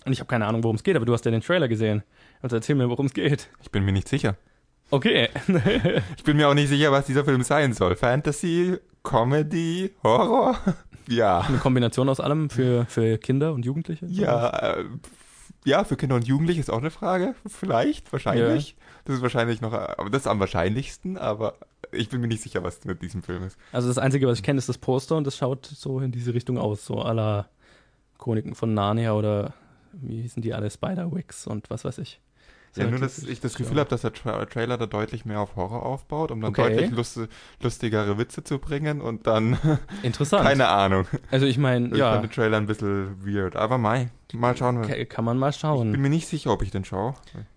Und 0.04 0.12
ich 0.12 0.18
habe 0.18 0.28
keine 0.28 0.46
Ahnung, 0.46 0.64
worum 0.64 0.76
es 0.76 0.82
geht, 0.82 0.96
aber 0.96 1.06
du 1.06 1.12
hast 1.12 1.24
ja 1.24 1.30
den 1.30 1.42
Trailer 1.42 1.68
gesehen. 1.68 2.02
Also 2.42 2.56
erzähl 2.56 2.74
mir, 2.74 2.88
worum 2.88 3.06
es 3.06 3.14
geht. 3.14 3.48
Ich 3.62 3.70
bin 3.70 3.84
mir 3.84 3.92
nicht 3.92 4.08
sicher. 4.08 4.36
Okay. 4.90 5.28
ich 6.16 6.24
bin 6.24 6.36
mir 6.36 6.48
auch 6.48 6.54
nicht 6.54 6.68
sicher, 6.68 6.90
was 6.90 7.06
dieser 7.06 7.24
Film 7.24 7.42
sein 7.44 7.72
soll. 7.72 7.94
Fantasy, 7.94 8.78
Comedy, 9.02 9.94
Horror? 10.02 10.58
ja. 11.08 11.40
Eine 11.40 11.58
Kombination 11.58 12.08
aus 12.08 12.20
allem 12.20 12.50
für, 12.50 12.86
für 12.86 13.18
Kinder 13.18 13.52
und 13.52 13.64
Jugendliche? 13.64 14.06
Ja, 14.06 14.76
äh, 14.76 14.84
ja, 15.64 15.84
für 15.84 15.96
Kinder 15.96 16.16
und 16.16 16.26
Jugendliche 16.26 16.60
ist 16.60 16.70
auch 16.70 16.78
eine 16.78 16.90
Frage. 16.90 17.34
Vielleicht, 17.46 18.12
wahrscheinlich. 18.12 18.70
Ja. 18.70 18.76
Das 19.04 19.16
ist 19.16 19.22
wahrscheinlich 19.22 19.60
noch, 19.60 19.72
aber 19.72 20.10
das 20.10 20.22
ist 20.22 20.26
am 20.26 20.40
wahrscheinlichsten, 20.40 21.18
aber 21.18 21.54
ich 21.92 22.08
bin 22.08 22.20
mir 22.20 22.28
nicht 22.28 22.42
sicher, 22.42 22.62
was 22.62 22.84
mit 22.84 23.02
diesem 23.02 23.22
Film 23.22 23.42
ist. 23.44 23.58
Also 23.72 23.88
das 23.88 23.98
Einzige, 23.98 24.26
was 24.26 24.38
ich 24.38 24.44
kenne, 24.44 24.58
ist 24.58 24.68
das 24.68 24.78
Poster 24.78 25.16
und 25.16 25.26
das 25.26 25.36
schaut 25.36 25.66
so 25.66 26.00
in 26.00 26.12
diese 26.12 26.34
Richtung 26.34 26.58
aus, 26.58 26.84
so 26.86 27.02
aller 27.02 27.48
Chroniken 28.18 28.54
von 28.54 28.74
Narnia 28.74 29.12
oder 29.12 29.54
wie 29.92 30.22
hießen 30.22 30.42
die 30.42 30.54
alle, 30.54 30.70
Spider-Wicks 30.70 31.46
und 31.46 31.68
was 31.70 31.84
weiß 31.84 31.98
ich. 31.98 32.20
Ja, 32.76 32.86
nur, 32.86 33.00
dass 33.00 33.18
ich 33.18 33.40
das 33.40 33.54
Gefühl 33.54 33.76
ja. 33.76 33.80
habe, 33.80 33.90
dass 33.90 34.02
der 34.02 34.12
Tra 34.12 34.44
Trailer 34.44 34.78
da 34.78 34.86
deutlich 34.86 35.24
mehr 35.24 35.40
auf 35.40 35.56
Horror 35.56 35.84
aufbaut, 35.84 36.30
um 36.30 36.40
dann 36.40 36.50
okay. 36.50 36.70
deutlich 36.70 36.90
lust 36.90 37.20
lustigere 37.60 38.16
Witze 38.16 38.44
zu 38.44 38.58
bringen 38.58 39.00
und 39.00 39.26
dann. 39.26 39.58
Interessant. 40.02 40.46
keine 40.46 40.68
Ahnung. 40.68 41.06
Also 41.30 41.46
ich 41.46 41.58
meine, 41.58 41.88
ja. 41.88 41.94
Ich 41.94 42.00
fand 42.20 42.24
den 42.24 42.30
Trailer 42.30 42.56
ein 42.58 42.66
bisschen 42.66 43.24
weird, 43.24 43.56
aber 43.56 43.78
mai, 43.78 44.10
mal 44.32 44.56
schauen. 44.56 44.78
Okay, 44.78 45.04
kann 45.06 45.24
man 45.24 45.36
mal 45.36 45.52
schauen. 45.52 45.88
Ich 45.88 45.92
bin 45.92 46.02
mir 46.02 46.10
nicht 46.10 46.28
sicher, 46.28 46.52
ob 46.52 46.62
ich 46.62 46.70
den 46.70 46.84
schaue. 46.84 47.14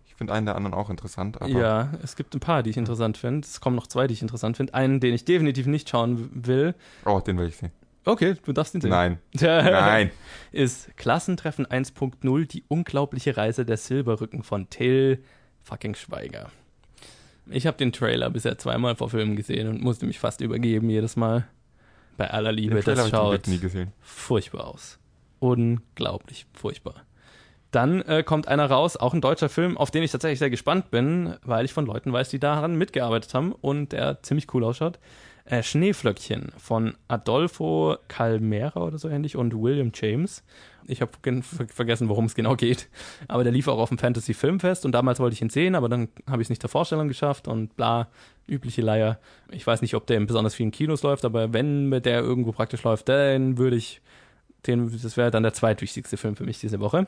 Ich 0.07 0.15
finde 0.15 0.33
einen 0.33 0.45
der 0.45 0.55
anderen 0.55 0.73
auch 0.73 0.89
interessant. 0.89 1.37
ja, 1.47 1.91
es 2.01 2.15
gibt 2.15 2.35
ein 2.35 2.39
paar, 2.39 2.63
die 2.63 2.71
ich 2.71 2.77
interessant 2.77 3.17
finde. 3.17 3.45
Es 3.47 3.61
kommen 3.61 3.75
noch 3.75 3.87
zwei, 3.87 4.07
die 4.07 4.13
ich 4.13 4.21
interessant 4.21 4.57
finde. 4.57 4.73
Einen, 4.73 4.99
den 4.99 5.13
ich 5.13 5.25
definitiv 5.25 5.67
nicht 5.67 5.89
schauen 5.89 6.29
will. 6.33 6.75
Oh, 7.05 7.19
den 7.19 7.37
will 7.37 7.47
ich 7.47 7.57
sehen. 7.57 7.71
Okay, 8.05 8.35
du 8.43 8.51
darfst 8.53 8.75
ihn 8.75 8.81
sehen. 8.81 8.89
Nein. 8.89 9.19
Nein. 9.41 10.11
Ist 10.51 10.95
Klassentreffen 10.97 11.65
1.0 11.65 12.47
die 12.47 12.63
unglaubliche 12.67 13.37
Reise 13.37 13.65
der 13.65 13.77
Silberrücken 13.77 14.43
von 14.43 14.69
Till 14.69 15.23
fucking 15.63 15.95
Schweiger. 15.95 16.51
Ich 17.49 17.67
habe 17.67 17.77
den 17.77 17.91
Trailer 17.91 18.29
bisher 18.29 18.57
zweimal 18.57 18.95
vor 18.95 19.09
Filmen 19.09 19.35
gesehen 19.35 19.67
und 19.67 19.81
musste 19.81 20.05
mich 20.05 20.19
fast 20.19 20.41
übergeben 20.41 20.89
jedes 20.89 21.15
Mal. 21.15 21.47
Bei 22.17 22.29
aller 22.29 22.51
Liebe, 22.51 22.81
das 22.81 23.09
schaut 23.09 23.47
furchtbar 24.01 24.67
aus. 24.67 24.99
Unglaublich 25.39 26.45
furchtbar. 26.53 26.95
Dann 27.71 28.01
äh, 28.03 28.21
kommt 28.21 28.47
einer 28.47 28.67
raus, 28.67 28.97
auch 28.97 29.15
ein 29.15 29.21
deutscher 29.21 29.49
Film, 29.49 29.77
auf 29.77 29.89
den 29.89 30.03
ich 30.03 30.11
tatsächlich 30.11 30.37
sehr 30.37 30.51
gespannt 30.51 30.91
bin, 30.91 31.35
weil 31.43 31.65
ich 31.65 31.73
von 31.73 31.87
Leuten 31.87 32.13
weiß, 32.13 32.29
die 32.29 32.39
daran 32.39 32.75
mitgearbeitet 32.75 33.33
haben 33.33 33.51
und 33.51 33.93
der 33.93 34.21
ziemlich 34.21 34.53
cool 34.53 34.63
ausschaut. 34.63 34.99
Äh, 35.45 35.61
Schneeflöckchen 35.61 36.53
von 36.57 36.95
Adolfo 37.09 37.97
Calmera 38.07 38.81
oder 38.81 38.97
so 38.97 39.09
ähnlich 39.09 39.35
und 39.35 39.53
William 39.53 39.91
James. 39.93 40.41
Ich 40.85 41.01
habe 41.01 41.11
vergessen, 41.67 42.07
worum 42.07 42.25
es 42.25 42.35
genau 42.35 42.55
geht. 42.55 42.87
Aber 43.27 43.43
der 43.43 43.51
lief 43.51 43.67
auch 43.67 43.77
auf 43.77 43.89
dem 43.89 43.97
Fantasy 43.97 44.33
Filmfest 44.33 44.85
und 44.85 44.93
damals 44.93 45.19
wollte 45.19 45.33
ich 45.33 45.41
ihn 45.41 45.49
sehen, 45.49 45.75
aber 45.75 45.89
dann 45.89 46.07
habe 46.29 46.41
ich 46.41 46.45
es 46.45 46.49
nicht 46.49 46.61
zur 46.61 46.69
Vorstellung 46.69 47.09
geschafft 47.09 47.49
und 47.49 47.75
bla, 47.75 48.07
übliche 48.47 48.81
Leier. 48.81 49.19
Ich 49.51 49.67
weiß 49.67 49.81
nicht, 49.81 49.95
ob 49.95 50.07
der 50.07 50.15
in 50.15 50.27
besonders 50.27 50.55
vielen 50.55 50.71
Kinos 50.71 51.03
läuft, 51.03 51.25
aber 51.25 51.51
wenn 51.51 51.91
der 51.91 52.21
irgendwo 52.21 52.53
praktisch 52.53 52.83
läuft, 52.83 53.09
dann 53.09 53.57
würde 53.57 53.75
ich 53.75 54.01
den, 54.65 54.97
das 54.97 55.17
wäre 55.17 55.29
dann 55.29 55.43
der 55.43 55.53
zweitwichtigste 55.53 56.15
Film 56.15 56.37
für 56.37 56.45
mich 56.45 56.61
diese 56.61 56.79
Woche. 56.79 57.05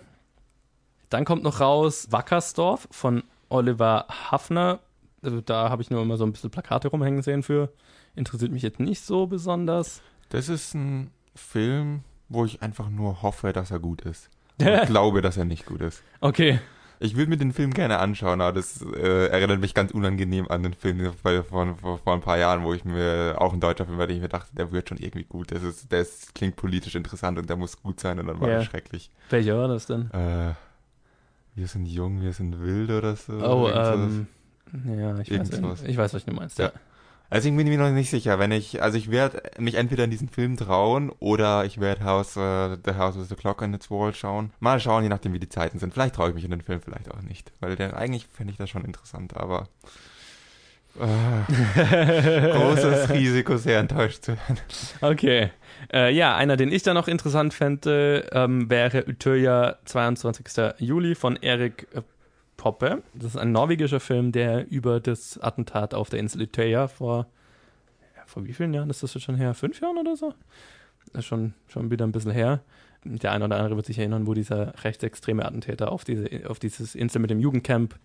Dann 1.09 1.23
kommt 1.23 1.43
noch 1.43 1.61
raus 1.61 2.07
Wackersdorf 2.11 2.89
von 2.91 3.23
Oliver 3.47 4.07
Hafner. 4.09 4.79
Also 5.21 5.39
da 5.39 5.69
habe 5.69 5.81
ich 5.81 5.89
nur 5.89 6.01
immer 6.01 6.17
so 6.17 6.25
ein 6.25 6.33
bisschen 6.33 6.51
Plakate 6.51 6.89
rumhängen 6.89 7.21
sehen 7.21 7.41
für 7.41 7.69
interessiert 8.15 8.51
mich 8.51 8.63
jetzt 8.63 8.79
nicht 8.79 9.03
so 9.03 9.27
besonders. 9.27 10.01
Das 10.29 10.49
ist 10.49 10.73
ein 10.73 11.11
Film, 11.35 12.01
wo 12.29 12.45
ich 12.45 12.61
einfach 12.61 12.89
nur 12.89 13.21
hoffe, 13.21 13.53
dass 13.53 13.71
er 13.71 13.79
gut 13.79 14.01
ist. 14.01 14.29
Und 14.59 14.85
glaube, 14.87 15.21
dass 15.21 15.37
er 15.37 15.45
nicht 15.45 15.65
gut 15.65 15.81
ist. 15.81 16.03
Okay. 16.21 16.59
Ich 16.99 17.17
würde 17.17 17.29
mir 17.29 17.37
den 17.37 17.51
Film 17.51 17.73
gerne 17.73 17.99
anschauen, 17.99 18.39
aber 18.39 18.53
das 18.53 18.81
äh, 18.81 19.27
erinnert 19.27 19.59
mich 19.59 19.73
ganz 19.73 19.91
unangenehm 19.91 20.47
an 20.49 20.63
den 20.63 20.73
Film 20.73 21.11
von, 21.13 21.75
vor 21.75 22.13
ein 22.13 22.21
paar 22.21 22.37
Jahren, 22.37 22.63
wo 22.63 22.73
ich 22.73 22.85
mir 22.85 23.35
auch 23.37 23.51
ein 23.51 23.59
deutscher 23.59 23.85
Film, 23.85 23.97
weil 23.97 24.11
ich 24.11 24.21
mir 24.21 24.29
dachte, 24.29 24.55
der 24.55 24.71
wird 24.71 24.87
schon 24.87 24.97
irgendwie 24.97 25.25
gut. 25.25 25.51
Das 25.51 25.61
ist, 25.61 25.91
der 25.91 26.01
ist, 26.01 26.33
klingt 26.33 26.55
politisch 26.55 26.95
interessant 26.95 27.37
und 27.37 27.49
der 27.49 27.57
muss 27.57 27.81
gut 27.81 27.99
sein 27.99 28.17
und 28.17 28.27
dann 28.27 28.39
war 28.39 28.47
ja. 28.47 28.55
er 28.55 28.63
schrecklich. 28.63 29.11
Welcher 29.29 29.57
war 29.57 29.67
das 29.67 29.87
denn? 29.87 30.09
Äh, 30.11 30.53
wir 31.55 31.67
sind 31.67 31.85
jung, 31.85 32.21
wir 32.21 32.31
sind 32.31 32.61
wild 32.61 32.89
oder 32.91 33.17
so. 33.17 33.33
Oh, 33.33 33.69
ähm, 33.69 34.27
ja, 34.85 35.19
ich 35.19 35.31
weiß, 35.31 35.83
ich 35.83 35.97
weiß, 35.97 36.13
was 36.13 36.25
du 36.25 36.31
meinst. 36.31 36.59
Ja. 36.59 36.65
ja. 36.65 36.71
Also 37.29 37.49
ich 37.49 37.55
bin 37.55 37.67
mir 37.67 37.77
noch 37.77 37.89
nicht 37.89 38.09
sicher, 38.09 38.39
wenn 38.39 38.51
ich, 38.51 38.81
also 38.81 38.97
ich 38.97 39.09
werde 39.09 39.41
mich 39.57 39.75
entweder 39.75 40.03
in 40.03 40.11
diesen 40.11 40.29
Film 40.29 40.57
trauen 40.57 41.11
oder 41.19 41.65
ich 41.65 41.79
werde 41.79 42.03
House, 42.03 42.37
uh, 42.37 42.77
The 42.85 42.95
House 42.95 43.17
with 43.17 43.29
the 43.29 43.35
Clock 43.35 43.61
on 43.61 43.73
its 43.73 43.89
Wall 43.89 44.13
schauen. 44.13 44.51
Mal 44.59 44.79
schauen, 44.79 45.03
je 45.03 45.09
nachdem 45.09 45.33
wie 45.33 45.39
die 45.39 45.49
Zeiten 45.49 45.79
sind. 45.79 45.93
Vielleicht 45.93 46.15
traue 46.15 46.29
ich 46.29 46.35
mich 46.35 46.45
in 46.45 46.51
den 46.51 46.61
Film, 46.61 46.81
vielleicht 46.81 47.11
auch 47.11 47.21
nicht. 47.21 47.51
Weil 47.59 47.75
der, 47.75 47.97
eigentlich 47.97 48.27
finde 48.27 48.51
ich 48.51 48.57
das 48.57 48.69
schon 48.69 48.85
interessant, 48.85 49.35
aber 49.35 49.67
Großes 50.95 53.09
Risiko, 53.09 53.57
sehr 53.57 53.79
enttäuscht 53.79 54.23
zu 54.23 54.31
werden. 54.31 54.59
Okay. 55.01 55.49
Äh, 55.93 56.13
ja, 56.13 56.37
einer, 56.37 56.55
den 56.55 56.71
ich 56.71 56.83
da 56.83 56.93
noch 56.93 57.09
interessant 57.09 57.53
fände, 57.53 58.29
ähm, 58.31 58.69
wäre 58.69 59.03
Utøya 59.05 59.75
22. 59.83 60.45
Juli 60.79 61.15
von 61.15 61.35
Erik 61.35 61.87
Poppe. 62.65 63.03
Das 63.13 63.27
ist 63.27 63.37
ein 63.37 63.51
norwegischer 63.51 63.99
Film, 63.99 64.31
der 64.31 64.67
über 64.71 64.99
das 64.99 65.37
Attentat 65.39 65.93
auf 65.93 66.09
der 66.09 66.19
Insel 66.19 66.41
Utøya 66.41 66.87
vor, 66.87 67.27
vor 68.25 68.43
wie 68.43 68.53
vielen 68.53 68.73
Jahren 68.73 68.89
ist 68.89 69.03
das 69.03 69.13
jetzt 69.13 69.21
schon 69.21 69.35
her? 69.35 69.53
Fünf 69.53 69.79
Jahren 69.81 69.99
oder 69.99 70.15
so? 70.15 70.33
Das 71.13 71.19
ist 71.19 71.25
schon, 71.25 71.53
schon 71.67 71.91
wieder 71.91 72.07
ein 72.07 72.11
bisschen 72.11 72.31
her. 72.31 72.61
Der 73.03 73.33
eine 73.33 73.45
oder 73.45 73.57
andere 73.57 73.75
wird 73.75 73.85
sich 73.85 73.99
erinnern, 73.99 74.25
wo 74.25 74.33
dieser 74.33 74.73
rechtsextreme 74.83 75.45
Attentäter 75.45 75.91
auf, 75.91 76.05
diese, 76.05 76.27
auf 76.49 76.57
dieses 76.57 76.95
Insel 76.95 77.19
mit 77.19 77.29
dem 77.29 77.39
Jugendcamp 77.39 77.99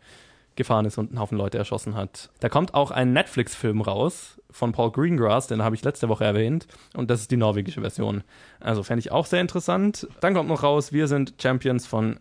gefahren 0.56 0.84
ist 0.84 0.98
und 0.98 1.08
einen 1.08 1.20
Haufen 1.20 1.38
Leute 1.38 1.56
erschossen 1.56 1.94
hat. 1.94 2.28
Da 2.40 2.50
kommt 2.50 2.74
auch 2.74 2.90
ein 2.90 3.14
Netflix-Film 3.14 3.80
raus 3.80 4.42
von 4.50 4.72
Paul 4.72 4.92
Greengrass, 4.92 5.46
den 5.46 5.62
habe 5.62 5.74
ich 5.74 5.82
letzte 5.84 6.10
Woche 6.10 6.24
erwähnt, 6.24 6.66
und 6.92 7.08
das 7.08 7.22
ist 7.22 7.30
die 7.30 7.38
norwegische 7.38 7.80
Version. 7.80 8.24
Also 8.58 8.82
fände 8.82 9.00
ich 9.00 9.10
auch 9.10 9.24
sehr 9.24 9.40
interessant. 9.40 10.06
Dann 10.20 10.34
kommt 10.34 10.50
noch 10.50 10.62
raus, 10.62 10.92
wir 10.92 11.08
sind 11.08 11.36
Champions 11.40 11.86
von 11.86 12.20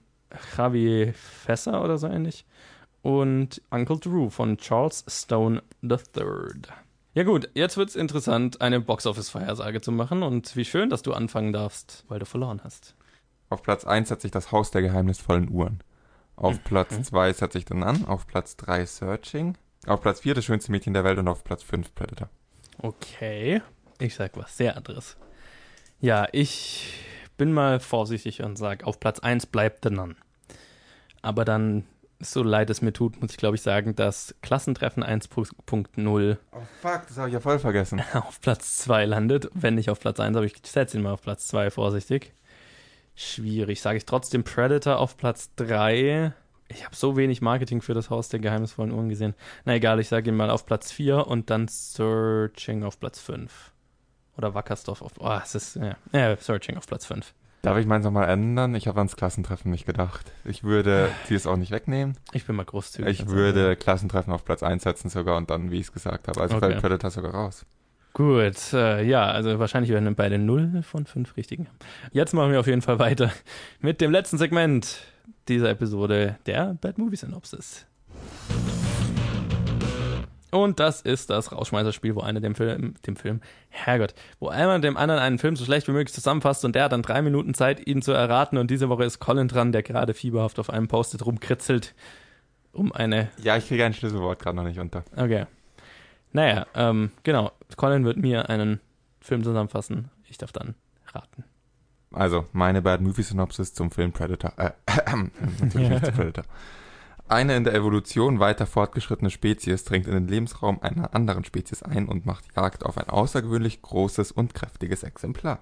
Javi 0.57 1.13
Fesser 1.13 1.83
oder 1.83 1.97
so 1.97 2.07
ähnlich 2.07 2.45
und 3.01 3.61
Uncle 3.69 3.97
Drew 3.99 4.29
von 4.29 4.57
Charles 4.57 5.05
Stone 5.07 5.63
III. 5.83 6.61
Ja 7.13 7.23
gut, 7.23 7.49
jetzt 7.53 7.77
wird's 7.77 7.95
interessant, 7.95 8.61
eine 8.61 8.79
Boxoffice-Vorhersage 8.79 9.81
zu 9.81 9.91
machen 9.91 10.23
und 10.23 10.55
wie 10.55 10.65
schön, 10.65 10.89
dass 10.89 11.01
du 11.01 11.13
anfangen 11.13 11.53
darfst, 11.53 12.05
weil 12.07 12.19
du 12.19 12.25
verloren 12.25 12.61
hast. 12.63 12.95
Auf 13.49 13.63
Platz 13.63 13.83
1 13.83 14.09
setze 14.09 14.27
ich 14.27 14.31
das 14.31 14.51
Haus 14.51 14.71
der 14.71 14.83
geheimnisvollen 14.83 15.49
Uhren. 15.49 15.79
Auf 16.35 16.63
Platz 16.63 17.01
2 17.01 17.33
setze 17.33 17.57
ich 17.57 17.65
dann 17.65 17.83
an. 17.83 18.05
Auf 18.05 18.27
Platz 18.27 18.55
3 18.57 18.85
Searching. 18.85 19.57
Auf 19.87 20.01
Platz 20.01 20.21
4 20.21 20.35
das 20.35 20.45
schönste 20.45 20.71
Mädchen 20.71 20.93
der 20.93 21.03
Welt 21.03 21.17
und 21.17 21.27
auf 21.27 21.43
Platz 21.43 21.63
5 21.63 21.95
Predator. 21.95 22.29
Okay, 22.77 23.61
ich 23.97 24.15
sag 24.15 24.37
was 24.37 24.55
sehr 24.55 24.77
anderes. 24.77 25.17
Ja, 25.99 26.27
ich 26.31 26.93
bin 27.39 27.53
mal 27.53 27.79
vorsichtig 27.79 28.43
und 28.43 28.57
sag, 28.57 28.83
auf 28.83 28.99
Platz 28.99 29.19
1 29.19 29.47
bleibt 29.47 29.83
The 29.83 29.89
Nun. 29.89 30.15
Aber 31.21 31.45
dann, 31.45 31.85
so 32.19 32.43
leid 32.43 32.69
es 32.69 32.81
mir 32.81 32.93
tut, 32.93 33.19
muss 33.19 33.31
ich 33.31 33.37
glaube 33.37 33.55
ich 33.55 33.61
sagen, 33.61 33.95
dass 33.95 34.35
Klassentreffen 34.41 35.03
1.0 35.03 36.37
Oh 36.51 36.57
fuck, 36.81 37.07
das 37.07 37.17
habe 37.17 37.29
ich 37.29 37.33
ja 37.33 37.39
voll 37.39 37.57
vergessen. 37.57 38.03
auf 38.13 38.41
Platz 38.41 38.77
2 38.77 39.05
landet. 39.05 39.49
Wenn 39.53 39.75
nicht 39.75 39.89
auf 39.89 40.01
Platz 40.01 40.19
1, 40.19 40.35
aber 40.35 40.45
ich 40.45 40.55
setze 40.63 40.97
ihn 40.97 41.03
mal 41.03 41.13
auf 41.13 41.21
Platz 41.21 41.47
2 41.47 41.71
vorsichtig. 41.71 42.33
Schwierig. 43.15 43.81
Sage 43.81 43.97
ich 43.97 44.05
trotzdem 44.05 44.43
Predator 44.43 44.99
auf 44.99 45.17
Platz 45.17 45.49
3. 45.55 46.33
Ich 46.67 46.85
habe 46.85 46.95
so 46.95 47.15
wenig 47.15 47.41
Marketing 47.41 47.81
für 47.81 47.93
das 47.93 48.09
Haus 48.09 48.29
der 48.29 48.41
geheimnisvollen 48.41 48.91
Uhren 48.91 49.09
gesehen. 49.09 49.33
Na 49.63 49.75
egal, 49.75 49.99
ich 49.99 50.09
sage 50.09 50.29
ihn 50.29 50.35
mal 50.35 50.49
auf 50.49 50.65
Platz 50.65 50.91
4 50.91 51.25
und 51.25 51.49
dann 51.49 51.67
Searching 51.69 52.83
auf 52.83 52.99
Platz 52.99 53.19
5. 53.19 53.71
Oder 54.39 54.53
Wackersdorf 54.53 55.01
auf. 55.01 55.11
Oh, 55.19 55.37
es 55.43 55.53
ist. 55.53 55.75
Ja, 55.75 55.97
ja 56.13 56.37
Searching 56.37 56.77
auf 56.77 56.87
Platz 56.87 57.05
5. 57.05 57.33
Darf 57.61 57.77
ich 57.77 57.85
meins 57.85 58.05
nochmal 58.05 58.29
ändern? 58.29 58.73
Ich 58.73 58.87
habe 58.87 58.99
ans 58.99 59.17
Klassentreffen 59.17 59.69
nicht 59.69 59.85
gedacht. 59.85 60.31
Ich 60.45 60.63
würde 60.63 61.09
sie 61.27 61.35
es 61.35 61.45
auch 61.45 61.57
nicht 61.57 61.71
wegnehmen. 61.71 62.15
Ich 62.31 62.45
bin 62.45 62.55
mal 62.55 62.63
großzügig. 62.63 63.19
Ich 63.19 63.27
würde 63.27 63.75
Klassentreffen 63.75 64.31
auf 64.31 64.45
Platz 64.45 64.63
1 64.63 64.83
setzen 64.83 65.09
sogar 65.09 65.35
und 65.35 65.49
dann, 65.49 65.71
wie 65.71 65.75
ich 65.75 65.87
es 65.87 65.91
gesagt 65.91 66.29
habe. 66.29 66.39
Also 66.39 66.55
Okay. 66.55 66.67
fällt 66.67 66.81
Predator 66.81 67.11
sogar 67.11 67.33
raus. 67.33 67.65
Gut, 68.13 68.71
äh, 68.71 69.03
ja, 69.03 69.25
also 69.25 69.59
wahrscheinlich 69.59 69.91
werden 69.91 70.05
wir 70.05 70.15
beide 70.15 70.37
0 70.39 70.83
von 70.83 71.05
5 71.05 71.35
richtigen. 71.35 71.67
Jetzt 72.13 72.33
machen 72.33 72.53
wir 72.53 72.61
auf 72.61 72.67
jeden 72.67 72.81
Fall 72.81 72.97
weiter 72.97 73.29
mit 73.81 73.99
dem 73.99 74.11
letzten 74.11 74.37
Segment 74.37 74.99
dieser 75.49 75.69
Episode, 75.69 76.37
der 76.45 76.77
Bad 76.79 76.97
Movie 76.97 77.17
Synopsis. 77.17 77.85
Und 80.51 80.79
das 80.79 81.01
ist 81.01 81.29
das 81.29 81.51
Rauschmeißerspiel, 81.51 82.15
wo 82.15 82.21
einer 82.21 82.39
dem 82.39 82.55
Film, 82.55 82.95
dem 83.05 83.15
Film, 83.15 83.41
Herrgott, 83.69 84.15
wo 84.39 84.49
einer 84.49 84.79
dem 84.79 84.97
anderen 84.97 85.21
einen 85.21 85.37
Film 85.37 85.55
so 85.55 85.65
schlecht 85.65 85.87
wie 85.87 85.91
möglich 85.91 86.13
zusammenfasst 86.13 86.65
und 86.65 86.75
der 86.75 86.85
hat 86.85 86.91
dann 86.91 87.03
drei 87.03 87.21
Minuten 87.21 87.53
Zeit, 87.53 87.85
ihn 87.85 88.01
zu 88.01 88.11
erraten. 88.11 88.57
Und 88.57 88.71
diese 88.71 88.89
Woche 88.89 89.03
ist 89.03 89.19
Colin 89.19 89.47
dran, 89.47 89.71
der 89.71 89.83
gerade 89.83 90.13
fieberhaft 90.13 90.59
auf 90.59 90.69
einem 90.69 90.87
Post-it 90.87 91.25
rumkritzelt, 91.25 91.93
um 92.71 92.91
eine 92.91 93.29
Ja, 93.41 93.57
ich 93.57 93.67
kriege 93.67 93.85
ein 93.85 93.93
Schlüsselwort 93.93 94.39
gerade 94.39 94.57
noch 94.57 94.63
nicht 94.63 94.79
unter. 94.79 95.03
Okay. 95.15 95.45
Naja, 96.31 96.67
ähm, 96.75 97.11
genau. 97.23 97.51
Colin 97.75 98.05
wird 98.05 98.17
mir 98.17 98.49
einen 98.49 98.79
Film 99.19 99.43
zusammenfassen. 99.43 100.09
Ich 100.27 100.37
darf 100.37 100.51
dann 100.51 100.75
raten. 101.13 101.43
Also, 102.11 102.45
meine 102.53 102.81
Bad 102.81 103.01
Movie 103.01 103.21
Synopsis 103.21 103.73
zum 103.73 103.91
Film 103.91 104.11
Predator. 104.11 104.53
Äh, 104.57 104.71
natürlich 105.61 105.89
nicht 105.89 106.05
zu 106.05 106.11
Predator. 106.11 106.45
Eine 107.29 107.55
in 107.55 107.63
der 107.63 107.75
Evolution 107.75 108.39
weiter 108.39 108.65
fortgeschrittene 108.65 109.29
Spezies 109.29 109.83
dringt 109.83 110.07
in 110.07 110.13
den 110.13 110.27
Lebensraum 110.27 110.81
einer 110.81 111.13
anderen 111.13 111.43
Spezies 111.43 111.83
ein 111.83 112.07
und 112.07 112.25
macht 112.25 112.43
Jagd 112.55 112.83
auf 112.83 112.97
ein 112.97 113.07
außergewöhnlich 113.07 113.83
großes 113.83 114.31
und 114.31 114.55
kräftiges 114.55 115.03
Exemplar. 115.03 115.59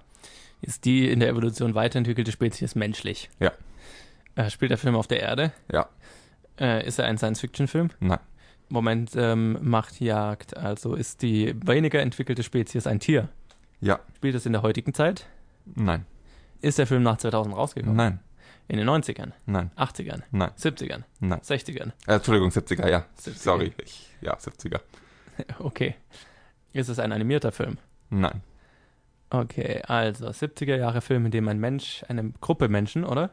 Ist 0.62 0.86
die 0.86 1.10
in 1.10 1.20
der 1.20 1.28
Evolution 1.28 1.74
weiterentwickelte 1.74 2.32
Spezies 2.32 2.74
menschlich? 2.74 3.28
Ja. 3.38 3.52
Äh, 4.34 4.48
spielt 4.48 4.70
der 4.70 4.78
Film 4.78 4.96
auf 4.96 5.08
der 5.08 5.20
Erde? 5.20 5.52
Ja. 5.70 5.90
Äh, 6.58 6.86
ist 6.86 6.98
er 6.98 7.04
ein 7.04 7.18
Science-Fiction-Film? 7.18 7.90
Nein. 8.00 8.18
Moment, 8.70 9.12
ähm, 9.14 9.58
macht 9.60 10.00
Jagd. 10.00 10.56
Also 10.56 10.94
ist 10.94 11.20
die 11.20 11.54
weniger 11.66 12.00
entwickelte 12.00 12.42
Spezies 12.42 12.86
ein 12.86 12.98
Tier? 12.98 13.28
Ja. 13.82 14.00
Spielt 14.16 14.34
es 14.34 14.46
in 14.46 14.52
der 14.52 14.62
heutigen 14.62 14.94
Zeit? 14.94 15.26
Nein. 15.74 16.06
Ist 16.62 16.78
der 16.78 16.86
Film 16.86 17.02
nach 17.02 17.18
2000 17.18 17.54
rausgekommen? 17.54 17.94
Nein. 17.94 18.20
In 18.68 18.76
den 18.78 18.88
90ern? 18.88 19.32
Nein. 19.46 19.70
80ern? 19.76 20.22
Nein. 20.30 20.50
70ern? 20.50 21.04
Nein. 21.20 21.40
60ern? 21.40 21.92
Äh, 22.06 22.14
Entschuldigung, 22.16 22.50
70er, 22.50 22.88
ja. 22.88 23.04
70er. 23.18 23.34
Sorry. 23.34 23.72
Ich, 23.82 24.10
ja, 24.20 24.34
70er. 24.36 24.80
Okay. 25.60 25.94
Ist 26.72 26.88
es 26.88 26.98
ein 26.98 27.12
animierter 27.12 27.52
Film? 27.52 27.78
Nein. 28.10 28.42
Okay, 29.30 29.82
also 29.86 30.26
70er 30.28 30.76
Jahre 30.76 31.00
Film, 31.00 31.26
in 31.26 31.30
dem 31.30 31.46
ein 31.48 31.58
Mensch, 31.60 32.04
eine 32.08 32.30
Gruppe 32.40 32.68
Menschen, 32.68 33.04
oder? 33.04 33.30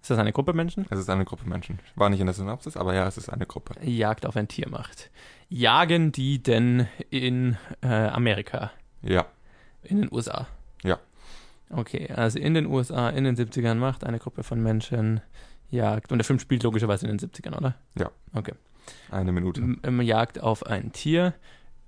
Ist 0.00 0.10
das 0.10 0.18
eine 0.18 0.32
Gruppe 0.32 0.52
Menschen? 0.52 0.86
Es 0.90 0.98
ist 1.00 1.10
eine 1.10 1.24
Gruppe 1.24 1.48
Menschen. 1.48 1.80
War 1.96 2.10
nicht 2.10 2.20
in 2.20 2.26
der 2.26 2.34
Synopsis, 2.34 2.76
aber 2.76 2.94
ja, 2.94 3.06
es 3.08 3.16
ist 3.18 3.28
eine 3.28 3.44
Gruppe. 3.46 3.74
Jagd 3.82 4.24
auf 4.24 4.36
ein 4.36 4.46
Tier 4.46 4.68
macht. 4.68 5.10
Jagen 5.48 6.12
die 6.12 6.40
denn 6.42 6.86
in 7.10 7.56
äh, 7.82 7.88
Amerika, 7.88 8.70
Ja. 9.02 9.26
in 9.82 10.02
den 10.02 10.12
USA? 10.12 10.46
Okay, 11.70 12.10
also 12.12 12.38
in 12.38 12.54
den 12.54 12.66
USA, 12.66 13.10
in 13.10 13.24
den 13.24 13.36
70ern 13.36 13.74
macht 13.74 14.04
eine 14.04 14.18
Gruppe 14.18 14.42
von 14.42 14.62
Menschen 14.62 15.20
Jagd. 15.70 16.12
Und 16.12 16.18
der 16.18 16.24
Film 16.24 16.38
spielt 16.38 16.62
logischerweise 16.62 17.06
in 17.06 17.16
den 17.16 17.28
70ern, 17.28 17.56
oder? 17.56 17.74
Ja. 17.98 18.10
Okay. 18.34 18.54
Eine 19.10 19.32
Minute. 19.32 19.60
M 19.60 19.80
ähm, 19.82 20.00
Jagd 20.00 20.40
auf 20.40 20.66
ein 20.66 20.92
Tier. 20.92 21.34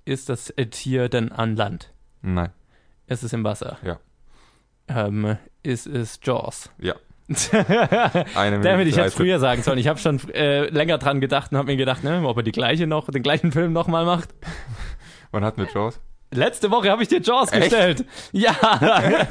Ist 0.04 0.28
das 0.28 0.50
äh, 0.50 0.66
Tier 0.66 1.08
denn 1.08 1.32
an 1.32 1.56
Land? 1.56 1.92
Nein. 2.22 2.50
Ist 3.06 3.22
es 3.22 3.32
im 3.32 3.42
Wasser? 3.44 3.78
Ja. 3.82 3.98
Ähm, 4.88 5.36
ist 5.62 5.86
es 5.86 6.20
Jaws? 6.22 6.70
Ja. 6.78 6.94
Eine 8.34 8.58
Minute. 8.58 8.68
Damit 8.68 8.88
ich 8.88 8.96
hätte 8.96 9.08
13. 9.08 9.16
früher 9.16 9.38
sagen 9.38 9.62
sollen. 9.62 9.78
Ich 9.78 9.88
habe 9.88 9.98
schon 9.98 10.18
äh, 10.30 10.68
länger 10.68 10.98
dran 10.98 11.20
gedacht 11.20 11.52
und 11.52 11.58
habe 11.58 11.70
mir 11.70 11.76
gedacht, 11.76 12.02
ne, 12.02 12.26
ob 12.26 12.36
er 12.36 12.42
die 12.42 12.52
gleiche 12.52 12.86
noch, 12.86 13.08
den 13.08 13.22
gleichen 13.22 13.52
Film 13.52 13.72
nochmal 13.72 14.04
macht. 14.04 14.34
Wann 15.30 15.44
hatten 15.44 15.60
wir 15.60 15.68
Jaws? 15.72 16.00
Letzte 16.32 16.70
Woche 16.70 16.90
habe 16.90 17.02
ich 17.02 17.08
dir 17.08 17.20
Jaws 17.20 17.50
Echt? 17.52 17.70
gestellt. 17.70 18.04
Ja. 18.32 18.54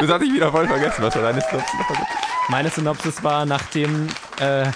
Das 0.00 0.08
hatte 0.10 0.24
ich 0.24 0.32
wieder 0.32 0.52
voll 0.52 0.66
vergessen. 0.68 1.02
Was 1.02 1.16
war 1.16 1.22
deine 1.22 1.40
Synopsis? 1.40 1.74
Meine 2.48 2.70
Synopsis 2.70 3.24
war, 3.24 3.44
nachdem, 3.46 4.06
äh, 4.40 4.66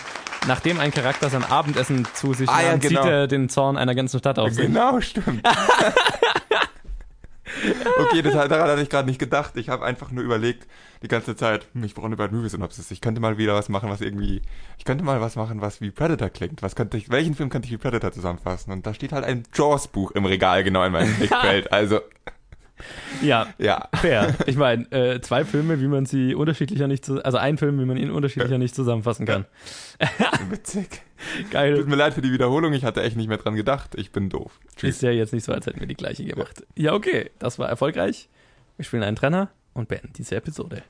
nachdem 0.48 0.80
ein 0.80 0.90
Charakter 0.90 1.30
sein 1.30 1.44
Abendessen 1.44 2.06
zu 2.14 2.34
sich 2.34 2.48
Ah, 2.48 2.60
ja, 2.62 2.70
nahm, 2.72 2.80
genau. 2.80 3.02
zieht 3.02 3.10
er 3.10 3.26
den 3.28 3.48
Zorn 3.48 3.76
einer 3.76 3.94
ganzen 3.94 4.18
Stadt 4.18 4.38
auf 4.40 4.50
sich. 4.52 4.66
Genau, 4.66 5.00
stimmt. 5.00 5.46
okay, 7.98 8.22
das, 8.22 8.32
daran 8.32 8.68
hatte 8.68 8.82
ich 8.82 8.88
gerade 8.88 9.08
nicht 9.08 9.18
gedacht. 9.18 9.56
Ich 9.56 9.68
habe 9.68 9.84
einfach 9.84 10.10
nur 10.10 10.24
überlegt, 10.24 10.66
die 11.02 11.08
ganze 11.08 11.36
Zeit, 11.36 11.66
hm, 11.72 11.84
ich 11.84 11.94
brauche 11.94 12.06
eine 12.06 12.16
Bad 12.16 12.32
Movie 12.32 12.48
Synopsis. 12.48 12.90
Ich 12.90 13.00
könnte 13.00 13.20
mal 13.20 13.38
wieder 13.38 13.54
was 13.54 13.68
machen, 13.68 13.90
was 13.90 14.00
irgendwie, 14.00 14.42
ich 14.78 14.84
könnte 14.84 15.04
mal 15.04 15.20
was 15.20 15.36
machen, 15.36 15.60
was 15.60 15.80
wie 15.80 15.90
Predator 15.90 16.30
klingt. 16.30 16.62
Was 16.62 16.76
könnte 16.76 16.96
ich, 16.96 17.10
welchen 17.10 17.34
Film 17.34 17.50
könnte 17.50 17.66
ich 17.66 17.72
wie 17.72 17.78
Predator 17.78 18.12
zusammenfassen? 18.12 18.72
Und 18.72 18.86
da 18.86 18.94
steht 18.94 19.12
halt 19.12 19.24
ein 19.24 19.44
Jaws-Buch 19.54 20.12
im 20.12 20.24
Regal 20.24 20.64
genau 20.64 20.84
in 20.84 20.92
meinem 20.92 21.14
Blickfeld. 21.18 21.72
Also, 21.72 22.00
Ja, 23.22 23.48
ja. 23.58 23.88
fair. 23.94 24.34
Ich 24.46 24.56
meine, 24.56 24.90
äh, 24.90 25.20
zwei 25.20 25.44
Filme, 25.44 25.80
wie 25.80 25.86
man 25.86 26.06
sie 26.06 26.34
unterschiedlicher 26.34 26.88
nicht, 26.88 27.04
zu, 27.04 27.24
also 27.24 27.38
ein 27.38 27.58
Film, 27.58 27.78
wie 27.80 27.84
man 27.84 27.96
ihn 27.96 28.10
unterschiedlicher 28.10 28.58
nicht 28.58 28.74
zusammenfassen 28.74 29.26
kann. 29.26 29.46
Witzig. 30.50 31.02
Tut 31.36 31.50
Geil. 31.50 31.84
mir 31.84 31.96
leid 31.96 32.14
für 32.14 32.22
die 32.22 32.32
Wiederholung, 32.32 32.72
ich 32.72 32.84
hatte 32.84 33.02
echt 33.02 33.16
nicht 33.16 33.28
mehr 33.28 33.38
dran 33.38 33.54
gedacht. 33.54 33.94
Ich 33.94 34.12
bin 34.12 34.28
doof. 34.28 34.58
Tschüss. 34.76 34.96
Ist 34.96 35.02
ja 35.02 35.10
jetzt 35.10 35.32
nicht 35.32 35.44
so, 35.44 35.52
als 35.52 35.66
hätten 35.66 35.80
wir 35.80 35.86
die 35.86 35.94
gleiche 35.94 36.24
gemacht. 36.24 36.64
Ja, 36.76 36.94
okay, 36.94 37.30
das 37.38 37.58
war 37.58 37.68
erfolgreich. 37.68 38.28
Wir 38.76 38.84
spielen 38.84 39.02
einen 39.02 39.16
Trenner 39.16 39.50
und 39.74 39.88
beenden 39.88 40.12
diese 40.14 40.36
Episode. 40.36 40.82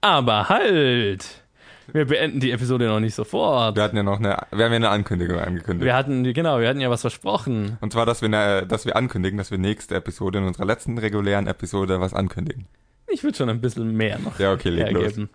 Aber 0.00 0.48
halt! 0.48 1.43
Wir 1.92 2.06
beenden 2.06 2.40
die 2.40 2.50
Episode 2.50 2.86
noch 2.86 3.00
nicht 3.00 3.14
sofort. 3.14 3.76
Wir 3.76 3.82
hatten 3.82 3.96
ja 3.96 4.02
noch 4.02 4.18
eine, 4.18 4.36
wir 4.50 4.64
haben 4.64 4.72
ja 4.72 4.76
eine 4.76 4.88
Ankündigung 4.90 5.38
angekündigt. 5.38 5.84
Wir 5.84 5.94
hatten, 5.94 6.24
genau, 6.32 6.58
wir 6.60 6.68
hatten 6.68 6.80
ja 6.80 6.90
was 6.90 7.02
versprochen. 7.02 7.76
Und 7.80 7.92
zwar, 7.92 8.06
dass 8.06 8.22
wir, 8.22 8.26
eine, 8.26 8.66
dass 8.66 8.86
wir 8.86 8.96
ankündigen, 8.96 9.36
dass 9.38 9.50
wir 9.50 9.58
nächste 9.58 9.94
Episode 9.94 10.38
in 10.38 10.44
unserer 10.44 10.64
letzten 10.64 10.96
regulären 10.98 11.46
Episode 11.46 12.00
was 12.00 12.14
ankündigen. 12.14 12.66
Ich 13.08 13.22
würde 13.22 13.36
schon 13.36 13.48
ein 13.50 13.60
bisschen 13.60 13.94
mehr 13.96 14.18
noch 14.18 14.38
Ja, 14.38 14.52
okay, 14.52 14.70
leg 14.70 14.90
los. 14.92 15.02
hergeben. 15.02 15.30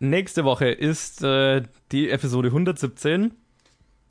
Nächste 0.00 0.44
Woche 0.44 0.68
ist 0.68 1.22
äh, 1.22 1.62
die 1.92 2.10
Episode 2.10 2.48
117. 2.48 3.32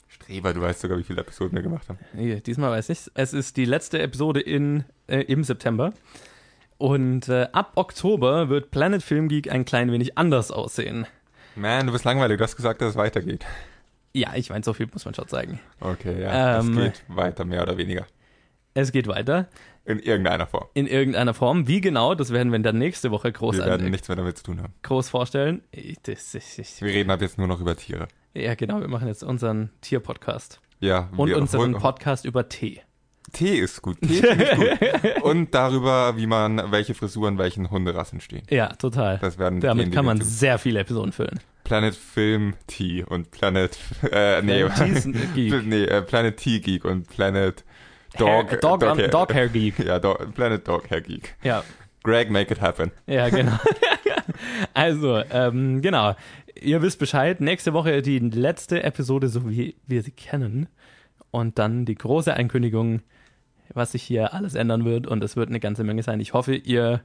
Streber, 0.08 0.54
du 0.54 0.60
weißt 0.62 0.80
sogar, 0.80 0.96
wie 0.98 1.02
viele 1.02 1.20
Episoden 1.20 1.54
wir 1.54 1.62
gemacht 1.62 1.88
haben. 1.88 1.98
Nee, 2.14 2.40
diesmal 2.40 2.70
weiß 2.70 2.88
ich 2.88 3.10
Es 3.14 3.32
ist 3.34 3.56
die 3.56 3.64
letzte 3.66 4.00
Episode 4.00 4.40
in, 4.40 4.84
äh, 5.06 5.20
im 5.20 5.44
September. 5.44 5.92
Und 6.78 7.28
äh, 7.28 7.48
ab 7.52 7.72
Oktober 7.76 8.48
wird 8.48 8.70
Planet 8.70 9.02
Film 9.02 9.28
Geek 9.28 9.50
ein 9.50 9.64
klein 9.64 9.92
wenig 9.92 10.16
anders 10.18 10.50
aussehen. 10.50 11.06
Man, 11.56 11.86
du 11.86 11.92
bist 11.92 12.04
langweilig, 12.04 12.38
du 12.38 12.44
hast 12.44 12.56
gesagt, 12.56 12.80
dass 12.80 12.90
es 12.90 12.96
weitergeht. 12.96 13.44
Ja, 14.12 14.34
ich 14.34 14.50
meine, 14.50 14.64
so 14.64 14.72
viel 14.72 14.88
muss 14.92 15.04
man 15.04 15.14
schon 15.14 15.26
zeigen. 15.28 15.60
Okay, 15.80 16.20
ja, 16.22 16.60
Ähm, 16.60 16.78
es 16.78 16.84
geht 16.84 17.04
weiter, 17.08 17.44
mehr 17.44 17.62
oder 17.62 17.76
weniger. 17.76 18.06
Es 18.74 18.90
geht 18.92 19.06
weiter 19.06 19.48
In 19.84 19.98
irgendeiner 20.00 20.46
Form. 20.46 20.66
in 20.74 20.86
irgendeiner 20.86 21.34
Form. 21.34 21.66
Wie 21.68 21.80
genau, 21.80 22.14
das 22.14 22.32
werden 22.32 22.50
wir 22.52 22.58
dann 22.60 22.78
nächste 22.78 23.10
Woche 23.10 23.30
groß, 23.32 23.56
Wir 23.58 23.66
werden 23.66 23.90
nichts 23.90 24.08
mehr 24.08 24.16
damit 24.16 24.38
zu 24.38 24.44
tun 24.44 24.62
haben. 24.62 24.72
groß 24.82 25.08
vorstellen. 25.08 25.62
Ich, 25.70 25.98
das, 26.02 26.34
ich, 26.34 26.58
ich, 26.58 26.80
Wir 26.82 26.92
reden 26.92 27.10
ab 27.10 27.20
jetzt 27.22 27.38
nur 27.38 27.46
noch 27.46 27.60
über 27.60 27.76
Tiere. 27.76 28.08
ja, 28.34 28.54
genau, 28.54 28.80
wir 28.80 28.88
machen 28.88 29.06
jetzt 29.08 29.22
unseren 29.22 29.70
Tier-Podcast. 29.80 30.60
Ja, 30.80 31.08
Und 31.16 31.32
unseren 31.32 31.72
Podcast 31.74 32.24
über 32.24 32.48
Tee. 32.48 32.82
Tee 33.32 33.58
ist 33.58 33.82
gut. 33.82 33.98
Tee 34.00 34.20
ich 34.20 34.56
gut. 34.56 35.22
Und 35.22 35.54
darüber, 35.54 36.16
wie 36.16 36.26
man, 36.26 36.70
welche 36.70 36.94
Frisuren 36.94 37.38
welchen 37.38 37.70
Hunderassen 37.70 38.20
stehen. 38.20 38.42
Ja, 38.50 38.68
total. 38.74 39.18
Das 39.18 39.38
werden 39.38 39.60
Damit 39.60 39.92
kann 39.92 40.04
man 40.04 40.18
dazu. 40.18 40.30
sehr 40.30 40.58
viele 40.58 40.80
Episoden 40.80 41.12
füllen. 41.12 41.40
Planet 41.64 41.94
Film 41.94 42.54
Tea 42.66 43.04
und 43.04 43.30
Planet, 43.30 43.76
äh, 44.12 44.42
nee, 44.42 44.64
Geek. 45.34 45.64
nee, 45.64 45.84
äh, 45.84 46.02
Planet 46.02 46.36
Tea 46.36 46.60
Geek 46.60 46.84
und 46.84 47.08
Planet 47.08 47.64
Dog, 48.18 48.28
Hair, 48.28 48.58
Dog, 48.58 48.80
Dog, 48.80 48.98
Dog, 48.98 49.10
Dog 49.10 49.34
Hair 49.34 49.48
Geek. 49.48 49.78
Ja, 49.84 49.98
Dog, 49.98 50.34
Planet 50.34 50.66
Dog 50.68 50.90
Hair 50.90 51.00
Geek. 51.00 51.34
Ja, 51.42 51.64
Greg, 52.02 52.30
make 52.30 52.52
it 52.52 52.60
happen. 52.60 52.92
Ja, 53.06 53.28
genau. 53.30 53.58
also, 54.74 55.22
ähm, 55.30 55.80
genau. 55.80 56.14
Ihr 56.60 56.82
wisst 56.82 56.98
Bescheid. 56.98 57.40
Nächste 57.40 57.72
Woche 57.72 58.02
die 58.02 58.18
letzte 58.18 58.82
Episode, 58.82 59.28
so 59.28 59.48
wie 59.48 59.74
wir 59.86 60.02
sie 60.02 60.12
kennen. 60.12 60.68
Und 61.30 61.58
dann 61.58 61.84
die 61.84 61.96
große 61.96 62.34
Ankündigung, 62.34 63.00
was 63.74 63.92
sich 63.92 64.02
hier 64.02 64.32
alles 64.34 64.54
ändern 64.54 64.84
wird. 64.84 65.06
Und 65.06 65.22
es 65.24 65.36
wird 65.36 65.48
eine 65.48 65.60
ganze 65.60 65.84
Menge 65.84 66.02
sein. 66.02 66.20
Ich 66.20 66.32
hoffe, 66.32 66.54
ihr 66.54 67.00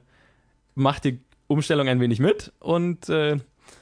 macht 0.74 1.04
die 1.04 1.20
Umstellung 1.48 1.88
ein 1.88 2.00
wenig 2.00 2.20
mit 2.20 2.52
und 2.60 3.08
äh, 3.08 3.38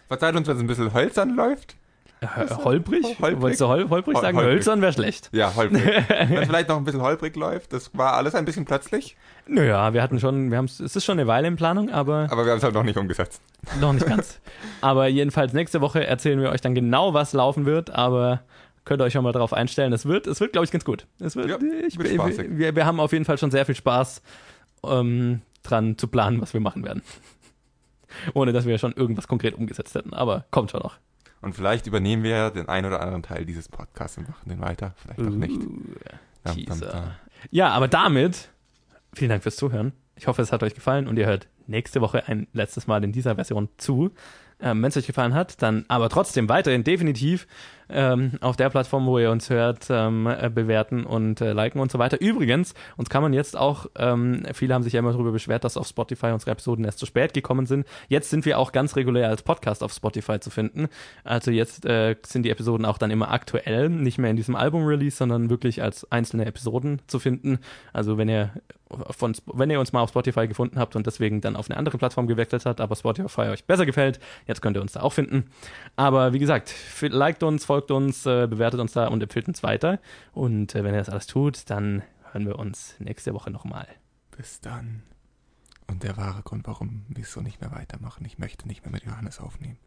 Verzeiht 0.09 0.35
uns, 0.37 0.49
wenn 0.49 0.57
es 0.57 0.63
ein 0.63 0.67
bisschen 0.67 0.95
hölzern 0.95 1.37
läuft. 1.37 1.77
äh, 2.21 2.27
holprig. 2.65 3.05
Holprig? 3.21 3.41
Wolltest 3.41 3.61
du 3.61 3.69
hol 3.69 3.89
holprig 3.91 4.17
Hol- 4.17 4.23
sagen? 4.23 4.37
holprig. 4.39 4.55
Hölzern 4.55 4.81
wäre 4.81 4.93
schlecht. 4.93 5.29
Ja, 5.33 5.55
holprig. 5.55 5.83
wenn 6.09 6.33
es 6.39 6.47
vielleicht 6.49 6.69
noch 6.69 6.77
ein 6.79 6.85
bisschen 6.85 7.03
holprig 7.03 7.37
läuft, 7.37 7.73
das 7.75 7.91
war 7.97 8.15
alles 8.15 8.35
ein 8.35 8.45
bisschen 8.47 8.65
plötzlich, 8.65 9.17
Naja, 9.47 9.93
wir 9.93 10.03
hatten 10.03 10.19
schon, 10.19 10.51
wir 10.51 10.57
haben 10.59 10.65
es 10.65 10.81
ist 10.81 11.05
schon 11.05 11.19
eine 11.19 11.27
Weile 11.29 11.47
in 11.49 11.57
Planung, 11.57 11.91
aber 11.91 12.27
aber 12.31 12.45
wir 12.45 12.53
haben 12.53 12.59
es 12.59 12.65
halt 12.65 12.75
noch 12.75 12.83
nicht 12.85 12.97
umgesetzt. 12.99 13.41
Noch 13.81 13.93
nicht 13.93 14.07
ganz. 14.07 14.41
aber 14.81 15.07
jedenfalls 15.09 15.53
nächste 15.53 15.81
Woche 15.83 16.07
erzählen 16.07 16.41
wir 16.41 16.51
euch 16.51 16.61
dann 16.63 16.75
genau, 16.75 17.13
was 17.15 17.35
laufen 17.35 17.67
wird, 17.67 17.91
aber 17.91 18.41
könnt 18.89 19.03
ihr 19.03 19.05
euch 19.05 19.13
schon 19.13 19.23
mal 19.23 19.33
darauf 19.33 19.53
einstellen. 19.53 19.93
Es 19.93 20.07
wird, 20.07 20.27
es 20.27 20.41
wird, 20.41 20.53
glaube 20.53 20.65
ich, 20.65 20.71
ganz 20.71 20.85
gut. 20.85 21.07
Es 21.21 21.37
wird, 21.37 21.49
Ja, 21.49 21.59
ich, 21.87 21.99
wird 21.99 22.09
spaßig. 22.09 22.49
wir, 22.51 22.75
wir 22.75 22.87
haben 22.87 23.01
auf 23.01 23.13
jeden 23.13 23.27
Fall 23.27 23.37
schon 23.37 23.51
sehr 23.51 23.67
viel 23.67 23.75
Spaß 23.75 24.23
ähm, 24.85 25.43
dran 25.63 25.99
zu 25.99 26.09
planen, 26.09 26.41
was 26.41 26.55
wir 26.55 26.61
machen 26.61 26.83
werden. 26.85 27.03
Ohne 28.35 28.53
dass 28.53 28.65
wir 28.65 28.79
schon 28.79 28.95
irgendwas 28.95 29.29
konkret 29.29 29.55
umgesetzt 29.55 29.95
hätten, 29.95 30.15
aber 30.15 30.47
kommt 30.51 30.71
schon 30.71 30.81
noch. 30.81 30.97
Und 31.43 31.55
vielleicht 31.55 31.87
übernehmen 31.87 32.23
wir 32.23 32.51
den 32.51 32.69
einen 32.69 32.87
oder 32.87 33.01
anderen 33.01 33.23
Teil 33.23 33.45
dieses 33.45 33.69
Podcasts 33.69 34.17
und 34.17 34.27
machen 34.29 34.49
den 34.49 34.61
weiter. 34.61 34.95
Vielleicht 34.97 35.21
auch 35.21 35.37
nicht. 35.37 35.57
Uh, 35.57 35.81
Dam, 36.43 36.65
dam, 36.65 36.81
dam. 36.81 37.11
Ja, 37.51 37.69
aber 37.69 37.89
damit 37.89 38.49
vielen 39.13 39.29
Dank 39.29 39.43
fürs 39.43 39.57
Zuhören. 39.57 39.93
Ich 40.17 40.27
hoffe, 40.27 40.41
es 40.41 40.51
hat 40.51 40.63
euch 40.63 40.75
gefallen 40.75 41.07
und 41.07 41.17
ihr 41.19 41.27
hört 41.27 41.47
nächste 41.67 42.01
Woche 42.01 42.27
ein 42.27 42.47
letztes 42.55 42.87
Mal 42.87 43.05
in 43.05 43.13
dieser 43.13 43.35
Version 43.35 43.69
zu. 43.77 44.13
Ähm, 44.61 44.83
Wenn 44.83 44.89
es 44.89 44.97
euch 44.97 45.07
gefallen 45.07 45.35
hat, 45.35 45.63
dann 45.63 45.85
aber 45.89 46.09
trotzdem 46.09 46.49
weiterhin 46.49 46.83
definitiv 46.85 47.47
ähm, 47.91 48.33
auf 48.41 48.57
der 48.57 48.71
Plattform, 48.71 49.07
wo 49.07 49.19
ihr 49.19 49.31
uns 49.31 49.51
hört, 49.51 49.87
ähm, 49.91 50.27
äh, 50.27 50.51
bewerten 50.51 51.05
und 51.05 51.41
äh, 51.41 51.53
liken 51.53 51.81
und 51.81 51.91
so 51.91 51.99
weiter. 51.99 52.21
Übrigens, 52.21 52.75
uns 52.97 53.09
kann 53.09 53.23
man 53.23 53.33
jetzt 53.33 53.57
auch, 53.57 53.87
ähm, 53.97 54.45
viele 54.53 54.75
haben 54.75 54.83
sich 54.83 54.93
ja 54.93 55.01
immer 55.01 55.13
darüber 55.13 55.33
beschwert, 55.33 55.65
dass 55.65 55.77
auf 55.77 55.87
Spotify 55.87 56.27
unsere 56.27 56.51
Episoden 56.51 56.85
erst 56.85 56.99
zu 56.99 57.07
spät 57.07 57.35
gekommen 57.35 57.67
sind. 57.67 57.87
Jetzt 58.09 58.31
sind 58.31 58.45
wir 58.45 58.59
auch 58.59 58.73
ganz 58.73 58.97
regulär 58.97 59.29
als 59.29 59.43
Podcast 59.43 59.83
auf 59.83 59.93
Spotify 59.93 60.41
zu 60.41 60.51
finden. 60.51 60.89
Also 61.25 61.51
jetzt 61.51 61.85
äh, 61.87 62.17
sind 62.25 62.45
die 62.45 62.51
Episoden 62.51 62.85
auch 62.85 62.99
dann 62.99 63.11
immer 63.11 63.31
aktuell, 63.31 63.89
nicht 63.89 64.19
mehr 64.19 64.31
in 64.31 64.37
diesem 64.37 64.57
Album-Release, 64.57 65.17
sondern 65.17 65.51
wirklich 65.51 65.83
als 65.83 66.11
einzelne 66.11 66.47
Episoden 66.47 67.01
zu 67.07 67.19
finden. 67.19 67.59
Also 67.93 68.19
wenn 68.19 68.29
ihr 68.29 68.53
von, 69.11 69.35
wenn 69.47 69.71
ihr 69.71 69.81
uns 69.81 69.93
mal 69.93 70.01
auf 70.01 70.11
Spotify 70.11 70.49
gefunden 70.49 70.79
habt 70.79 70.97
und 70.97 71.07
deswegen 71.07 71.41
dann 71.41 71.57
auf 71.57 71.69
eine 71.69 71.77
andere 71.77 71.99
Plattform 71.99 72.27
gewechselt 72.27 72.65
habt, 72.65 72.81
aber 72.81 72.97
Spotify 72.97 73.43
euch 73.43 73.65
besser 73.65 73.87
gefällt, 73.87 74.19
jetzt 74.47 74.63
könnt 74.63 74.77
ihr 74.77 74.81
uns 74.81 74.93
da 74.93 75.01
auch 75.01 75.13
finden. 75.13 75.51
Aber 75.97 76.33
wie 76.33 76.39
gesagt, 76.39 76.75
liked 77.03 77.43
uns, 77.43 77.65
folgt 77.79 77.93
uns, 77.93 78.27
äh, 78.27 78.49
bewertet 78.49 78.81
uns 78.81 78.93
da 78.93 79.07
und 79.07 79.23
empfiehlt 79.23 79.47
uns 79.47 79.63
weiter. 79.63 80.01
Und 80.33 80.75
äh, 80.75 80.83
wenn 80.83 80.95
ihr 80.95 80.99
das 80.99 81.09
alles 81.09 81.29
tut, 81.29 81.71
dann 81.71 82.03
hören 82.33 82.45
wir 82.45 82.59
uns 82.59 82.97
nächste 82.99 83.35
Woche 83.35 83.53
nochmal. 83.53 83.87
Bis 84.37 84.61
dann. 84.61 85.05
Und 85.87 86.03
der 86.03 86.17
wahre 86.17 86.43
Grund, 86.43 86.67
warum 86.67 87.05
wir 87.09 87.25
so 87.25 87.41
nicht 87.41 87.61
mehr 87.61 87.71
weitermachen. 87.71 88.25
Ich 88.25 88.37
möchte 88.37 88.67
nicht 88.67 88.85
mehr 88.85 88.91
mit 88.91 89.05
Johannes 89.05 89.39
aufnehmen. 89.39 89.79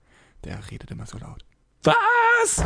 Der 0.46 0.72
redet 0.72 0.90
immer 0.90 1.06
so 1.06 1.18
laut. 1.18 1.44
Was? 1.84 2.64